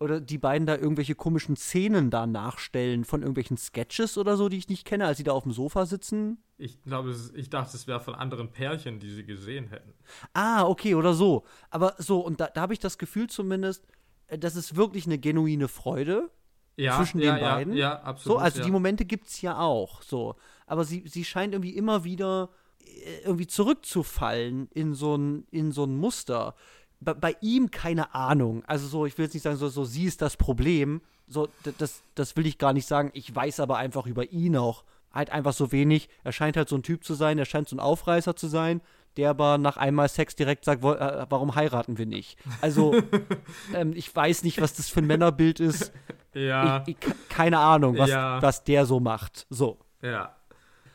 oder 0.00 0.20
die 0.20 0.38
beiden 0.38 0.66
da 0.66 0.76
irgendwelche 0.76 1.14
komischen 1.14 1.56
Szenen 1.56 2.10
da 2.10 2.26
nachstellen 2.26 3.04
von 3.04 3.20
irgendwelchen 3.20 3.56
Sketches 3.56 4.18
oder 4.18 4.36
so, 4.36 4.48
die 4.48 4.56
ich 4.56 4.68
nicht 4.68 4.86
kenne, 4.86 5.06
als 5.06 5.18
sie 5.18 5.24
da 5.24 5.32
auf 5.32 5.42
dem 5.42 5.52
Sofa 5.52 5.86
sitzen. 5.86 6.42
Ich 6.56 6.82
glaube, 6.82 7.14
ich 7.34 7.50
dachte, 7.50 7.76
es 7.76 7.86
wäre 7.86 8.00
von 8.00 8.14
anderen 8.14 8.50
Pärchen, 8.50 8.98
die 8.98 9.10
sie 9.10 9.24
gesehen 9.24 9.68
hätten. 9.68 9.92
Ah, 10.32 10.64
okay, 10.64 10.94
oder 10.94 11.14
so. 11.14 11.44
Aber 11.70 11.94
so, 11.98 12.20
und 12.20 12.40
da, 12.40 12.48
da 12.48 12.62
habe 12.62 12.72
ich 12.72 12.78
das 12.78 12.98
Gefühl 12.98 13.28
zumindest, 13.28 13.86
äh, 14.26 14.38
das 14.38 14.56
ist 14.56 14.76
wirklich 14.76 15.06
eine 15.06 15.18
genuine 15.18 15.68
Freude 15.68 16.30
ja, 16.76 16.96
zwischen 16.96 17.20
ja, 17.20 17.34
den 17.34 17.40
beiden. 17.40 17.72
Ja, 17.74 17.78
ja, 17.78 18.00
absolut. 18.00 18.38
So, 18.38 18.42
also 18.42 18.62
die 18.62 18.70
Momente 18.70 19.04
gibt 19.04 19.28
es 19.28 19.42
ja 19.42 19.58
auch. 19.58 20.02
So 20.02 20.36
aber 20.70 20.84
sie, 20.84 21.02
sie 21.08 21.24
scheint 21.24 21.52
irgendwie 21.52 21.76
immer 21.76 22.04
wieder 22.04 22.50
äh, 22.78 23.22
irgendwie 23.24 23.48
zurückzufallen 23.48 24.68
in 24.72 24.94
so 24.94 25.16
ein, 25.16 25.44
in 25.50 25.72
so 25.72 25.82
ein 25.82 25.96
Muster. 25.96 26.54
Bei, 27.00 27.34
ihm 27.40 27.70
keine 27.70 28.14
Ahnung. 28.14 28.62
Also 28.66 28.86
so, 28.86 29.06
ich 29.06 29.16
will 29.16 29.24
jetzt 29.24 29.34
nicht 29.34 29.42
sagen, 29.42 29.56
so, 29.56 29.68
so 29.68 29.84
sie 29.84 30.04
ist 30.04 30.20
das 30.20 30.36
Problem. 30.36 31.00
So, 31.26 31.48
das, 31.78 32.02
das 32.14 32.36
will 32.36 32.46
ich 32.46 32.58
gar 32.58 32.72
nicht 32.72 32.86
sagen. 32.86 33.10
Ich 33.14 33.34
weiß 33.34 33.60
aber 33.60 33.78
einfach 33.78 34.06
über 34.06 34.30
ihn 34.32 34.56
auch 34.56 34.84
halt 35.12 35.30
einfach 35.30 35.52
so 35.52 35.72
wenig. 35.72 36.08
Er 36.24 36.32
scheint 36.32 36.56
halt 36.56 36.68
so 36.68 36.76
ein 36.76 36.82
Typ 36.82 37.04
zu 37.04 37.14
sein, 37.14 37.38
er 37.38 37.44
scheint 37.44 37.68
so 37.68 37.76
ein 37.76 37.80
Aufreißer 37.80 38.36
zu 38.36 38.48
sein, 38.48 38.80
der 39.16 39.30
aber 39.30 39.58
nach 39.58 39.76
einmal 39.76 40.08
Sex 40.08 40.36
direkt 40.36 40.64
sagt, 40.64 40.84
äh, 40.84 41.26
warum 41.28 41.54
heiraten 41.54 41.98
wir 41.98 42.06
nicht? 42.06 42.38
Also, 42.60 42.94
ähm, 43.74 43.92
ich 43.94 44.14
weiß 44.14 44.44
nicht, 44.44 44.60
was 44.60 44.74
das 44.74 44.88
für 44.88 45.00
ein 45.00 45.06
Männerbild 45.06 45.60
ist. 45.60 45.92
Ja. 46.34 46.84
Ich, 46.86 46.96
ich, 46.96 47.28
keine 47.28 47.58
Ahnung, 47.58 47.98
was, 47.98 48.10
ja. 48.10 48.40
was 48.40 48.62
der 48.62 48.86
so 48.86 49.00
macht. 49.00 49.46
So. 49.50 49.78
Ja. 50.02 50.36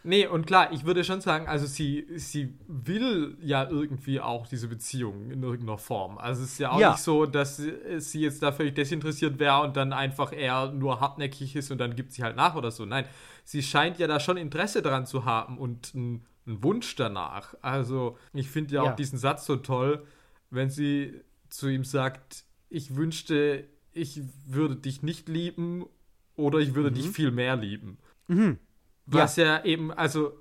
Nee, 0.08 0.28
und 0.28 0.46
klar, 0.46 0.72
ich 0.72 0.86
würde 0.86 1.04
schon 1.04 1.20
sagen, 1.20 1.48
also 1.48 1.66
sie, 1.66 2.06
sie 2.16 2.54
will 2.68 3.38
ja 3.42 3.68
irgendwie 3.68 4.22
auch 4.22 4.46
diese 4.46 4.68
Beziehung 4.68 5.32
in 5.32 5.42
irgendeiner 5.42 5.80
Form. 5.80 6.20
Also 6.20 6.44
es 6.44 6.54
ist 6.54 6.60
ja 6.60 6.70
auch 6.70 6.80
ja. 6.80 6.92
nicht 6.92 7.02
so, 7.02 7.26
dass 7.26 7.58
sie 7.58 8.22
jetzt 8.22 8.44
da 8.44 8.52
völlig 8.52 8.76
desinteressiert 8.76 9.40
wäre 9.40 9.62
und 9.62 9.76
dann 9.76 9.94
einfach 9.94 10.32
eher 10.32 10.72
nur 10.72 11.00
hartnäckig 11.00 11.56
ist 11.56 11.72
und 11.72 11.80
dann 11.80 11.96
gibt 11.96 12.12
sie 12.12 12.22
halt 12.22 12.36
nach 12.36 12.54
oder 12.54 12.70
so. 12.70 12.86
Nein, 12.86 13.06
sie 13.44 13.64
scheint 13.64 13.98
ja 13.98 14.06
da 14.06 14.20
schon 14.20 14.38
Interesse 14.38 14.84
daran 14.84 15.08
zu 15.08 15.26
haben 15.26 15.58
und 15.58 15.96
einen, 15.96 16.24
einen 16.46 16.64
Wunsch 16.64 16.96
danach. 16.96 17.56
Also 17.64 18.20
ich 18.32 18.48
finde 18.48 18.76
ja, 18.76 18.84
ja 18.84 18.92
auch 18.92 18.96
diesen 18.96 19.18
Satz 19.18 19.48
so 19.48 19.56
toll, 19.56 20.06
wenn 20.52 20.70
sie 20.70 21.20
zu 21.50 21.68
ihm 21.68 21.84
sagt, 21.84 22.44
ich 22.70 22.96
wünschte, 22.96 23.68
ich 23.92 24.22
würde 24.46 24.76
dich 24.76 25.02
nicht 25.02 25.30
lieben 25.30 25.88
oder 26.36 26.60
ich 26.60 26.76
würde 26.76 26.92
mhm. 26.92 26.96
dich 26.96 27.10
viel 27.10 27.32
mehr 27.32 27.56
lieben. 27.56 27.98
Mhm. 28.28 28.60
Was 29.06 29.36
ja. 29.36 29.58
ja, 29.58 29.66
eben, 29.66 29.92
also, 29.92 30.34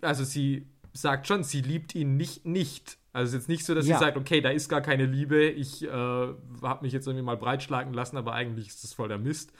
also 0.00 0.24
sie 0.24 0.68
sagt 0.92 1.26
schon, 1.26 1.44
sie 1.44 1.60
liebt 1.60 1.94
ihn 1.94 2.16
nicht 2.16 2.44
nicht. 2.44 2.98
Also 3.12 3.28
es 3.28 3.34
ist 3.34 3.40
jetzt 3.42 3.48
nicht 3.48 3.64
so, 3.64 3.74
dass 3.74 3.86
ja. 3.86 3.98
sie 3.98 4.04
sagt, 4.04 4.16
okay, 4.16 4.40
da 4.40 4.50
ist 4.50 4.68
gar 4.68 4.80
keine 4.80 5.06
Liebe, 5.06 5.44
ich 5.44 5.82
äh, 5.82 5.88
habe 5.88 6.82
mich 6.82 6.92
jetzt 6.92 7.06
irgendwie 7.06 7.24
mal 7.24 7.36
breitschlagen 7.36 7.92
lassen, 7.92 8.16
aber 8.16 8.32
eigentlich 8.32 8.68
ist 8.68 8.84
das 8.84 8.92
voll 8.92 9.08
der 9.08 9.18
Mist. 9.18 9.52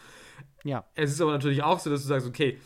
Ja. 0.64 0.84
Es 0.94 1.10
ist 1.10 1.20
aber 1.20 1.32
natürlich 1.32 1.62
auch 1.62 1.78
so, 1.78 1.90
dass 1.90 2.02
du 2.02 2.08
sagst, 2.08 2.26
okay, 2.26 2.58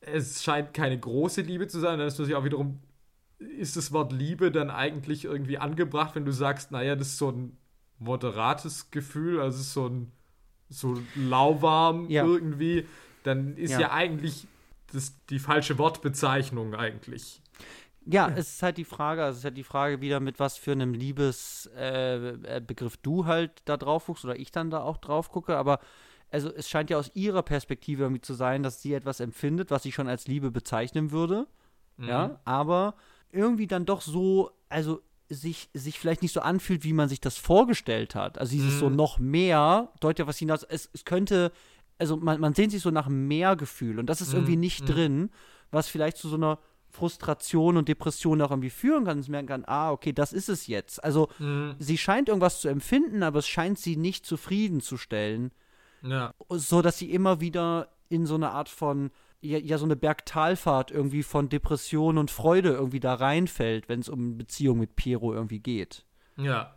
es 0.00 0.42
scheint 0.42 0.74
keine 0.74 0.98
große 0.98 1.42
Liebe 1.42 1.66
zu 1.66 1.80
sein, 1.80 1.98
dann 1.98 2.06
ist 2.06 2.18
natürlich 2.18 2.36
auch 2.36 2.44
wiederum, 2.44 2.80
ist 3.38 3.76
das 3.76 3.92
Wort 3.92 4.12
Liebe 4.12 4.50
dann 4.50 4.70
eigentlich 4.70 5.24
irgendwie 5.24 5.58
angebracht, 5.58 6.14
wenn 6.14 6.24
du 6.24 6.32
sagst, 6.32 6.70
naja, 6.70 6.96
das 6.96 7.08
ist 7.08 7.18
so 7.18 7.30
ein 7.30 7.56
moderates 7.98 8.90
Gefühl, 8.90 9.40
also 9.40 9.62
so 9.62 9.88
ein 9.88 10.12
so 10.68 10.98
lauwarm 11.14 12.08
ja. 12.10 12.24
irgendwie, 12.24 12.86
dann 13.22 13.56
ist 13.56 13.72
ja. 13.72 13.80
ja 13.80 13.92
eigentlich 13.92 14.46
das 14.92 15.14
die 15.26 15.38
falsche 15.38 15.78
Wortbezeichnung 15.78 16.74
eigentlich. 16.74 17.42
Ja, 18.04 18.28
es 18.28 18.54
ist 18.54 18.62
halt 18.62 18.78
die 18.78 18.84
Frage, 18.84 19.22
also 19.22 19.34
es 19.34 19.38
ist 19.40 19.44
halt 19.44 19.58
die 19.58 19.64
Frage 19.64 20.00
wieder, 20.00 20.18
mit 20.18 20.40
was 20.40 20.56
für 20.56 20.72
einem 20.72 20.94
Liebesbegriff 20.94 22.94
äh, 22.94 22.96
äh 22.96 23.02
du 23.02 23.26
halt 23.26 23.52
da 23.66 23.76
drauf 23.76 24.06
guckst 24.06 24.24
oder 24.24 24.36
ich 24.36 24.50
dann 24.50 24.70
da 24.70 24.80
auch 24.80 24.96
drauf 24.96 25.30
gucke, 25.30 25.56
aber 25.56 25.78
also 26.30 26.52
es 26.54 26.68
scheint 26.68 26.90
ja 26.90 26.98
aus 26.98 27.10
ihrer 27.14 27.42
Perspektive 27.42 28.02
irgendwie 28.02 28.20
zu 28.20 28.34
sein, 28.34 28.62
dass 28.62 28.82
sie 28.82 28.94
etwas 28.94 29.20
empfindet, 29.20 29.70
was 29.70 29.84
ich 29.84 29.94
schon 29.94 30.08
als 30.08 30.26
Liebe 30.26 30.50
bezeichnen 30.50 31.10
würde. 31.10 31.46
Mhm. 31.96 32.08
Ja, 32.08 32.40
aber 32.44 32.94
irgendwie 33.30 33.66
dann 33.66 33.84
doch 33.84 34.00
so, 34.00 34.50
also 34.68 35.02
sich, 35.28 35.68
sich 35.74 35.98
vielleicht 35.98 36.22
nicht 36.22 36.32
so 36.32 36.40
anfühlt, 36.40 36.84
wie 36.84 36.92
man 36.92 37.08
sich 37.08 37.20
das 37.20 37.36
vorgestellt 37.36 38.14
hat. 38.14 38.38
Also 38.38 38.52
dieses 38.52 38.76
Mhm. 38.76 38.78
so 38.78 38.90
noch 38.90 39.18
mehr, 39.18 39.92
deutet 40.00 40.20
ja 40.20 40.26
was 40.26 40.38
hinaus. 40.38 40.62
Es, 40.62 40.88
es 40.92 41.04
könnte, 41.04 41.52
also 41.98 42.16
man, 42.16 42.40
man 42.40 42.54
sehnt 42.54 42.72
sich 42.72 42.82
so 42.82 42.90
nach 42.90 43.08
mehr 43.08 43.56
Gefühl 43.56 43.98
und 43.98 44.06
das 44.06 44.20
ist 44.20 44.28
Mhm, 44.32 44.38
irgendwie 44.38 44.56
nicht 44.56 44.82
mhm. 44.82 44.86
drin, 44.86 45.30
was 45.70 45.88
vielleicht 45.88 46.16
zu 46.16 46.28
so 46.28 46.36
einer 46.36 46.58
Frustration 46.90 47.76
und 47.76 47.88
Depression 47.88 48.40
auch 48.40 48.50
irgendwie 48.50 48.70
führen 48.70 49.04
kann, 49.04 49.18
dass 49.18 49.28
merken 49.28 49.48
kann, 49.48 49.64
ah, 49.66 49.90
okay, 49.92 50.12
das 50.12 50.32
ist 50.32 50.48
es 50.48 50.66
jetzt. 50.66 51.02
Also 51.04 51.28
Mhm. 51.38 51.74
sie 51.78 51.98
scheint 51.98 52.28
irgendwas 52.28 52.60
zu 52.60 52.68
empfinden, 52.68 53.22
aber 53.22 53.40
es 53.40 53.46
scheint 53.48 53.78
sie 53.78 53.96
nicht 53.96 54.24
zufriedenzustellen, 54.26 55.52
Ja. 56.02 56.34
so 56.50 56.82
dass 56.82 56.98
sie 56.98 57.10
immer 57.12 57.40
wieder 57.40 57.88
in 58.08 58.26
so 58.26 58.34
eine 58.36 58.50
Art 58.50 58.68
von 58.68 59.10
ja, 59.40 59.58
ja 59.58 59.78
so 59.78 59.84
eine 59.84 59.94
Bergtalfahrt 59.94 60.90
irgendwie 60.90 61.22
von 61.22 61.48
Depression 61.48 62.18
und 62.18 62.30
Freude 62.30 62.70
irgendwie 62.70 62.98
da 62.98 63.14
reinfällt, 63.14 63.88
wenn 63.88 64.00
es 64.00 64.08
um 64.08 64.36
Beziehung 64.36 64.78
mit 64.80 64.96
Piero 64.96 65.32
irgendwie 65.32 65.60
geht. 65.60 66.04
Ja. 66.36 66.74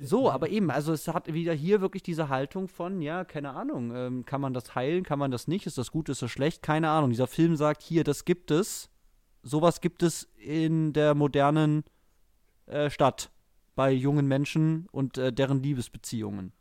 So, 0.00 0.30
aber 0.30 0.48
eben, 0.48 0.70
also 0.70 0.92
es 0.92 1.08
hat 1.08 1.32
wieder 1.32 1.52
hier 1.52 1.80
wirklich 1.80 2.02
diese 2.02 2.28
Haltung 2.28 2.68
von, 2.68 3.02
ja, 3.02 3.24
keine 3.24 3.50
Ahnung, 3.50 3.94
ähm, 3.94 4.24
kann 4.24 4.40
man 4.40 4.54
das 4.54 4.74
heilen, 4.74 5.04
kann 5.04 5.18
man 5.18 5.30
das 5.30 5.48
nicht, 5.48 5.66
ist 5.66 5.78
das 5.78 5.90
gut, 5.90 6.08
ist 6.08 6.22
das 6.22 6.30
schlecht, 6.30 6.62
keine 6.62 6.90
Ahnung. 6.90 7.10
Dieser 7.10 7.26
Film 7.26 7.56
sagt 7.56 7.82
hier, 7.82 8.04
das 8.04 8.24
gibt 8.24 8.50
es, 8.50 8.88
sowas 9.42 9.80
gibt 9.80 10.02
es 10.02 10.28
in 10.36 10.92
der 10.92 11.14
modernen 11.14 11.84
äh, 12.66 12.90
Stadt 12.90 13.30
bei 13.74 13.90
jungen 13.90 14.26
Menschen 14.26 14.86
und 14.90 15.18
äh, 15.18 15.32
deren 15.32 15.62
Liebesbeziehungen. 15.62 16.52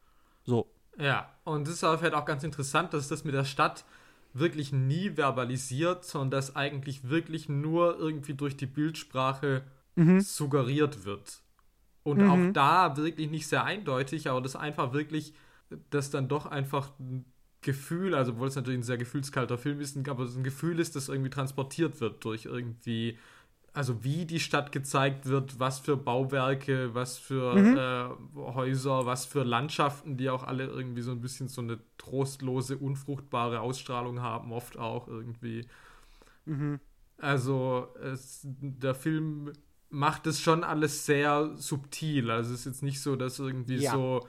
So. 0.44 0.72
Ja, 0.98 1.30
und 1.44 1.68
es 1.68 1.76
ist 1.76 1.84
aber 1.84 1.98
vielleicht 1.98 2.16
auch 2.16 2.26
ganz 2.26 2.44
interessant, 2.44 2.94
dass 2.94 3.08
das 3.08 3.24
mit 3.24 3.34
der 3.34 3.46
Stadt 3.46 3.86
wirklich 4.34 4.74
nie 4.74 5.16
verbalisiert, 5.16 6.04
sondern 6.04 6.32
dass 6.32 6.56
eigentlich 6.56 7.10
wirklich 7.10 7.48
nur 7.48 7.98
irgendwie 7.98 8.34
durch 8.34 8.58
die 8.58 8.66
Bildsprache 8.66 9.64
suggeriert 10.20 11.06
wird. 11.06 11.42
Und 12.06 12.24
Mhm. 12.24 12.26
auch 12.26 12.46
da 12.54 12.98
wirklich 12.98 13.32
nicht 13.32 13.48
sehr 13.50 13.66
eindeutig, 13.66 14.30
aber 14.30 14.42
das 14.42 14.56
einfach 14.58 14.94
wirklich, 14.94 15.36
das 15.92 16.12
dann 16.12 16.30
doch 16.30 16.48
einfach 16.48 16.92
ein 17.00 17.26
Gefühl, 17.62 18.16
also 18.16 18.34
obwohl 18.34 18.48
es 18.50 18.56
natürlich 18.56 18.80
ein 18.80 18.84
sehr 18.84 19.00
gefühlskalter 19.00 19.58
Film 19.58 19.82
ist, 19.82 19.98
aber 20.10 20.24
es 20.26 20.38
ein 20.38 20.44
Gefühl 20.46 20.80
ist, 20.80 20.96
das 20.96 21.10
irgendwie 21.10 21.32
transportiert 21.32 22.02
wird 22.02 22.24
durch 22.26 22.46
irgendwie, 22.46 23.18
also 23.74 24.04
wie 24.04 24.26
die 24.26 24.40
Stadt 24.40 24.72
gezeigt 24.72 25.28
wird, 25.28 25.60
was 25.60 25.80
für 25.80 25.98
Bauwerke, 25.98 26.94
was 26.96 27.18
für 27.20 28.16
äh, 28.36 28.40
Häuser, 28.40 29.06
was 29.06 29.26
für 29.26 29.44
Landschaften, 29.44 30.18
die 30.18 30.30
auch 30.30 30.44
alle 30.44 30.66
irgendwie 30.68 31.02
so 31.04 31.12
ein 31.12 31.22
bisschen 31.22 31.48
so 31.50 31.62
eine 31.62 31.80
trostlose, 31.98 32.78
unfruchtbare 32.78 33.62
Ausstrahlung 33.62 34.22
haben, 34.22 34.52
oft 34.54 34.78
auch 34.78 35.08
irgendwie. 35.08 35.68
Also 37.18 37.88
es, 38.02 38.42
der 38.44 38.94
Film 38.96 39.52
macht 39.96 40.28
es 40.28 40.42
schon 40.42 40.64
alles 40.64 41.06
sehr 41.06 41.52
subtil. 41.56 42.30
Also 42.30 42.54
es 42.54 42.62
ist 42.62 42.66
jetzt 42.66 42.84
nicht 42.84 43.02
so, 43.02 43.16
dass 43.16 43.40
irgendwie 43.40 43.78
Ja. 43.78 43.92
so, 43.94 44.28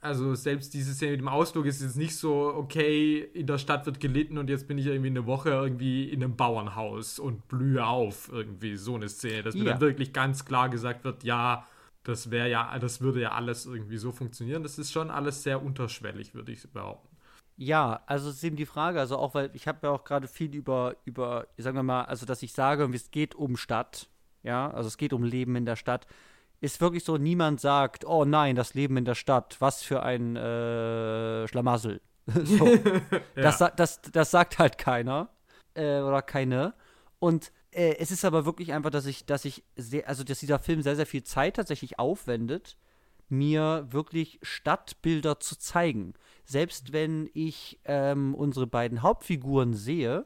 also 0.00 0.34
selbst 0.34 0.74
diese 0.74 0.92
Szene 0.94 1.12
mit 1.12 1.20
dem 1.22 1.28
Ausflug 1.28 1.66
ist 1.66 1.80
jetzt 1.82 1.96
nicht 1.96 2.14
so, 2.16 2.54
okay, 2.54 3.18
in 3.20 3.46
der 3.46 3.58
Stadt 3.58 3.86
wird 3.86 4.00
gelitten 4.00 4.38
und 4.38 4.50
jetzt 4.50 4.68
bin 4.68 4.78
ich 4.78 4.86
irgendwie 4.86 5.08
eine 5.10 5.26
Woche 5.26 5.50
irgendwie 5.50 6.08
in 6.10 6.22
einem 6.22 6.36
Bauernhaus 6.36 7.18
und 7.18 7.48
blühe 7.48 7.84
auf. 7.86 8.28
Irgendwie 8.30 8.76
so 8.76 8.94
eine 8.96 9.08
Szene, 9.08 9.42
dass 9.42 9.54
mir 9.54 9.64
Ja. 9.64 9.72
dann 9.72 9.80
wirklich 9.80 10.12
ganz 10.12 10.44
klar 10.44 10.68
gesagt 10.68 11.04
wird, 11.04 11.24
ja, 11.24 11.66
das 12.04 12.30
wäre 12.30 12.48
ja, 12.50 12.78
das 12.78 13.00
würde 13.00 13.20
ja 13.22 13.32
alles 13.32 13.66
irgendwie 13.66 13.98
so 13.98 14.12
funktionieren. 14.12 14.62
Das 14.62 14.78
ist 14.78 14.92
schon 14.92 15.10
alles 15.10 15.42
sehr 15.42 15.62
unterschwellig, 15.62 16.34
würde 16.34 16.52
ich 16.52 16.62
behaupten. 16.70 17.08
Ja, 17.56 18.02
also 18.06 18.28
es 18.30 18.36
ist 18.36 18.44
eben 18.44 18.56
die 18.56 18.66
Frage, 18.66 19.00
also 19.00 19.16
auch, 19.16 19.34
weil 19.34 19.50
ich 19.54 19.66
habe 19.66 19.86
ja 19.86 19.90
auch 19.90 20.04
gerade 20.04 20.28
viel 20.28 20.54
über, 20.54 20.94
über, 21.04 21.48
sagen 21.56 21.76
wir 21.76 21.82
mal, 21.82 22.04
also 22.04 22.24
dass 22.24 22.42
ich 22.42 22.52
sage, 22.52 22.88
es 22.94 23.10
geht 23.10 23.34
um 23.34 23.56
Stadt, 23.56 24.08
ja, 24.48 24.70
also 24.70 24.88
es 24.88 24.96
geht 24.96 25.12
um 25.12 25.22
Leben 25.22 25.54
in 25.56 25.66
der 25.66 25.76
Stadt, 25.76 26.06
ist 26.60 26.80
wirklich 26.80 27.04
so, 27.04 27.18
niemand 27.18 27.60
sagt, 27.60 28.04
oh 28.04 28.24
nein, 28.24 28.56
das 28.56 28.74
Leben 28.74 28.96
in 28.96 29.04
der 29.04 29.14
Stadt, 29.14 29.56
was 29.60 29.82
für 29.82 30.02
ein 30.02 30.34
äh, 30.34 31.46
Schlamassel. 31.46 32.00
so. 32.26 32.68
das, 33.36 33.58
sa- 33.58 33.70
das, 33.70 34.00
das 34.02 34.30
sagt 34.30 34.58
halt 34.58 34.76
keiner 34.78 35.28
äh, 35.74 36.00
oder 36.00 36.22
keine. 36.22 36.74
Und 37.20 37.52
äh, 37.70 37.96
es 37.98 38.10
ist 38.10 38.24
aber 38.24 38.44
wirklich 38.44 38.72
einfach, 38.72 38.90
dass 38.90 39.06
ich, 39.06 39.24
dass 39.26 39.44
ich 39.44 39.62
sehr, 39.76 40.08
also 40.08 40.24
dass 40.24 40.40
dieser 40.40 40.58
Film 40.58 40.82
sehr, 40.82 40.96
sehr 40.96 41.06
viel 41.06 41.22
Zeit 41.22 41.56
tatsächlich 41.56 41.98
aufwendet, 41.98 42.76
mir 43.28 43.86
wirklich 43.90 44.38
Stadtbilder 44.42 45.38
zu 45.38 45.56
zeigen. 45.58 46.14
Selbst 46.44 46.92
wenn 46.92 47.28
ich 47.34 47.78
ähm, 47.84 48.34
unsere 48.34 48.66
beiden 48.66 49.02
Hauptfiguren 49.02 49.74
sehe, 49.74 50.24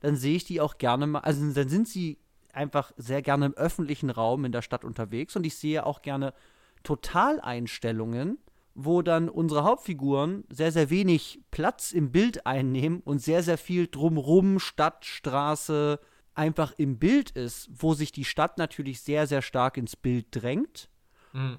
dann 0.00 0.16
sehe 0.16 0.36
ich 0.36 0.44
die 0.44 0.60
auch 0.60 0.76
gerne 0.78 1.06
mal, 1.06 1.20
also 1.20 1.40
dann 1.52 1.68
sind 1.68 1.88
sie 1.88 2.18
einfach 2.52 2.92
sehr 2.96 3.22
gerne 3.22 3.46
im 3.46 3.54
öffentlichen 3.54 4.10
Raum 4.10 4.44
in 4.44 4.52
der 4.52 4.62
Stadt 4.62 4.84
unterwegs 4.84 5.36
und 5.36 5.44
ich 5.44 5.56
sehe 5.56 5.84
auch 5.84 6.02
gerne 6.02 6.34
Totaleinstellungen, 6.82 8.38
wo 8.74 9.02
dann 9.02 9.28
unsere 9.28 9.64
Hauptfiguren 9.64 10.44
sehr, 10.48 10.72
sehr 10.72 10.90
wenig 10.90 11.40
Platz 11.50 11.92
im 11.92 12.10
Bild 12.10 12.46
einnehmen 12.46 13.00
und 13.00 13.20
sehr, 13.20 13.42
sehr 13.42 13.58
viel 13.58 13.86
drumrum, 13.86 14.58
Stadt, 14.58 15.04
Straße, 15.04 16.00
einfach 16.34 16.72
im 16.78 16.98
Bild 16.98 17.30
ist, 17.30 17.68
wo 17.72 17.94
sich 17.94 18.12
die 18.12 18.24
Stadt 18.24 18.58
natürlich 18.58 19.00
sehr, 19.00 19.26
sehr 19.26 19.42
stark 19.42 19.76
ins 19.76 19.96
Bild 19.96 20.28
drängt. 20.30 20.88
Mhm. 21.32 21.58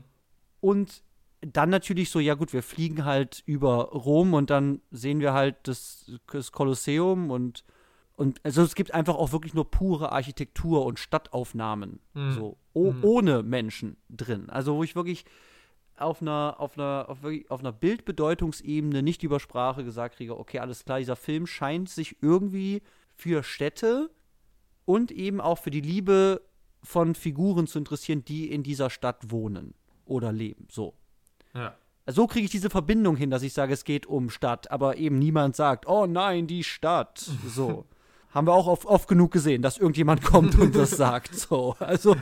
Und 0.59 1.03
dann 1.41 1.69
natürlich 1.69 2.09
so, 2.09 2.19
ja 2.19 2.35
gut, 2.35 2.53
wir 2.53 2.63
fliegen 2.63 3.05
halt 3.05 3.43
über 3.45 3.89
Rom 3.91 4.33
und 4.33 4.49
dann 4.49 4.81
sehen 4.91 5.19
wir 5.19 5.33
halt 5.33 5.57
das, 5.63 6.11
das 6.31 6.51
Kolosseum 6.51 7.31
und, 7.31 7.63
und 8.15 8.39
also 8.43 8.61
es 8.61 8.75
gibt 8.75 8.93
einfach 8.93 9.15
auch 9.15 9.31
wirklich 9.31 9.53
nur 9.53 9.69
pure 9.71 10.11
Architektur 10.11 10.85
und 10.85 10.99
Stadtaufnahmen. 10.99 11.99
So, 12.13 12.57
o 12.73 12.93
ohne 13.01 13.43
Menschen 13.43 13.97
drin. 14.09 14.49
Also 14.49 14.75
wo 14.75 14.83
ich 14.83 14.95
wirklich 14.95 15.25
auf 15.97 16.21
einer, 16.21 16.55
auf 16.59 16.77
einer, 16.77 17.05
auf 17.09 17.23
wirklich, 17.23 17.49
auf 17.49 17.59
einer 17.59 17.71
Bildbedeutungsebene 17.71 19.01
nicht 19.01 19.23
über 19.23 19.39
Sprache 19.39 19.83
gesagt 19.83 20.17
kriege, 20.17 20.37
okay, 20.37 20.59
alles 20.59 20.85
klar, 20.85 20.99
dieser 20.99 21.15
Film 21.15 21.47
scheint 21.47 21.89
sich 21.89 22.17
irgendwie 22.21 22.81
für 23.15 23.43
Städte 23.43 24.09
und 24.85 25.11
eben 25.11 25.41
auch 25.41 25.57
für 25.57 25.71
die 25.71 25.81
Liebe 25.81 26.41
von 26.83 27.15
Figuren 27.15 27.67
zu 27.67 27.79
interessieren, 27.79 28.25
die 28.25 28.51
in 28.51 28.63
dieser 28.63 28.89
Stadt 28.89 29.31
wohnen 29.31 29.73
oder 30.05 30.31
leben. 30.31 30.67
So. 30.69 30.93
Ja. 31.53 31.75
So 32.05 32.27
kriege 32.27 32.45
ich 32.45 32.51
diese 32.51 32.69
Verbindung 32.69 33.15
hin, 33.15 33.29
dass 33.29 33.43
ich 33.43 33.53
sage, 33.53 33.73
es 33.73 33.85
geht 33.85 34.05
um 34.05 34.29
Stadt, 34.29 34.69
aber 34.69 34.97
eben 34.97 35.17
niemand 35.17 35.55
sagt, 35.55 35.87
oh 35.87 36.05
nein, 36.05 36.47
die 36.47 36.63
Stadt. 36.63 37.17
So. 37.47 37.85
Haben 38.33 38.47
wir 38.47 38.53
auch 38.53 38.67
oft, 38.67 38.85
oft 38.85 39.07
genug 39.07 39.31
gesehen, 39.31 39.61
dass 39.61 39.77
irgendjemand 39.77 40.23
kommt 40.23 40.57
und 40.57 40.75
das 40.75 40.91
sagt. 40.97 41.35
So. 41.35 41.75
Also, 41.79 42.15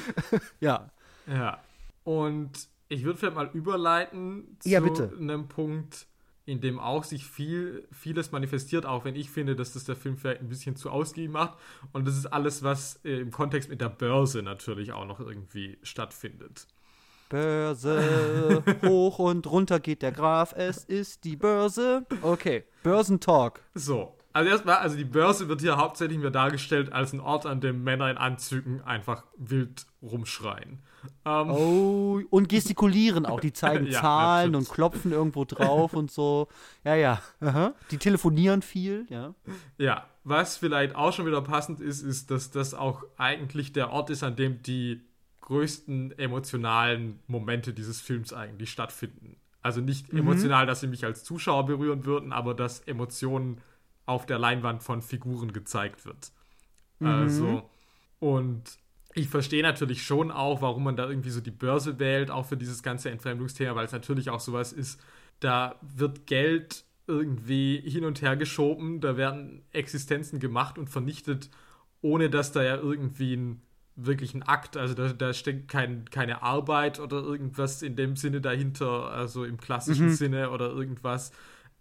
ja. 0.60 0.90
Ja. 1.26 1.58
Und 2.04 2.50
ich 2.88 3.04
würde 3.04 3.18
vielleicht 3.18 3.36
mal 3.36 3.50
überleiten 3.52 4.56
zu 4.60 4.68
Ja, 4.68 4.80
bitte. 4.80 5.12
einem 5.18 5.48
Punkt, 5.48 6.06
in 6.46 6.62
dem 6.62 6.78
auch 6.78 7.04
sich 7.04 7.24
viel, 7.26 7.86
vieles 7.92 8.32
manifestiert, 8.32 8.86
auch 8.86 9.04
wenn 9.04 9.14
ich 9.14 9.30
finde, 9.30 9.54
dass 9.54 9.74
das 9.74 9.84
der 9.84 9.96
Film 9.96 10.16
vielleicht 10.16 10.40
ein 10.40 10.48
bisschen 10.48 10.76
zu 10.76 10.90
ausgiebig 10.90 11.30
macht. 11.30 11.58
Und 11.92 12.06
das 12.08 12.16
ist 12.16 12.26
alles, 12.26 12.62
was 12.62 13.00
äh, 13.04 13.18
im 13.20 13.30
Kontext 13.30 13.68
mit 13.68 13.82
der 13.82 13.90
Börse 13.90 14.42
natürlich 14.42 14.92
auch 14.92 15.04
noch 15.04 15.20
irgendwie 15.20 15.78
stattfindet. 15.82 16.66
Börse, 17.28 18.62
hoch 18.86 19.18
und 19.18 19.46
runter 19.50 19.80
geht 19.80 20.00
der 20.00 20.12
Graf, 20.12 20.54
es 20.56 20.84
ist 20.84 21.24
die 21.24 21.36
Börse. 21.36 22.06
Okay, 22.22 22.64
Börsentalk. 22.82 23.60
So. 23.74 24.14
Also 24.38 24.50
erstmal, 24.52 24.76
also 24.76 24.96
die 24.96 25.04
Börse 25.04 25.48
wird 25.48 25.62
hier 25.62 25.78
hauptsächlich 25.78 26.16
mir 26.16 26.30
dargestellt 26.30 26.92
als 26.92 27.12
ein 27.12 27.18
Ort, 27.18 27.44
an 27.44 27.60
dem 27.60 27.82
Männer 27.82 28.08
in 28.08 28.16
Anzügen 28.16 28.80
einfach 28.82 29.24
wild 29.36 29.84
rumschreien. 30.00 30.78
Ähm, 31.24 31.50
Oh, 31.50 32.20
und 32.30 32.48
gestikulieren 32.48 33.26
auch. 33.26 33.40
Die 33.40 33.52
zeigen 33.52 33.86
Ja, 33.90 34.00
Zahlen 34.00 34.54
und 34.54 34.68
klopfen 34.68 35.10
irgendwo 35.10 35.44
drauf 35.44 35.92
und 35.92 36.12
so. 36.12 36.46
Ja, 36.84 36.94
ja. 36.94 37.20
Aha. 37.40 37.74
Die 37.90 37.98
telefonieren 37.98 38.62
viel, 38.62 39.06
ja. 39.08 39.34
Ja, 39.76 40.06
was 40.22 40.56
vielleicht 40.56 40.94
auch 40.94 41.12
schon 41.12 41.26
wieder 41.26 41.42
passend 41.42 41.80
ist, 41.80 42.02
ist, 42.02 42.30
dass 42.30 42.52
das 42.52 42.74
auch 42.74 43.02
eigentlich 43.16 43.72
der 43.72 43.90
Ort 43.90 44.08
ist, 44.10 44.22
an 44.22 44.36
dem 44.36 44.62
die 44.62 45.00
größten 45.40 46.16
emotionalen 46.16 47.18
Momente 47.26 47.74
dieses 47.74 48.00
Films 48.00 48.32
eigentlich 48.32 48.70
stattfinden. 48.70 49.36
Also 49.62 49.80
nicht 49.80 50.12
emotional, 50.12 50.64
dass 50.66 50.78
sie 50.78 50.86
mich 50.86 51.04
als 51.04 51.24
Zuschauer 51.24 51.66
berühren 51.66 52.04
würden, 52.04 52.32
aber 52.32 52.54
dass 52.54 52.78
Emotionen 52.78 53.60
auf 54.08 54.26
der 54.26 54.38
Leinwand 54.38 54.82
von 54.82 55.02
Figuren 55.02 55.52
gezeigt 55.52 56.04
wird. 56.06 56.32
Also, 57.00 57.70
und 58.18 58.62
ich 59.14 59.28
verstehe 59.28 59.62
natürlich 59.62 60.02
schon 60.02 60.30
auch, 60.30 60.62
warum 60.62 60.84
man 60.84 60.96
da 60.96 61.08
irgendwie 61.08 61.30
so 61.30 61.40
die 61.40 61.50
Börse 61.50 61.98
wählt, 61.98 62.30
auch 62.30 62.46
für 62.46 62.56
dieses 62.56 62.82
ganze 62.82 63.10
Entfremdungsthema, 63.10 63.74
weil 63.74 63.86
es 63.86 63.92
natürlich 63.92 64.30
auch 64.30 64.40
sowas 64.40 64.72
ist, 64.72 65.00
da 65.40 65.76
wird 65.82 66.26
Geld 66.26 66.84
irgendwie 67.06 67.80
hin 67.80 68.04
und 68.04 68.20
her 68.22 68.36
geschoben, 68.36 69.00
da 69.00 69.16
werden 69.16 69.62
Existenzen 69.72 70.40
gemacht 70.40 70.78
und 70.78 70.88
vernichtet, 70.88 71.50
ohne 72.02 72.30
dass 72.30 72.52
da 72.52 72.62
ja 72.62 72.76
irgendwie 72.76 73.36
ein 73.36 73.62
wirklich 74.00 74.32
ein 74.32 74.44
Akt, 74.44 74.76
also 74.76 74.94
da, 74.94 75.12
da 75.12 75.32
steckt 75.32 75.68
kein, 75.68 76.04
keine 76.10 76.42
Arbeit 76.42 77.00
oder 77.00 77.16
irgendwas 77.16 77.82
in 77.82 77.96
dem 77.96 78.14
Sinne 78.14 78.40
dahinter, 78.40 79.10
also 79.10 79.44
im 79.44 79.58
klassischen 79.58 80.10
Sinne 80.10 80.50
oder 80.50 80.70
irgendwas. 80.70 81.32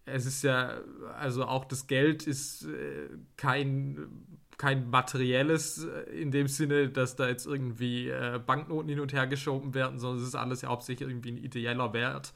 Es 0.07 0.25
ist 0.25 0.43
ja, 0.43 0.79
also 1.19 1.45
auch 1.45 1.65
das 1.65 1.87
Geld 1.87 2.25
ist 2.25 2.65
äh, 2.65 3.09
kein 3.35 4.27
kein 4.57 4.89
materielles 4.89 5.85
äh, 5.85 6.01
in 6.19 6.31
dem 6.31 6.47
Sinne, 6.47 6.89
dass 6.89 7.15
da 7.15 7.27
jetzt 7.27 7.45
irgendwie 7.45 8.09
äh, 8.09 8.41
Banknoten 8.43 8.89
hin 8.89 8.99
und 8.99 9.13
her 9.13 9.27
geschoben 9.27 9.73
werden, 9.73 9.99
sondern 9.99 10.21
es 10.21 10.27
ist 10.29 10.35
alles 10.35 10.61
ja 10.61 10.69
hauptsächlich 10.69 11.07
irgendwie 11.07 11.31
ein 11.31 11.37
ideeller 11.37 11.93
Wert, 11.93 12.33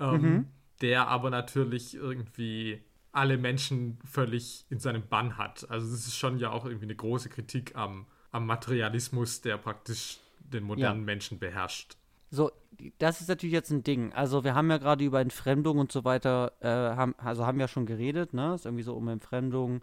ähm, 0.00 0.20
mhm. 0.20 0.46
der 0.80 1.08
aber 1.08 1.30
natürlich 1.30 1.94
irgendwie 1.94 2.82
alle 3.12 3.38
Menschen 3.38 3.98
völlig 4.04 4.66
in 4.68 4.78
seinem 4.78 5.06
Bann 5.08 5.38
hat. 5.38 5.70
Also 5.70 5.86
es 5.86 6.06
ist 6.06 6.16
schon 6.16 6.38
ja 6.38 6.50
auch 6.50 6.66
irgendwie 6.66 6.86
eine 6.86 6.96
große 6.96 7.30
Kritik 7.30 7.74
am, 7.76 8.06
am 8.30 8.44
Materialismus, 8.46 9.40
der 9.40 9.56
praktisch 9.56 10.18
den 10.40 10.64
modernen 10.64 11.00
ja. 11.00 11.06
Menschen 11.06 11.38
beherrscht. 11.38 11.96
So, 12.30 12.50
das 12.98 13.20
ist 13.20 13.28
natürlich 13.28 13.52
jetzt 13.52 13.70
ein 13.70 13.82
Ding. 13.82 14.12
Also 14.12 14.44
wir 14.44 14.54
haben 14.54 14.70
ja 14.70 14.78
gerade 14.78 15.04
über 15.04 15.20
Entfremdung 15.20 15.78
und 15.78 15.92
so 15.92 16.04
weiter, 16.04 16.52
äh, 16.60 16.68
haben, 16.68 17.14
also 17.18 17.46
haben 17.46 17.60
ja 17.60 17.68
schon 17.68 17.86
geredet, 17.86 18.34
ne? 18.34 18.54
Ist 18.54 18.66
irgendwie 18.66 18.82
so 18.82 18.94
um 18.94 19.08
Entfremdung 19.08 19.82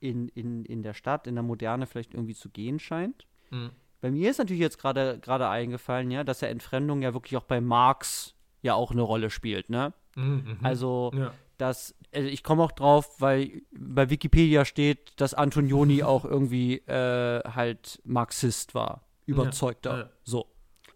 in, 0.00 0.28
in, 0.28 0.64
in 0.64 0.82
der 0.82 0.94
Stadt, 0.94 1.26
in 1.26 1.34
der 1.34 1.44
Moderne 1.44 1.86
vielleicht 1.86 2.14
irgendwie 2.14 2.34
zu 2.34 2.48
gehen 2.48 2.78
scheint. 2.78 3.26
Mhm. 3.50 3.70
Bei 4.00 4.10
mir 4.10 4.30
ist 4.30 4.38
natürlich 4.38 4.60
jetzt 4.60 4.78
gerade 4.78 5.20
gerade 5.20 5.48
eingefallen, 5.48 6.10
ja, 6.10 6.24
dass 6.24 6.40
ja 6.40 6.48
Entfremdung 6.48 7.02
ja 7.02 7.14
wirklich 7.14 7.36
auch 7.36 7.44
bei 7.44 7.60
Marx 7.60 8.34
ja 8.60 8.74
auch 8.74 8.90
eine 8.90 9.02
Rolle 9.02 9.30
spielt, 9.30 9.70
ne? 9.70 9.92
Mhm, 10.16 10.58
also 10.62 11.12
ja. 11.14 11.32
dass 11.56 11.94
also 12.12 12.28
ich 12.28 12.42
komme 12.42 12.64
auch 12.64 12.72
drauf, 12.72 13.20
weil 13.20 13.62
bei 13.70 14.10
Wikipedia 14.10 14.64
steht, 14.64 15.20
dass 15.20 15.34
Antonioni 15.34 16.02
auch 16.02 16.24
irgendwie 16.24 16.78
äh, 16.78 17.42
halt 17.44 18.00
Marxist 18.04 18.74
war, 18.74 19.06
überzeugter. 19.26 19.90
Ja, 19.90 19.98
ja. 20.00 20.10
So. 20.24 20.46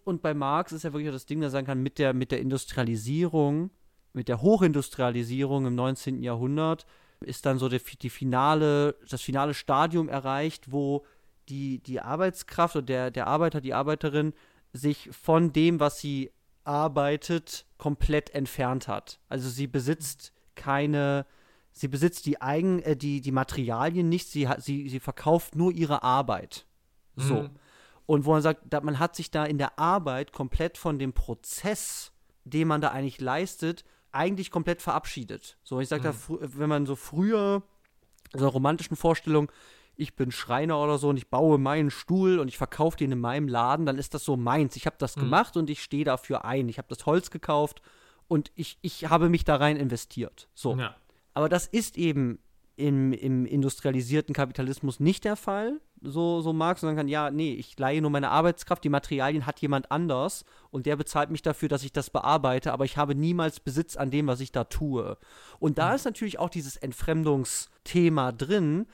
Und 0.07 0.23
bei 0.23 0.35
Marx 0.35 0.71
ist 0.71 0.85
ja 0.85 0.93
wirklich 0.93 1.13
das 1.13 1.27
Ding, 1.27 1.41
dass 1.41 1.51
sagen 1.51 1.67
kann, 1.67 1.83
mit 1.83 1.99
der, 1.99 2.15
mit 2.15 2.31
der 2.31 2.39
Industrialisierung, 2.39 3.73
mit 4.13 4.29
der 4.29 4.41
Hochindustrialisierung 4.41 5.67
im 5.67 5.75
19. 5.75 6.23
Jahrhundert 6.23 6.87
ist 7.19 7.45
dann 7.45 7.59
so 7.59 7.69
die, 7.69 7.81
die 8.01 8.09
finale, 8.09 8.95
das 9.11 9.21
finale 9.23 9.53
Stadium 9.53 10.09
erreicht, 10.09 10.71
wo 10.71 11.05
die, 11.49 11.81
die 11.81 12.01
Arbeitskraft 12.01 12.77
oder 12.77 12.87
der, 12.87 13.11
der 13.11 13.27
Arbeiter, 13.27 13.61
die 13.61 13.75
Arbeiterin 13.75 14.33
sich 14.73 15.09
von 15.11 15.53
dem, 15.53 15.81
was 15.81 15.99
sie 15.99 16.31
arbeitet, 16.63 17.67
komplett 17.77 18.31
entfernt 18.31 18.87
hat. 18.87 19.19
Also 19.29 19.49
sie 19.49 19.67
besitzt 19.67 20.33
keine, 20.55 21.27
sie 21.73 21.89
besitzt 21.89 22.27
die 22.27 22.41
eigen, 22.41 22.81
äh, 22.83 22.97
die, 22.97 23.21
die 23.21 23.33
Materialien 23.33 24.09
nicht, 24.09 24.29
sie, 24.29 24.49
sie, 24.59 24.89
sie 24.89 25.01
verkauft 25.01 25.57
nur 25.57 25.73
ihre 25.73 26.05
Arbeit. 26.05 26.65
So. 27.17 27.43
Mhm. 27.43 27.51
Und 28.07 28.25
wo 28.25 28.33
man 28.33 28.43
sagt, 28.43 28.73
man 28.83 28.99
hat 28.99 29.17
sich 29.17 29.31
da 29.31 29.45
in 29.45 29.59
der 29.59 29.79
Arbeit 29.79 30.33
komplett 30.33 30.79
von 30.79 30.99
dem 30.99 31.13
Prozess, 31.13 32.13
den 32.45 32.69
man 32.69 32.81
da 32.81 32.91
eigentlich 32.91 33.21
leistet, 33.21 33.85
eigentlich 34.13 34.51
komplett 34.51 34.81
verabschiedet. 34.81 35.59
So, 35.63 35.81
ich 35.81 35.89
sage 35.89 36.09
mhm. 36.09 36.39
da, 36.41 36.49
wenn 36.59 36.69
man 36.69 36.87
so 36.87 36.97
früher, 36.97 37.63
so 38.33 38.39
einer 38.39 38.49
romantischen 38.49 38.97
Vorstellung, 38.97 39.51
ich 39.97 40.15
bin 40.15 40.31
Schreiner 40.31 40.79
oder 40.79 40.99
so 40.99 41.09
und 41.09 41.17
ich 41.17 41.29
baue 41.29 41.59
meinen 41.59 41.91
Stuhl 41.91 42.39
und 42.39 42.49
ich 42.49 42.59
verkaufe 42.59 42.97
den 42.97 43.13
in 43.13 43.21
meinem 43.21 43.49
Laden, 43.49 43.87
dann 43.87 43.99
ist 43.99 44.15
das 44.15 44.25
so 44.25 44.37
meins. 44.37 44.77
Ich 44.77 44.87
habe 44.87 44.97
das 44.99 45.17
mhm. 45.17 45.23
gemacht 45.23 45.57
und 45.57 45.71
ich 45.71 45.83
stehe 45.83 46.05
dafür 46.05 46.45
ein. 46.45 46.69
Ich 46.69 46.79
habe 46.79 46.89
das 46.89 47.07
Holz 47.07 47.31
gekauft 47.31 47.83
und 48.29 48.53
ich, 48.55 48.79
ich 48.83 49.09
habe 49.09 49.29
mich 49.29 49.45
da 49.45 49.57
rein 49.57 49.77
investiert. 49.77 50.49
So. 50.55 50.77
Ja. 50.77 50.95
Aber 51.35 51.49
das 51.49 51.67
ist 51.67 51.97
eben 51.97 52.39
im, 52.77 53.13
im 53.13 53.47
industrialisierten 53.47 54.35
Kapitalismus 54.35 55.01
nicht 55.01 55.25
der 55.25 55.37
Fall, 55.37 55.81
so, 56.03 56.43
so 56.43 56.53
Marx, 56.53 56.83
sagen 56.83 56.97
kann, 56.97 57.09
ja, 57.09 57.31
nee, 57.31 57.55
ich 57.55 57.79
leihe 57.79 58.03
nur 58.03 58.11
meine 58.11 58.31
Arbeitskraft, 58.31 58.85
die 58.85 58.91
Materialien 58.91 59.47
hat 59.47 59.61
jemand 59.61 59.91
anders 59.91 60.45
und 60.71 60.85
der 60.87 60.97
bezahlt 60.97 61.31
mich 61.31 61.43
dafür, 61.43 61.69
dass 61.69 61.85
ich 61.85 61.93
das 61.93 62.11
bearbeite, 62.11 62.73
aber 62.73 62.85
ich 62.85 62.99
habe 62.99 63.15
niemals 63.15 63.61
Besitz 63.61 63.97
an 63.97 64.11
dem, 64.11 64.27
was 64.27 64.41
ich 64.41 64.53
da 64.53 64.65
tue. 64.65 65.17
Und 65.59 65.79
da 65.79 65.89
mhm. 65.89 65.95
ist 65.97 66.05
natürlich 66.05 66.39
auch 66.39 66.51
dieses 66.51 66.77
Entfremdungsthema 66.77 68.33
drin, 68.33 68.87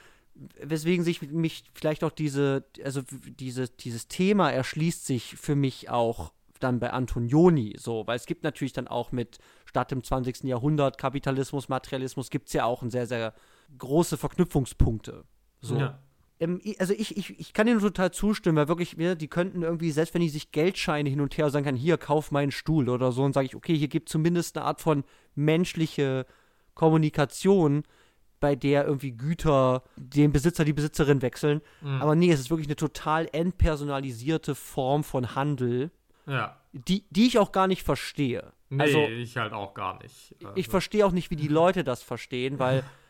weswegen 0.62 1.04
sich 1.04 1.20
mich 1.20 1.64
vielleicht 1.74 2.04
auch 2.04 2.12
diese, 2.12 2.64
also 2.84 3.02
diese, 3.38 3.68
dieses 3.68 4.08
Thema 4.08 4.50
erschließt 4.50 5.04
sich 5.04 5.36
für 5.36 5.56
mich 5.56 5.90
auch 5.90 6.32
dann 6.60 6.78
bei 6.78 6.90
Antonioni 6.90 7.74
so, 7.78 8.06
weil 8.06 8.16
es 8.16 8.26
gibt 8.26 8.44
natürlich 8.44 8.72
dann 8.72 8.88
auch 8.88 9.12
mit 9.12 9.38
Stadt 9.64 9.92
im 9.92 10.04
20. 10.04 10.44
Jahrhundert, 10.44 10.98
Kapitalismus, 10.98 11.68
Materialismus, 11.68 12.30
gibt 12.30 12.46
es 12.48 12.52
ja 12.52 12.64
auch 12.64 12.82
ein 12.82 12.90
sehr, 12.90 13.06
sehr 13.06 13.34
große 13.78 14.16
Verknüpfungspunkte. 14.16 15.24
So. 15.60 15.76
Ja. 15.76 15.98
Ähm, 16.40 16.60
also 16.78 16.92
ich, 16.92 17.16
ich, 17.16 17.38
ich 17.38 17.52
kann 17.52 17.66
dir 17.66 17.74
nur 17.74 17.82
total 17.82 18.10
zustimmen, 18.10 18.56
weil 18.56 18.68
wirklich, 18.68 18.94
ja, 18.98 19.14
die 19.14 19.28
könnten 19.28 19.62
irgendwie, 19.62 19.90
selbst 19.92 20.14
wenn 20.14 20.22
ich 20.22 20.32
sich 20.32 20.50
Geldscheine 20.50 21.08
hin 21.08 21.20
und 21.20 21.36
her 21.38 21.50
sagen 21.50 21.64
kann, 21.64 21.76
hier, 21.76 21.98
kauf 21.98 22.30
meinen 22.30 22.50
Stuhl 22.50 22.88
oder 22.88 23.12
so, 23.12 23.22
und 23.22 23.32
sage 23.32 23.46
ich, 23.46 23.56
okay, 23.56 23.76
hier 23.76 23.88
gibt 23.88 24.08
zumindest 24.08 24.56
eine 24.56 24.66
Art 24.66 24.80
von 24.80 25.04
menschliche 25.34 26.26
Kommunikation, 26.74 27.84
bei 28.40 28.56
der 28.56 28.84
irgendwie 28.84 29.12
Güter 29.12 29.84
den 29.96 30.32
Besitzer, 30.32 30.64
die 30.64 30.72
Besitzerin 30.72 31.22
wechseln. 31.22 31.60
Mhm. 31.80 32.02
Aber 32.02 32.16
nee, 32.16 32.32
es 32.32 32.40
ist 32.40 32.50
wirklich 32.50 32.66
eine 32.66 32.74
total 32.74 33.28
entpersonalisierte 33.32 34.56
Form 34.56 35.04
von 35.04 35.36
Handel, 35.36 35.92
ja. 36.26 36.56
die, 36.72 37.04
die 37.10 37.28
ich 37.28 37.38
auch 37.38 37.52
gar 37.52 37.68
nicht 37.68 37.84
verstehe. 37.84 38.52
Nee, 38.68 38.82
also, 38.82 38.98
ich 38.98 39.36
halt 39.36 39.52
auch 39.52 39.74
gar 39.74 40.02
nicht. 40.02 40.34
Also. 40.42 40.56
Ich 40.56 40.66
verstehe 40.66 41.06
auch 41.06 41.12
nicht, 41.12 41.30
wie 41.30 41.36
die 41.36 41.48
Leute 41.62 41.84
das 41.84 42.02
verstehen, 42.02 42.58
weil 42.58 42.82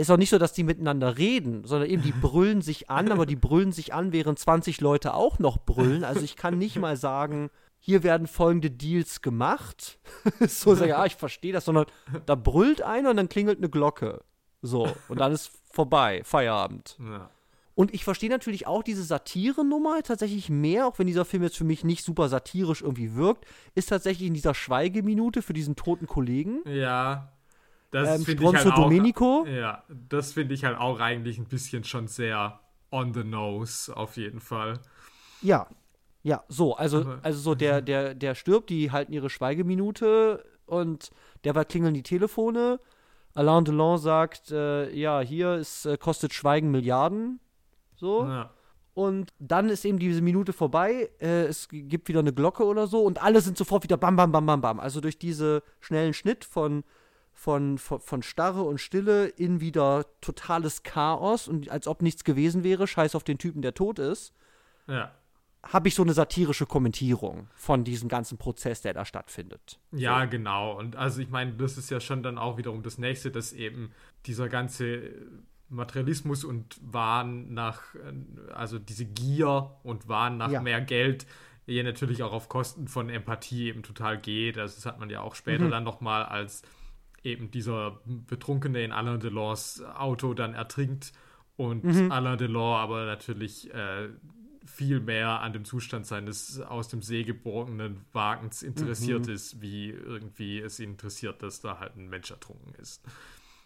ist 0.00 0.10
auch 0.10 0.16
nicht 0.16 0.30
so, 0.30 0.38
dass 0.38 0.52
die 0.52 0.64
miteinander 0.64 1.18
reden, 1.18 1.64
sondern 1.64 1.88
eben 1.88 2.02
die 2.02 2.12
brüllen 2.20 2.62
sich 2.62 2.90
an, 2.90 3.10
aber 3.10 3.26
die 3.26 3.36
brüllen 3.36 3.72
sich 3.72 3.94
an, 3.94 4.12
während 4.12 4.38
20 4.38 4.80
Leute 4.80 5.14
auch 5.14 5.38
noch 5.38 5.58
brüllen. 5.58 6.04
Also 6.04 6.22
ich 6.22 6.36
kann 6.36 6.58
nicht 6.58 6.76
mal 6.76 6.96
sagen, 6.96 7.50
hier 7.78 8.02
werden 8.02 8.26
folgende 8.26 8.70
Deals 8.70 9.22
gemacht. 9.22 9.98
so 10.46 10.74
sage 10.74 10.90
ja, 10.90 11.06
ich 11.06 11.16
verstehe 11.16 11.52
das, 11.52 11.64
sondern 11.64 11.86
da 12.26 12.34
brüllt 12.34 12.82
einer 12.82 13.10
und 13.10 13.16
dann 13.16 13.28
klingelt 13.28 13.58
eine 13.58 13.70
Glocke. 13.70 14.22
So, 14.62 14.88
und 15.08 15.20
dann 15.20 15.32
ist 15.32 15.50
vorbei, 15.70 16.22
Feierabend. 16.24 16.98
Ja. 16.98 17.30
Und 17.74 17.92
ich 17.92 18.04
verstehe 18.04 18.30
natürlich 18.30 18.66
auch 18.66 18.82
diese 18.82 19.02
Satire-Nummer 19.02 20.02
tatsächlich 20.02 20.48
mehr, 20.48 20.86
auch 20.86 20.98
wenn 20.98 21.06
dieser 21.06 21.26
Film 21.26 21.42
jetzt 21.42 21.58
für 21.58 21.64
mich 21.64 21.84
nicht 21.84 22.02
super 22.02 22.30
satirisch 22.30 22.80
irgendwie 22.80 23.14
wirkt, 23.14 23.44
ist 23.74 23.90
tatsächlich 23.90 24.28
in 24.28 24.34
dieser 24.34 24.54
Schweigeminute 24.54 25.42
für 25.42 25.52
diesen 25.52 25.76
toten 25.76 26.06
Kollegen. 26.06 26.62
Ja, 26.64 27.35
das 27.90 28.18
ähm, 28.18 28.24
finde 28.24 28.44
ich 28.44 28.54
halt 28.64 28.78
Domenico. 28.78 29.42
Auch, 29.42 29.46
ja, 29.46 29.84
das 29.88 30.32
finde 30.32 30.54
ich 30.54 30.64
halt 30.64 30.78
auch 30.78 31.00
eigentlich 31.00 31.38
ein 31.38 31.46
bisschen 31.46 31.84
schon 31.84 32.08
sehr 32.08 32.60
on 32.90 33.14
the 33.14 33.24
nose, 33.24 33.94
auf 33.96 34.16
jeden 34.16 34.40
Fall. 34.40 34.80
Ja, 35.42 35.66
ja, 36.22 36.42
so, 36.48 36.74
also, 36.76 37.18
also 37.22 37.38
so 37.38 37.54
der, 37.54 37.80
der, 37.82 38.12
der 38.14 38.34
stirbt, 38.34 38.70
die 38.70 38.90
halten 38.90 39.12
ihre 39.12 39.30
Schweigeminute 39.30 40.44
und 40.66 41.10
derweil 41.44 41.64
klingeln 41.66 41.94
die 41.94 42.02
Telefone. 42.02 42.80
Alain 43.34 43.64
Delon 43.64 43.98
sagt, 43.98 44.50
äh, 44.50 44.92
ja, 44.92 45.20
hier 45.20 45.54
ist, 45.54 45.86
äh, 45.86 45.96
kostet 45.96 46.34
Schweigen 46.34 46.72
Milliarden. 46.72 47.38
So. 47.94 48.24
Ja. 48.24 48.50
Und 48.94 49.32
dann 49.38 49.68
ist 49.68 49.84
eben 49.84 49.98
diese 49.98 50.20
Minute 50.20 50.52
vorbei, 50.52 51.10
äh, 51.20 51.44
es 51.44 51.68
gibt 51.70 52.08
wieder 52.08 52.20
eine 52.20 52.32
Glocke 52.32 52.64
oder 52.64 52.86
so 52.86 53.04
und 53.04 53.22
alle 53.22 53.40
sind 53.40 53.56
sofort 53.56 53.84
wieder 53.84 53.96
bam, 53.96 54.16
bam, 54.16 54.32
bam, 54.32 54.46
bam, 54.46 54.60
bam. 54.60 54.80
Also 54.80 55.00
durch 55.00 55.18
diesen 55.18 55.60
schnellen 55.80 56.12
Schnitt 56.14 56.44
von 56.44 56.82
von, 57.36 57.76
von, 57.76 58.00
von 58.00 58.22
Starre 58.22 58.62
und 58.62 58.80
Stille 58.80 59.26
in 59.26 59.60
wieder 59.60 60.06
totales 60.22 60.82
Chaos 60.82 61.48
und 61.48 61.68
als 61.68 61.86
ob 61.86 62.00
nichts 62.00 62.24
gewesen 62.24 62.64
wäre, 62.64 62.86
scheiß 62.86 63.14
auf 63.14 63.24
den 63.24 63.36
Typen, 63.36 63.60
der 63.60 63.74
tot 63.74 63.98
ist. 63.98 64.32
Ja. 64.88 65.12
Habe 65.62 65.88
ich 65.88 65.94
so 65.94 66.02
eine 66.02 66.14
satirische 66.14 66.64
Kommentierung 66.64 67.48
von 67.54 67.84
diesem 67.84 68.08
ganzen 68.08 68.38
Prozess, 68.38 68.80
der 68.80 68.94
da 68.94 69.04
stattfindet. 69.04 69.78
Ja, 69.92 70.22
so. 70.22 70.30
genau. 70.30 70.78
Und 70.78 70.96
also 70.96 71.20
ich 71.20 71.28
meine, 71.28 71.52
das 71.52 71.76
ist 71.76 71.90
ja 71.90 72.00
schon 72.00 72.22
dann 72.22 72.38
auch 72.38 72.56
wiederum 72.56 72.82
das 72.82 72.96
nächste, 72.96 73.30
dass 73.30 73.52
eben 73.52 73.92
dieser 74.24 74.48
ganze 74.48 75.02
Materialismus 75.68 76.42
und 76.42 76.78
Wahn 76.80 77.52
nach, 77.52 77.82
also 78.54 78.78
diese 78.78 79.04
Gier 79.04 79.76
und 79.82 80.08
Wahn 80.08 80.38
nach 80.38 80.52
ja. 80.52 80.62
mehr 80.62 80.80
Geld 80.80 81.26
hier 81.66 81.84
natürlich 81.84 82.22
auch 82.22 82.32
auf 82.32 82.48
Kosten 82.48 82.88
von 82.88 83.10
Empathie 83.10 83.66
eben 83.66 83.82
total 83.82 84.18
geht. 84.18 84.56
Also 84.56 84.76
das 84.76 84.86
hat 84.86 85.00
man 85.00 85.10
ja 85.10 85.20
auch 85.20 85.34
später 85.34 85.64
mhm. 85.64 85.70
dann 85.70 85.84
nochmal 85.84 86.24
als 86.24 86.62
eben 87.26 87.50
dieser 87.50 88.00
Betrunkene 88.04 88.82
in 88.82 88.92
Alain 88.92 89.20
Delors 89.20 89.82
Auto 89.82 90.32
dann 90.32 90.54
ertrinkt 90.54 91.12
und 91.56 91.84
mhm. 91.84 92.12
Alain 92.12 92.38
Delors 92.38 92.82
aber 92.82 93.04
natürlich 93.04 93.72
äh, 93.74 94.08
viel 94.64 95.00
mehr 95.00 95.40
an 95.40 95.52
dem 95.52 95.64
Zustand 95.64 96.06
seines 96.06 96.60
aus 96.60 96.88
dem 96.88 97.02
See 97.02 97.24
geborgenen 97.24 98.04
Wagens 98.12 98.62
interessiert 98.62 99.26
mhm. 99.26 99.32
ist, 99.32 99.60
wie 99.60 99.90
irgendwie 99.90 100.60
es 100.60 100.80
ihn 100.80 100.90
interessiert, 100.90 101.42
dass 101.42 101.60
da 101.60 101.78
halt 101.78 101.96
ein 101.96 102.08
Mensch 102.08 102.30
ertrunken 102.30 102.74
ist. 102.74 103.02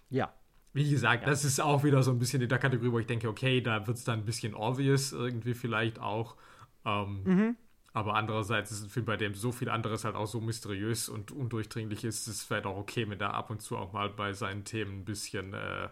Ja. 0.08 0.32
Wie 0.72 0.88
gesagt, 0.88 1.24
ja. 1.24 1.28
das 1.28 1.44
ist 1.44 1.60
auch 1.60 1.82
wieder 1.84 2.02
so 2.02 2.12
ein 2.12 2.18
bisschen 2.18 2.42
in 2.42 2.48
der 2.48 2.58
Kategorie, 2.58 2.92
wo 2.92 2.98
ich 2.98 3.06
denke, 3.06 3.28
okay, 3.28 3.60
da 3.60 3.86
wird 3.86 3.96
es 3.96 4.04
dann 4.04 4.20
ein 4.20 4.24
bisschen 4.24 4.54
obvious 4.54 5.12
irgendwie 5.12 5.54
vielleicht 5.54 5.98
auch. 5.98 6.36
Ähm, 6.84 7.22
mhm. 7.24 7.56
Aber 7.92 8.14
andererseits 8.14 8.70
ist 8.70 8.84
ein 8.84 8.88
Film, 8.88 9.06
bei 9.06 9.16
dem 9.16 9.34
so 9.34 9.50
viel 9.50 9.68
anderes 9.68 10.04
halt 10.04 10.14
auch 10.14 10.26
so 10.26 10.40
mysteriös 10.40 11.08
und 11.08 11.32
undurchdringlich 11.32 12.04
ist, 12.04 12.28
es 12.28 12.44
vielleicht 12.44 12.66
auch 12.66 12.76
okay, 12.76 13.08
wenn 13.08 13.20
er 13.20 13.34
ab 13.34 13.50
und 13.50 13.62
zu 13.62 13.76
auch 13.76 13.92
mal 13.92 14.10
bei 14.10 14.32
seinen 14.32 14.64
Themen 14.64 15.00
ein 15.00 15.04
bisschen 15.04 15.54
äh, 15.54 15.88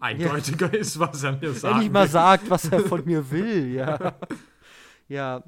eindeutiger 0.00 0.72
ja. 0.72 0.80
ist, 0.80 0.98
was 0.98 1.22
er 1.22 1.36
mir 1.36 1.52
sagt. 1.52 1.76
Wenn 1.76 1.82
ich 1.82 1.92
mal 1.92 2.08
sagt, 2.08 2.50
was 2.50 2.64
er 2.64 2.80
von 2.80 3.04
mir 3.04 3.30
will, 3.30 3.72
ja. 3.72 4.16
ja, 5.08 5.44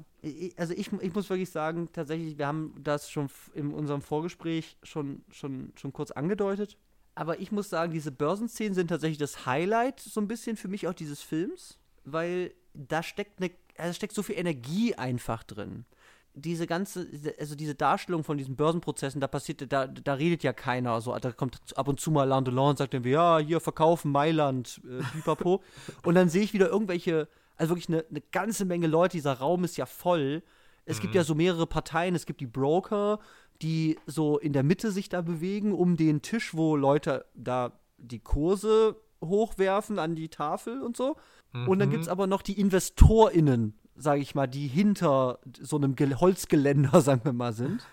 also 0.55 0.73
ich, 0.73 0.91
ich 0.93 1.13
muss 1.13 1.29
wirklich 1.29 1.49
sagen, 1.49 1.89
tatsächlich, 1.91 2.37
wir 2.37 2.47
haben 2.47 2.73
das 2.81 3.09
schon 3.11 3.29
in 3.53 3.73
unserem 3.73 4.01
Vorgespräch 4.01 4.77
schon, 4.81 5.23
schon, 5.29 5.73
schon 5.75 5.91
kurz 5.91 6.11
angedeutet. 6.11 6.77
Aber 7.15 7.39
ich 7.39 7.51
muss 7.51 7.69
sagen, 7.69 7.93
diese 7.93 8.11
Börsenszenen 8.11 8.73
sind 8.73 8.87
tatsächlich 8.87 9.17
das 9.17 9.45
Highlight 9.45 9.99
so 9.99 10.19
ein 10.19 10.27
bisschen 10.27 10.57
für 10.57 10.67
mich 10.67 10.87
auch 10.87 10.93
dieses 10.93 11.21
Films, 11.21 11.79
weil 12.03 12.53
da 12.75 13.03
steckt 13.03 13.41
eine, 13.41 13.51
also 13.77 13.93
steckt 13.93 14.13
so 14.13 14.23
viel 14.23 14.37
Energie 14.37 14.95
einfach 14.95 15.43
drin. 15.43 15.85
Diese 16.33 16.67
ganze, 16.67 17.07
also 17.39 17.55
diese 17.55 17.75
Darstellung 17.75 18.25
von 18.25 18.37
diesen 18.37 18.57
Börsenprozessen, 18.57 19.21
da 19.21 19.27
passiert, 19.27 19.71
da, 19.71 19.87
da 19.87 20.13
redet 20.13 20.43
ja 20.43 20.51
keiner. 20.51 20.99
So, 20.99 21.17
da 21.17 21.31
kommt 21.31 21.59
ab 21.77 21.87
und 21.87 21.99
zu 21.99 22.11
mal 22.11 22.25
Landelon 22.25 22.71
und 22.71 22.77
sagt 22.77 22.93
irgendwie, 22.93 23.11
ja, 23.11 23.39
hier 23.39 23.61
verkaufen 23.61 24.11
Mailand, 24.11 24.81
äh, 24.85 25.01
pipapo. 25.13 25.63
und 26.03 26.15
dann 26.15 26.27
sehe 26.27 26.43
ich 26.43 26.53
wieder 26.53 26.69
irgendwelche, 26.69 27.29
also 27.55 27.71
wirklich 27.71 27.87
eine, 27.87 28.03
eine 28.09 28.21
ganze 28.31 28.65
Menge 28.65 28.87
Leute, 28.87 29.15
dieser 29.15 29.33
Raum 29.33 29.63
ist 29.63 29.77
ja 29.77 29.85
voll. 29.85 30.43
Es 30.83 30.97
mhm. 30.97 31.01
gibt 31.03 31.15
ja 31.15 31.23
so 31.23 31.35
mehrere 31.35 31.67
Parteien, 31.67 32.15
es 32.15 32.25
gibt 32.25 32.41
die 32.41 32.47
Broker, 32.47 33.19
die 33.61 33.97
so 34.05 34.37
in 34.37 34.51
der 34.51 34.63
Mitte 34.63 34.91
sich 34.91 35.07
da 35.07 35.21
bewegen, 35.21 35.71
um 35.71 35.95
den 35.95 36.21
Tisch, 36.21 36.53
wo 36.53 36.75
Leute 36.75 37.25
da 37.33 37.79
die 37.97 38.19
Kurse 38.19 38.97
hochwerfen 39.23 39.99
an 39.99 40.15
die 40.15 40.29
Tafel 40.29 40.81
und 40.81 40.97
so. 40.97 41.15
Mhm. 41.55 41.67
Und 41.69 41.79
dann 41.79 41.89
gibt 41.89 42.03
es 42.03 42.09
aber 42.09 42.27
noch 42.27 42.41
die 42.41 42.59
InvestorInnen, 42.59 43.73
sage 43.95 44.21
ich 44.21 44.35
mal, 44.35 44.47
die 44.47 44.67
hinter 44.67 45.39
so 45.59 45.77
einem 45.77 45.95
Gel 45.95 46.15
Holzgeländer, 46.15 47.01
sagen 47.01 47.21
wir 47.23 47.33
mal, 47.33 47.53
sind. 47.53 47.87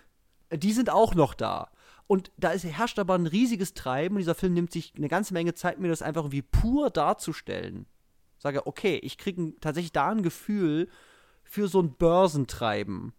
Die 0.52 0.72
sind 0.72 0.90
auch 0.90 1.14
noch 1.14 1.34
da. 1.34 1.70
Und 2.06 2.30
da 2.36 2.50
ist, 2.50 2.64
herrscht 2.64 2.98
aber 2.98 3.14
ein 3.14 3.26
riesiges 3.26 3.72
Treiben 3.74 4.16
und 4.16 4.20
dieser 4.20 4.34
Film 4.34 4.52
nimmt 4.52 4.72
sich 4.72 4.92
eine 4.96 5.08
ganze 5.08 5.32
Menge 5.32 5.54
Zeit, 5.54 5.78
mir 5.78 5.88
das 5.88 6.02
einfach 6.02 6.24
irgendwie 6.24 6.42
pur 6.42 6.90
darzustellen. 6.90 7.86
Sage, 8.38 8.66
okay, 8.66 8.98
ich 9.02 9.16
kriege 9.16 9.54
tatsächlich 9.60 9.92
da 9.92 10.10
ein 10.10 10.22
Gefühl 10.22 10.88
für 11.44 11.68
so 11.68 11.80
ein 11.80 11.94
Börsentreiben. 11.94 13.12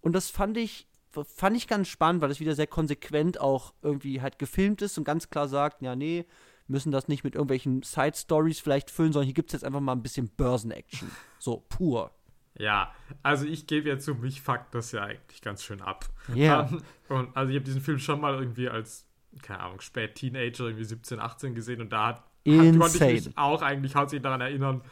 Und 0.00 0.14
das 0.14 0.30
fand 0.30 0.56
ich 0.56 0.88
fand 1.10 1.56
ich 1.56 1.66
ganz 1.66 1.88
spannend, 1.88 2.22
weil 2.22 2.30
es 2.30 2.38
wieder 2.38 2.54
sehr 2.54 2.68
konsequent 2.68 3.40
auch 3.40 3.74
irgendwie 3.82 4.22
halt 4.22 4.38
gefilmt 4.38 4.80
ist 4.80 4.96
und 4.96 5.04
ganz 5.04 5.28
klar 5.28 5.48
sagt, 5.48 5.82
ja, 5.82 5.96
nee, 5.96 6.24
müssen 6.70 6.92
das 6.92 7.08
nicht 7.08 7.24
mit 7.24 7.34
irgendwelchen 7.34 7.82
Side-Stories 7.82 8.60
vielleicht 8.60 8.90
füllen, 8.90 9.12
sondern 9.12 9.26
hier 9.26 9.34
gibt 9.34 9.50
es 9.50 9.54
jetzt 9.54 9.64
einfach 9.64 9.80
mal 9.80 9.92
ein 9.92 10.02
bisschen 10.02 10.28
Börsen-Action. 10.28 11.10
So, 11.38 11.64
pur. 11.68 12.12
Ja, 12.58 12.92
also 13.22 13.46
ich 13.46 13.66
gebe 13.66 13.88
ja 13.88 13.98
zu, 13.98 14.14
mich 14.14 14.40
fuckt 14.40 14.74
das 14.74 14.92
ja 14.92 15.02
eigentlich 15.02 15.40
ganz 15.40 15.64
schön 15.64 15.80
ab. 15.80 16.06
Ja. 16.34 16.68
Yeah. 16.68 16.80
und 17.08 17.36
also 17.36 17.50
ich 17.50 17.56
habe 17.56 17.64
diesen 17.64 17.80
Film 17.80 17.98
schon 17.98 18.20
mal 18.20 18.34
irgendwie 18.34 18.68
als, 18.68 19.06
keine 19.42 19.60
Ahnung, 19.60 19.80
spät 19.80 20.14
Teenager, 20.16 20.64
irgendwie 20.64 20.84
17, 20.84 21.20
18 21.20 21.54
gesehen 21.54 21.80
und 21.80 21.92
da 21.92 22.08
hat, 22.08 22.16
hat, 22.16 22.78
konnte 22.78 23.10
ich 23.10 23.26
mich 23.26 23.38
auch 23.38 23.62
eigentlich 23.62 23.94
hauptsächlich 23.94 24.22
daran 24.22 24.40
erinnern, 24.40 24.82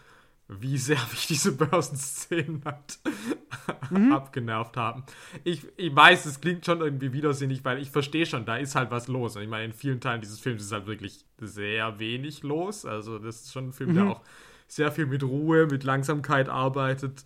wie 0.49 0.79
sehr 0.79 0.99
mich 1.11 1.27
diese 1.27 1.53
Börsenszenen 1.53 2.63
halt 2.65 2.99
mhm. 3.91 4.13
abgenervt 4.13 4.77
haben. 4.77 5.05
Ich, 5.45 5.67
ich 5.77 5.95
weiß, 5.95 6.25
es 6.25 6.41
klingt 6.41 6.65
schon 6.65 6.81
irgendwie 6.81 7.13
widersinnig, 7.13 7.65
weil 7.65 7.79
ich 7.79 7.91
verstehe 7.91 8.25
schon, 8.25 8.47
da 8.47 8.57
ist 8.57 8.75
halt 8.75 8.91
was 8.91 9.09
los. 9.09 9.37
Und 9.37 9.43
ich 9.43 9.49
meine, 9.49 9.67
in 9.67 9.73
vielen 9.73 10.01
Teilen 10.01 10.23
dieses 10.23 10.41
Films 10.41 10.63
ist 10.63 10.73
halt 10.73 10.87
wirklich 10.87 11.27
sehr 11.39 11.99
wenig 11.99 12.43
los. 12.43 12.87
Also, 12.87 13.19
das 13.19 13.43
ist 13.43 13.53
schon 13.53 13.69
ein 13.69 13.73
Film, 13.73 13.91
mhm. 13.91 13.95
der 13.95 14.05
auch 14.07 14.23
sehr 14.67 14.91
viel 14.91 15.07
mit 15.07 15.23
Ruhe, 15.23 15.67
mit 15.67 15.85
Langsamkeit 15.85 16.49
arbeitet. 16.49 17.25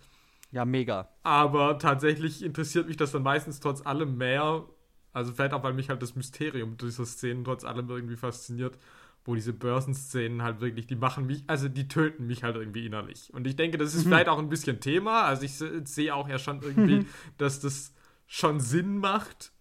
Ja, 0.51 0.65
mega. 0.65 1.09
Aber 1.23 1.79
tatsächlich 1.79 2.43
interessiert 2.43 2.87
mich 2.87 2.97
das 2.97 3.13
dann 3.13 3.23
meistens 3.23 3.61
trotz 3.61 3.85
allem 3.85 4.17
mehr. 4.17 4.65
Also, 5.13 5.31
vielleicht 5.31 5.53
auch, 5.53 5.63
weil 5.63 5.73
mich 5.73 5.89
halt 5.89 6.01
das 6.01 6.15
Mysterium 6.15 6.75
dieser 6.75 7.05
Szenen 7.05 7.45
trotz 7.45 7.63
allem 7.63 7.89
irgendwie 7.89 8.17
fasziniert 8.17 8.77
wo 9.25 9.35
diese 9.35 9.53
Börsenszenen 9.53 10.43
halt 10.43 10.59
wirklich, 10.59 10.87
die 10.87 10.95
machen 10.95 11.25
mich, 11.25 11.43
also 11.47 11.69
die 11.69 11.87
töten 11.87 12.27
mich 12.27 12.43
halt 12.43 12.55
irgendwie 12.55 12.85
innerlich. 12.85 13.33
Und 13.33 13.47
ich 13.47 13.55
denke, 13.55 13.77
das 13.77 13.93
ist 13.93 14.05
mhm. 14.05 14.09
vielleicht 14.09 14.27
auch 14.27 14.39
ein 14.39 14.49
bisschen 14.49 14.79
Thema. 14.79 15.23
Also 15.23 15.43
ich 15.43 15.55
sehe 15.55 16.13
auch 16.13 16.27
ja 16.27 16.37
schon 16.37 16.61
irgendwie, 16.61 16.99
mhm. 16.99 17.07
dass 17.37 17.59
das 17.59 17.93
schon 18.27 18.59
Sinn 18.59 18.97
macht. 18.97 19.53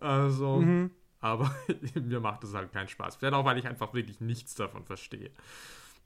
Also, 0.00 0.60
mhm. 0.60 0.90
aber 1.20 1.54
mir 1.94 2.20
macht 2.20 2.44
das 2.44 2.54
halt 2.54 2.72
keinen 2.72 2.88
Spaß. 2.88 3.16
Vielleicht 3.16 3.34
auch, 3.34 3.44
weil 3.44 3.58
ich 3.58 3.66
einfach 3.66 3.92
wirklich 3.92 4.20
nichts 4.20 4.54
davon 4.54 4.84
verstehe. 4.84 5.30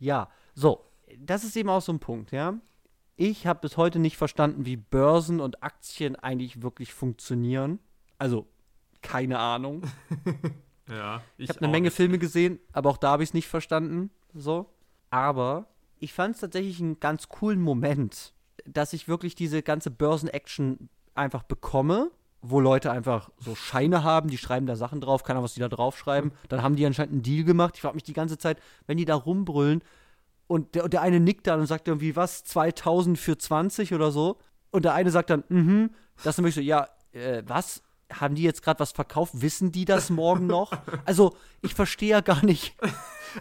Ja, 0.00 0.28
so, 0.54 0.84
das 1.18 1.44
ist 1.44 1.56
eben 1.56 1.68
auch 1.68 1.82
so 1.82 1.92
ein 1.92 2.00
Punkt, 2.00 2.32
ja. 2.32 2.58
Ich 3.16 3.46
habe 3.46 3.60
bis 3.60 3.76
heute 3.76 4.00
nicht 4.00 4.16
verstanden, 4.16 4.66
wie 4.66 4.76
Börsen 4.76 5.38
und 5.38 5.62
Aktien 5.62 6.16
eigentlich 6.16 6.62
wirklich 6.62 6.92
funktionieren. 6.92 7.78
Also, 8.18 8.48
keine 9.02 9.38
Ahnung. 9.38 9.82
Ja, 10.88 11.22
ich, 11.36 11.44
ich 11.44 11.50
habe 11.50 11.60
eine 11.60 11.72
Menge 11.72 11.86
nicht. 11.86 11.96
Filme 11.96 12.18
gesehen, 12.18 12.58
aber 12.72 12.90
auch 12.90 12.96
da 12.96 13.10
habe 13.12 13.22
ich 13.22 13.30
es 13.30 13.34
nicht 13.34 13.48
verstanden. 13.48 14.10
So. 14.34 14.70
Aber 15.10 15.66
ich 15.98 16.12
fand 16.12 16.34
es 16.34 16.40
tatsächlich 16.40 16.80
einen 16.80 17.00
ganz 17.00 17.28
coolen 17.28 17.60
Moment, 17.60 18.34
dass 18.66 18.92
ich 18.92 19.08
wirklich 19.08 19.34
diese 19.34 19.62
ganze 19.62 19.90
Börsen-Action 19.90 20.88
einfach 21.14 21.42
bekomme, 21.44 22.10
wo 22.42 22.60
Leute 22.60 22.90
einfach 22.90 23.30
so 23.38 23.54
Scheine 23.54 24.02
haben, 24.02 24.28
die 24.28 24.36
schreiben 24.36 24.66
da 24.66 24.76
Sachen 24.76 25.00
drauf, 25.00 25.22
keiner, 25.22 25.42
was 25.42 25.54
die 25.54 25.60
da 25.60 25.68
draufschreiben. 25.68 26.32
Dann 26.48 26.62
haben 26.62 26.76
die 26.76 26.84
anscheinend 26.84 27.12
einen 27.12 27.22
Deal 27.22 27.44
gemacht. 27.44 27.76
Ich 27.76 27.82
frage 27.82 27.94
mich 27.94 28.02
die 28.02 28.12
ganze 28.12 28.36
Zeit, 28.36 28.58
wenn 28.86 28.98
die 28.98 29.06
da 29.06 29.14
rumbrüllen 29.14 29.82
und 30.46 30.74
der, 30.74 30.88
der 30.88 31.00
eine 31.00 31.20
nickt 31.20 31.46
dann 31.46 31.60
und 31.60 31.66
sagt 31.66 31.88
irgendwie, 31.88 32.16
was, 32.16 32.44
2000 32.44 33.18
für 33.18 33.38
20 33.38 33.94
oder 33.94 34.10
so. 34.10 34.38
Und 34.70 34.84
der 34.84 34.94
eine 34.94 35.10
sagt 35.10 35.30
dann, 35.30 35.44
mhm, 35.48 35.90
das 36.16 36.34
ist 36.34 36.38
nämlich 36.38 36.54
so, 36.54 36.60
ja, 36.60 36.88
äh, 37.12 37.42
was? 37.46 37.82
Haben 38.12 38.34
die 38.34 38.42
jetzt 38.42 38.62
gerade 38.62 38.80
was 38.80 38.92
verkauft? 38.92 39.40
Wissen 39.40 39.72
die 39.72 39.84
das 39.84 40.10
morgen 40.10 40.46
noch? 40.46 40.72
Also, 41.04 41.34
ich 41.62 41.74
verstehe 41.74 42.10
ja 42.10 42.20
gar 42.20 42.44
nicht. 42.44 42.76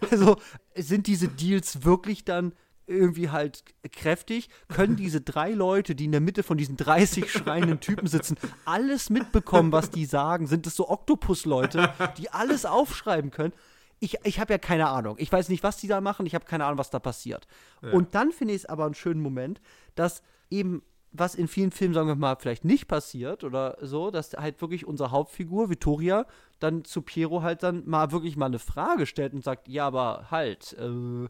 Also, 0.09 0.37
sind 0.75 1.05
diese 1.07 1.27
Deals 1.27 1.83
wirklich 1.83 2.25
dann 2.25 2.53
irgendwie 2.87 3.29
halt 3.29 3.63
kräftig? 3.91 4.49
Können 4.67 4.95
diese 4.95 5.21
drei 5.21 5.51
Leute, 5.51 5.95
die 5.95 6.05
in 6.05 6.11
der 6.11 6.21
Mitte 6.21 6.43
von 6.43 6.57
diesen 6.57 6.77
30 6.77 7.31
schreienden 7.31 7.79
Typen 7.79 8.07
sitzen, 8.07 8.37
alles 8.65 9.09
mitbekommen, 9.09 9.71
was 9.71 9.89
die 9.89 10.05
sagen? 10.05 10.47
Sind 10.47 10.67
es 10.67 10.75
so 10.75 10.89
Oktopus-Leute, 10.89 11.93
die 12.17 12.29
alles 12.29 12.65
aufschreiben 12.65 13.31
können? 13.31 13.53
Ich, 13.99 14.17
ich 14.23 14.39
habe 14.39 14.53
ja 14.53 14.57
keine 14.57 14.89
Ahnung. 14.89 15.15
Ich 15.17 15.31
weiß 15.31 15.47
nicht, 15.49 15.63
was 15.63 15.77
die 15.77 15.87
da 15.87 16.01
machen. 16.01 16.25
Ich 16.25 16.35
habe 16.35 16.45
keine 16.45 16.65
Ahnung, 16.65 16.77
was 16.77 16.89
da 16.89 16.99
passiert. 16.99 17.47
Ja. 17.81 17.91
Und 17.91 18.15
dann 18.15 18.31
finde 18.31 18.53
ich 18.53 18.63
es 18.63 18.65
aber 18.65 18.85
einen 18.85 18.95
schönen 18.95 19.21
Moment, 19.21 19.61
dass 19.95 20.23
eben 20.49 20.83
was 21.13 21.35
in 21.35 21.47
vielen 21.47 21.71
Filmen, 21.71 21.93
sagen 21.93 22.07
wir 22.07 22.15
mal, 22.15 22.35
vielleicht 22.35 22.65
nicht 22.65 22.87
passiert 22.87 23.43
oder 23.43 23.77
so, 23.81 24.11
dass 24.11 24.33
halt 24.33 24.59
wirklich 24.61 24.85
unsere 24.85 25.11
Hauptfigur, 25.11 25.69
Vittoria, 25.69 26.25
dann 26.59 26.83
zu 26.83 27.03
Piero 27.03 27.43
halt 27.43 27.63
dann 27.63 27.87
mal 27.87 28.11
wirklich 28.11 28.35
mal 28.35 28.47
eine 28.47 28.59
Frage 28.59 29.05
stellt 29.05 29.33
und 29.33 29.43
sagt, 29.43 29.67
ja, 29.67 29.85
aber 29.85 30.31
halt, 30.31 30.73
äh, 30.79 31.27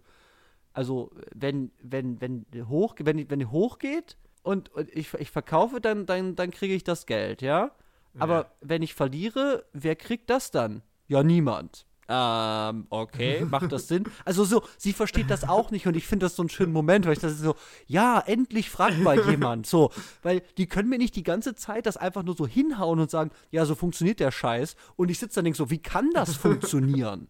also 0.71 1.11
wenn, 1.35 1.71
wenn, 1.81 2.21
wenn 2.21 2.45
hoch, 2.67 2.95
wenn, 2.99 3.29
wenn 3.29 3.51
hochgeht 3.51 4.17
und, 4.41 4.69
und 4.69 4.89
ich, 4.89 5.13
ich 5.15 5.29
verkaufe, 5.29 5.81
dann, 5.81 6.05
dann, 6.05 6.35
dann 6.35 6.51
kriege 6.51 6.73
ich 6.73 6.83
das 6.83 7.05
Geld, 7.05 7.41
ja? 7.41 7.71
Aber 8.17 8.35
ja. 8.35 8.51
wenn 8.61 8.83
ich 8.83 8.93
verliere, 8.93 9.65
wer 9.73 9.95
kriegt 9.95 10.29
das 10.29 10.51
dann? 10.51 10.81
Ja, 11.07 11.23
niemand 11.23 11.85
ähm, 12.07 12.87
okay, 12.89 13.45
macht 13.49 13.71
das 13.71 13.87
Sinn? 13.87 14.05
Also 14.25 14.43
so, 14.43 14.63
sie 14.77 14.93
versteht 14.93 15.29
das 15.29 15.47
auch 15.47 15.71
nicht 15.71 15.87
und 15.87 15.95
ich 15.95 16.05
finde 16.05 16.25
das 16.25 16.35
so 16.35 16.43
einen 16.43 16.49
schönen 16.49 16.73
Moment, 16.73 17.05
weil 17.05 17.13
ich 17.13 17.19
das 17.19 17.37
so, 17.37 17.55
ja, 17.87 18.19
endlich 18.25 18.69
fragt 18.69 18.99
mal 18.99 19.19
jemand, 19.29 19.67
so, 19.67 19.91
weil 20.21 20.41
die 20.57 20.67
können 20.67 20.89
mir 20.89 20.97
nicht 20.97 21.15
die 21.15 21.23
ganze 21.23 21.55
Zeit 21.55 21.85
das 21.85 21.97
einfach 21.97 22.23
nur 22.23 22.35
so 22.35 22.47
hinhauen 22.47 22.99
und 22.99 23.09
sagen, 23.09 23.31
ja, 23.51 23.65
so 23.65 23.75
funktioniert 23.75 24.19
der 24.19 24.31
Scheiß 24.31 24.75
und 24.95 25.09
ich 25.09 25.19
sitze 25.19 25.35
dann 25.35 25.45
denke 25.45 25.57
so, 25.57 25.69
wie 25.69 25.81
kann 25.81 26.09
das 26.13 26.35
funktionieren? 26.35 27.27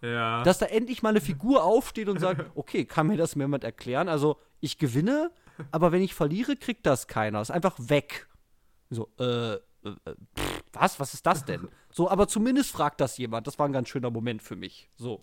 Ja. 0.00 0.42
Dass 0.44 0.58
da 0.58 0.66
endlich 0.66 1.02
mal 1.02 1.10
eine 1.10 1.20
Figur 1.20 1.64
aufsteht 1.64 2.08
und 2.08 2.20
sagt, 2.20 2.44
okay, 2.54 2.84
kann 2.84 3.08
mir 3.08 3.16
das 3.16 3.34
mir 3.34 3.44
jemand 3.44 3.64
erklären? 3.64 4.08
Also, 4.08 4.38
ich 4.60 4.78
gewinne, 4.78 5.32
aber 5.72 5.92
wenn 5.92 6.02
ich 6.02 6.14
verliere, 6.14 6.56
kriegt 6.56 6.86
das 6.86 7.08
keiner. 7.08 7.40
Ist 7.40 7.50
einfach 7.50 7.74
weg. 7.78 8.28
So, 8.90 9.08
äh, 9.18 9.58
äh, 9.84 9.90
pff, 10.38 10.62
was? 10.72 11.00
Was 11.00 11.14
ist 11.14 11.26
das 11.26 11.44
denn? 11.44 11.68
So, 11.90 12.10
aber 12.10 12.28
zumindest 12.28 12.70
fragt 12.70 13.00
das 13.00 13.18
jemand. 13.18 13.46
Das 13.46 13.58
war 13.58 13.66
ein 13.66 13.72
ganz 13.72 13.88
schöner 13.88 14.10
Moment 14.10 14.42
für 14.42 14.56
mich. 14.56 14.88
So. 14.96 15.22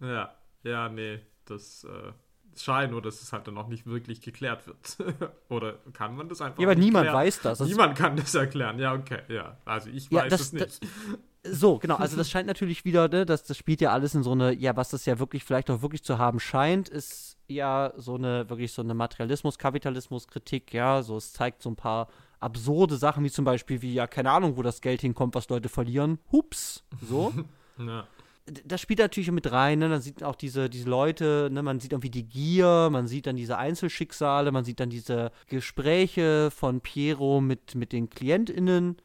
Ja, 0.00 0.34
ja, 0.62 0.88
nee, 0.88 1.20
das 1.44 1.84
äh, 1.84 2.12
schade 2.56 2.88
nur, 2.90 3.02
dass 3.02 3.22
es 3.22 3.32
halt 3.32 3.46
dann 3.46 3.54
noch 3.54 3.68
nicht 3.68 3.86
wirklich 3.86 4.20
geklärt 4.20 4.66
wird. 4.66 4.96
Oder 5.48 5.78
kann 5.92 6.16
man 6.16 6.28
das 6.28 6.40
einfach 6.40 6.58
Ja, 6.58 6.68
aber 6.68 6.74
niemand 6.74 7.04
klären? 7.04 7.16
weiß 7.16 7.40
das. 7.42 7.58
das. 7.58 7.68
Niemand 7.68 7.96
kann 7.96 8.16
das 8.16 8.34
erklären. 8.34 8.78
Ja, 8.78 8.94
okay, 8.94 9.20
ja. 9.28 9.58
Also 9.64 9.90
ich 9.90 10.10
ja, 10.10 10.22
weiß 10.22 10.30
das, 10.30 10.40
es 10.40 10.52
nicht. 10.52 10.64
Das, 10.64 11.60
so, 11.60 11.78
genau. 11.80 11.96
Also 11.96 12.16
das 12.16 12.30
scheint 12.30 12.46
natürlich 12.46 12.84
wieder, 12.84 13.08
ne, 13.08 13.26
das, 13.26 13.44
das 13.44 13.56
spielt 13.56 13.80
ja 13.80 13.92
alles 13.92 14.14
in 14.14 14.22
so 14.22 14.32
eine, 14.32 14.52
ja, 14.52 14.76
was 14.76 14.90
das 14.90 15.06
ja 15.06 15.18
wirklich 15.18 15.44
vielleicht 15.44 15.70
auch 15.70 15.82
wirklich 15.82 16.02
zu 16.04 16.18
haben 16.18 16.40
scheint, 16.40 16.88
ist 16.88 17.38
ja 17.46 17.92
so 17.96 18.14
eine, 18.14 18.48
wirklich 18.48 18.72
so 18.72 18.82
eine 18.82 18.94
Materialismus-Kapitalismus-Kritik, 18.94 20.72
ja. 20.72 21.02
So, 21.02 21.16
es 21.16 21.32
zeigt 21.32 21.62
so 21.62 21.70
ein 21.70 21.76
paar 21.76 22.08
absurde 22.40 22.96
Sachen, 22.96 23.24
wie 23.24 23.30
zum 23.30 23.44
Beispiel, 23.44 23.82
wie 23.82 23.94
ja, 23.94 24.06
keine 24.06 24.30
Ahnung, 24.30 24.56
wo 24.56 24.62
das 24.62 24.80
Geld 24.80 25.00
hinkommt, 25.00 25.34
was 25.34 25.48
Leute 25.48 25.68
verlieren. 25.68 26.18
Hups, 26.32 26.84
so. 27.00 27.32
ja. 27.78 28.06
Das 28.66 28.82
spielt 28.82 28.98
natürlich 28.98 29.30
mit 29.30 29.50
rein, 29.50 29.78
ne? 29.78 29.88
Man 29.88 30.02
sieht 30.02 30.22
auch 30.22 30.34
diese, 30.34 30.68
diese 30.68 30.88
Leute, 30.88 31.48
ne? 31.50 31.62
man 31.62 31.80
sieht 31.80 31.92
irgendwie 31.92 32.10
die 32.10 32.28
Gier, 32.28 32.90
man 32.92 33.06
sieht 33.06 33.26
dann 33.26 33.36
diese 33.36 33.56
Einzelschicksale, 33.56 34.52
man 34.52 34.64
sieht 34.64 34.80
dann 34.80 34.90
diese 34.90 35.32
Gespräche 35.46 36.50
von 36.50 36.82
Piero 36.82 37.40
mit, 37.40 37.74
mit 37.74 37.92
den 37.92 38.10
KlientInnen, 38.10 38.98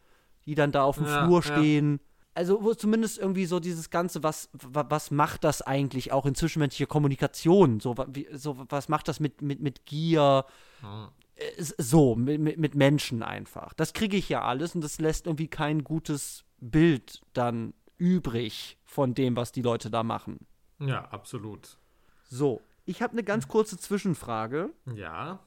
die 0.45 0.55
dann 0.55 0.73
da 0.73 0.83
auf 0.83 0.97
dem 0.97 1.05
ja, 1.05 1.25
Flur 1.25 1.41
stehen. 1.41 1.93
Ja. 1.93 1.99
Also, 2.35 2.63
wo 2.63 2.73
zumindest 2.73 3.17
irgendwie 3.17 3.45
so 3.45 3.59
dieses 3.59 3.89
Ganze, 3.89 4.23
was, 4.23 4.49
was 4.53 5.09
macht 5.09 5.45
das 5.45 5.61
eigentlich 5.61 6.11
auch 6.11 6.25
in 6.25 6.35
zwischenmenschlicher 6.35 6.87
Kommunikation? 6.87 7.79
So, 7.79 7.95
wie, 8.07 8.27
so 8.33 8.57
was 8.69 8.89
macht 8.89 9.07
das 9.07 9.19
mit, 9.19 9.41
mit, 9.41 9.61
mit 9.61 9.85
Gier? 9.85 10.45
So, 11.57 12.15
mit, 12.15 12.57
mit 12.57 12.75
Menschen 12.75 13.23
einfach. 13.23 13.73
Das 13.73 13.93
kriege 13.93 14.17
ich 14.17 14.29
ja 14.29 14.41
alles 14.41 14.75
und 14.75 14.81
das 14.81 14.99
lässt 14.99 15.25
irgendwie 15.25 15.47
kein 15.47 15.83
gutes 15.83 16.43
Bild 16.59 17.21
dann 17.33 17.73
übrig 17.97 18.77
von 18.83 19.13
dem, 19.13 19.35
was 19.35 19.51
die 19.51 19.61
Leute 19.61 19.89
da 19.89 20.03
machen. 20.03 20.45
Ja, 20.79 21.05
absolut. 21.05 21.77
So, 22.29 22.61
ich 22.85 23.01
habe 23.01 23.13
eine 23.13 23.23
ganz 23.23 23.47
kurze 23.47 23.77
Zwischenfrage. 23.77 24.71
Ja. 24.93 25.39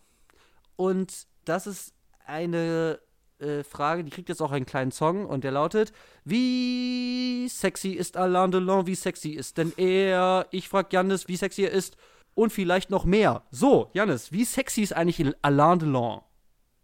Und 0.77 1.27
das 1.45 1.67
ist 1.67 1.95
eine 2.27 3.01
äh, 3.39 3.65
Frage, 3.65 4.05
die 4.05 4.11
kriegt 4.11 4.29
jetzt 4.29 4.41
auch 4.41 4.53
einen 4.53 4.67
kleinen 4.67 4.93
Song 4.93 5.27
und 5.27 5.45
der 5.45 5.53
lautet: 5.53 5.93
Wie 6.25 7.49
sexy 7.49 7.91
ist 7.91 8.17
Alain 8.17 8.51
Delon? 8.51 8.87
Wie 8.87 8.95
sexy 8.95 9.31
ist 9.31 9.59
denn 9.59 9.73
er? 9.77 10.47
Ich 10.51 10.69
frag 10.69 10.93
Jannis, 10.93 11.29
wie 11.29 11.37
sexy 11.37 11.63
er 11.63 11.73
ist 11.73 11.97
und 12.35 12.53
vielleicht 12.53 12.91
noch 12.91 13.05
mehr. 13.05 13.43
So, 13.51 13.91
Jannis, 13.95 14.33
wie 14.33 14.45
sexy 14.45 14.83
ist 14.83 14.93
eigentlich 14.93 15.35
Alain 15.43 15.79
Delon 15.79 16.21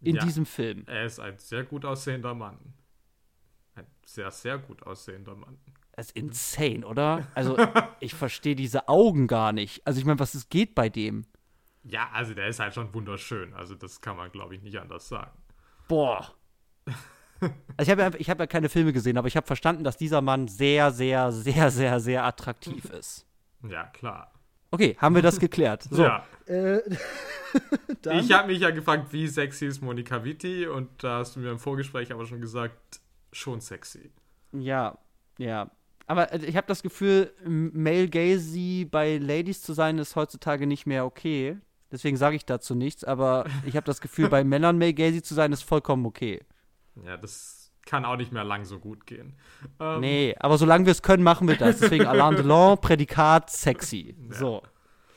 in 0.01 0.15
Ja. 0.15 0.23
diesem 0.23 0.45
Film? 0.45 0.83
Er 0.87 1.05
ist 1.05 1.19
ein 1.19 1.37
sehr 1.37 1.63
gut 1.63 1.85
aussehender 1.85 2.33
Mann. 2.33 2.57
Ein 3.75 3.87
sehr, 4.05 4.31
sehr 4.31 4.57
gut 4.57 4.83
aussehender 4.83 5.35
Mann. 5.35 5.57
Das 5.95 6.07
ist 6.07 6.15
insane, 6.15 6.85
oder? 6.85 7.27
Also, 7.35 7.57
ich 7.99 8.13
verstehe 8.13 8.55
diese 8.55 8.87
Augen 8.87 9.27
gar 9.27 9.51
nicht. 9.51 9.85
Also, 9.85 9.99
ich 9.99 10.05
meine, 10.05 10.19
was 10.19 10.33
es 10.33 10.49
geht 10.49 10.73
bei 10.75 10.89
dem? 10.89 11.25
Ja, 11.83 12.09
also 12.13 12.33
der 12.33 12.47
ist 12.47 12.59
halt 12.59 12.73
schon 12.73 12.93
wunderschön. 12.93 13.53
Also 13.53 13.73
das 13.73 14.01
kann 14.01 14.17
man, 14.17 14.31
glaube 14.31 14.53
ich, 14.55 14.61
nicht 14.61 14.77
anders 14.79 15.07
sagen. 15.07 15.31
Boah. 15.87 16.35
Also 17.77 17.83
ich 17.83 17.89
habe 17.89 18.01
ja, 18.01 18.11
ich 18.17 18.29
hab 18.29 18.39
ja 18.39 18.47
keine 18.47 18.67
Filme 18.67 18.91
gesehen, 18.91 19.17
aber 19.17 19.27
ich 19.29 19.37
habe 19.37 19.47
verstanden, 19.47 19.85
dass 19.85 19.95
dieser 19.95 20.21
Mann 20.21 20.49
sehr, 20.49 20.91
sehr, 20.91 21.31
sehr, 21.31 21.71
sehr, 21.71 21.99
sehr 22.01 22.25
attraktiv 22.25 22.83
ist. 22.85 23.25
Ja, 23.67 23.85
klar. 23.85 24.33
Okay, 24.71 24.95
haben 24.99 25.15
wir 25.15 25.21
das 25.21 25.39
geklärt. 25.39 25.83
So. 25.89 26.03
Ja. 26.03 26.25
Äh, 26.45 26.81
Ich 28.11 28.31
habe 28.31 28.49
mich 28.49 28.59
ja 28.59 28.69
gefragt, 28.69 29.11
wie 29.11 29.27
sexy 29.27 29.65
ist 29.65 29.81
Monika 29.81 30.23
Vitti 30.23 30.67
und 30.67 31.03
da 31.03 31.17
hast 31.17 31.35
du 31.35 31.39
mir 31.39 31.49
im 31.49 31.57
Vorgespräch 31.57 32.11
aber 32.11 32.27
schon 32.27 32.41
gesagt, 32.41 33.01
schon 33.31 33.59
sexy. 33.59 34.11
ja, 34.51 34.97
ja. 35.39 35.71
Aber 36.05 36.31
äh, 36.31 36.45
ich 36.45 36.55
habe 36.55 36.67
das 36.67 36.83
Gefühl, 36.83 37.33
Male 37.45 38.07
Gazy 38.07 38.87
bei 38.89 39.17
Ladies 39.17 39.63
zu 39.63 39.73
sein, 39.73 39.97
ist 39.97 40.15
heutzutage 40.15 40.67
nicht 40.67 40.85
mehr 40.85 41.05
okay. 41.05 41.57
Deswegen 41.91 42.17
sage 42.17 42.35
ich 42.35 42.45
dazu 42.45 42.75
nichts, 42.75 43.03
aber 43.03 43.45
ich 43.65 43.75
habe 43.75 43.85
das 43.85 43.99
Gefühl, 43.99 44.29
bei 44.29 44.43
Männern 44.43 44.77
Male 44.77 44.93
Gazy 44.93 45.23
zu 45.23 45.33
sein, 45.33 45.51
ist 45.51 45.63
vollkommen 45.63 46.05
okay. 46.05 46.41
Ja, 47.03 47.17
das 47.17 47.58
kann 47.89 48.05
auch 48.05 48.17
nicht 48.17 48.31
mehr 48.31 48.43
lang 48.43 48.63
so 48.65 48.79
gut 48.79 49.05
gehen. 49.05 49.33
Ähm, 49.79 49.99
Nee, 50.01 50.35
aber 50.39 50.57
solange 50.57 50.85
wir 50.85 50.91
es 50.91 51.01
können, 51.01 51.23
machen 51.23 51.47
wir 51.47 51.57
das. 51.57 51.79
Deswegen 51.79 52.05
Alain 52.07 52.35
Delon, 52.35 52.77
Prädikat 52.79 53.49
sexy. 53.49 54.15
So. 54.29 54.61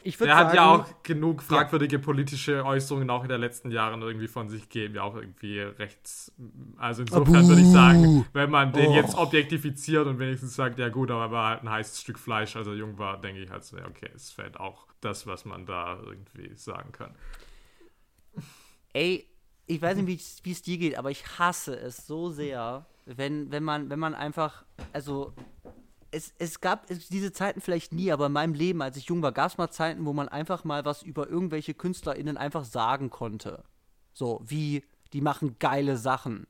Ich 0.04 0.18
würde 0.18 0.32
Er 0.32 0.36
sagen, 0.38 0.48
hat 0.48 0.54
ja 0.56 0.66
auch 0.68 1.02
genug 1.04 1.42
fragwürdige 1.44 2.00
politische 2.00 2.64
Äußerungen 2.64 3.08
auch 3.08 3.22
in 3.22 3.28
den 3.28 3.40
letzten 3.40 3.70
Jahren 3.70 4.02
irgendwie 4.02 4.26
von 4.26 4.48
sich 4.48 4.62
gegeben, 4.68 4.96
ja 4.96 5.02
auch 5.02 5.14
irgendwie 5.14 5.60
rechts. 5.60 6.32
Also 6.76 7.02
insofern 7.02 7.46
würde 7.46 7.60
ich 7.60 7.68
sagen, 7.70 8.26
wenn 8.32 8.50
man 8.50 8.72
den 8.72 8.88
Oh. 8.88 8.94
jetzt 8.94 9.14
objektifiziert 9.16 10.06
und 10.08 10.18
wenigstens 10.18 10.56
sagt, 10.56 10.80
ja 10.80 10.88
gut, 10.88 11.12
aber 11.12 11.22
er 11.26 11.30
war 11.30 11.48
halt 11.50 11.62
ein 11.62 11.70
heißes 11.70 12.00
Stück 12.00 12.18
Fleisch, 12.18 12.56
als 12.56 12.66
er 12.66 12.74
jung 12.74 12.98
war, 12.98 13.20
denke 13.20 13.42
ich 13.42 13.50
halt 13.50 13.62
so, 13.62 13.76
ja, 13.78 13.86
okay, 13.86 14.10
es 14.12 14.32
fällt 14.32 14.58
auch 14.58 14.88
das, 15.02 15.28
was 15.28 15.44
man 15.44 15.66
da 15.66 15.96
irgendwie 16.04 16.52
sagen 16.56 16.90
kann. 16.90 17.14
Ey, 18.92 19.26
ich 19.66 19.80
weiß 19.80 19.96
nicht, 19.98 20.42
wie 20.44 20.50
es- 20.52 20.62
dir 20.62 20.78
geht, 20.78 20.96
aber 20.98 21.10
ich 21.10 21.38
hasse 21.38 21.74
es 21.78 22.06
so 22.06 22.30
sehr, 22.30 22.86
wenn, 23.06 23.50
wenn 23.50 23.62
man, 23.62 23.90
wenn 23.90 23.98
man 23.98 24.14
einfach, 24.14 24.64
also 24.92 25.32
es, 26.10 26.34
es 26.38 26.60
gab 26.60 26.90
es- 26.90 27.08
diese 27.08 27.32
Zeiten 27.32 27.60
vielleicht 27.60 27.92
nie, 27.92 28.12
aber 28.12 28.26
in 28.26 28.32
meinem 28.32 28.54
Leben, 28.54 28.82
als 28.82 28.96
ich 28.96 29.04
jung 29.06 29.22
war, 29.22 29.32
gab 29.32 29.50
es 29.50 29.58
mal 29.58 29.70
Zeiten, 29.70 30.04
wo 30.04 30.12
man 30.12 30.28
einfach 30.28 30.64
mal 30.64 30.84
was 30.84 31.02
über 31.02 31.28
irgendwelche 31.28 31.74
KünstlerInnen 31.74 32.36
einfach 32.36 32.64
sagen 32.64 33.08
konnte. 33.10 33.64
So, 34.12 34.40
wie, 34.44 34.84
die 35.12 35.20
machen 35.22 35.56
geile 35.58 35.96
Sachen. 35.96 36.46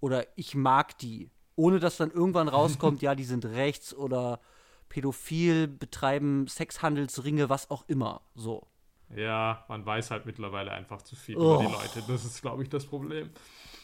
Oder 0.00 0.26
ich 0.36 0.54
mag 0.54 0.98
die. 0.98 1.30
Ohne 1.56 1.78
dass 1.78 1.96
dann 1.96 2.10
irgendwann 2.10 2.48
rauskommt, 2.48 3.00
ja, 3.02 3.14
die 3.14 3.24
sind 3.24 3.44
rechts 3.44 3.94
oder 3.94 4.40
pädophil, 4.88 5.68
betreiben 5.68 6.46
Sexhandelsringe, 6.48 7.48
was 7.48 7.70
auch 7.70 7.84
immer. 7.88 8.20
So. 8.34 8.66
Ja, 9.14 9.64
man 9.68 9.84
weiß 9.84 10.10
halt 10.10 10.26
mittlerweile 10.26 10.72
einfach 10.72 11.02
zu 11.02 11.16
viel 11.16 11.36
Oh. 11.36 11.54
über 11.56 11.64
die 11.66 11.72
Leute. 11.72 12.02
Das 12.08 12.24
ist, 12.24 12.40
glaube 12.42 12.62
ich, 12.62 12.68
das 12.68 12.86
Problem. 12.86 13.30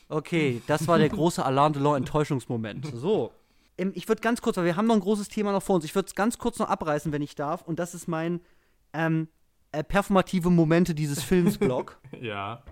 Okay, 0.08 0.60
das 0.66 0.88
war 0.88 0.98
der 0.98 1.08
große 1.08 1.44
Alain 1.44 1.72
Delon 1.72 1.98
Enttäuschungsmoment. 1.98 2.86
So. 2.96 3.32
Ähm, 3.78 3.92
Ich 3.94 4.08
würde 4.08 4.20
ganz 4.22 4.42
kurz, 4.42 4.56
weil 4.56 4.64
wir 4.64 4.76
haben 4.76 4.86
noch 4.86 4.94
ein 4.96 5.00
großes 5.00 5.28
Thema 5.28 5.52
noch 5.52 5.62
vor 5.62 5.76
uns, 5.76 5.84
ich 5.84 5.94
würde 5.94 6.06
es 6.06 6.14
ganz 6.14 6.38
kurz 6.38 6.58
noch 6.58 6.68
abreißen, 6.68 7.12
wenn 7.12 7.22
ich 7.22 7.34
darf. 7.36 7.62
Und 7.62 7.78
das 7.78 7.94
ist 7.94 8.08
mein 8.08 8.40
ähm, 8.92 9.28
äh, 9.72 9.84
performative 9.84 10.50
Momente 10.50 10.94
dieses 10.94 11.22
Films-Blog. 11.22 11.98
Ja. 12.20 12.62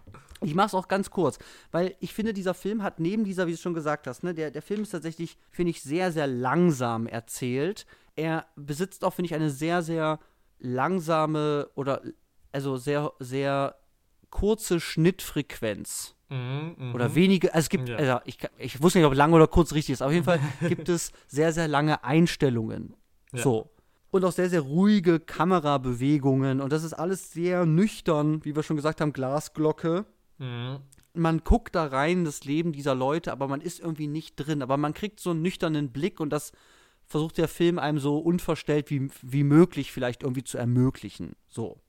Ich 0.41 0.55
mache 0.55 0.67
es 0.69 0.75
auch 0.75 0.87
ganz 0.87 1.11
kurz, 1.11 1.39
weil 1.73 1.97
ich 1.99 2.15
finde, 2.15 2.33
dieser 2.33 2.55
Film 2.55 2.85
hat 2.85 3.01
neben 3.01 3.25
dieser, 3.25 3.49
wie 3.49 3.53
du 3.53 3.57
schon 3.59 3.75
gesagt 3.75 4.07
hast, 4.07 4.23
ne, 4.23 4.35
der, 4.35 4.53
der 4.53 4.63
Film 4.63 4.83
ist 4.83 4.91
tatsächlich, 4.91 5.37
finde 5.51 5.71
ich, 5.71 5.83
sehr, 5.83 6.13
sehr 6.13 6.29
langsam 6.29 7.09
erzählt. 7.09 7.87
Er 8.15 8.47
besitzt 8.55 9.05
auch, 9.05 9.15
finde 9.15 9.27
ich, 9.27 9.35
eine 9.35 9.51
sehr, 9.51 9.83
sehr 9.83 10.21
langsame 10.61 11.69
oder 11.75 12.03
also 12.53 12.77
sehr, 12.77 13.13
sehr 13.19 13.77
kurze 14.31 14.81
Schnittfrequenz 14.81 16.15
Mhm, 16.31 16.75
mhm. 16.77 16.95
oder 16.95 17.15
wenige, 17.15 17.55
also 17.55 17.65
es 17.65 17.69
gibt, 17.71 17.89
Ja. 17.89 17.97
also 17.97 18.19
ich, 18.27 18.37
ich 18.59 18.83
wusste 18.83 18.99
nicht, 18.99 19.07
ob 19.07 19.15
lang 19.15 19.33
oder 19.33 19.47
kurz 19.47 19.73
richtig 19.73 19.95
ist, 19.95 20.03
auf 20.03 20.13
jeden 20.13 20.25
Fall 20.25 20.39
gibt 20.69 20.89
es 20.91 21.11
sehr, 21.27 21.53
sehr 21.55 21.69
lange 21.69 22.05
Einstellungen. 22.05 22.95
Ja. 23.33 23.43
So. 23.43 23.71
Und 24.11 24.25
auch 24.27 24.33
sehr, 24.33 24.51
sehr 24.51 24.61
ruhige 24.61 25.21
Kamerabewegungen 25.21 26.61
und 26.61 26.73
das 26.73 26.85
ist 26.85 26.93
alles 26.93 27.33
sehr 27.33 27.67
nüchtern, 27.67 28.45
wie 28.45 28.55
wir 28.55 28.63
schon 28.63 28.77
gesagt 28.77 29.01
haben, 29.01 29.13
Glasglocke. 29.13 30.05
Mhm. 30.39 30.79
Man 31.15 31.39
guckt 31.45 31.75
da 31.75 31.87
rein, 31.87 32.25
das 32.25 32.45
Leben 32.45 32.73
dieser 32.73 32.95
Leute, 32.95 33.33
aber 33.33 33.49
man 33.49 33.61
ist 33.61 33.81
irgendwie 33.81 34.07
nicht 34.07 34.37
drin. 34.37 34.63
Aber 34.63 34.77
man 34.77 34.95
kriegt 34.95 35.21
so 35.21 35.31
einen 35.31 35.43
nüchternen 35.43 35.91
Blick 35.91 36.21
und 36.21 36.31
das 36.31 36.53
versucht 37.07 37.39
der 37.39 37.49
Film 37.49 37.79
einem 37.79 37.99
so 37.99 38.19
unverstellt 38.19 38.91
wie, 38.91 39.09
wie 39.23 39.43
möglich 39.45 39.91
vielleicht 39.93 40.23
irgendwie 40.23 40.45
zu 40.45 40.59
ermöglichen. 40.59 41.35
So. 41.49 41.81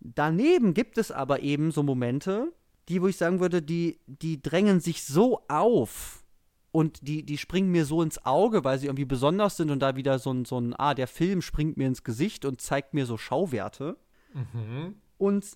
Daneben 0.00 0.74
gibt 0.74 0.98
es 0.98 1.12
aber 1.12 1.40
eben 1.40 1.70
so 1.70 1.82
Momente, 1.82 2.52
die, 2.88 3.02
wo 3.02 3.06
ich 3.06 3.16
sagen 3.16 3.40
würde, 3.40 3.62
die, 3.62 4.00
die 4.06 4.42
drängen 4.42 4.80
sich 4.80 5.04
so 5.04 5.42
auf 5.48 6.24
und 6.72 7.06
die, 7.06 7.24
die 7.24 7.38
springen 7.38 7.70
mir 7.70 7.84
so 7.84 8.02
ins 8.02 8.24
Auge, 8.24 8.64
weil 8.64 8.78
sie 8.78 8.86
irgendwie 8.86 9.04
besonders 9.04 9.56
sind 9.56 9.70
und 9.70 9.80
da 9.80 9.96
wieder 9.96 10.18
so 10.18 10.32
ein, 10.32 10.44
so 10.44 10.58
ein, 10.58 10.74
ah, 10.74 10.94
der 10.94 11.06
Film 11.06 11.42
springt 11.42 11.76
mir 11.76 11.86
ins 11.86 12.04
Gesicht 12.04 12.44
und 12.44 12.60
zeigt 12.60 12.94
mir 12.94 13.06
so 13.06 13.16
Schauwerte. 13.16 13.96
Mhm. 14.32 14.96
Und 15.18 15.46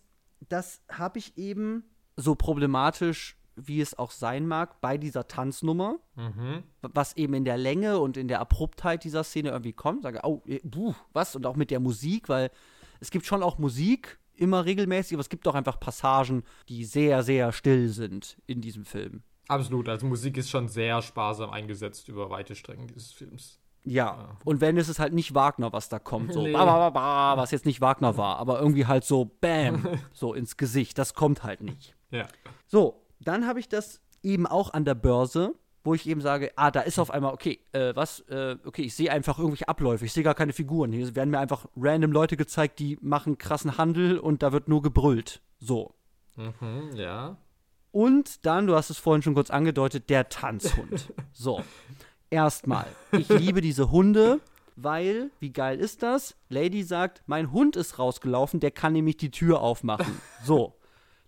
das 0.49 0.83
habe 0.91 1.19
ich 1.19 1.39
eben 1.39 1.85
so 2.17 2.35
problematisch, 2.35 3.37
wie 3.57 3.81
es 3.81 3.97
auch 3.97 4.11
sein 4.11 4.47
mag, 4.47 4.81
bei 4.81 4.99
dieser 4.99 5.29
Tanznummer, 5.29 5.99
Mhm. 6.17 6.65
was 6.81 7.17
eben 7.17 7.35
in 7.35 7.45
der 7.45 7.57
Länge 7.57 8.01
und 8.01 8.17
in 8.17 8.29
der 8.29 8.41
Abruptheit 8.41 9.05
dieser 9.05 9.23
Szene 9.25 9.51
irgendwie 9.51 9.73
kommt. 9.73 10.03
Sage, 10.03 10.21
oh, 10.25 10.43
buh, 10.65 10.95
was? 11.13 11.37
Und 11.37 11.47
auch 11.47 11.57
mit 11.57 11.71
der 11.71 11.81
Musik, 11.81 12.29
weil 12.29 12.51
es 13.01 13.11
gibt 13.11 13.27
schon 13.27 13.43
auch 13.43 13.59
Musik 13.59 14.19
immer 14.37 14.65
regelmäßig, 14.65 15.15
aber 15.15 15.21
es 15.21 15.29
gibt 15.29 15.47
auch 15.49 15.55
einfach 15.55 15.79
Passagen, 15.81 16.45
die 16.69 16.85
sehr, 16.85 17.23
sehr 17.23 17.53
still 17.53 17.89
sind 17.89 18.37
in 18.47 18.61
diesem 18.61 18.85
Film. 18.85 19.23
Absolut, 19.49 19.89
also 19.89 20.07
Musik 20.07 20.37
ist 20.37 20.51
schon 20.51 20.69
sehr 20.69 21.03
sparsam 21.03 21.51
eingesetzt 21.51 22.09
über 22.09 22.31
weite 22.31 22.55
Strecken 22.55 22.87
dieses 22.87 23.13
Films. 23.13 23.59
Ja, 23.87 24.39
und 24.45 24.63
wenn 24.63 24.79
es 24.79 24.89
ist 24.89 24.99
halt 24.99 25.13
nicht 25.13 25.35
Wagner, 25.35 25.73
was 25.73 25.91
da 25.91 25.99
kommt, 25.99 26.33
so 26.33 26.43
Nee. 26.47 26.53
ba, 26.53 26.65
ba, 26.65 26.91
ba, 26.91 27.37
was 27.37 27.51
jetzt 27.51 27.67
nicht 27.67 27.83
Wagner 27.83 28.17
war, 28.17 28.39
aber 28.39 28.59
irgendwie 28.59 28.87
halt 28.87 29.05
so 29.05 29.31
bam, 29.41 29.87
so 30.13 30.33
ins 30.33 30.57
Gesicht, 30.57 30.97
das 30.97 31.13
kommt 31.13 31.43
halt 31.45 31.61
nicht. 31.61 31.95
Ja. 32.11 32.27
So, 32.67 33.03
dann 33.21 33.47
habe 33.47 33.61
ich 33.61 33.69
das 33.69 34.01
eben 34.23 34.47
auch 34.47 34.73
an 34.73 34.87
der 34.87 34.95
Börse, 34.95 35.55
wo 35.85 35.95
ich 35.95 36.09
eben 36.09 36.23
sage, 36.23 36.51
ah, 36.57 36.71
da 36.71 36.81
ist 36.81 36.99
auf 36.99 37.11
einmal, 37.11 37.35
okay, 37.35 37.61
äh, 37.73 37.95
was, 37.95 38.21
äh, 38.21 38.57
okay, 38.65 38.83
ich 38.83 38.95
sehe 38.95 39.13
einfach 39.13 39.39
irgendwelche 39.39 39.69
Abläufe, 39.69 40.07
ich 40.07 40.13
sehe 40.13 40.23
gar 40.23 40.35
keine 40.35 40.55
Figuren. 40.55 40.93
Hier 40.93 41.15
werden 41.15 41.31
mir 41.31 41.39
einfach 41.39 41.67
random 41.77 42.11
Leute 42.11 42.39
gezeigt, 42.39 42.79
die 42.79 42.99
machen 43.03 43.37
krassen 43.37 43.77
Handel 43.77 44.19
und 44.19 44.43
da 44.43 44.53
wird 44.53 44.67
nur 44.67 44.83
gebrüllt. 44.83 45.43
So. 45.61 45.95
Mhm, 46.37 46.97
ja. 46.97 47.37
Und 47.93 48.45
dann, 48.47 48.67
du 48.67 48.75
hast 48.75 48.91
es 48.91 48.99
vorhin 48.99 49.23
schon 49.23 49.35
kurz 49.35 49.51
angedeutet, 49.51 50.11
der 50.11 50.29
Tanzhund. 50.29 51.13
So. 51.33 51.63
Erstmal, 52.31 52.87
ich 53.13 53.29
liebe 53.29 53.61
diese 53.61 53.91
Hunde, 53.91 54.41
weil, 54.77 55.31
wie 55.41 55.53
geil 55.53 55.79
ist 55.79 56.03
das? 56.03 56.37
Lady 56.49 56.83
sagt, 56.83 57.23
mein 57.27 57.53
Hund 57.53 57.77
ist 57.77 57.99
rausgelaufen, 57.99 58.61
der 58.61 58.71
kann 58.71 58.93
nämlich 58.93 59.17
die 59.17 59.31
Tür 59.31 59.61
aufmachen. 59.61 60.21
So. 60.45 60.75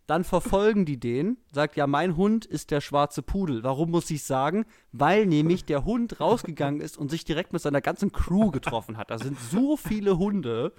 Dann 0.07 0.23
verfolgen 0.23 0.85
die 0.85 1.01
den, 1.01 1.37
sagt, 1.53 1.77
ja, 1.77 1.89
mein 1.89 2.17
Hund 2.17 2.45
ist 2.45 2.71
der 2.71 2.81
schwarze 2.81 3.23
Pudel. 3.23 3.65
Warum 3.65 3.91
muss 3.91 4.09
ich 4.11 4.23
sagen? 4.23 4.65
Weil 4.93 5.27
nämlich 5.27 5.65
der 5.65 5.85
Hund 5.85 6.21
rausgegangen 6.21 6.81
ist 6.81 6.97
und 6.97 7.11
sich 7.11 7.25
direkt 7.25 7.53
mit 7.53 7.61
seiner 7.61 7.81
ganzen 7.81 8.13
Crew 8.13 8.53
getroffen 8.53 8.99
hat. 8.99 9.11
Da 9.11 9.19
sind 9.19 9.37
so 9.41 9.77
viele 9.77 10.17
Hunde, 10.17 10.73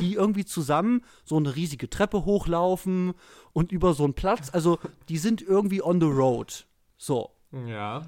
die 0.00 0.14
irgendwie 0.14 0.44
zusammen 0.44 1.02
so 1.24 1.36
eine 1.36 1.56
riesige 1.56 1.88
Treppe 1.88 2.26
hochlaufen 2.26 3.14
und 3.54 3.72
über 3.72 3.94
so 3.94 4.04
einen 4.04 4.14
Platz. 4.14 4.50
Also, 4.52 4.78
die 5.08 5.18
sind 5.18 5.40
irgendwie 5.40 5.82
on 5.82 6.00
the 6.00 6.06
road. 6.06 6.66
So. 6.98 7.30
Ja. 7.66 8.02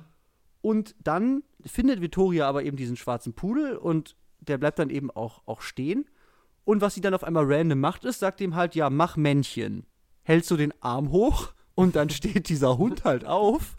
Und 0.60 0.94
dann 1.02 1.42
findet 1.64 2.02
Vittoria 2.02 2.48
aber 2.48 2.64
eben 2.64 2.76
diesen 2.76 2.96
schwarzen 2.96 3.32
Pudel 3.32 3.76
und 3.76 4.16
der 4.40 4.58
bleibt 4.58 4.78
dann 4.78 4.90
eben 4.90 5.10
auch, 5.10 5.42
auch 5.46 5.62
stehen. 5.62 6.04
Und 6.64 6.80
was 6.82 6.94
sie 6.94 7.00
dann 7.00 7.14
auf 7.14 7.24
einmal 7.24 7.44
random 7.46 7.80
macht, 7.80 8.04
ist, 8.04 8.18
sagt 8.18 8.40
ihm 8.40 8.56
halt, 8.56 8.74
ja, 8.74 8.90
mach 8.90 9.16
Männchen. 9.16 9.86
Hältst 10.26 10.50
du 10.50 10.56
den 10.56 10.74
Arm 10.82 11.12
hoch 11.12 11.52
und 11.76 11.94
dann 11.94 12.10
steht 12.10 12.48
dieser 12.48 12.78
Hund 12.78 13.04
halt 13.04 13.24
auf 13.24 13.76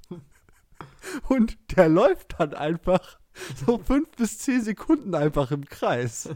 und 1.28 1.58
der 1.76 1.90
läuft 1.90 2.40
dann 2.40 2.54
einfach 2.54 3.20
so 3.66 3.78
fünf 3.78 4.10
bis 4.12 4.40
zehn 4.40 4.62
Sekunden 4.62 5.14
einfach 5.14 5.52
im 5.52 5.66
Kreis. 5.66 6.30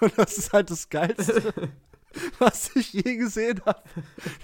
Und 0.00 0.16
das 0.16 0.38
ist 0.38 0.54
halt 0.54 0.70
das 0.70 0.88
Geilste, 0.88 1.52
was 2.38 2.74
ich 2.74 2.94
je 2.94 3.16
gesehen 3.16 3.60
habe. 3.66 3.82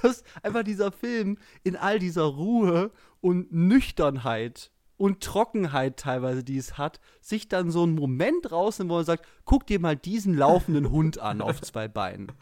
Dass 0.02 0.22
einfach 0.42 0.64
dieser 0.64 0.92
Film 0.92 1.38
in 1.62 1.76
all 1.76 1.98
dieser 1.98 2.24
Ruhe 2.24 2.90
und 3.22 3.50
Nüchternheit 3.52 4.70
und 4.98 5.22
Trockenheit 5.22 5.96
teilweise, 5.96 6.44
die 6.44 6.58
es 6.58 6.76
hat, 6.76 7.00
sich 7.22 7.48
dann 7.48 7.70
so 7.70 7.84
einen 7.84 7.94
Moment 7.94 8.52
rausnimmt, 8.52 8.90
wo 8.90 8.96
man 8.96 9.04
sagt, 9.06 9.26
guck 9.46 9.66
dir 9.66 9.80
mal 9.80 9.96
diesen 9.96 10.34
laufenden 10.34 10.90
Hund 10.90 11.18
an 11.18 11.40
auf 11.40 11.62
zwei 11.62 11.88
Beinen. 11.88 12.32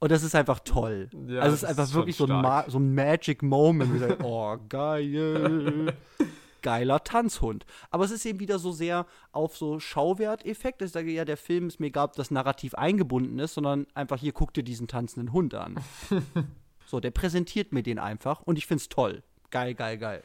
Und 0.00 0.12
das 0.12 0.22
ist 0.22 0.34
einfach 0.34 0.60
toll. 0.60 1.08
Ja, 1.26 1.40
also 1.40 1.54
es 1.54 1.62
ist 1.62 1.68
einfach 1.68 1.84
ist 1.84 1.94
wirklich 1.94 2.16
so 2.16 2.24
ein. 2.24 2.30
Ma 2.30 2.64
so 2.68 2.78
ein 2.78 2.94
Magic 2.94 3.42
Moment. 3.42 3.92
Wie 3.92 3.98
sagt, 3.98 4.20
oh, 4.22 4.56
geil. 4.68 5.92
Geiler 6.62 7.02
Tanzhund. 7.04 7.64
Aber 7.90 8.04
es 8.04 8.10
ist 8.10 8.26
eben 8.26 8.40
wieder 8.40 8.58
so 8.58 8.72
sehr 8.72 9.06
auf 9.32 9.56
so 9.56 9.78
Schauwerteffekt. 9.78 10.82
Ich 10.82 10.92
sage, 10.92 11.10
ja, 11.10 11.24
der 11.24 11.36
Film 11.36 11.68
ist 11.68 11.80
mir 11.80 11.86
egal, 11.86 12.06
ob 12.06 12.14
das 12.14 12.30
narrativ 12.30 12.74
eingebunden 12.74 13.38
ist, 13.38 13.54
sondern 13.54 13.86
einfach 13.94 14.18
hier, 14.18 14.32
guck 14.32 14.52
dir 14.54 14.64
diesen 14.64 14.88
tanzenden 14.88 15.32
Hund 15.32 15.54
an. 15.54 15.76
so, 16.86 17.00
der 17.00 17.10
präsentiert 17.10 17.72
mir 17.72 17.82
den 17.82 17.98
einfach 17.98 18.42
und 18.42 18.58
ich 18.58 18.66
find's 18.66 18.88
toll. 18.88 19.22
Geil, 19.50 19.74
geil, 19.74 19.98
geil. 19.98 20.22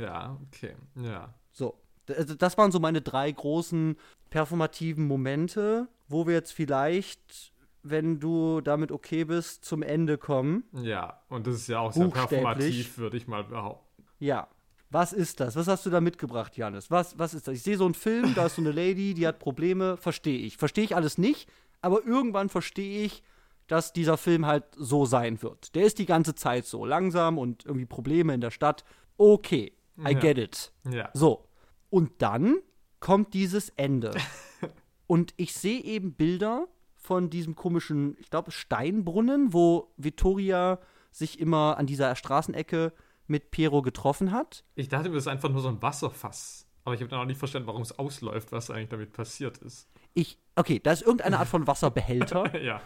Ja, 0.00 0.38
okay. 0.46 0.74
Ja. 0.94 1.34
So, 1.52 1.74
also 2.08 2.34
das 2.34 2.56
waren 2.56 2.72
so 2.72 2.80
meine 2.80 3.02
drei 3.02 3.30
großen 3.30 3.96
performativen 4.30 5.06
Momente, 5.06 5.88
wo 6.08 6.26
wir 6.26 6.34
jetzt 6.34 6.52
vielleicht, 6.52 7.52
wenn 7.90 8.20
du 8.20 8.60
damit 8.60 8.90
okay 8.92 9.24
bist, 9.24 9.64
zum 9.64 9.82
Ende 9.82 10.18
kommen. 10.18 10.64
Ja, 10.82 11.20
und 11.28 11.46
das 11.46 11.54
ist 11.56 11.68
ja 11.68 11.80
auch 11.80 11.92
sehr 11.92 12.08
performativ, 12.08 12.98
würde 12.98 13.16
ich 13.16 13.26
mal 13.26 13.44
behaupten. 13.44 14.04
Ja. 14.18 14.48
Was 14.88 15.12
ist 15.12 15.40
das? 15.40 15.56
Was 15.56 15.66
hast 15.66 15.84
du 15.84 15.90
da 15.90 16.00
mitgebracht, 16.00 16.56
Janis? 16.56 16.92
Was, 16.92 17.18
was 17.18 17.34
ist 17.34 17.48
das? 17.48 17.56
Ich 17.56 17.62
sehe 17.64 17.76
so 17.76 17.84
einen 17.84 17.94
Film, 17.94 18.34
da 18.36 18.46
ist 18.46 18.54
so 18.54 18.62
eine 18.62 18.70
Lady, 18.70 19.14
die 19.14 19.26
hat 19.26 19.40
Probleme, 19.40 19.96
verstehe 19.96 20.38
ich. 20.38 20.56
Verstehe 20.58 20.84
ich 20.84 20.94
alles 20.94 21.18
nicht, 21.18 21.48
aber 21.82 22.04
irgendwann 22.04 22.48
verstehe 22.48 23.04
ich, 23.04 23.22
dass 23.66 23.92
dieser 23.92 24.16
Film 24.16 24.46
halt 24.46 24.62
so 24.76 25.04
sein 25.04 25.42
wird. 25.42 25.74
Der 25.74 25.84
ist 25.86 25.98
die 25.98 26.06
ganze 26.06 26.36
Zeit 26.36 26.66
so 26.66 26.84
langsam 26.86 27.36
und 27.36 27.66
irgendwie 27.66 27.84
Probleme 27.86 28.32
in 28.32 28.40
der 28.40 28.52
Stadt. 28.52 28.84
Okay, 29.18 29.72
I 29.98 30.12
Ja. 30.12 30.18
get 30.20 30.38
it. 30.38 30.72
Ja. 30.88 31.10
So. 31.14 31.48
Und 31.90 32.22
dann 32.22 32.58
kommt 33.00 33.34
dieses 33.34 33.70
Ende. 33.70 34.12
Und 35.08 35.34
ich 35.36 35.54
sehe 35.54 35.80
eben 35.82 36.14
Bilder 36.14 36.66
von 37.06 37.30
diesem 37.30 37.54
komischen, 37.54 38.16
ich 38.18 38.28
glaube, 38.30 38.50
Steinbrunnen, 38.50 39.52
wo 39.52 39.92
Vittoria 39.96 40.78
sich 41.12 41.38
immer 41.40 41.78
an 41.78 41.86
dieser 41.86 42.14
Straßenecke 42.16 42.92
mit 43.28 43.50
Piero 43.50 43.80
getroffen 43.82 44.32
hat. 44.32 44.64
Ich 44.74 44.88
dachte, 44.88 45.08
das 45.08 45.18
ist 45.24 45.28
einfach 45.28 45.48
nur 45.48 45.60
so 45.60 45.68
ein 45.68 45.80
Wasserfass. 45.80 46.66
Aber 46.84 46.94
ich 46.94 47.00
habe 47.00 47.08
dann 47.10 47.20
auch 47.20 47.24
nicht 47.24 47.38
verstanden, 47.38 47.66
warum 47.68 47.82
es 47.82 47.98
ausläuft, 47.98 48.52
was 48.52 48.70
eigentlich 48.70 48.90
damit 48.90 49.12
passiert 49.12 49.58
ist. 49.58 49.88
Ich, 50.14 50.38
okay, 50.56 50.78
da 50.80 50.92
ist 50.92 51.02
irgendeine 51.02 51.38
Art 51.38 51.48
von 51.48 51.66
Wasserbehälter. 51.66 52.60
ja. 52.62 52.80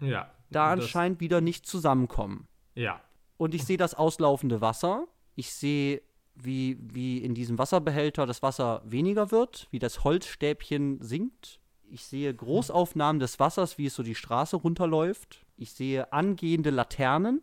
Ja. 0.00 0.28
da 0.50 0.72
anscheinend 0.72 1.20
wieder 1.20 1.40
nicht 1.40 1.66
zusammenkommen. 1.66 2.48
Ja. 2.74 3.00
Und 3.36 3.54
ich 3.54 3.64
sehe 3.64 3.76
das 3.76 3.94
auslaufende 3.94 4.60
Wasser. 4.60 5.06
Ich 5.36 5.52
sehe, 5.52 6.02
wie, 6.34 6.78
wie 6.80 7.18
in 7.18 7.34
diesem 7.34 7.56
Wasserbehälter 7.56 8.26
das 8.26 8.42
Wasser 8.42 8.82
weniger 8.84 9.30
wird, 9.30 9.68
wie 9.70 9.78
das 9.78 10.02
Holzstäbchen 10.02 11.00
sinkt. 11.00 11.60
Ich 11.88 12.06
sehe 12.06 12.34
Großaufnahmen 12.34 13.20
des 13.20 13.38
Wassers, 13.38 13.78
wie 13.78 13.86
es 13.86 13.94
so 13.94 14.02
die 14.02 14.16
Straße 14.16 14.56
runterläuft. 14.56 15.46
Ich 15.56 15.70
sehe 15.74 16.12
angehende 16.12 16.70
Laternen. 16.70 17.40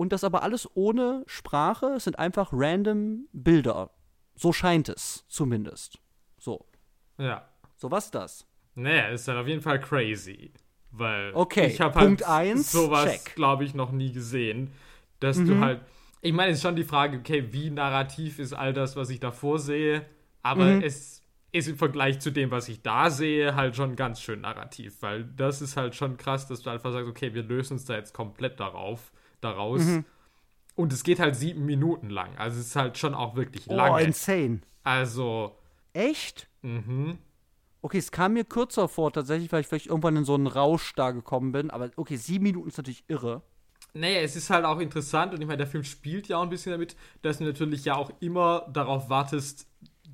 Und 0.00 0.14
das 0.14 0.24
aber 0.24 0.42
alles 0.42 0.66
ohne 0.72 1.24
Sprache. 1.26 1.88
Es 1.88 2.04
sind 2.04 2.18
einfach 2.18 2.48
random 2.54 3.28
Bilder. 3.34 3.90
So 4.34 4.50
scheint 4.50 4.88
es 4.88 5.26
zumindest. 5.28 5.98
So. 6.38 6.64
Ja. 7.18 7.46
So, 7.76 7.90
was 7.90 8.10
das? 8.10 8.46
Naja, 8.74 9.08
ist 9.08 9.28
dann 9.28 9.36
auf 9.36 9.46
jeden 9.46 9.60
Fall 9.60 9.78
crazy. 9.78 10.54
Weil 10.90 11.34
Okay, 11.34 11.66
ich 11.66 11.82
habe 11.82 11.98
Punkt 11.98 12.26
halt 12.26 12.48
eins, 12.48 12.72
sowas, 12.72 13.26
glaube 13.34 13.64
ich, 13.64 13.74
noch 13.74 13.92
nie 13.92 14.10
gesehen. 14.10 14.72
Dass 15.18 15.36
Mhm. 15.36 15.46
du 15.46 15.58
halt. 15.60 15.82
Ich 16.22 16.32
meine, 16.32 16.52
es 16.52 16.56
ist 16.56 16.62
schon 16.62 16.76
die 16.76 16.84
Frage, 16.84 17.18
okay, 17.18 17.52
wie 17.52 17.68
narrativ 17.68 18.38
ist 18.38 18.54
all 18.54 18.72
das, 18.72 18.96
was 18.96 19.10
ich 19.10 19.20
davor 19.20 19.58
sehe, 19.58 20.06
aber 20.42 20.76
Mhm. 20.76 20.82
es 20.82 21.22
ist 21.52 21.68
im 21.68 21.76
Vergleich 21.76 22.20
zu 22.20 22.30
dem, 22.30 22.50
was 22.50 22.70
ich 22.70 22.80
da 22.80 23.10
sehe, 23.10 23.54
halt 23.54 23.76
schon 23.76 23.96
ganz 23.96 24.22
schön 24.22 24.40
narrativ, 24.40 25.02
weil 25.02 25.24
das 25.24 25.60
ist 25.60 25.76
halt 25.76 25.94
schon 25.94 26.16
krass, 26.16 26.46
dass 26.48 26.62
du 26.62 26.70
einfach 26.70 26.90
sagst, 26.90 27.06
okay, 27.10 27.34
wir 27.34 27.42
lösen 27.42 27.74
uns 27.74 27.84
da 27.84 27.96
jetzt 27.96 28.14
komplett 28.14 28.60
darauf, 28.60 29.12
daraus. 29.40 29.82
Mhm. 29.82 30.04
Und 30.76 30.92
es 30.92 31.02
geht 31.02 31.20
halt 31.20 31.36
sieben 31.36 31.66
Minuten 31.66 32.10
lang. 32.10 32.36
Also 32.38 32.58
es 32.60 32.68
ist 32.68 32.76
halt 32.76 32.96
schon 32.96 33.14
auch 33.14 33.36
wirklich 33.36 33.68
Oh, 33.68 33.74
lange. 33.74 34.02
insane. 34.02 34.60
Also, 34.82 35.56
Echt? 35.92 36.48
mhm. 36.62 37.18
Okay, 37.82 37.98
es 37.98 38.10
kam 38.10 38.34
mir 38.34 38.44
kürzer 38.44 38.88
vor, 38.88 39.12
tatsächlich, 39.12 39.50
weil 39.52 39.62
ich 39.62 39.66
vielleicht 39.66 39.86
irgendwann 39.86 40.16
in 40.16 40.24
so 40.24 40.34
einen 40.34 40.46
Rausch 40.46 40.92
da 40.94 41.10
gekommen 41.12 41.52
bin. 41.52 41.70
Aber 41.70 41.90
okay, 41.96 42.16
sieben 42.16 42.44
Minuten 42.44 42.68
ist 42.68 42.76
natürlich 42.76 43.04
irre. 43.08 43.42
Naja, 43.94 44.20
es 44.20 44.36
ist 44.36 44.50
halt 44.50 44.64
auch 44.64 44.78
interessant 44.78 45.34
und 45.34 45.40
ich 45.40 45.46
meine, 45.46 45.56
der 45.58 45.66
Film 45.66 45.82
spielt 45.82 46.28
ja 46.28 46.36
auch 46.38 46.42
ein 46.42 46.50
bisschen 46.50 46.72
damit, 46.72 46.94
dass 47.22 47.38
du 47.38 47.44
natürlich 47.44 47.84
ja 47.84 47.96
auch 47.96 48.12
immer 48.20 48.66
darauf 48.72 49.08
wartest, 49.08 49.66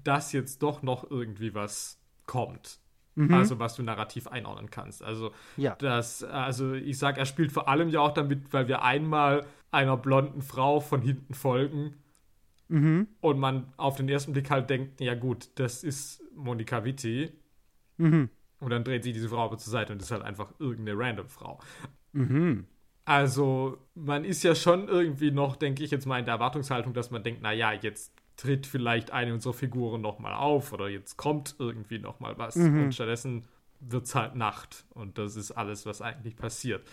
dass 0.02 0.32
jetzt 0.32 0.62
doch 0.62 0.82
noch 0.82 1.10
irgendwie 1.10 1.54
was 1.54 1.98
kommt. 2.24 2.78
Also 3.30 3.58
was 3.58 3.74
du 3.76 3.82
narrativ 3.82 4.26
einordnen 4.28 4.70
kannst. 4.70 5.02
Also 5.02 5.30
Ja. 5.56 5.74
das, 5.78 6.22
also 6.22 6.74
ich 6.74 6.98
sag, 6.98 7.16
er 7.16 7.24
spielt 7.24 7.50
vor 7.50 7.66
allem 7.68 7.88
ja 7.88 8.00
auch 8.00 8.12
damit, 8.12 8.52
weil 8.52 8.68
wir 8.68 8.82
einmal 8.82 9.46
einer 9.70 9.96
blonden 9.96 10.42
Frau 10.42 10.80
von 10.80 11.00
hinten 11.00 11.32
folgen 11.34 11.94
Mhm. 12.68 13.06
und 13.20 13.38
man 13.38 13.72
auf 13.76 13.96
den 13.96 14.08
ersten 14.08 14.32
Blick 14.32 14.50
halt 14.50 14.68
denkt, 14.68 15.00
ja 15.00 15.14
gut, 15.14 15.48
das 15.54 15.84
ist 15.84 16.20
Monika 16.34 16.84
Vitti. 16.84 17.30
Mhm. 17.96 18.28
Und 18.58 18.70
dann 18.70 18.82
dreht 18.84 19.04
sich 19.04 19.12
diese 19.12 19.28
Frau 19.28 19.44
aber 19.44 19.56
zur 19.56 19.70
Seite 19.70 19.92
und 19.92 20.02
ist 20.02 20.10
halt 20.10 20.22
einfach 20.22 20.48
irgendeine 20.58 20.98
random 20.98 21.28
Frau. 21.28 21.60
Mhm. 22.12 22.66
Also, 23.04 23.78
man 23.94 24.24
ist 24.24 24.42
ja 24.42 24.54
schon 24.56 24.88
irgendwie 24.88 25.30
noch, 25.30 25.54
denke 25.56 25.84
ich 25.84 25.92
jetzt 25.92 26.06
mal, 26.06 26.18
in 26.18 26.24
der 26.24 26.34
Erwartungshaltung, 26.34 26.92
dass 26.92 27.10
man 27.12 27.22
denkt, 27.22 27.40
naja, 27.40 27.72
jetzt 27.72 28.12
tritt 28.36 28.66
vielleicht 28.66 29.10
eine 29.10 29.32
unserer 29.32 29.54
Figuren 29.54 30.00
nochmal 30.00 30.34
auf 30.34 30.72
oder 30.72 30.88
jetzt 30.88 31.16
kommt 31.16 31.56
irgendwie 31.58 31.98
nochmal 31.98 32.36
was. 32.38 32.56
Und 32.56 32.92
stattdessen 32.92 33.44
wird 33.80 34.04
es 34.04 34.14
halt 34.14 34.34
Nacht. 34.34 34.84
Und 34.90 35.18
das 35.18 35.36
ist 35.36 35.52
alles, 35.52 35.86
was 35.86 36.02
eigentlich 36.02 36.36
passiert. 36.36 36.86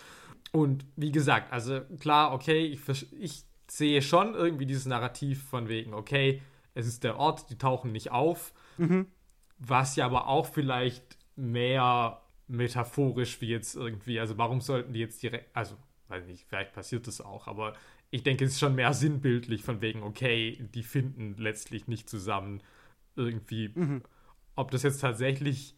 Und 0.52 0.86
wie 0.96 1.12
gesagt, 1.12 1.52
also 1.52 1.80
klar, 2.00 2.32
okay, 2.32 2.64
ich, 2.66 2.80
ich 3.18 3.44
sehe 3.68 4.02
schon 4.02 4.34
irgendwie 4.34 4.66
dieses 4.66 4.86
Narrativ 4.86 5.42
von 5.42 5.68
wegen, 5.68 5.94
okay, 5.94 6.40
es 6.74 6.86
ist 6.86 7.04
der 7.04 7.18
Ort, 7.18 7.50
die 7.50 7.58
tauchen 7.58 7.92
nicht 7.92 8.10
auf. 8.10 8.52
Was 9.58 9.96
ja 9.96 10.06
aber 10.06 10.28
auch 10.28 10.46
vielleicht 10.46 11.18
mehr 11.36 12.20
metaphorisch 12.46 13.40
wie 13.40 13.48
jetzt 13.48 13.74
irgendwie, 13.74 14.20
also 14.20 14.36
warum 14.38 14.60
sollten 14.60 14.92
die 14.92 15.00
jetzt 15.00 15.22
direkt, 15.22 15.54
also, 15.56 15.76
weiß 16.08 16.26
nicht, 16.26 16.46
vielleicht 16.48 16.72
passiert 16.72 17.06
das 17.06 17.20
auch, 17.20 17.46
aber 17.46 17.74
ich 18.14 18.22
denke, 18.22 18.44
es 18.44 18.52
ist 18.52 18.60
schon 18.60 18.76
mehr 18.76 18.94
sinnbildlich 18.94 19.64
von 19.64 19.80
wegen, 19.80 20.04
okay, 20.04 20.68
die 20.72 20.84
finden 20.84 21.34
letztlich 21.36 21.88
nicht 21.88 22.08
zusammen 22.08 22.62
irgendwie. 23.16 23.74
Ob 24.54 24.70
das 24.70 24.84
jetzt 24.84 25.00
tatsächlich 25.00 25.74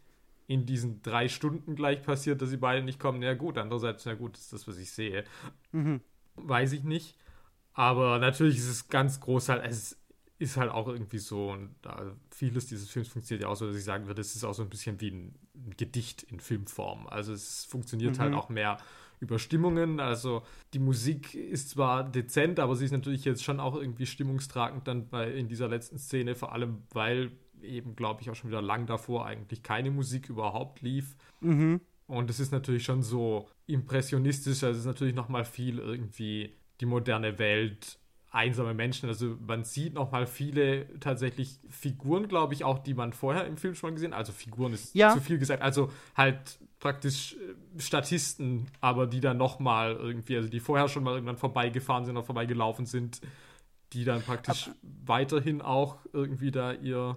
in 0.47 0.66
diesen 0.66 1.01
drei 1.01 1.28
Stunden 1.28 1.76
gleich 1.76 2.03
passiert, 2.03 2.43
dass 2.43 2.51
sie 2.51 2.59
beide 2.59 2.84
nicht 2.84 3.01
kommen, 3.01 3.22
ja 3.22 3.32
gut, 3.32 3.57
andererseits, 3.57 4.05
na 4.05 4.12
gut, 4.12 4.37
ist 4.37 4.53
das, 4.53 4.68
was 4.68 4.76
ich 4.76 4.91
sehe. 4.91 5.24
Weiß 6.34 6.72
ich 6.72 6.84
nicht. 6.84 7.16
Aber 7.72 8.18
natürlich 8.18 8.59
ist 8.59 8.68
es 8.68 8.89
ganz 8.89 9.18
groß 9.20 9.49
halt, 9.49 9.64
es 9.64 9.99
ist, 10.39 10.57
halt 10.57 10.70
auch 10.70 10.89
irgendwie 10.89 11.18
so, 11.18 11.51
und 11.51 11.74
vieles 12.30 12.66
dieses 12.66 12.91
Films 12.91 13.09
funktioniert 13.09 13.45
ja 13.45 13.49
auch 13.49 13.57
so, 13.57 13.66
dass 13.66 13.76
ich 13.76 13.84
sagen 13.84 14.07
würde, 14.07 14.20
es 14.20 14.37
ist 14.37 14.45
auch 14.45 14.55
so 14.55 14.62
ein 14.62 14.68
bisschen 14.68 15.01
wie 15.01 15.11
ein, 15.11 15.34
ein 15.55 15.74
Gedicht 15.76 16.24
in 16.24 16.41
Filmform. 16.41 17.07
Also 17.07 17.32
es 17.32 17.64
funktioniert 17.64 18.18
halt 18.18 18.30
Mhm. 18.30 18.34
halt 18.34 18.45
auch 18.45 18.49
mehr 18.51 18.78
über 19.20 19.39
Stimmungen. 19.39 19.99
Also 19.99 20.43
die 20.74 20.78
Musik 20.78 21.34
ist 21.34 21.70
zwar 21.70 22.05
dezent, 22.05 22.61
aber 22.61 22.76
sie 22.76 22.84
ist 22.84 22.93
natürlich 22.93 23.24
jetzt 23.24 23.43
schon 23.43 23.61
auch 23.61 23.74
irgendwie 23.74 24.05
stimmungstragend 24.07 24.87
dann 24.87 25.09
bei 25.09 25.30
in 25.32 25.49
dieser 25.49 25.68
letzten 25.68 25.99
Szene, 25.99 26.34
vor 26.34 26.53
allem 26.53 26.82
weil 26.93 27.32
eben, 27.62 27.97
glaube 27.97 28.20
ich, 28.20 28.28
auch 28.30 28.34
schon 28.34 28.51
wieder 28.51 28.61
lang 28.61 28.87
davor 28.87 29.24
eigentlich 29.24 29.62
keine 29.62 29.91
Musik 29.91 30.28
überhaupt 30.28 30.82
lief. 30.82 31.16
Mhm. 31.41 31.80
Und 32.07 32.28
es 32.30 32.39
ist 32.39 32.53
natürlich 32.53 32.84
schon 32.84 33.03
so 33.03 33.49
impressionistisch, 33.66 34.62
also 34.62 34.72
es 34.72 34.78
ist 34.80 34.87
natürlich 34.87 35.14
nochmal 35.14 35.45
viel 35.45 35.78
irgendwie 35.78 36.55
die 36.80 36.87
moderne 36.87 37.39
Welt, 37.39 37.99
einsame 38.30 38.74
Menschen. 38.74 39.08
Also 39.08 39.36
man 39.46 39.64
sieht 39.64 39.94
nochmal 39.94 40.26
viele 40.26 40.98
tatsächlich 41.00 41.58
Figuren, 41.70 42.28
glaube 42.28 42.54
ich, 42.54 42.64
auch 42.64 42.78
die 42.78 42.94
man 42.94 43.12
vorher 43.12 43.46
im 43.46 43.56
Film 43.56 43.74
schon 43.74 43.94
gesehen 43.94 44.12
hat. 44.12 44.18
Also 44.20 44.32
Figuren 44.32 44.72
ist 44.72 44.94
Ja. 44.94 45.10
zu 45.10 45.20
viel 45.20 45.38
gesagt. 45.38 45.62
Also 45.62 45.90
halt 46.16 46.58
praktisch 46.78 47.34
äh, 47.34 47.80
Statisten, 47.80 48.66
aber 48.80 49.06
die 49.06 49.20
dann 49.20 49.38
nochmal 49.38 49.92
irgendwie, 49.94 50.36
also 50.36 50.48
die 50.48 50.60
vorher 50.60 50.88
schon 50.88 51.04
mal 51.04 51.14
irgendwann 51.14 51.38
vorbeigefahren 51.38 52.04
sind 52.04 52.16
oder 52.16 52.26
vorbeigelaufen 52.26 52.84
sind, 52.84 53.20
die 53.92 54.04
dann 54.04 54.22
praktisch 54.22 54.70
weiterhin 54.82 55.62
auch 55.62 55.98
irgendwie 56.12 56.50
da 56.50 56.72
ihr 56.72 57.16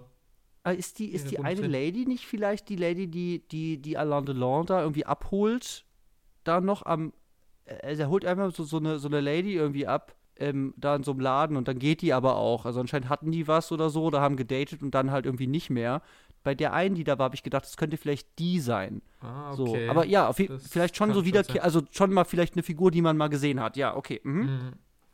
Aber 0.62 0.74
ist 0.76 0.98
die, 0.98 1.06
ist 1.12 1.30
die 1.30 1.38
eine 1.40 1.60
drin. 1.62 1.70
Lady 1.70 2.06
nicht 2.06 2.26
vielleicht 2.26 2.68
die 2.68 2.76
Lady, 2.76 3.08
die, 3.08 3.46
die, 3.48 3.76
die 3.82 3.98
Alain 3.98 4.24
Delon 4.24 4.66
da 4.66 4.80
irgendwie 4.80 5.04
abholt? 5.04 5.84
Da 6.44 6.60
noch 6.60 6.86
am. 6.86 7.12
äh, 7.66 7.96
Er 7.96 8.08
holt 8.08 8.24
einmal 8.24 8.52
so, 8.52 8.64
so, 8.64 8.78
eine, 8.78 8.98
so 8.98 9.08
eine 9.08 9.20
Lady 9.20 9.54
irgendwie 9.54 9.86
ab, 9.86 10.14
ähm, 10.40 10.74
da 10.76 10.96
in 10.96 11.02
so 11.04 11.12
einem 11.12 11.20
Laden 11.20 11.56
und 11.56 11.68
dann 11.68 11.78
geht 11.78 12.02
die 12.02 12.12
aber 12.12 12.36
auch. 12.36 12.66
Also 12.66 12.80
anscheinend 12.80 13.08
hatten 13.08 13.30
die 13.30 13.46
was 13.46 13.70
oder 13.72 13.90
so 13.90 14.04
oder 14.04 14.20
haben 14.20 14.36
gedatet 14.36 14.82
und 14.82 14.92
dann 14.94 15.10
halt 15.10 15.26
irgendwie 15.26 15.46
nicht 15.46 15.70
mehr. 15.70 16.02
Bei 16.42 16.54
der 16.54 16.72
einen, 16.72 16.94
die 16.94 17.04
da 17.04 17.18
war, 17.18 17.24
habe 17.24 17.34
ich 17.34 17.42
gedacht, 17.42 17.64
das 17.64 17.76
könnte 17.76 17.98
vielleicht 17.98 18.38
die 18.38 18.60
sein. 18.60 19.02
Ah, 19.20 19.52
So. 19.54 19.64
okay. 19.68 19.88
Aber 19.88 20.06
ja, 20.06 20.32
vielleicht 20.32 20.96
schon 20.96 21.12
so 21.12 21.24
wiederkehr, 21.26 21.62
also 21.62 21.82
schon 21.90 22.12
mal 22.12 22.24
vielleicht 22.24 22.54
eine 22.54 22.62
Figur, 22.62 22.90
die 22.90 23.02
man 23.02 23.16
mal 23.16 23.28
gesehen 23.28 23.60
hat. 23.60 23.76
Ja, 23.76 23.94
okay. 23.94 24.20
Mhm. 24.24 24.40
Mhm. 24.42 24.72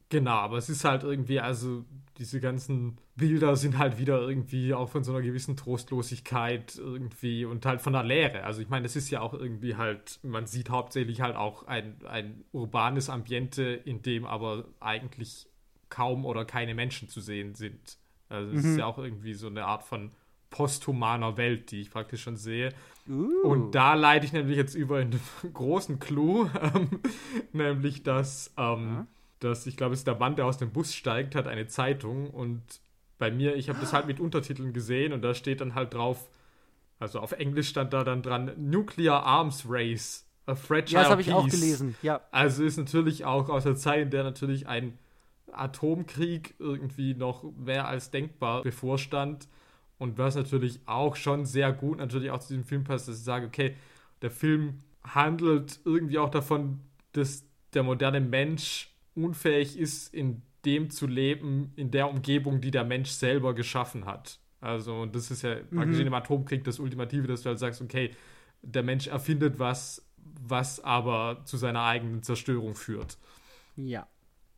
Genau, 0.09 0.33
aber 0.33 0.57
es 0.59 0.69
ist 0.69 0.85
halt 0.85 1.03
irgendwie, 1.03 1.41
also 1.41 1.85
diese 2.19 2.41
ganzen 2.41 2.99
Bilder 3.17 3.57
sind 3.57 3.79
halt 3.79 3.99
wieder 3.99 4.21
irgendwie 4.21 4.73
auch 4.73 4.89
von 4.89 5.05
so 5.05 5.13
einer 5.13 5.21
gewissen 5.21 5.57
Trostlosigkeit 5.57 6.77
irgendwie 6.77 7.45
und 7.45 7.67
halt 7.67 7.81
von 7.81 7.93
der 7.93 8.05
Leere. 8.05 8.45
Also 8.45 8.63
ich 8.63 8.69
meine, 8.69 8.87
es 8.87 8.97
ist 8.97 9.11
ja 9.11 9.21
auch 9.21 9.35
irgendwie 9.35 9.77
halt, 9.77 10.21
man 10.23 10.47
sieht 10.47 10.71
hauptsächlich 10.71 11.21
halt 11.21 11.37
auch 11.37 11.67
ein, 11.67 11.97
ein 12.09 12.45
urbanes 12.53 13.11
Ambiente, 13.11 13.65
in 13.65 14.03
dem 14.03 14.25
aber 14.27 14.65
eigentlich 14.81 15.49
kaum 15.89 16.25
oder 16.25 16.45
keine 16.45 16.75
Menschen 16.75 17.09
zu 17.09 17.21
sehen 17.21 17.55
sind. 17.55 17.99
Also 18.29 18.53
es 18.57 18.65
ist 18.65 18.77
ja 18.79 18.87
auch 18.87 18.99
irgendwie 18.99 19.35
so 19.35 19.47
eine 19.47 19.67
Art 19.67 19.85
von 19.85 20.11
posthumaner 20.51 21.37
Welt, 21.37 21.71
die 21.71 21.81
ich 21.81 21.91
praktisch 21.91 22.23
schon 22.23 22.37
sehe. 22.37 22.73
Uh. 23.09 23.43
Und 23.45 23.75
da 23.75 23.95
leite 23.95 24.27
ich 24.27 24.33
nämlich 24.33 24.57
jetzt 24.57 24.75
über 24.75 25.01
in 25.01 25.11
den 25.11 25.21
großen 25.53 25.99
Clou, 25.99 26.49
ähm, 26.75 27.01
nämlich 27.53 28.03
dass, 28.03 28.53
ähm, 28.57 29.07
dass 29.49 29.67
ich 29.67 29.77
glaube, 29.77 29.95
es 29.95 30.01
ist 30.01 30.07
der 30.07 30.17
Mann, 30.17 30.37
der 30.37 30.47
aus 30.47 30.59
dem 30.59 30.71
Bus 30.73 30.95
steigt, 30.95 31.35
hat 31.35 31.47
eine 31.47 31.67
Zeitung 31.67 32.31
und 32.31 32.63
bei 33.19 33.31
mir, 33.31 33.57
ich 33.57 33.69
habe 33.69 33.79
das 33.81 33.93
halt 33.93 34.07
mit 34.07 34.21
Untertiteln 34.21 34.73
gesehen 34.73 35.13
und 35.13 35.23
da 35.23 35.35
steht 35.35 35.61
dann 35.61 35.75
halt 35.75 35.95
drauf, 35.95 36.29
also 36.99 37.21
auf 37.21 37.33
Englisch 37.33 37.69
stand 37.69 37.93
da 37.93 38.05
dann 38.05 38.23
dran, 38.23 38.53
Nuclear 38.57 39.23
Arms 39.23 39.65
Race, 39.69 40.27
a 40.47 40.55
Fragile 40.55 40.95
ja, 40.95 41.03
das 41.03 41.11
habe 41.11 41.21
ich 41.23 41.33
auch 41.33 41.49
gelesen. 41.49 41.97
Ja. 42.03 42.21
Also 42.31 42.65
ist 42.65 42.77
natürlich 42.77 43.25
auch 43.25 43.49
aus 43.49 43.65
der 43.65 43.77
Zeit, 43.77 44.03
in 44.03 44.11
der 44.11 44.23
natürlich 44.23 44.67
ein 44.67 44.99
Atomkrieg 45.53 46.55
irgendwie 46.59 47.15
noch 47.15 47.45
mehr 47.57 47.89
als 47.89 48.11
denkbar 48.11 48.63
bevorstand. 48.63 49.49
Und 49.99 50.19
was 50.19 50.35
natürlich 50.35 50.81
auch 50.85 51.17
schon 51.17 51.47
sehr 51.47 51.73
gut 51.73 51.99
natürlich 51.99 52.31
auch 52.31 52.41
zu 52.41 52.49
diesem 52.49 52.65
Film 52.65 52.85
passt, 52.85 53.09
dass 53.09 53.17
ich 53.17 53.25
sage, 53.25 53.47
okay, 53.47 53.77
der 54.21 54.31
Film 54.31 54.83
handelt 55.03 55.81
irgendwie 55.85 56.19
auch 56.19 56.29
davon, 56.29 56.81
dass 57.13 57.45
der 57.73 57.83
moderne 57.83 58.21
Mensch 58.21 58.91
unfähig 59.17 59.79
ist, 59.79 60.13
in 60.15 60.43
dem 60.65 60.91
zu 60.91 61.07
leben, 61.07 61.73
in 61.77 61.91
der 61.91 62.09
Umgebung, 62.11 62.61
die 62.61 62.71
der 62.71 62.85
Mensch 62.85 63.11
selber 63.11 63.55
geschaffen 63.55 64.05
hat. 64.05 64.39
Also, 64.61 64.95
und 65.03 65.15
das 65.15 65.31
ist 65.31 65.43
ja 65.43 65.57
praktisch 65.75 65.99
in 65.99 66.05
dem 66.05 66.15
Atomkrieg 66.15 66.65
das 66.65 66.79
Ultimative, 66.79 67.27
dass 67.27 67.43
du 67.43 67.49
halt 67.51 67.59
sagst, 67.59 67.81
okay, 67.83 68.11
der 68.63 68.83
Mensch 68.83 69.07
erfindet 69.07 69.59
was, 69.59 70.05
was 70.41 70.81
aber 70.81 71.43
zu 71.45 71.57
seiner 71.57 71.83
eigenen 71.85 72.23
Zerstörung 72.23 72.75
führt. 72.75 73.17
Ja. 73.77 74.07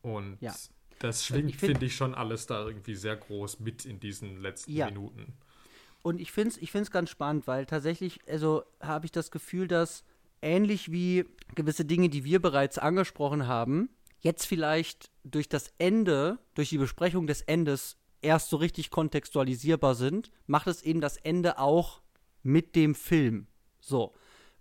Und 0.02 0.38
Ja. 0.40 0.54
das 0.98 1.26
schwingt, 1.26 1.50
Ich 1.50 1.56
find- 1.56 1.72
finde 1.72 1.86
ich, 1.86 1.94
schon 1.96 2.14
alles 2.14 2.46
da 2.46 2.64
irgendwie 2.66 2.94
sehr 2.94 3.16
groß 3.16 3.60
mit 3.60 3.84
in 3.84 4.00
diesen 4.00 4.40
letzten 4.40 4.72
Ja. 4.72 4.86
Minuten. 4.86 5.34
Und 6.02 6.20
ich 6.20 6.32
finde 6.32 6.50
es 6.50 6.56
ich 6.56 6.70
find's 6.72 6.90
ganz 6.90 7.10
spannend, 7.10 7.46
weil 7.46 7.66
tatsächlich, 7.66 8.20
also 8.28 8.62
habe 8.80 9.04
ich 9.04 9.12
das 9.12 9.30
Gefühl, 9.30 9.68
dass 9.68 10.04
ähnlich 10.40 10.90
wie 10.90 11.26
gewisse 11.54 11.84
Dinge, 11.84 12.08
die 12.08 12.24
wir 12.24 12.40
bereits 12.40 12.78
angesprochen 12.78 13.46
haben, 13.48 13.90
jetzt 14.20 14.46
vielleicht 14.46 15.10
durch 15.24 15.48
das 15.48 15.72
Ende, 15.78 16.38
durch 16.54 16.70
die 16.70 16.78
Besprechung 16.78 17.26
des 17.26 17.42
Endes 17.42 17.96
erst 18.20 18.50
so 18.50 18.56
richtig 18.56 18.90
kontextualisierbar 18.90 19.94
sind, 19.94 20.30
macht 20.46 20.66
es 20.66 20.82
eben 20.82 21.00
das 21.00 21.16
Ende 21.16 21.58
auch 21.58 22.00
mit 22.42 22.74
dem 22.74 22.94
Film. 22.94 23.46
So. 23.80 24.14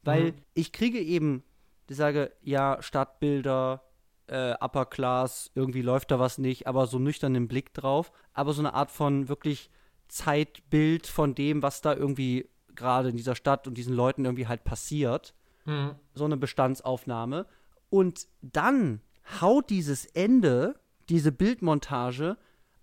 Weil 0.04 0.32
Mhm. 0.32 0.36
ich 0.54 0.72
kriege 0.72 1.00
eben, 1.00 1.44
ich 1.90 1.98
sage, 1.98 2.32
ja, 2.42 2.78
Stadtbilder, 2.82 3.84
äh, 4.28 4.54
Upper 4.60 4.86
Class, 4.86 5.52
irgendwie 5.56 5.82
läuft 5.82 6.12
da 6.12 6.20
was 6.20 6.38
nicht, 6.38 6.68
aber 6.68 6.86
so 6.86 7.00
nüchternen 7.00 7.48
Blick 7.48 7.74
drauf. 7.74 8.12
Aber 8.34 8.54
so 8.54 8.62
eine 8.62 8.74
Art 8.74 8.92
von 8.92 9.28
wirklich 9.30 9.70
Zeitbild 10.08 11.08
von 11.08 11.36
dem, 11.36 11.62
was 11.62 11.82
da 11.82 11.94
irgendwie 11.94 12.50
gerade 12.76 13.10
in 13.10 13.18
dieser 13.18 13.36
Stadt 13.36 13.68
und 13.68 13.76
diesen 13.76 13.96
Leuten 13.96 14.26
irgendwie 14.26 14.48
halt 14.48 14.64
passiert. 14.64 15.34
Mhm. 15.66 15.96
So 16.14 16.26
eine 16.26 16.38
Bestandsaufnahme. 16.38 17.48
Und 17.90 18.28
dann 18.42 19.02
haut 19.42 19.70
dieses 19.70 20.06
Ende, 20.06 20.80
diese 21.10 21.32
Bildmontage, 21.32 22.38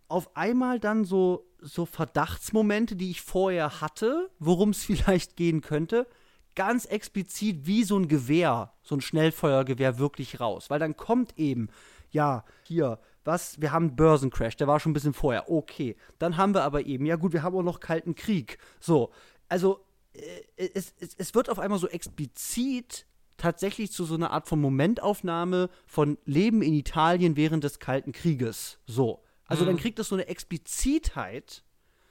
auf 0.09 0.37
einmal 0.37 0.79
dann 0.79 1.05
so, 1.05 1.47
so 1.61 1.87
Verdachtsmomente, 1.87 2.97
die 2.97 3.11
ich 3.11 3.23
vorher 3.23 3.81
hatte, 3.81 4.31
worum 4.39 4.71
es 4.71 4.85
vielleicht 4.85 5.37
gehen 5.37 5.61
könnte, 5.61 6.07
ganz 6.55 6.85
explizit 6.85 7.67
wie 7.67 7.85
so 7.85 7.99
ein 7.99 8.09
Gewehr, 8.09 8.73
so 8.83 8.95
ein 8.95 9.01
Schnellfeuergewehr 9.01 9.99
wirklich 9.99 10.41
raus. 10.41 10.71
Weil 10.71 10.79
dann 10.79 10.97
kommt 10.97 11.39
eben, 11.39 11.69
ja, 12.11 12.45
hier, 12.63 13.01
was, 13.25 13.61
wir 13.61 13.73
haben 13.73 13.89
einen 13.89 13.97
Börsencrash, 13.97 14.57
der 14.57 14.69
war 14.69 14.79
schon 14.79 14.91
ein 14.91 14.95
bisschen 14.95 15.15
vorher, 15.15 15.51
okay. 15.51 15.97
Dann 16.19 16.37
haben 16.37 16.55
wir 16.55 16.63
aber 16.63 16.87
eben, 16.87 17.07
ja 17.07 17.17
gut, 17.17 17.33
wir 17.33 17.43
haben 17.43 17.57
auch 17.57 17.63
noch 17.63 17.81
Kalten 17.81 18.15
Krieg. 18.15 18.59
So, 18.79 19.11
also 19.49 19.81
äh, 20.13 20.69
es, 20.75 20.95
es, 21.01 21.15
es 21.17 21.35
wird 21.35 21.49
auf 21.51 21.59
einmal 21.59 21.79
so 21.79 21.89
explizit 21.89 23.07
tatsächlich 23.37 23.93
zu 23.93 24.05
so 24.05 24.15
einer 24.15 24.31
Art 24.31 24.49
von 24.49 24.61
Momentaufnahme 24.61 25.69
von 25.87 26.19
Leben 26.25 26.63
in 26.63 26.75
Italien 26.75 27.37
während 27.37 27.65
des 27.65 27.79
Kalten 27.79 28.13
Krieges. 28.13 28.79
So. 28.87 29.23
Also 29.47 29.65
dann 29.65 29.77
kriegt 29.77 29.99
es 29.99 30.09
so 30.09 30.15
eine 30.15 30.27
Explizitheit, 30.27 31.63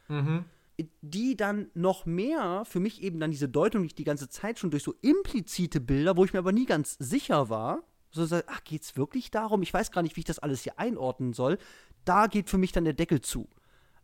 Mhm. 0.10 0.46
die 1.02 1.38
dann 1.38 1.70
noch 1.74 2.06
mehr 2.06 2.64
für 2.66 2.80
mich 2.80 3.02
eben 3.02 3.20
dann 3.20 3.32
diese 3.32 3.48
Deutung, 3.48 3.84
die 3.84 3.88
ich 3.88 3.96
die 3.96 4.04
ganze 4.04 4.28
Zeit 4.28 4.60
schon 4.60 4.70
durch 4.72 4.84
so 4.84 4.94
implizite 5.02 5.80
Bilder, 5.80 6.18
wo 6.18 6.26
ich 6.26 6.34
mir 6.34 6.40
aber 6.40 6.52
nie 6.52 6.66
ganz 6.66 6.98
sicher 7.00 7.50
war, 7.50 7.84
so 8.12 8.26
sag, 8.26 8.46
ach, 8.48 8.64
geht's 8.64 8.98
wirklich 8.98 9.32
darum? 9.32 9.62
Ich 9.62 9.74
weiß 9.74 9.92
gar 9.92 10.02
nicht, 10.04 10.16
wie 10.16 10.22
ich 10.22 10.26
das 10.26 10.40
alles 10.40 10.64
hier 10.64 10.78
einordnen 10.80 11.34
soll. 11.34 11.58
Da 12.06 12.28
geht 12.28 12.50
für 12.50 12.58
mich 12.58 12.72
dann 12.72 12.84
der 12.84 12.94
Deckel 12.94 13.22
zu. 13.22 13.50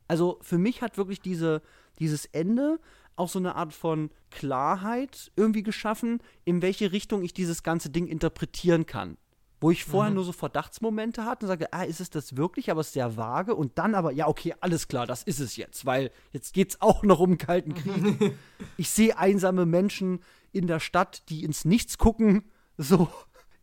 Also 0.08 0.40
für 0.42 0.58
mich 0.58 0.82
hat 0.82 0.98
wirklich 0.98 1.22
diese, 1.22 1.62
dieses 2.00 2.26
Ende 2.26 2.80
auch 3.20 3.30
so 3.30 3.40
eine 3.40 3.56
Art 3.56 3.74
von 3.74 4.10
Klarheit 4.32 5.32
irgendwie 5.36 5.64
geschaffen, 5.64 6.22
in 6.46 6.62
welche 6.62 6.92
Richtung 6.92 7.24
ich 7.24 7.34
dieses 7.34 7.64
ganze 7.64 7.90
Ding 7.90 8.08
interpretieren 8.08 8.86
kann. 8.86 9.18
Wo 9.62 9.72
ich 9.72 9.84
vorher 9.84 10.14
nur 10.14 10.24
so 10.24 10.32
Verdachtsmomente 10.32 11.26
hatte 11.26 11.46
und 11.46 11.50
sage, 11.50 11.74
ah, 11.74 11.84
ist 11.84 12.00
es 12.00 12.10
das 12.10 12.38
wirklich? 12.38 12.72
Aber 12.72 12.80
es 12.80 12.88
ist 12.88 12.94
sehr 12.94 13.18
vage. 13.18 13.56
Und 13.56 13.78
dann 13.78 13.94
aber, 13.94 14.14
ja, 14.14 14.28
okay, 14.30 14.56
alles 14.62 14.88
klar, 14.88 15.06
das 15.06 15.24
ist 15.24 15.42
es 15.42 15.58
jetzt, 15.58 15.86
weil 15.86 16.12
jetzt 16.32 16.54
geht 16.54 16.70
es 16.70 16.82
auch 16.82 17.04
noch 17.04 17.20
um 17.20 17.32
den 17.32 17.38
Kalten 17.40 17.74
Krieg. 17.74 18.38
ich 18.78 18.90
sehe 18.90 19.18
einsame 19.18 19.66
Menschen 19.66 20.24
in 20.54 20.68
der 20.68 20.80
Stadt, 20.80 21.24
die 21.28 21.44
ins 21.44 21.66
Nichts 21.66 21.98
gucken. 21.98 22.44
So, 22.78 23.10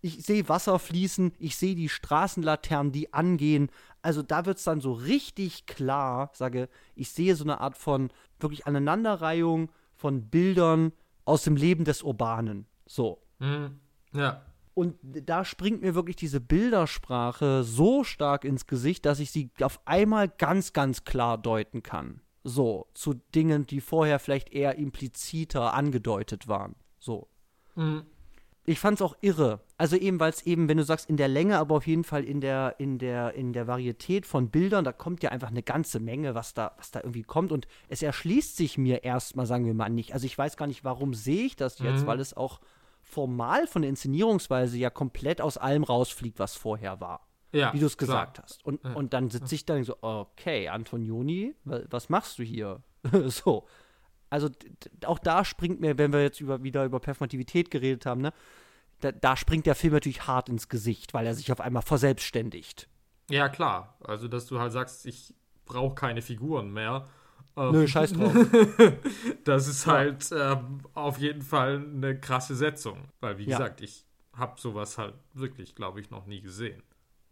ich 0.03 0.23
sehe 0.24 0.49
Wasser 0.49 0.78
fließen, 0.78 1.33
ich 1.39 1.57
sehe 1.57 1.74
die 1.74 1.89
Straßenlaternen, 1.89 2.93
die 2.93 3.15
angehen. 3.15 3.70
Also 4.03 4.23
da 4.23 4.47
wird 4.47 4.59
es 4.59 4.65
dann 4.65 4.81
so 4.81 4.93
richtig 4.93 5.66
klar, 5.66 6.31
sage, 6.33 6.69
ich 6.95 7.11
sehe 7.11 7.35
so 7.35 7.45
eine 7.45 7.61
Art 7.61 7.77
von 7.77 8.11
wirklich 8.40 8.66
Aneinanderreihung 8.66 9.70
von 9.94 10.28
Bildern 10.28 10.92
aus 11.24 11.42
dem 11.42 11.56
Leben 11.56 11.84
des 11.84 12.02
Urbanen. 12.02 12.66
So. 12.86 13.22
Mhm. 13.38 13.80
Ja. 14.12 14.42
Und 14.74 14.96
da 15.02 15.44
springt 15.44 15.80
mir 15.80 15.94
wirklich 15.94 16.16
diese 16.16 16.40
Bildersprache 16.40 17.64
so 17.64 18.04
stark 18.04 18.44
ins 18.44 18.66
Gesicht, 18.66 19.06
dass 19.06 19.20
ich 19.20 19.30
sie 19.30 19.50
auf 19.62 19.80
einmal 19.86 20.28
ganz, 20.28 20.74
ganz 20.74 21.04
klar 21.04 21.38
deuten 21.38 21.82
kann. 21.82 22.20
So, 22.44 22.86
zu 22.94 23.14
Dingen, 23.34 23.66
die 23.66 23.80
vorher 23.80 24.18
vielleicht 24.18 24.50
eher 24.50 24.76
impliziter 24.76 25.74
angedeutet 25.74 26.46
waren. 26.46 26.76
So. 26.98 27.28
Mhm. 27.74 28.04
Ich 28.66 28.80
fand 28.80 28.98
es 28.98 29.02
auch 29.02 29.16
irre. 29.20 29.60
Also 29.78 29.97
eben, 29.97 30.18
weil 30.18 30.30
es 30.30 30.43
eben, 30.43 30.68
wenn 30.68 30.76
du 30.76 30.84
sagst, 30.84 31.09
in 31.09 31.16
der 31.16 31.28
Länge, 31.28 31.59
aber 31.59 31.76
auf 31.76 31.86
jeden 31.86 32.05
Fall 32.05 32.24
in 32.24 32.40
der, 32.40 32.74
in 32.78 32.98
der, 32.98 33.34
in 33.34 33.52
der 33.52 33.66
Varietät 33.66 34.26
von 34.26 34.51
Bildern, 34.51 34.84
da 34.84 34.93
kommt 34.93 35.22
ja 35.22 35.30
einfach 35.30 35.48
eine 35.48 35.62
ganze 35.62 36.01
Menge, 36.01 36.34
was 36.34 36.55
da, 36.55 36.72
was 36.76 36.90
da 36.90 37.01
irgendwie 37.01 37.22
kommt. 37.22 37.52
Und 37.52 37.68
es 37.88 38.02
erschließt 38.02 38.56
sich 38.56 38.76
mir 38.76 39.05
erstmal, 39.05 39.47
sagen 39.47 39.66
wir 39.66 39.74
mal, 39.74 39.88
nicht. 39.88 40.12
Also 40.14 40.26
ich 40.26 40.36
weiß 40.36 40.56
gar 40.56 40.66
nicht, 40.66 40.84
warum 40.84 41.14
sehe 41.14 41.47
ich 41.47 41.56
das 41.56 41.78
jetzt, 41.78 42.02
mhm. 42.02 42.06
weil 42.06 42.20
es 42.20 42.36
auch 42.36 42.60
formal 43.02 43.66
von 43.68 43.82
der 43.82 43.88
Inszenierungsweise 43.88 44.76
ja 44.78 44.90
komplett 44.90 45.40
aus 45.40 45.59
allem 45.59 45.84
rausfliegt, 45.84 46.38
was 46.38 46.56
vorher 46.56 47.01
war. 47.01 47.26
Ja, 47.52 47.72
wie 47.72 47.78
du 47.78 47.86
es 47.86 47.97
gesagt 47.97 48.40
hast. 48.43 48.66
Und, 48.66 48.82
ja. 48.84 48.93
und 48.93 49.14
dann 49.14 49.30
sitze 49.30 49.55
ich 49.55 49.64
da 49.64 49.74
und 49.76 49.84
so, 49.84 49.97
okay, 50.02 50.68
Antonioni, 50.68 51.55
was 51.64 52.09
machst 52.09 52.38
du 52.38 52.43
hier? 52.43 52.82
so 53.26 53.66
also 54.31 54.48
auch 55.05 55.19
da 55.19 55.44
springt 55.44 55.81
mir, 55.81 55.98
wenn 55.98 56.12
wir 56.12 56.23
jetzt 56.23 56.40
über, 56.40 56.62
wieder 56.62 56.85
über 56.85 57.01
Performativität 57.01 57.70
geredet 57.70 58.07
haben, 58.07 58.23
ne, 58.23 58.32
da, 59.01 59.12
da, 59.12 59.36
springt 59.36 59.66
der 59.66 59.74
Film 59.74 59.93
natürlich 59.93 60.27
hart 60.27 60.48
ins 60.48 60.69
Gesicht, 60.69 61.12
weil 61.12 61.27
er 61.27 61.35
sich 61.35 61.53
auf 61.53 61.61
einmal 61.61 61.82
verselbstständigt. 61.82 62.89
Ja, 63.31 63.48
klar. 63.48 63.97
Also, 64.03 64.27
dass 64.28 64.47
du 64.47 64.59
halt 64.59 64.73
sagst, 64.73 65.05
ich 65.07 65.35
brauche 65.66 65.94
keine 65.94 66.23
Figuren 66.23 66.73
mehr. 66.73 67.07
Ähm, 67.57 67.73
Nö, 67.73 67.86
scheiß 67.86 68.15
drauf. 68.15 68.32
das 69.44 69.69
ist 69.69 69.86
ja. 69.86 69.93
halt 69.93 70.32
äh, 70.32 70.57
auf 70.94 71.19
jeden 71.19 71.43
Fall 71.43 71.77
eine 71.77 72.19
krasse 72.19 72.55
Setzung. 72.55 73.09
Weil, 73.20 73.39
wie 73.39 73.44
ja. 73.44 73.59
gesagt, 73.59 73.81
ich 73.81 74.05
habe 74.32 74.61
sowas 74.61 74.98
halt 74.98 75.15
wirklich, 75.35 75.74
glaube 75.74 76.01
ich, 76.01 76.11
noch 76.11 76.27
nie 76.27 76.40
gesehen. 76.40 76.82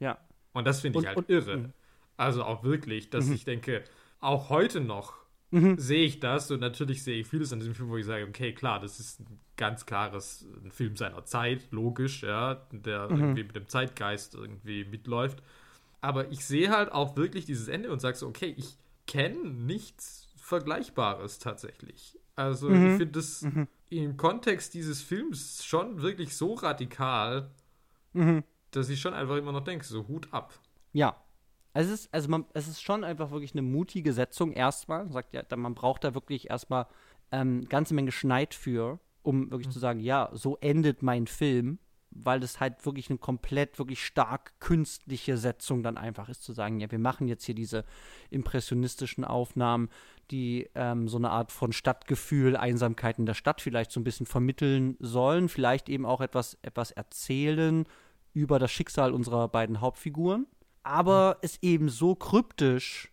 Ja. 0.01 0.19
Und 0.53 0.67
das 0.67 0.81
finde 0.81 0.99
ich 0.99 1.05
und, 1.05 1.09
halt 1.09 1.19
und, 1.19 1.31
irre. 1.31 1.57
Mh. 1.57 1.69
Also 2.17 2.45
auch 2.45 2.63
wirklich, 2.63 3.11
dass 3.11 3.27
mhm. 3.27 3.35
ich 3.35 3.45
denke, 3.45 3.85
auch 4.21 4.49
heute 4.49 4.81
noch 4.81 5.24
mhm. 5.55 5.79
sehe 5.79 6.05
ich 6.05 6.21
das 6.21 6.51
und 6.51 6.61
natürlich 6.61 7.03
sehe 7.03 7.21
ich 7.21 7.27
vieles 7.27 7.53
an 7.53 7.61
diesem 7.61 7.75
Film, 7.75 7.89
wo 7.89 7.97
ich 7.97 8.07
sage, 8.07 8.27
okay, 8.27 8.53
klar, 8.53 8.81
das 8.81 8.99
ist 8.99 9.21
ein 9.21 9.39
ganz 9.57 9.87
klares 9.87 10.47
ein 10.63 10.73
Film 10.73 10.97
seiner 10.97 11.25
Zeit, 11.25 11.71
logisch, 11.71 12.23
ja, 12.23 12.67
der 12.73 13.09
mhm. 13.09 13.19
irgendwie 13.19 13.45
mit 13.45 13.57
dem 13.57 13.69
Zeitgeist 13.69 14.35
irgendwie 14.35 14.85
mitläuft. 14.85 15.43
Aber 16.01 16.31
ich 16.31 16.45
sehe 16.45 16.71
halt 16.71 16.93
auch 16.93 17.17
wirklich 17.17 17.47
dieses 17.47 17.69
Ende 17.69 17.91
und 17.91 18.01
sage 18.01 18.17
so, 18.17 18.27
okay, 18.27 18.55
ich 18.57 18.77
kenne 19.07 19.49
nichts 19.49 20.29
Vergleichbares 20.37 21.39
tatsächlich. 21.39 22.19
Also 22.37 22.69
mhm. 22.69 22.91
ich 22.91 22.97
finde 22.97 23.13
das 23.13 23.43
mhm. 23.43 23.69
im 23.91 24.17
Kontext 24.17 24.75
dieses 24.75 25.01
Films 25.03 25.65
schon 25.65 26.03
wirklich 26.03 26.37
so 26.37 26.55
radikal, 26.55 27.51
mhm. 28.13 28.43
dass 28.73 28.89
ich 28.89 29.01
schon 29.01 29.15
einfach 29.15 29.37
immer 29.37 29.53
noch 29.53 29.65
denke, 29.65 29.85
so 29.85 30.07
Hut 30.09 30.29
ab. 30.33 30.53
Ja, 30.93 31.17
es 31.75 31.91
ist, 31.91 32.15
also 32.15 32.29
man, 32.29 32.47
es 32.55 32.69
ist 32.69 32.81
schon 32.81 33.05
einfach 33.05 33.33
wirklich 33.33 33.53
eine 33.53 33.63
mutige 33.63 34.13
Setzung 34.13 34.53
erstmal. 34.53 35.05
Man 35.05 35.13
sagt 35.13 35.35
ja, 35.35 35.43
man 35.57 35.75
braucht 35.75 36.05
da 36.05 36.15
wirklich 36.15 36.49
erstmal 36.49 36.87
ähm, 37.33 37.69
ganze 37.69 37.95
Menge 37.95 38.13
Schneid 38.13 38.55
für, 38.55 39.01
um 39.23 39.51
wirklich 39.51 39.67
mhm. 39.67 39.73
zu 39.73 39.81
sagen, 39.81 40.01
ja, 40.01 40.31
so 40.33 40.57
endet 40.61 41.03
mein 41.03 41.27
Film, 41.27 41.81
weil 42.13 42.39
das 42.39 42.61
halt 42.61 42.87
wirklich 42.87 43.11
eine 43.11 43.19
komplett, 43.19 43.81
wirklich 43.81 44.05
stark 44.05 44.53
künstliche 44.61 45.37
Setzung 45.37 45.83
dann 45.83 45.99
einfach 45.99 46.29
ist, 46.29 46.45
zu 46.45 46.53
sagen, 46.53 46.79
ja, 46.79 46.89
wir 46.93 47.01
machen 47.01 47.27
jetzt 47.27 47.45
hier 47.45 47.57
diese 47.57 47.85
impressionistischen 48.31 49.25
Aufnahmen, 49.25 49.89
die 50.31 50.71
ähm, 50.77 51.09
so 51.09 51.17
eine 51.17 51.31
Art 51.31 51.51
von 51.51 51.73
Stadtgefühl, 51.73 52.57
Einsamkeit 52.57 53.19
in 53.19 53.27
der 53.27 53.35
Stadt 53.35 53.61
vielleicht 53.61 53.91
so 53.91 53.99
ein 53.99 54.05
bisschen 54.05 54.27
vermitteln 54.27 54.97
sollen, 55.01 55.49
vielleicht 55.49 55.89
eben 55.89 56.07
auch 56.07 56.21
etwas, 56.21 56.57
etwas 56.63 56.93
erzählen 56.93 57.85
über 58.33 58.61
das 58.61 58.71
Schicksal 58.71 59.13
unserer 59.13 59.49
beiden 59.49 59.81
Hauptfiguren 59.81 60.47
aber 60.85 61.39
es 61.43 61.59
eben 61.63 61.89
so 61.89 62.15
kryptisch 62.15 63.11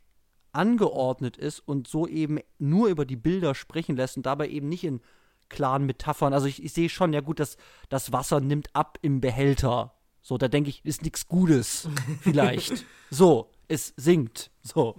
angeordnet 0.51 1.37
ist 1.37 1.59
und 1.59 1.87
so 1.87 2.07
eben 2.07 2.39
nur 2.59 2.89
über 2.89 3.05
die 3.05 3.15
Bilder 3.15 3.55
sprechen 3.55 3.95
lässt 3.95 4.17
und 4.17 4.25
dabei 4.25 4.49
eben 4.49 4.69
nicht 4.69 4.83
in 4.83 5.01
klaren 5.49 5.85
Metaphern. 5.85 6.33
Also 6.33 6.47
ich, 6.47 6.63
ich 6.63 6.73
sehe 6.73 6.89
schon, 6.89 7.13
ja 7.13 7.21
gut, 7.21 7.39
das, 7.39 7.57
das 7.89 8.11
Wasser 8.11 8.39
nimmt 8.39 8.75
ab 8.75 8.97
im 9.01 9.21
Behälter. 9.21 9.95
So, 10.21 10.37
da 10.37 10.47
denke 10.47 10.69
ich, 10.69 10.85
ist 10.85 11.01
nichts 11.01 11.27
Gutes, 11.27 11.89
vielleicht. 12.21 12.85
so, 13.09 13.49
es 13.67 13.93
sinkt. 13.97 14.51
So. 14.61 14.95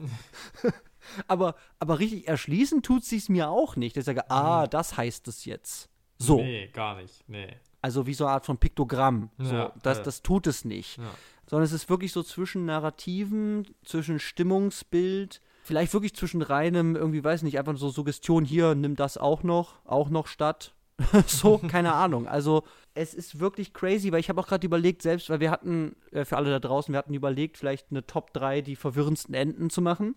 aber, 1.27 1.55
aber 1.79 1.99
richtig 1.99 2.29
erschließen 2.29 2.83
tut 2.83 3.11
es 3.11 3.29
mir 3.29 3.51
auch 3.51 3.77
nicht. 3.77 3.97
Ich 3.97 4.05
sage, 4.05 4.31
ah, 4.31 4.67
das 4.67 4.97
heißt 4.97 5.29
es 5.29 5.45
jetzt. 5.45 5.89
So. 6.19 6.37
Nee, 6.37 6.69
gar 6.69 6.97
nicht. 6.97 7.29
Nee. 7.29 7.57
Also 7.83 8.07
wie 8.07 8.15
so 8.15 8.25
eine 8.25 8.35
Art 8.35 8.47
von 8.47 8.57
Piktogramm. 8.57 9.29
So, 9.39 9.55
ja, 9.55 9.73
das, 9.83 9.99
ja. 9.99 10.05
das 10.05 10.23
tut 10.23 10.47
es 10.47 10.65
nicht. 10.65 10.99
Ja 10.99 11.05
sondern 11.53 11.67
es 11.67 11.73
ist 11.73 11.91
wirklich 11.91 12.13
so 12.13 12.23
zwischen 12.23 12.65
Narrativen, 12.65 13.67
zwischen 13.85 14.19
Stimmungsbild, 14.19 15.43
vielleicht 15.63 15.93
wirklich 15.93 16.15
zwischen 16.15 16.41
reinem, 16.41 16.97
irgendwie 16.97 17.23
weiß 17.23 17.43
nicht, 17.43 17.59
einfach 17.59 17.77
so 17.77 17.91
Suggestion, 17.91 18.47
hier, 18.47 18.75
nimm 18.75 18.97
das 18.97 19.19
auch 19.19 19.43
noch, 19.43 19.75
auch 19.85 20.09
noch 20.09 20.29
statt. 20.29 20.73
so, 21.27 21.59
keine 21.59 21.93
Ahnung. 21.95 22.27
Also, 22.27 22.65
es 22.95 23.13
ist 23.13 23.39
wirklich 23.39 23.75
crazy, 23.75 24.13
weil 24.13 24.21
ich 24.21 24.31
habe 24.31 24.41
auch 24.41 24.47
gerade 24.47 24.67
überlegt, 24.67 25.03
selbst, 25.03 25.29
weil 25.29 25.41
wir 25.41 25.51
hatten, 25.51 25.95
äh, 26.11 26.25
für 26.25 26.39
alle 26.39 26.49
da 26.49 26.59
draußen, 26.59 26.91
wir 26.91 26.99
hatten 26.99 27.13
überlegt, 27.13 27.59
vielleicht 27.59 27.91
eine 27.91 28.07
Top 28.07 28.33
3 28.33 28.63
die 28.63 28.77
verwirrendsten 28.77 29.35
Enden 29.35 29.69
zu 29.69 29.83
machen. 29.83 30.17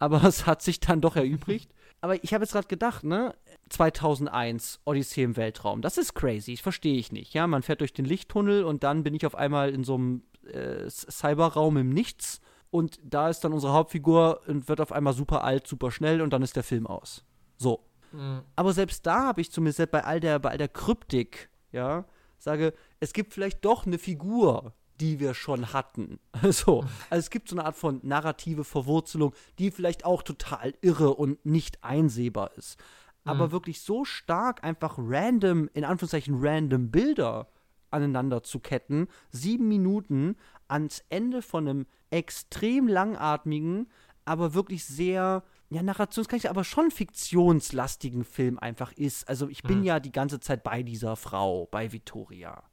Aber 0.00 0.24
es 0.24 0.46
hat 0.46 0.62
sich 0.62 0.80
dann 0.80 1.00
doch 1.00 1.14
erübrigt. 1.14 1.70
Aber 2.00 2.24
ich 2.24 2.34
habe 2.34 2.42
jetzt 2.42 2.52
gerade 2.52 2.66
gedacht, 2.66 3.04
ne? 3.04 3.34
2001, 3.68 4.80
Odyssee 4.84 5.22
im 5.22 5.36
Weltraum. 5.36 5.82
Das 5.82 5.98
ist 5.98 6.14
crazy, 6.14 6.54
das 6.54 6.60
verstehe 6.60 6.98
ich 6.98 7.12
nicht. 7.12 7.34
Ja, 7.34 7.46
man 7.46 7.62
fährt 7.62 7.82
durch 7.82 7.92
den 7.92 8.06
Lichttunnel 8.06 8.64
und 8.64 8.82
dann 8.82 9.04
bin 9.04 9.14
ich 9.14 9.26
auf 9.26 9.34
einmal 9.34 9.70
in 9.70 9.84
so 9.84 9.94
einem 9.94 10.22
äh, 10.46 10.88
Cyberraum 10.88 11.76
im 11.76 11.90
Nichts. 11.90 12.40
Und 12.70 12.98
da 13.02 13.28
ist 13.28 13.40
dann 13.40 13.52
unsere 13.52 13.72
Hauptfigur 13.72 14.40
und 14.46 14.68
wird 14.68 14.80
auf 14.80 14.92
einmal 14.92 15.12
super 15.12 15.44
alt, 15.44 15.66
super 15.66 15.90
schnell 15.90 16.22
und 16.22 16.32
dann 16.32 16.42
ist 16.42 16.56
der 16.56 16.62
Film 16.62 16.86
aus. 16.86 17.24
So. 17.56 17.84
Mhm. 18.12 18.42
Aber 18.56 18.72
selbst 18.72 19.06
da 19.06 19.26
habe 19.26 19.40
ich 19.40 19.50
zumindest 19.50 19.90
bei 19.90 20.04
all 20.04 20.20
der, 20.20 20.38
bei 20.38 20.50
all 20.50 20.58
der 20.58 20.68
Kryptik, 20.68 21.50
ja, 21.72 22.04
sage, 22.38 22.72
es 23.00 23.12
gibt 23.12 23.34
vielleicht 23.34 23.64
doch 23.64 23.86
eine 23.86 23.98
Figur, 23.98 24.72
die 25.00 25.18
wir 25.18 25.34
schon 25.34 25.72
hatten. 25.72 26.18
so. 26.50 26.84
Also 27.08 27.20
es 27.20 27.30
gibt 27.30 27.48
so 27.48 27.56
eine 27.56 27.64
Art 27.64 27.76
von 27.76 28.00
narrative 28.02 28.64
Verwurzelung, 28.64 29.34
die 29.58 29.70
vielleicht 29.70 30.04
auch 30.04 30.22
total 30.22 30.74
irre 30.82 31.14
und 31.14 31.44
nicht 31.44 31.82
einsehbar 31.82 32.52
ist. 32.56 32.78
Aber 33.24 33.48
mhm. 33.48 33.52
wirklich 33.52 33.80
so 33.80 34.04
stark 34.04 34.64
einfach 34.64 34.96
random, 34.98 35.68
in 35.74 35.84
Anführungszeichen 35.84 36.36
random 36.40 36.90
Bilder 36.90 37.48
aneinander 37.90 38.42
zu 38.42 38.60
ketten, 38.60 39.08
sieben 39.30 39.68
Minuten 39.68 40.36
ans 40.68 41.02
Ende 41.08 41.42
von 41.42 41.68
einem 41.68 41.86
extrem 42.10 42.88
langatmigen, 42.88 43.88
aber 44.24 44.54
wirklich 44.54 44.84
sehr, 44.84 45.42
ja, 45.70 45.82
narrationskräftig, 45.82 46.50
aber 46.50 46.64
schon 46.64 46.90
fiktionslastigen 46.90 48.24
Film 48.24 48.58
einfach 48.58 48.92
ist. 48.92 49.28
Also 49.28 49.48
ich 49.48 49.62
bin 49.62 49.78
hm. 49.78 49.84
ja 49.84 50.00
die 50.00 50.12
ganze 50.12 50.40
Zeit 50.40 50.62
bei 50.62 50.82
dieser 50.82 51.16
Frau, 51.16 51.66
bei 51.66 51.92
Victoria. 51.92 52.69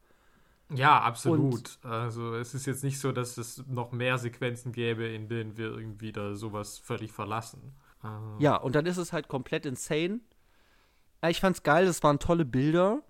Ja, 0.74 1.00
absolut. 1.02 1.80
Und, 1.84 1.90
also 1.90 2.36
es 2.36 2.54
ist 2.54 2.66
jetzt 2.66 2.84
nicht 2.84 3.00
so, 3.00 3.12
dass 3.12 3.38
es 3.38 3.66
noch 3.68 3.92
mehr 3.92 4.18
Sequenzen 4.18 4.72
gäbe, 4.72 5.08
in 5.08 5.30
denen 5.30 5.58
wir 5.58 5.68
irgendwie 5.68 6.12
da 6.12 6.36
sowas 6.36 6.78
völlig 6.78 7.12
verlassen. 7.12 7.74
Uh. 8.04 8.40
Ja, 8.40 8.56
und 8.56 8.76
dann 8.76 8.86
ist 8.86 8.98
es 8.98 9.14
halt 9.14 9.28
komplett 9.28 9.66
insane. 9.66 10.20
Ich 11.28 11.40
fand's 11.40 11.64
geil, 11.64 11.88
es 11.88 12.04
waren 12.04 12.20
tolle 12.20 12.46
Bilder. 12.46 13.02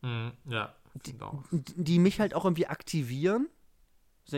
Mm, 0.00 0.28
ja 0.46 0.74
die, 0.94 1.14
die, 1.52 1.98
mich 1.98 2.20
halt 2.20 2.34
auch 2.34 2.44
irgendwie 2.44 2.66
aktivieren. 2.66 3.48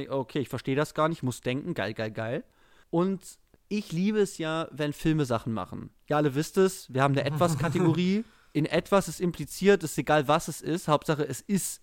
Okay, 0.08 0.40
ich 0.40 0.48
verstehe 0.48 0.76
das 0.76 0.94
gar 0.94 1.08
nicht, 1.08 1.22
muss 1.22 1.40
denken, 1.40 1.74
geil, 1.74 1.94
geil, 1.94 2.10
geil. 2.10 2.44
Und 2.90 3.20
ich 3.68 3.92
liebe 3.92 4.20
es 4.20 4.38
ja, 4.38 4.68
wenn 4.70 4.92
Filme 4.92 5.24
Sachen 5.24 5.52
machen. 5.52 5.90
Ja, 6.08 6.16
alle 6.18 6.34
wisst 6.34 6.58
es, 6.58 6.92
wir 6.92 7.02
haben 7.02 7.12
eine 7.12 7.24
Etwas-Kategorie. 7.30 8.24
In 8.52 8.66
etwas 8.66 9.08
ist 9.08 9.20
impliziert, 9.20 9.82
ist 9.82 9.98
egal, 9.98 10.28
was 10.28 10.46
es 10.46 10.60
ist. 10.60 10.86
Hauptsache, 10.86 11.26
es 11.26 11.40
ist 11.40 11.82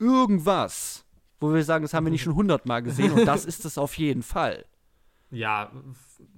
irgendwas, 0.00 1.04
wo 1.38 1.52
wir 1.52 1.64
sagen, 1.64 1.82
das 1.82 1.94
haben 1.94 2.04
wir 2.04 2.10
nicht 2.10 2.22
schon 2.22 2.34
hundertmal 2.34 2.82
gesehen. 2.82 3.12
Und 3.12 3.26
das 3.26 3.44
ist 3.44 3.64
es 3.64 3.78
auf 3.78 3.96
jeden 3.98 4.22
Fall. 4.22 4.64
Ja, 5.30 5.70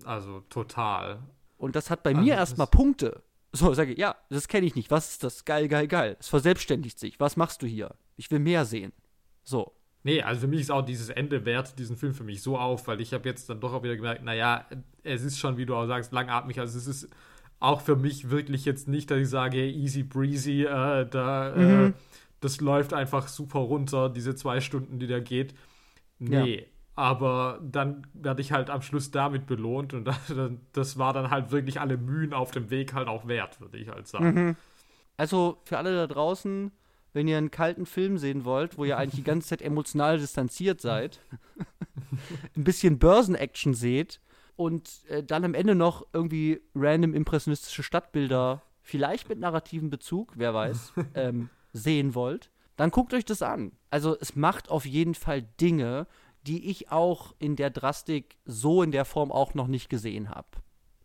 also 0.05 0.41
total. 0.49 1.21
Und 1.57 1.77
das 1.77 1.91
hat 1.91 2.03
bei 2.03 2.11
also 2.11 2.23
mir 2.23 2.35
erstmal 2.35 2.67
Punkte. 2.67 3.23
So, 3.53 3.73
sage 3.75 3.93
ich, 3.93 3.99
ja, 3.99 4.17
das 4.31 4.49
kenne 4.49 4.67
ich 4.67 4.75
nicht. 4.75 4.91
Was 4.91 5.11
ist 5.11 5.25
das? 5.25 5.45
Geil, 5.45 5.69
geil, 5.69 5.87
geil. 5.87 6.17
Es 6.19 6.29
verselbstständigt 6.29 6.99
sich. 6.99 7.21
Was 7.21 7.37
machst 7.37 7.63
du 7.63 7.67
hier? 7.67 7.95
Ich 8.17 8.31
will 8.31 8.39
mehr 8.39 8.65
sehen. 8.65 8.93
So. 9.43 9.73
Nee, 10.05 10.23
also 10.23 10.43
für 10.43 10.47
mich 10.49 10.61
ist 10.61 10.71
auch 10.71 10.83
dieses 10.83 11.11
Ende 11.11 11.45
wert 11.45 11.79
diesen 11.79 11.97
Film 11.97 12.15
für 12.15 12.25
mich 12.25 12.43
so 12.43 12.59
auf, 12.59 12.89
weil 12.89 13.01
ich 13.01 13.13
habe 13.15 13.29
jetzt 13.29 13.49
dann 13.49 13.61
doch 13.61 13.73
auch 13.73 13.83
wieder 13.83 13.95
gemerkt, 13.95 14.25
naja, 14.25 14.67
es 15.05 15.23
ist 15.23 15.39
schon, 15.39 15.57
wie 15.57 15.67
du 15.67 15.77
auch 15.77 15.87
sagst, 15.87 16.13
langatmig. 16.13 16.59
Also 16.59 16.77
es 16.77 16.87
ist 16.87 17.09
auch 17.61 17.81
für 17.81 17.95
mich 17.95 18.31
wirklich 18.31 18.65
jetzt 18.65 18.89
nicht, 18.89 19.11
dass 19.11 19.19
ich 19.19 19.29
sage, 19.29 19.65
easy 19.65 20.03
breezy, 20.03 20.63
äh, 20.63 21.07
da, 21.07 21.55
äh, 21.55 21.59
mhm. 21.59 21.87
äh, 21.87 21.93
das 22.43 22.61
läuft 22.61 22.93
einfach 22.93 23.29
super 23.29 23.61
runter, 23.61 24.11
diese 24.11 24.35
zwei 24.35 24.61
Stunden, 24.61 24.99
die 24.99 25.07
da 25.07 25.21
geht. 25.21 25.55
Nee, 26.19 26.57
ja. 26.57 26.63
Aber 26.95 27.61
dann 27.63 28.07
werde 28.13 28.43
ich 28.43 28.53
halt 28.53 28.69
am 28.69 28.83
Schluss 28.83 29.11
damit 29.11 29.47
belohnt 29.47 29.95
und 29.95 30.11
das 30.73 30.99
war 30.99 31.15
dann 31.15 31.31
halt 31.31 31.51
wirklich 31.51 31.81
alle 31.81 31.97
Mühen 31.97 32.35
auf 32.35 32.51
dem 32.51 32.69
Weg 32.69 32.93
halt 32.93 33.09
auch 33.09 33.27
wert, 33.27 33.61
würde 33.61 33.79
ich 33.79 33.89
halt 33.89 34.07
sagen. 34.09 34.35
Mhm. 34.35 34.57
Also 35.17 35.59
für 35.65 35.79
alle 35.79 35.95
da 35.95 36.07
draußen, 36.07 36.73
wenn 37.13 37.29
ihr 37.29 37.39
einen 37.39 37.51
kalten 37.51 37.87
Film 37.87 38.19
sehen 38.19 38.45
wollt, 38.45 38.77
wo 38.77 38.85
ihr 38.85 38.99
eigentlich 38.99 39.21
die 39.21 39.25
ganze 39.25 39.49
Zeit 39.49 39.63
emotional 39.63 40.19
distanziert 40.19 40.81
seid, 40.81 41.21
ein 42.57 42.65
bisschen 42.65 42.99
Börsenaction 42.99 43.73
seht 43.73 44.21
und 44.57 44.91
äh, 45.09 45.23
dann 45.23 45.45
am 45.45 45.55
Ende 45.55 45.75
noch 45.75 46.07
irgendwie 46.13 46.61
random 46.75 47.15
impressionistische 47.15 47.83
Stadtbilder, 47.83 48.63
vielleicht 48.83 49.29
mit 49.29 49.39
narrativen 49.39 49.91
Bezug, 49.91 50.33
wer 50.37 50.53
weiß, 50.53 50.93
ähm, 51.15 51.49
sehen 51.73 52.15
wollt, 52.15 52.51
dann 52.77 52.91
guckt 52.91 53.15
euch 53.15 53.25
das 53.25 53.43
an. 53.43 53.73
Also 53.91 54.17
es 54.21 54.37
macht 54.37 54.71
auf 54.71 54.87
jeden 54.87 55.15
Fall 55.15 55.43
Dinge, 55.43 56.07
die 56.47 56.71
ich 56.71 56.91
auch 56.91 57.35
in 57.39 57.57
der 57.57 57.71
Drastik 57.71 58.37
so 58.45 58.83
in 58.83 58.91
der 58.91 59.05
Form 59.05 59.31
auch 59.31 59.55
noch 59.55 59.67
nicht 59.67 59.89
gesehen 59.89 60.31
habe. 60.31 60.49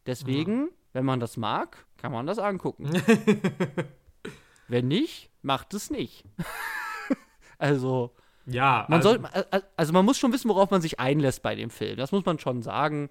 Deswegen, 0.05 0.61
ja. 0.61 0.71
wenn 0.93 1.05
man 1.05 1.19
das 1.19 1.37
mag, 1.37 1.85
kann 1.97 2.11
man 2.11 2.25
das 2.25 2.39
angucken. 2.39 2.89
wenn 4.67 4.87
nicht, 4.87 5.29
macht 5.41 5.73
es 5.73 5.91
nicht. 5.91 6.23
also 7.57 8.15
ja, 8.45 8.85
man 8.87 8.99
also, 8.99 9.09
soll, 9.11 9.61
also 9.75 9.93
man 9.93 10.05
muss 10.05 10.17
schon 10.17 10.31
wissen, 10.31 10.49
worauf 10.49 10.71
man 10.71 10.81
sich 10.81 10.99
einlässt 10.99 11.43
bei 11.43 11.53
dem 11.53 11.69
Film. 11.69 11.97
Das 11.97 12.13
muss 12.13 12.25
man 12.25 12.39
schon 12.39 12.61
sagen. 12.61 13.09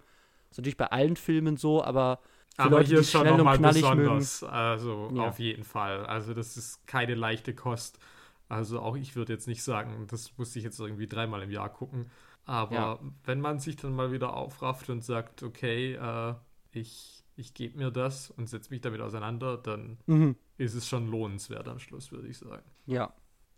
Das 0.49 0.53
ist 0.53 0.59
natürlich 0.59 0.79
bei 0.79 0.87
allen 0.87 1.17
Filmen 1.17 1.59
so, 1.59 1.85
aber 1.85 2.21
für 2.55 2.63
aber 2.63 2.79
Leute, 2.79 2.89
hier 2.89 2.99
ist 3.01 3.11
schon 3.11 3.27
nochmal 3.27 3.59
besonders. 3.59 4.43
Mögen, 4.43 4.55
also 4.55 5.11
ja. 5.15 5.29
auf 5.29 5.39
jeden 5.39 5.65
Fall. 5.65 6.07
Also 6.07 6.33
das 6.35 6.57
ist 6.57 6.87
keine 6.87 7.15
leichte 7.15 7.55
Kost. 7.55 7.99
Also 8.49 8.81
auch 8.81 8.97
ich 8.97 9.17
würde 9.17 9.33
jetzt 9.33 9.49
nicht 9.49 9.63
sagen, 9.63 10.07
das 10.09 10.37
muss 10.39 10.55
ich 10.57 10.65
jetzt 10.65 10.79
irgendwie 10.79 11.07
dreimal 11.07 11.43
im 11.43 11.51
Jahr 11.51 11.69
gucken. 11.69 12.11
Aber 12.45 12.75
ja. 12.75 12.99
wenn 13.25 13.41
man 13.41 13.59
sich 13.59 13.77
dann 13.77 13.95
mal 13.95 14.13
wieder 14.13 14.35
aufrafft 14.35 14.89
und 14.89 15.05
sagt, 15.05 15.43
okay, 15.43 15.95
äh, 15.95 16.35
ich, 16.71 17.25
ich 17.35 17.55
gebe 17.55 17.77
mir 17.77 17.91
das 17.91 18.31
und 18.31 18.49
setze 18.49 18.71
mich 18.71 18.81
damit 18.81 19.01
auseinander, 19.01 19.57
dann 19.57 19.99
mhm. 20.07 20.37
ist 20.57 20.75
es 20.75 20.87
schon 20.87 21.09
lohnenswert 21.09 21.67
am 21.69 21.81
Schluss, 21.81 22.13
würde 22.13 22.29
ich 22.29 22.39
sagen. 22.39 22.65
Ja. 22.87 23.13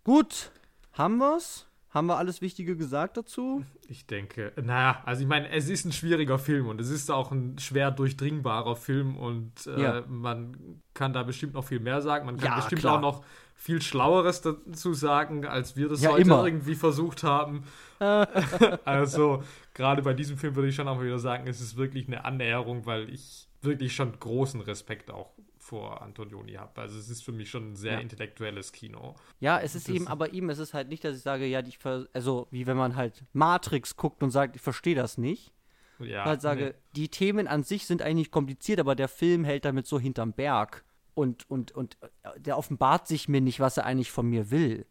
Gut, 0.05 0.53
haben 0.93 1.19
wir's? 1.19 1.67
Haben 1.99 2.07
wir 2.07 2.17
alles 2.17 2.41
Wichtige 2.41 2.77
gesagt 2.77 3.17
dazu? 3.17 3.65
Ich 3.89 4.07
denke, 4.07 4.53
naja, 4.55 5.03
also 5.05 5.23
ich 5.23 5.27
meine, 5.27 5.51
es 5.51 5.69
ist 5.69 5.85
ein 5.85 5.91
schwieriger 5.91 6.39
Film 6.39 6.69
und 6.69 6.81
es 6.81 6.91
ist 6.91 7.11
auch 7.11 7.33
ein 7.33 7.59
schwer 7.59 7.91
durchdringbarer 7.91 8.77
Film 8.77 9.17
und 9.17 9.67
äh, 9.67 9.83
ja. 9.83 10.05
man 10.07 10.81
kann 10.95 11.13
da 11.13 11.25
bestimmt 11.25 11.55
noch 11.55 11.65
viel 11.65 11.81
mehr 11.81 12.01
sagen. 12.01 12.25
Man 12.25 12.37
kann 12.37 12.51
ja, 12.51 12.55
bestimmt 12.55 12.83
klar. 12.83 12.99
auch 12.99 13.01
noch 13.01 13.25
viel 13.57 13.83
Schlaueres 13.83 14.43
dazu 14.43 14.95
sagen, 14.95 15.45
als 15.45 15.77
wir 15.77 15.89
das 15.89 16.01
ja, 16.01 16.13
heute 16.13 16.23
immer. 16.23 16.45
irgendwie 16.45 16.77
versucht 16.77 17.25
haben. 17.25 17.65
also, 18.85 19.43
gerade 19.75 20.03
bei 20.03 20.15
diesem 20.15 20.39
Film 20.39 20.55
würde 20.55 20.69
ich 20.69 20.77
schon 20.77 20.87
auch 20.87 20.99
mal 20.99 21.05
wieder 21.05 21.19
sagen, 21.19 21.49
es 21.49 21.61
ist 21.61 21.77
wirklich 21.77 22.07
eine 22.07 22.25
Annäherung, 22.25 22.87
weil 22.87 23.11
ich 23.11 23.49
wirklich 23.61 23.97
schon 23.97 24.17
großen 24.21 24.61
Respekt 24.61 25.11
auch 25.11 25.33
vor 25.69 26.01
Antonioni 26.01 26.55
habe. 26.55 26.81
Also 26.81 26.99
es 26.99 27.11
ist 27.11 27.23
für 27.23 27.33
mich 27.33 27.51
schon 27.51 27.73
ein 27.73 27.77
sehr 27.77 27.95
ja. 27.95 27.99
intellektuelles 28.01 28.73
Kino. 28.73 29.15
Ja, 29.39 29.61
es 29.61 29.75
ist 29.75 29.87
das 29.87 29.95
eben, 29.95 30.09
aber 30.09 30.33
ihm 30.33 30.49
ist 30.49 30.59
es 30.59 30.73
halt 30.73 30.89
nicht, 30.89 31.05
dass 31.05 31.17
ich 31.17 31.23
sage, 31.23 31.45
ja, 31.47 31.61
ich 31.61 31.79
also 32.15 32.49
wie 32.51 32.67
wenn 32.67 32.77
man 32.77 32.97
halt 32.97 33.23
Matrix 33.35 33.97
guckt 33.97 34.23
und 34.23 34.31
sagt, 34.31 34.57
ich 34.57 34.63
verstehe 34.63 34.95
das 34.95 35.19
nicht. 35.19 35.53
Ja. 35.99 36.23
Ich 36.23 36.25
halt 36.25 36.41
sage, 36.41 36.65
nee. 36.65 36.75
die 36.97 37.09
Themen 37.09 37.47
an 37.47 37.65
sich 37.65 37.87
sind 37.87 38.01
eigentlich 38.01 38.31
kompliziert, 38.31 38.81
aber 38.81 38.95
der 38.95 39.09
Film 39.09 39.45
hält 39.45 39.67
damit 39.67 39.87
so 39.87 40.01
hinterm 40.01 40.33
Berg. 40.33 40.85
Und, 41.15 41.51
und, 41.51 41.73
und 41.73 41.99
äh, 42.01 42.41
der 42.41 42.57
offenbart 42.57 43.07
sich 43.07 43.29
mir 43.29 43.41
nicht, 43.41 43.61
was 43.61 43.77
er 43.77 43.85
eigentlich 43.85 44.13
von 44.13 44.27
mir 44.27 44.51
will. 44.51 44.87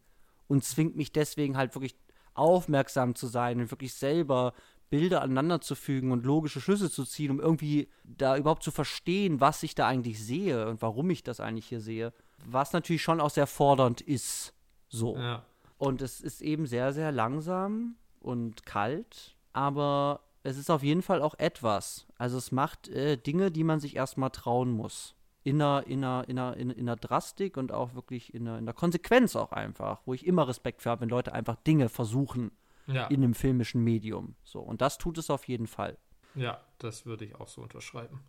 Und 0.46 0.62
zwingt 0.62 0.94
mich 0.94 1.10
deswegen 1.10 1.56
halt 1.56 1.74
wirklich 1.74 1.96
aufmerksam 2.34 3.14
zu 3.14 3.26
sein 3.26 3.60
und 3.60 3.70
wirklich 3.70 3.94
selber 3.94 4.52
Bilder 4.90 5.22
aneinander 5.22 5.60
zu 5.60 5.74
fügen 5.74 6.12
und 6.12 6.24
logische 6.24 6.60
Schlüsse 6.60 6.90
zu 6.90 7.04
ziehen, 7.04 7.30
um 7.30 7.40
irgendwie 7.40 7.88
da 8.04 8.36
überhaupt 8.36 8.62
zu 8.62 8.70
verstehen, 8.70 9.40
was 9.40 9.62
ich 9.62 9.74
da 9.74 9.86
eigentlich 9.86 10.24
sehe 10.24 10.68
und 10.68 10.82
warum 10.82 11.10
ich 11.10 11.22
das 11.22 11.40
eigentlich 11.40 11.66
hier 11.66 11.80
sehe. 11.80 12.12
Was 12.46 12.72
natürlich 12.72 13.02
schon 13.02 13.20
auch 13.20 13.30
sehr 13.30 13.46
fordernd 13.46 14.00
ist. 14.00 14.54
So. 14.88 15.16
Ja. 15.16 15.44
Und 15.76 16.02
es 16.02 16.20
ist 16.20 16.40
eben 16.40 16.66
sehr, 16.66 16.92
sehr 16.92 17.12
langsam 17.12 17.96
und 18.20 18.64
kalt, 18.64 19.36
aber 19.52 20.20
es 20.42 20.56
ist 20.56 20.70
auf 20.70 20.82
jeden 20.82 21.02
Fall 21.02 21.22
auch 21.22 21.34
etwas. 21.38 22.06
Also 22.16 22.38
es 22.38 22.52
macht 22.52 22.88
äh, 22.88 23.16
Dinge, 23.16 23.50
die 23.50 23.64
man 23.64 23.80
sich 23.80 23.96
erstmal 23.96 24.30
trauen 24.30 24.70
muss. 24.70 25.14
In 25.44 25.62
einer, 25.62 25.86
in, 25.86 26.04
einer, 26.04 26.28
in, 26.28 26.38
einer, 26.38 26.56
in, 26.56 26.72
einer 26.78 26.96
Drastik 26.96 27.56
und 27.56 27.72
auch 27.72 27.94
wirklich 27.94 28.34
in 28.34 28.46
einer, 28.46 28.58
in 28.58 28.64
einer 28.64 28.72
Konsequenz 28.72 29.36
auch 29.36 29.52
einfach, 29.52 30.00
wo 30.04 30.14
ich 30.14 30.26
immer 30.26 30.48
Respekt 30.48 30.82
für 30.82 30.90
habe, 30.90 31.02
wenn 31.02 31.08
Leute 31.08 31.32
einfach 31.32 31.56
Dinge 31.56 31.88
versuchen 31.88 32.50
ja. 32.88 33.06
in 33.06 33.22
einem 33.22 33.34
filmischen 33.34 33.84
Medium. 33.84 34.34
So, 34.42 34.60
und 34.60 34.80
das 34.80 34.98
tut 34.98 35.18
es 35.18 35.30
auf 35.30 35.46
jeden 35.46 35.66
Fall. 35.66 35.98
Ja, 36.34 36.60
das 36.78 37.06
würde 37.06 37.24
ich 37.24 37.36
auch 37.36 37.48
so 37.48 37.62
unterschreiben. 37.62 38.20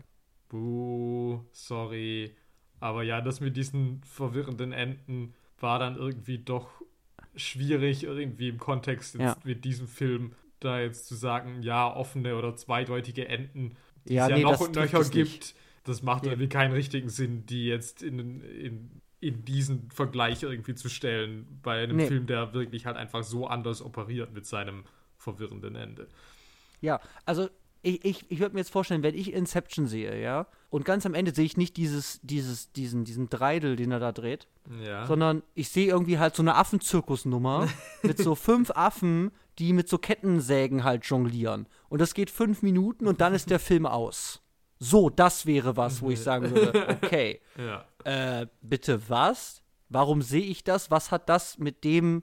Buh, 0.48 1.44
sorry. 1.52 2.34
Aber 2.80 3.04
ja, 3.04 3.20
das 3.20 3.40
mit 3.40 3.56
diesen 3.56 4.02
verwirrenden 4.02 4.72
Enden 4.72 5.34
war 5.60 5.78
dann 5.78 5.96
irgendwie 5.96 6.38
doch 6.38 6.82
schwierig, 7.44 8.04
irgendwie 8.04 8.48
im 8.48 8.58
Kontext 8.58 9.16
ja. 9.16 9.36
mit 9.44 9.64
diesem 9.64 9.88
Film 9.88 10.32
da 10.60 10.80
jetzt 10.80 11.06
zu 11.06 11.14
sagen, 11.14 11.62
ja, 11.62 11.92
offene 11.94 12.36
oder 12.36 12.54
zweideutige 12.54 13.26
Enden, 13.28 13.76
die 14.06 14.14
ja, 14.14 14.24
es 14.24 14.30
ja 14.30 14.36
nee, 14.36 14.42
noch 14.42 14.60
und 14.60 14.74
nöcher 14.74 15.02
gibt. 15.04 15.14
Nicht. 15.14 15.54
Das 15.84 16.02
macht 16.02 16.26
ja. 16.26 16.32
irgendwie 16.32 16.48
keinen 16.48 16.72
richtigen 16.72 17.08
Sinn, 17.08 17.46
die 17.46 17.66
jetzt 17.66 18.02
in, 18.02 18.42
in, 18.42 19.00
in 19.20 19.44
diesen 19.44 19.90
Vergleich 19.90 20.42
irgendwie 20.42 20.74
zu 20.74 20.88
stellen, 20.88 21.60
bei 21.62 21.82
einem 21.82 21.96
nee. 21.96 22.06
Film, 22.06 22.26
der 22.26 22.52
wirklich 22.52 22.86
halt 22.86 22.96
einfach 22.96 23.24
so 23.24 23.46
anders 23.46 23.82
operiert 23.82 24.32
mit 24.32 24.46
seinem 24.46 24.84
verwirrenden 25.16 25.76
Ende. 25.76 26.08
Ja, 26.80 27.00
also 27.24 27.48
ich, 27.82 28.04
ich, 28.04 28.30
ich 28.30 28.40
würde 28.40 28.54
mir 28.54 28.60
jetzt 28.60 28.70
vorstellen, 28.70 29.02
wenn 29.02 29.14
ich 29.14 29.32
Inception 29.32 29.86
sehe, 29.86 30.20
ja, 30.20 30.46
und 30.68 30.84
ganz 30.84 31.04
am 31.06 31.14
Ende 31.14 31.34
sehe 31.34 31.44
ich 31.44 31.56
nicht 31.56 31.76
dieses, 31.76 32.20
dieses, 32.22 32.72
diesen, 32.72 33.04
diesen 33.04 33.28
Dreidel, 33.28 33.76
den 33.76 33.90
er 33.90 33.98
da 33.98 34.12
dreht, 34.12 34.46
ja. 34.84 35.06
sondern 35.06 35.42
ich 35.54 35.68
sehe 35.70 35.88
irgendwie 35.88 36.18
halt 36.18 36.36
so 36.36 36.42
eine 36.42 36.54
Affenzirkusnummer 36.54 37.68
mit 38.02 38.18
so 38.18 38.34
fünf 38.34 38.70
Affen, 38.70 39.32
die 39.58 39.72
mit 39.72 39.88
so 39.88 39.98
Kettensägen 39.98 40.84
halt 40.84 41.04
jonglieren. 41.04 41.66
Und 41.88 42.00
das 42.00 42.14
geht 42.14 42.30
fünf 42.30 42.62
Minuten 42.62 43.06
und 43.06 43.20
dann 43.20 43.34
ist 43.34 43.50
der 43.50 43.58
Film 43.58 43.84
aus. 43.84 44.42
So, 44.78 45.10
das 45.10 45.44
wäre 45.44 45.76
was, 45.76 46.00
wo 46.00 46.10
ich 46.10 46.20
sagen 46.20 46.50
würde, 46.50 46.88
okay, 47.02 47.40
ja. 47.58 47.84
äh, 48.04 48.46
bitte 48.62 49.08
was? 49.08 49.62
Warum 49.90 50.22
sehe 50.22 50.44
ich 50.44 50.64
das? 50.64 50.90
Was 50.90 51.10
hat 51.10 51.28
das 51.28 51.58
mit 51.58 51.84
dem 51.84 52.22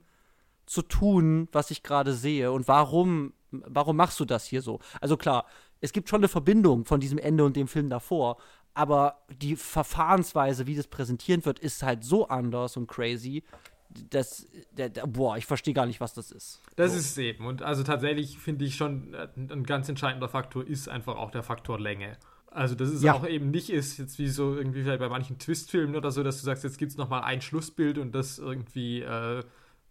zu 0.65 0.81
tun, 0.81 1.49
was 1.51 1.69
ich 1.69 1.84
gerade 1.84 2.13
sehe? 2.13 2.51
Und 2.51 2.67
warum, 2.67 3.34
warum 3.52 3.98
machst 3.98 4.19
du 4.19 4.26
das 4.26 4.45
hier 4.45 4.61
so? 4.61 4.80
Also 5.02 5.18
klar, 5.18 5.45
es 5.82 5.94
gibt 5.94 6.10
schon 6.10 6.19
eine 6.19 6.28
Verbindung 6.28 6.86
von 6.86 6.99
diesem 6.99 7.18
Ende 7.18 7.44
und 7.44 7.56
dem 7.56 7.68
Film 7.68 7.90
davor, 7.90 8.38
aber 8.74 9.24
die 9.41 9.56
Verfahrensweise, 9.56 10.68
wie 10.68 10.76
das 10.76 10.88
präsentiert 10.88 11.45
wird, 11.45 11.60
ist 11.60 11.82
halt 11.82 12.03
so 12.03 12.28
anders 12.28 12.78
und 12.78 12.88
crazy. 12.88 13.44
Das, 14.10 14.45
der, 14.72 14.90
der, 14.90 15.07
boah, 15.07 15.38
ich 15.38 15.45
verstehe 15.45 15.74
gar 15.74 15.86
nicht, 15.86 15.99
was 15.99 16.14
das 16.14 16.32
ist. 16.32 16.61
Das 16.76 16.91
so. 16.91 16.99
ist 16.99 17.11
es 17.11 17.18
eben. 17.18 17.48
Und 17.48 17.64
also 17.64 17.84
tatsächlich 17.84 18.38
finde 18.38 18.65
ich 18.65 18.76
schon, 18.76 19.14
äh, 19.14 19.28
ein 19.36 19.64
ganz 19.64 19.90
entscheidender 19.90 20.30
Faktor 20.30 20.68
ist 20.68 20.90
einfach 20.90 21.15
auch 21.15 21.32
der 21.32 21.41
Faktor 21.41 21.80
Länge. 21.80 22.18
Also, 22.52 22.76
dass 22.76 22.90
es 22.90 23.03
ja. 23.03 23.14
auch 23.14 23.28
eben 23.28 23.49
nicht 23.52 23.69
ist, 23.69 23.98
jetzt 23.98 24.19
wie 24.19 24.28
so 24.28 24.56
irgendwie 24.56 24.84
vielleicht 24.84 24.99
bei 24.99 25.10
manchen 25.10 25.38
Twistfilmen 25.38 25.95
oder 25.95 26.11
so, 26.11 26.24
dass 26.24 26.40
du 26.40 26.45
sagst, 26.45 26.64
jetzt 26.64 26.78
gibt 26.78 26.91
es 26.91 26.98
nochmal 26.98 27.24
ein 27.24 27.41
Schlussbild 27.41 27.98
und 27.98 28.14
das 28.14 28.40
irgendwie 28.40 29.02
äh, 29.02 29.44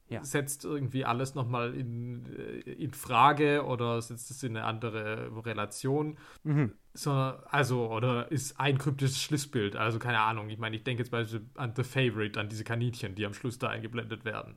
ja. 0.08 0.24
setzt 0.24 0.64
irgendwie 0.64 1.04
alles 1.04 1.34
nochmal 1.34 1.74
in, 1.74 2.24
äh, 2.26 2.72
in 2.72 2.92
Frage 2.92 3.64
oder 3.64 4.00
setzt 4.00 4.30
es 4.30 4.42
in 4.42 4.56
eine 4.56 4.66
andere 4.66 5.30
Relation. 5.44 6.16
Mhm. 6.44 6.72
So, 6.94 7.10
also, 7.10 7.90
oder 7.90 8.30
ist 8.30 8.58
ein 8.58 8.78
kryptisches 8.78 9.20
Schlussbild. 9.20 9.76
Also, 9.76 9.98
keine 9.98 10.20
Ahnung. 10.20 10.48
Ich 10.48 10.58
meine, 10.58 10.76
ich 10.76 10.84
denke 10.84 11.02
jetzt 11.02 11.10
beispielsweise 11.10 11.50
an 11.56 11.72
The 11.76 11.82
Favorite, 11.82 12.38
an 12.38 12.48
diese 12.48 12.64
Kaninchen, 12.64 13.14
die 13.14 13.26
am 13.26 13.34
Schluss 13.34 13.58
da 13.58 13.68
eingeblendet 13.68 14.24
werden. 14.24 14.56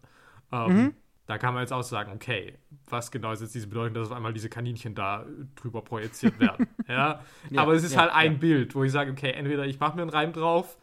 Ähm, 0.51 0.73
mhm. 0.73 0.93
Da 1.25 1.37
kann 1.37 1.53
man 1.53 1.61
jetzt 1.61 1.73
auch 1.73 1.83
sagen, 1.83 2.11
okay, 2.13 2.57
was 2.87 3.11
genau 3.11 3.31
ist 3.31 3.41
jetzt 3.41 3.53
diese 3.53 3.67
Bedeutung, 3.67 3.93
dass 3.93 4.09
auf 4.09 4.17
einmal 4.17 4.33
diese 4.33 4.49
Kaninchen 4.49 4.95
da 4.95 5.25
drüber 5.55 5.83
projiziert 5.83 6.39
werden. 6.39 6.67
ja? 6.87 7.21
ja? 7.49 7.61
Aber 7.61 7.73
es 7.73 7.83
ist 7.83 7.93
ja, 7.93 8.01
halt 8.01 8.13
ein. 8.13 8.39
Bild, 8.39 8.73
wo 8.73 8.83
ich 8.83 8.91
sage, 8.91 9.11
okay, 9.11 9.31
entweder 9.31 9.65
ich 9.65 9.79
mache 9.79 9.95
mir 9.95 10.01
einen 10.03 10.09
Reim 10.09 10.33
drauf 10.33 10.77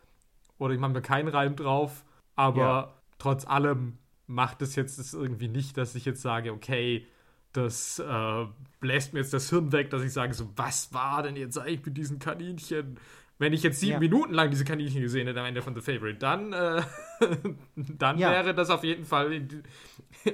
oder 0.58 0.72
ich 0.72 0.78
mache 0.78 0.92
mir 0.92 1.02
keinen 1.02 1.28
Reim 1.28 1.56
drauf, 1.56 2.04
aber 2.36 2.94
trotz 3.18 3.44
allem 3.44 3.98
macht 4.26 4.62
es 4.62 4.76
jetzt 4.76 4.98
das 4.98 5.14
irgendwie 5.14 5.48
nicht, 5.48 5.76
dass 5.76 5.94
ich 5.94 6.04
jetzt 6.04 6.22
sage, 6.22 6.52
okay, 6.52 7.06
das 7.52 7.98
äh, 7.98 8.46
bläst 8.80 9.12
mir 9.12 9.20
jetzt 9.20 9.32
das 9.32 9.48
Hirn 9.50 9.72
weg, 9.72 9.90
dass 9.90 10.02
ich 10.02 10.12
sage, 10.12 10.34
so, 10.34 10.50
was 10.56 10.92
war 10.92 11.22
denn 11.22 11.36
jetzt 11.36 11.58
eigentlich 11.58 11.86
mit 11.86 11.96
diesen 11.96 12.18
Kaninchen? 12.18 12.98
Wenn 13.38 13.52
ich 13.52 13.62
jetzt 13.62 13.80
sieben 13.80 13.94
ja. 13.94 13.98
Minuten 13.98 14.32
lang 14.32 14.50
diese 14.50 14.64
Kaninchen 14.64 15.02
gesehen 15.02 15.26
hätte 15.26 15.40
am 15.40 15.46
Ende 15.46 15.62
von 15.62 15.74
The 15.74 15.80
Favorite, 15.80 16.18
dann, 16.18 16.52
äh, 16.52 16.82
dann 17.76 18.18
ja. 18.18 18.30
wäre 18.30 18.54
das 18.54 18.70
auf 18.70 18.82
jeden 18.82 19.04
Fall 19.04 19.32
in 19.32 19.62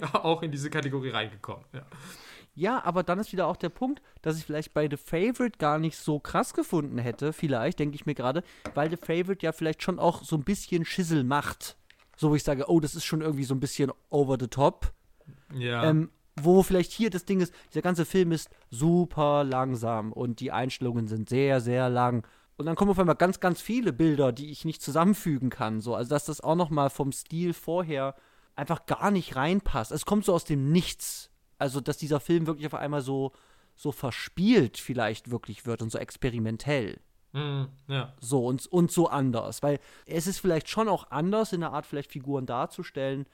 auch 0.13 0.43
in 0.43 0.51
diese 0.51 0.71
Kategorie 0.71 1.11
reingekommen. 1.11 1.65
Ja. 1.73 1.83
Ja, 2.55 2.85
aber 2.85 3.03
dann 3.03 3.19
ist 3.19 3.33
wieder 3.33 3.47
auch 3.47 3.57
der 3.57 3.71
Punkt, 3.71 4.03
dass 4.21 4.37
ich 4.37 4.45
vielleicht 4.45 4.75
bei 4.75 4.87
The 4.87 4.99
Favorite 4.99 5.59
gar 5.59 5.79
nicht 5.79 5.97
so 5.97 6.19
krass 6.19 6.53
gefunden 6.53 6.99
hätte, 6.99 7.33
vielleicht, 7.33 7.79
denke 7.79 7.95
ich 7.95 8.05
mir 8.05 8.15
gerade, 8.15 8.45
weil 8.75 8.91
The 8.91 8.99
Favorite 8.99 9.45
ja 9.45 9.53
vielleicht 9.53 9.83
schon 9.83 9.99
auch 9.99 10.23
so 10.23 10.37
ein 10.37 10.45
bisschen 10.45 10.85
Schissel 10.85 11.25
macht 11.25 11.79
so 12.23 12.31
wo 12.31 12.37
ich 12.37 12.45
sage, 12.45 12.71
oh, 12.71 12.81
das 12.81 12.95
ist 12.95 13.05
schon 13.05 13.21
irgendwie 13.21 13.45
so 13.45 13.55
ein 13.55 13.61
bisschen 13.61 13.93
over 14.09 14.39
the 14.41 14.47
top. 14.47 14.95
Ja. 15.55 15.85
Ähm, 15.85 16.11
wo 16.41 16.63
vielleicht 16.63 16.93
hier 16.93 17.11
das 17.11 17.27
Ding 17.27 17.41
ist, 17.41 17.53
dieser 17.71 17.83
ganze 17.83 18.07
Film 18.07 18.33
ist 18.33 18.49
super 18.71 19.45
langsam 19.45 20.13
und 20.13 20.41
die 20.41 20.51
Einstellungen 20.51 21.07
sind 21.09 21.29
sehr, 21.29 21.61
sehr 21.61 21.91
lang. 21.91 22.27
Und 22.57 22.67
dann 22.67 22.77
kommen 22.77 22.93
auf 22.93 22.99
einmal 22.99 23.17
ganz, 23.17 23.41
ganz 23.41 23.61
viele 23.61 23.93
Bilder, 23.93 24.33
die 24.33 24.51
ich 24.51 24.65
nicht 24.65 24.81
zusammenfügen 24.81 25.51
kann. 25.51 25.81
So. 25.81 25.95
Also, 25.95 26.11
dass 26.11 26.25
das 26.25 26.41
auch 26.41 26.55
noch 26.55 26.71
mal 26.71 26.91
vom 26.91 27.13
Stil 27.13 27.53
vorher 27.53 28.15
einfach 28.55 28.87
gar 28.87 29.11
nicht 29.11 29.37
reinpasst. 29.37 29.93
Es 29.93 30.07
kommt 30.07 30.25
so 30.25 30.33
aus 30.33 30.45
dem 30.45 30.71
Nichts. 30.71 31.31
Also, 31.59 31.81
dass 31.81 31.99
dieser 31.99 32.21
Film 32.21 32.47
wirklich 32.47 32.67
auf 32.67 32.75
einmal 32.75 33.03
so, 33.03 33.33
so 33.75 33.91
verspielt 33.93 34.79
vielleicht 34.79 35.31
wirklich 35.31 35.67
wird 35.67 35.83
und 35.83 35.91
so 35.91 35.99
experimentell. 35.99 37.01
Mhm, 37.33 37.69
ja. 37.89 38.13
So 38.21 38.47
und, 38.47 38.67
und 38.67 38.91
so 38.91 39.09
anders. 39.09 39.63
Weil 39.63 39.79
es 40.07 40.27
ist 40.27 40.39
vielleicht 40.39 40.69
schon 40.69 40.89
auch 40.89 41.11
anders, 41.11 41.53
in 41.53 41.61
der 41.61 41.73
Art 41.73 41.87
vielleicht 41.87 42.13
Figuren 42.13 42.47
darzustellen 42.47 43.27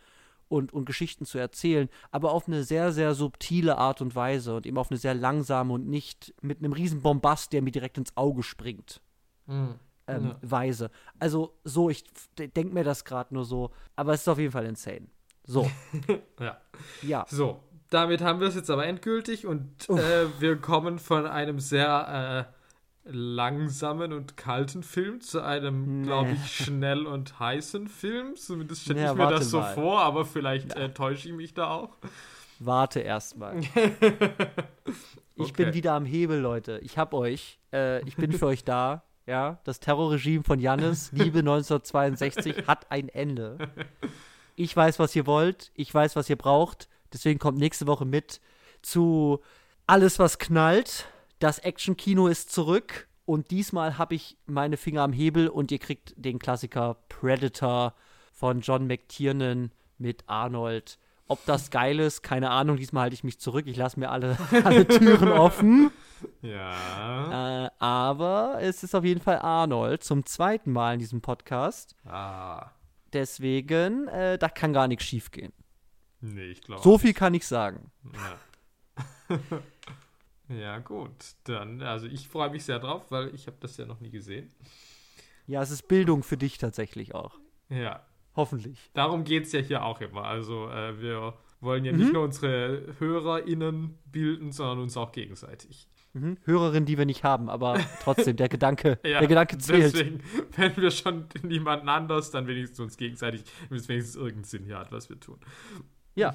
und, 0.49 0.73
und 0.73 0.87
Geschichten 0.87 1.27
zu 1.27 1.39
erzählen, 1.39 1.89
aber 2.11 2.33
auf 2.33 2.49
eine 2.49 2.65
sehr, 2.65 2.93
sehr 2.93 3.15
subtile 3.15 3.77
Art 3.77 4.01
und 4.01 4.15
Weise 4.15 4.57
und 4.57 4.67
eben 4.67 4.79
auf 4.79 4.91
eine 4.91 4.99
sehr 4.99 5.15
langsame 5.15 5.75
und 5.75 5.89
nicht 5.89 6.33
mit 6.41 6.59
einem 6.59 6.73
riesen 6.73 7.03
Bombast, 7.03 7.53
der 7.53 7.63
mir 7.63 7.73
direkt 7.73 7.99
ins 7.99 8.17
Auge 8.17 8.43
springt. 8.43 9.01
Mhm. 9.47 9.75
Ähm, 10.07 10.25
Ja. 10.27 10.37
Weise. 10.43 10.91
Also 11.19 11.59
so, 11.65 11.91
ich 11.91 12.05
denke 12.39 12.73
mir 12.73 12.85
das 12.85 13.05
gerade 13.05 13.35
nur 13.35 13.45
so, 13.45 13.73
aber 13.95 14.15
es 14.15 14.23
ist 14.23 14.29
auf 14.29 14.39
jeden 14.39 14.53
Fall 14.53 14.65
insane. 14.65 15.09
So, 15.45 15.71
ja. 16.41 16.59
ja. 17.03 17.27
So, 17.29 17.61
damit 17.91 18.21
haben 18.23 18.41
wir 18.41 18.49
es 18.49 18.55
jetzt 18.55 18.71
aber 18.71 18.87
endgültig 18.87 19.47
und 19.47 19.89
äh, 19.91 20.27
wir 20.41 20.57
kommen 20.57 20.99
von 20.99 21.27
einem 21.27 21.59
sehr 21.61 22.49
äh, 22.51 22.58
langsamen 23.11 24.13
und 24.13 24.37
kalten 24.37 24.83
Film 24.83 25.21
zu 25.21 25.41
einem, 25.43 26.01
Nee. 26.03 26.07
glaube 26.07 26.31
ich, 26.33 26.57
schnell 26.65 27.07
und 27.07 27.39
heißen 27.41 27.89
Film. 27.89 28.37
Zumindest 28.37 28.83
stelle 28.83 29.01
Ja, 29.03 29.13
ich 29.13 29.19
mir 29.19 29.29
das 29.31 29.51
so 29.51 29.61
mal. 29.61 29.75
vor, 29.75 30.01
aber 30.01 30.25
vielleicht 30.25 30.77
äh, 30.77 30.91
täusche 30.93 31.29
ich 31.29 31.35
mich 31.35 31.55
da 31.55 31.71
auch. 31.71 31.97
Warte 32.61 33.01
erstmal. 33.01 33.61
Ich 35.41 35.51
Okay. 35.53 35.67
bin 35.67 35.75
wieder 35.75 35.93
am 35.93 36.05
Hebel, 36.05 36.41
Leute. 36.41 36.81
Ich 36.83 36.99
hab 36.99 37.15
euch. 37.15 37.61
Äh, 37.73 38.03
ich 38.09 38.17
bin 38.17 38.33
für 38.33 38.47
euch 38.47 38.65
da. 38.65 39.05
Ja, 39.25 39.61
das 39.63 39.79
Terrorregime 39.79 40.43
von 40.43 40.59
Jannis, 40.59 41.13
Liebe 41.13 41.39
1962, 41.41 42.57
hat 42.67 42.91
ein 42.91 43.09
Ende. 43.09 43.59
Ich 44.57 44.75
weiß, 44.77 44.99
was 44.99 45.15
ihr 45.15 45.27
wollt. 45.29 45.71
Ich 45.75 45.95
weiß, 45.95 46.17
was 46.17 46.29
ihr 46.29 46.35
braucht. 46.35 46.89
Deswegen 47.13 47.39
kommt 47.39 47.59
nächste 47.59 47.87
Woche 47.87 48.05
mit 48.05 48.41
zu 48.83 49.41
Alles, 49.87 50.19
was 50.19 50.39
knallt. 50.41 51.07
Das 51.39 51.59
Action-Kino 51.59 52.27
ist 52.27 52.51
zurück. 52.53 53.09
Und 53.25 53.51
diesmal 53.51 53.99
habe 53.99 54.15
ich 54.15 54.39
meine 54.47 54.77
Finger 54.77 55.03
am 55.03 55.13
Hebel 55.13 55.49
und 55.49 55.71
ihr 55.71 55.79
kriegt 55.79 56.15
den 56.17 56.39
Klassiker 56.39 56.97
Predator 57.09 57.95
von 58.33 58.61
John 58.61 58.87
McTiernan 58.87 59.71
mit 59.99 60.25
Arnold. 60.27 60.99
Ob 61.27 61.45
das 61.45 61.71
geil 61.71 62.01
ist, 62.01 62.23
keine 62.23 62.51
Ahnung. 62.51 62.79
Diesmal 62.79 63.03
halte 63.03 63.15
ich 63.15 63.25
mich 63.25 63.39
zurück. 63.39 63.67
Ich 63.67 63.77
lasse 63.77 64.01
mir 64.01 64.11
alle, 64.11 64.39
alle 64.65 64.89
Türen 64.89 65.31
offen. 65.31 65.91
Ja. 66.41 67.67
Äh, 67.67 67.71
aber 67.79 68.59
es 68.61 68.83
ist 68.83 68.95
auf 68.95 69.05
jeden 69.05 69.21
Fall 69.21 69.41
Arnold 69.41 70.03
zum 70.03 70.25
zweiten 70.25 70.73
Mal 70.73 70.95
in 70.95 71.01
diesem 71.01 71.21
Podcast. 71.21 71.95
Ah. 72.07 72.71
Deswegen, 73.13 74.09
äh, 74.09 74.39
da 74.39 74.49
kann 74.49 74.73
gar 74.73 74.89
nichts 74.89 75.05
schief 75.05 75.31
gehen. 75.31 75.53
Nee, 76.21 76.47
ich 76.47 76.63
glaube. 76.63 76.83
So 76.83 76.97
viel 76.97 77.13
kann 77.13 77.35
ich 77.35 77.47
sagen. 77.47 77.93
Ja. 78.15 79.37
ja, 80.49 80.79
gut. 80.79 81.13
Dann, 81.45 81.83
also 81.83 82.07
ich 82.07 82.29
freue 82.29 82.51
mich 82.51 82.65
sehr 82.65 82.79
drauf, 82.79 83.11
weil 83.11 83.35
ich 83.35 83.47
habe 83.47 83.57
das 83.61 83.77
ja 83.77 83.87
noch 83.87 84.01
nie 84.01 84.11
gesehen. 84.11 84.51
Ja, 85.47 85.63
es 85.63 85.71
ist 85.71 85.89
Bildung 85.89 86.23
für 86.23 86.37
dich 86.37 86.59
tatsächlich 86.59 87.15
auch. 87.15 87.39
Ja. 87.71 88.05
Hoffentlich. 88.37 88.91
Darum 88.95 89.25
geht 89.25 89.45
es 89.47 89.53
ja 89.53 89.61
hier 89.61 89.85
auch 89.85 90.01
immer. 90.01 90.25
Also 90.25 90.69
äh, 90.71 91.01
wir 91.01 91.35
wollen 91.61 91.85
ja 91.85 91.93
Mhm. 91.93 91.99
nicht 91.99 92.13
nur 92.13 92.23
unsere 92.25 92.95
HörerInnen 92.99 93.99
bilden, 94.07 94.53
sondern 94.53 94.79
uns 94.81 94.97
auch 94.97 95.11
gegenseitig. 95.13 95.89
Mhm. 96.13 96.39
Hörerin, 96.45 96.87
die 96.87 96.97
wir 96.97 97.05
nicht 97.05 97.25
haben, 97.25 97.51
aber 97.51 97.79
trotzdem, 98.03 98.37
der 98.37 98.49
Gedanke, 98.49 98.99
Ja, 99.05 99.19
der 99.19 99.29
Gedanke 99.29 99.59
zählt. 99.59 99.93
Deswegen, 99.95 100.21
wenn 100.57 100.77
wir 100.77 100.91
schon 100.91 101.27
niemanden 101.43 101.89
anders, 101.89 102.31
dann 102.31 102.47
wenigstens 102.47 102.81
uns 102.81 102.97
gegenseitig, 102.97 103.43
wenn 103.69 103.79
es 103.79 103.89
wenigstens 103.89 104.17
irgendeinen 104.17 104.45
Sinn 104.45 104.65
hier 104.65 104.79
hat, 104.79 104.93
was 104.93 105.09
wir 105.11 105.19
tun. 105.19 105.39
Ja. 106.15 106.35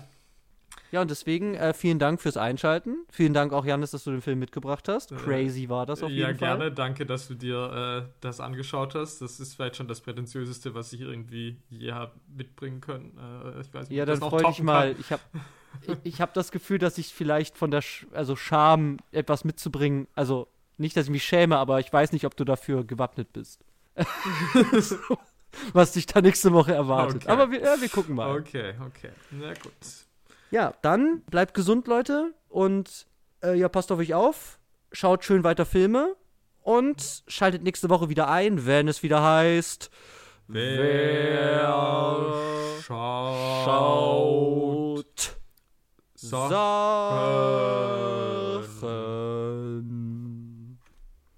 Ja, 0.94 1.02
und 1.02 1.10
deswegen 1.10 1.56
äh, 1.56 1.74
vielen 1.74 1.98
Dank 1.98 2.22
fürs 2.22 2.38
Einschalten. 2.38 2.98
Vielen 3.10 3.34
Dank 3.34 3.52
auch, 3.52 3.66
Janis, 3.66 3.90
dass 3.90 4.04
du 4.04 4.12
den 4.12 4.22
Film 4.22 4.38
mitgebracht 4.38 4.88
hast. 4.88 5.12
Äh, 5.12 5.16
Crazy 5.16 5.68
war 5.68 5.88
das 5.88 6.04
auf 6.04 6.12
jeden 6.12 6.22
ja, 6.22 6.28
Fall. 6.28 6.60
gerne. 6.60 6.72
Danke, 6.72 7.08
dass 7.08 7.28
du 7.28 7.34
dir 7.34 8.06
äh, 8.06 8.12
das 8.22 8.40
angeschaut 8.40 8.94
hast. 8.94 9.20
Das 9.20 9.40
ist 9.40 9.56
vielleicht 9.56 9.76
schon 9.76 9.88
das 9.88 10.02
Prätentiöseste, 10.02 10.76
was 10.76 10.94
ich 10.94 11.02
irgendwie 11.02 11.58
je 11.72 11.94
habe 11.94 12.12
mitbringen 12.28 12.80
können. 12.80 13.18
Äh, 13.18 13.62
ich 13.62 13.74
weiß 13.74 13.90
nicht, 13.90 13.98
Ja, 13.98 14.06
dann 14.06 14.20
noch 14.20 14.30
freu 14.30 14.38
dich 14.38 14.46
toppen 14.46 14.66
mal. 14.66 14.92
kann. 14.92 15.02
Ich 15.02 15.12
habe 15.12 15.22
ich, 15.82 15.98
ich 16.04 16.22
hab 16.22 16.36
das 16.36 16.52
Gefühl, 16.52 16.78
dass 16.78 17.00
ich 17.00 17.12
vielleicht 17.12 17.58
von 17.58 17.72
der 17.72 17.82
Sch 17.82 18.06
also 18.12 18.36
Scham 18.36 18.98
etwas 19.12 19.46
mitzubringen, 19.46 20.08
also 20.14 20.48
nicht, 20.78 20.96
dass 20.96 21.06
ich 21.06 21.12
mich 21.12 21.24
schäme, 21.24 21.58
aber 21.58 21.80
ich 21.80 21.92
weiß 21.92 22.12
nicht, 22.12 22.28
ob 22.28 22.38
du 22.38 22.46
dafür 22.46 22.84
gewappnet 22.84 23.34
bist. 23.34 23.66
So, 24.80 24.96
Was 25.74 25.94
dich 25.94 26.06
da 26.06 26.22
nächste 26.22 26.54
Woche 26.54 26.74
erwartet. 26.74 27.24
Okay. 27.24 27.32
Aber 27.32 27.52
wir, 27.52 27.62
ja, 27.62 27.82
wir 27.82 27.90
gucken 27.90 28.16
mal. 28.16 28.38
Okay, 28.38 28.74
okay. 28.86 29.10
Na 29.32 29.54
gut. 29.54 29.74
Ja, 30.54 30.74
dann 30.84 31.22
bleibt 31.32 31.56
gesund, 31.56 31.88
Leute. 31.88 32.32
Und 32.48 33.08
äh, 33.44 33.56
ja, 33.58 33.68
passt 33.70 33.92
auf 33.92 33.98
euch 33.98 34.14
auf. 34.14 34.60
Schaut 34.92 35.26
schön 35.26 35.44
weiter 35.44 35.66
Filme. 35.66 36.16
Und 36.62 37.24
schaltet 37.28 37.64
nächste 37.64 37.90
Woche 37.90 38.08
wieder 38.10 38.30
ein, 38.30 38.68
wenn 38.68 38.88
es 38.88 39.02
wieder 39.02 39.24
heißt. 39.24 39.90
Wer 40.48 41.64
schaut, 43.66 44.16
So. 46.14 46.48
sagt. 46.50 48.03